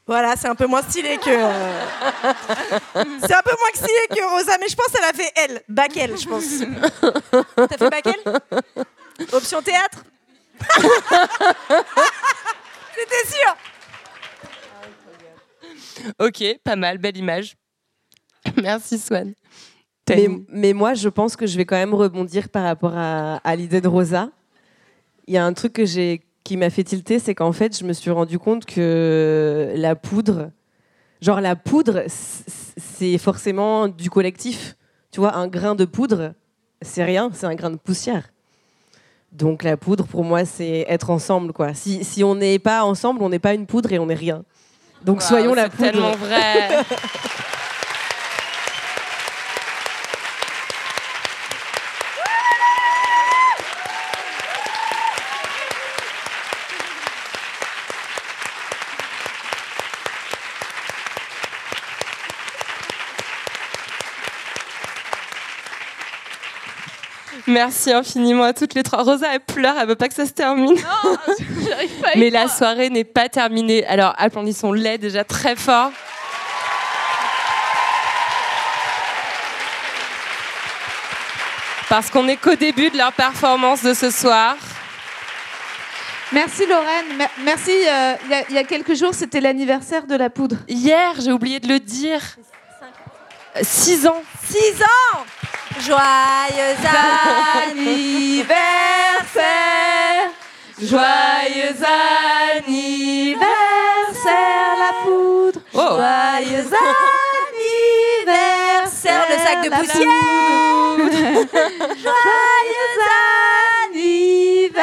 Voilà, 0.07 0.37
c'est 0.37 0.47
un 0.49 0.55
peu 0.55 0.67
moins 0.67 0.83
stylé 0.83 1.17
que. 1.17 1.31
euh, 1.31 1.87
c'est 3.23 3.35
un 3.35 3.43
peu 3.43 3.51
moins 3.59 3.73
stylé 3.75 4.07
que 4.11 4.23
Rosa, 4.37 4.57
mais 4.61 4.69
je 4.69 4.77
pense 4.77 4.87
qu'elle 4.89 5.03
a 5.03 5.13
fait 5.13 5.33
elle, 5.35 5.63
bac 5.69 5.97
elle, 5.97 6.17
je 6.17 6.29
pense. 6.29 6.45
T'as 7.69 7.77
fait 7.77 7.91
bac 7.91 8.07
elle 8.07 8.23
Option 9.33 9.63
théâtre? 9.63 10.05
C'était 12.95 13.27
sûr 13.29 13.57
Ok, 16.21 16.45
pas 16.65 16.77
mal, 16.77 16.99
belle 16.99 17.17
image. 17.17 17.57
Merci 18.63 18.99
Swan. 18.99 19.35
Mais, 20.09 20.29
mais 20.49 20.73
moi, 20.73 20.95
je 20.95 21.09
pense 21.09 21.35
que 21.35 21.47
je 21.47 21.57
vais 21.57 21.65
quand 21.65 21.77
même 21.77 21.95
rebondir 21.95 22.49
par 22.49 22.63
rapport 22.63 22.93
à, 22.97 23.37
à 23.39 23.57
l'idée 23.57 23.81
de 23.81 23.89
Rosa. 23.89 24.31
Il 25.27 25.35
y 25.35 25.37
a 25.37 25.45
un 25.45 25.53
truc 25.53 25.73
que 25.73 25.85
j'ai 25.85 26.23
qui 26.45 26.57
m'a 26.57 26.71
fait 26.71 26.85
tilter, 26.85 27.19
c'est 27.19 27.35
qu'en 27.35 27.51
fait, 27.51 27.77
je 27.77 27.85
me 27.85 27.93
suis 27.93 28.11
rendu 28.13 28.39
compte 28.39 28.67
que 28.67 29.73
la 29.75 29.97
poudre, 29.97 30.53
genre 31.21 31.41
la 31.41 31.57
poudre, 31.57 32.05
c'est 32.07 33.19
forcément 33.19 33.89
du 33.89 34.11
collectif. 34.11 34.77
Tu 35.11 35.19
vois, 35.19 35.35
un 35.35 35.49
grain 35.49 35.75
de 35.75 35.85
poudre, 35.85 36.35
c'est 36.83 37.03
rien, 37.03 37.31
c'est 37.35 37.47
un 37.47 37.57
grain 37.57 37.71
de 37.71 37.77
poussière. 37.77 38.31
Donc 39.33 39.65
la 39.65 39.77
poudre, 39.77 40.07
pour 40.07 40.23
moi, 40.23 40.45
c'est 40.45 40.87
être 40.89 41.11
ensemble, 41.11 41.53
quoi. 41.53 41.75
Si, 41.75 42.05
si 42.05 42.23
on 42.23 42.37
n'est 42.37 42.61
pas 42.61 42.85
ensemble, 42.85 43.23
on 43.23 43.29
n'est 43.29 43.41
pas 43.41 43.55
une 43.55 43.67
poudre 43.67 43.93
et 43.93 43.99
on 43.99 44.07
n'est 44.07 44.15
rien. 44.15 44.45
Donc 45.05 45.19
Waouh, 45.21 45.29
soyons 45.29 45.55
la 45.55 45.65
c'est 45.65 45.71
poudre. 45.71 45.91
tellement 45.91 46.13
vrai. 46.17 46.69
Merci 67.57 67.91
infiniment 67.91 68.43
à 68.45 68.53
toutes 68.53 68.75
les 68.75 68.83
trois. 68.83 69.03
Rosa, 69.03 69.29
elle 69.33 69.41
pleure, 69.41 69.77
elle 69.81 69.89
veut 69.89 69.95
pas 69.97 70.09
que 70.09 70.15
ça 70.15 70.27
se 70.27 70.33
termine. 70.33 70.77
J'arrive 70.77 72.01
pas 72.03 72.09
à 72.09 72.15
y 72.15 72.19
Mais 72.21 72.29
la 72.29 72.41
croire. 72.45 72.55
soirée 72.59 72.91
n'est 72.91 73.05
pas 73.05 73.31
terminée. 73.31 73.83
Alors 73.87 74.13
applaudissons-les 74.19 74.99
déjà 74.99 75.25
très 75.25 75.57
fort. 75.57 75.91
Parce 81.89 82.11
qu'on 82.11 82.25
n'est 82.25 82.37
qu'au 82.37 82.55
début 82.57 82.91
de 82.91 82.99
leur 82.99 83.13
performance 83.13 83.83
de 83.83 83.95
ce 83.95 84.11
soir. 84.11 84.57
Merci 86.33 86.67
Lorraine. 86.67 87.17
Mer- 87.17 87.31
Merci. 87.45 87.71
euh, 87.71 88.15
Il 88.25 88.31
y 88.31 88.35
a- 88.35 88.45
il 88.51 88.55
y, 88.57 88.59
a 88.59 88.65
quelques 88.65 88.95
jours, 88.95 89.15
c'était 89.15 89.41
l'anniversaire 89.41 90.07
de 90.07 90.17
la 90.17 90.29
poudre. 90.29 90.57
Hier, 90.69 91.15
j'ai 91.21 91.31
oublié 91.31 91.61
de 91.61 91.69
le 91.69 91.79
dire. 91.79 92.21
6 93.63 94.07
ans. 94.07 94.23
6 94.51 94.83
ans 94.83 95.25
Joyeux 95.81 96.77
anniversaire 97.69 98.47
Joyeux 100.79 101.77
anniversaire, 102.57 103.41
la 104.79 104.93
poudre. 105.03 105.61
Oh. 105.75 105.97
Joyeux 105.97 106.69
anniversaire 108.27 109.25
Le 109.31 109.37
sac 109.39 109.59
de 109.65 109.71
poussière. 109.71 110.09
Joyeux 112.03 112.99
anniversaire 113.89 114.77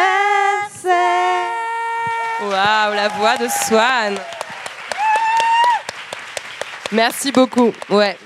Waouh, 2.42 2.94
la 2.96 3.08
voix 3.10 3.38
de 3.38 3.48
Swan. 3.48 4.18
Merci 6.92 7.32
beaucoup. 7.32 7.72
Ouais. 7.90 8.18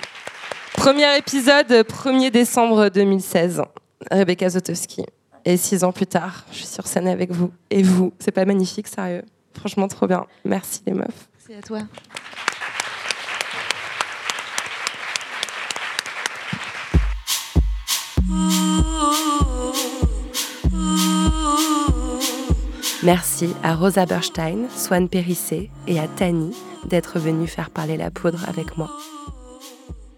Premier 0.77 1.17
épisode, 1.17 1.69
1er 1.69 2.29
décembre 2.29 2.89
2016. 2.89 3.63
Rebecca 4.11 4.47
Zotowski. 4.47 5.03
Et 5.43 5.57
six 5.57 5.83
ans 5.83 5.91
plus 5.91 6.05
tard, 6.05 6.45
je 6.51 6.57
suis 6.57 6.67
sur 6.67 6.87
scène 6.87 7.07
avec 7.07 7.31
vous. 7.31 7.51
Et 7.71 7.83
vous, 7.83 8.13
c'est 8.19 8.31
pas 8.31 8.45
magnifique, 8.45 8.87
sérieux. 8.87 9.23
Franchement, 9.57 9.87
trop 9.87 10.07
bien. 10.07 10.25
Merci 10.45 10.81
les 10.85 10.93
meufs. 10.93 11.27
C'est 11.39 11.55
à 11.55 11.61
toi. 11.61 11.79
Merci 23.03 23.53
à 23.63 23.73
Rosa 23.73 24.05
Berstein, 24.05 24.67
Swan 24.75 25.09
Périssé 25.09 25.69
et 25.87 25.99
à 25.99 26.07
Tani 26.07 26.55
d'être 26.85 27.19
venus 27.19 27.49
faire 27.49 27.71
parler 27.71 27.97
la 27.97 28.11
poudre 28.11 28.47
avec 28.47 28.77
moi. 28.77 28.89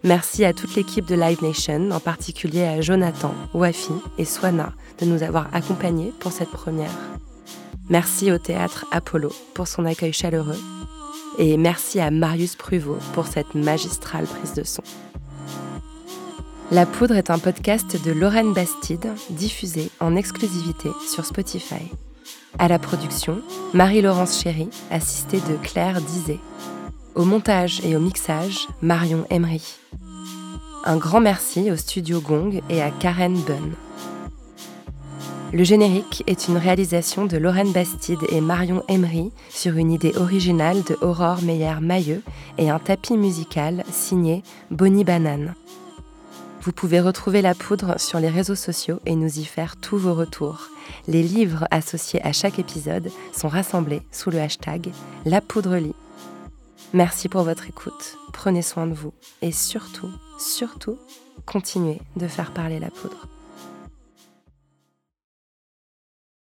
Merci 0.02 0.46
à 0.46 0.54
toute 0.54 0.74
l'équipe 0.76 1.04
de 1.04 1.14
Live 1.14 1.42
Nation, 1.42 1.90
en 1.90 2.00
particulier 2.00 2.62
à 2.62 2.80
Jonathan, 2.80 3.34
Wafi 3.52 3.92
et 4.16 4.24
Swana 4.24 4.72
de 4.98 5.04
nous 5.04 5.22
avoir 5.22 5.54
accompagnés 5.54 6.12
pour 6.20 6.32
cette 6.32 6.50
première. 6.50 6.90
Merci 7.90 8.32
au 8.32 8.38
théâtre 8.38 8.86
Apollo 8.92 9.30
pour 9.52 9.68
son 9.68 9.84
accueil 9.84 10.12
chaleureux. 10.12 10.58
Et 11.38 11.56
merci 11.58 12.00
à 12.00 12.10
Marius 12.10 12.56
Pruvot 12.56 12.98
pour 13.12 13.26
cette 13.26 13.54
magistrale 13.54 14.24
prise 14.24 14.54
de 14.54 14.64
son. 14.64 14.82
La 16.70 16.86
Poudre 16.86 17.16
est 17.16 17.30
un 17.30 17.38
podcast 17.38 18.02
de 18.02 18.12
Lorraine 18.12 18.54
Bastide, 18.54 19.08
diffusé 19.30 19.90
en 20.00 20.16
exclusivité 20.16 20.88
sur 21.06 21.24
Spotify. 21.26 21.90
À 22.58 22.68
la 22.68 22.78
production, 22.78 23.40
Marie-Laurence 23.74 24.40
Chéry, 24.40 24.68
assistée 24.90 25.40
de 25.40 25.56
Claire 25.62 26.00
Dizet. 26.00 26.38
Au 27.16 27.24
montage 27.24 27.80
et 27.84 27.96
au 27.96 28.00
mixage, 28.00 28.68
Marion 28.82 29.26
Emery. 29.30 29.62
Un 30.84 30.96
grand 30.96 31.20
merci 31.20 31.70
au 31.70 31.76
studio 31.76 32.20
Gong 32.20 32.60
et 32.70 32.80
à 32.80 32.90
Karen 32.90 33.34
Bunn. 33.34 33.72
Le 35.52 35.64
générique 35.64 36.22
est 36.28 36.46
une 36.46 36.56
réalisation 36.56 37.26
de 37.26 37.36
Lorraine 37.36 37.72
Bastide 37.72 38.20
et 38.30 38.40
Marion 38.40 38.84
Emery 38.88 39.32
sur 39.48 39.76
une 39.76 39.90
idée 39.90 40.16
originale 40.16 40.84
de 40.84 40.96
Aurore 41.00 41.42
Meyer-Mailleux 41.42 42.22
et 42.58 42.70
un 42.70 42.78
tapis 42.78 43.16
musical 43.16 43.82
signé 43.90 44.44
Bonnie 44.70 45.04
Banane. 45.04 45.54
Vous 46.62 46.72
pouvez 46.72 47.00
retrouver 47.00 47.42
la 47.42 47.56
poudre 47.56 47.98
sur 47.98 48.20
les 48.20 48.28
réseaux 48.28 48.54
sociaux 48.54 49.00
et 49.04 49.16
nous 49.16 49.40
y 49.40 49.44
faire 49.44 49.76
tous 49.76 49.98
vos 49.98 50.14
retours. 50.14 50.68
Les 51.08 51.24
livres 51.24 51.66
associés 51.72 52.24
à 52.24 52.32
chaque 52.32 52.60
épisode 52.60 53.10
sont 53.32 53.48
rassemblés 53.48 54.02
sous 54.12 54.30
le 54.30 54.40
hashtag 54.40 54.90
La 55.24 55.40
Poudre 55.40 55.76
Lit. 55.76 55.94
Merci 56.92 57.28
pour 57.28 57.42
votre 57.42 57.68
écoute, 57.68 58.18
prenez 58.32 58.62
soin 58.62 58.88
de 58.88 58.94
vous 58.94 59.12
et 59.42 59.52
surtout, 59.52 60.10
surtout, 60.40 60.98
continuez 61.46 62.00
de 62.16 62.26
faire 62.26 62.52
parler 62.52 62.80
la 62.80 62.90
poudre. 62.90 63.28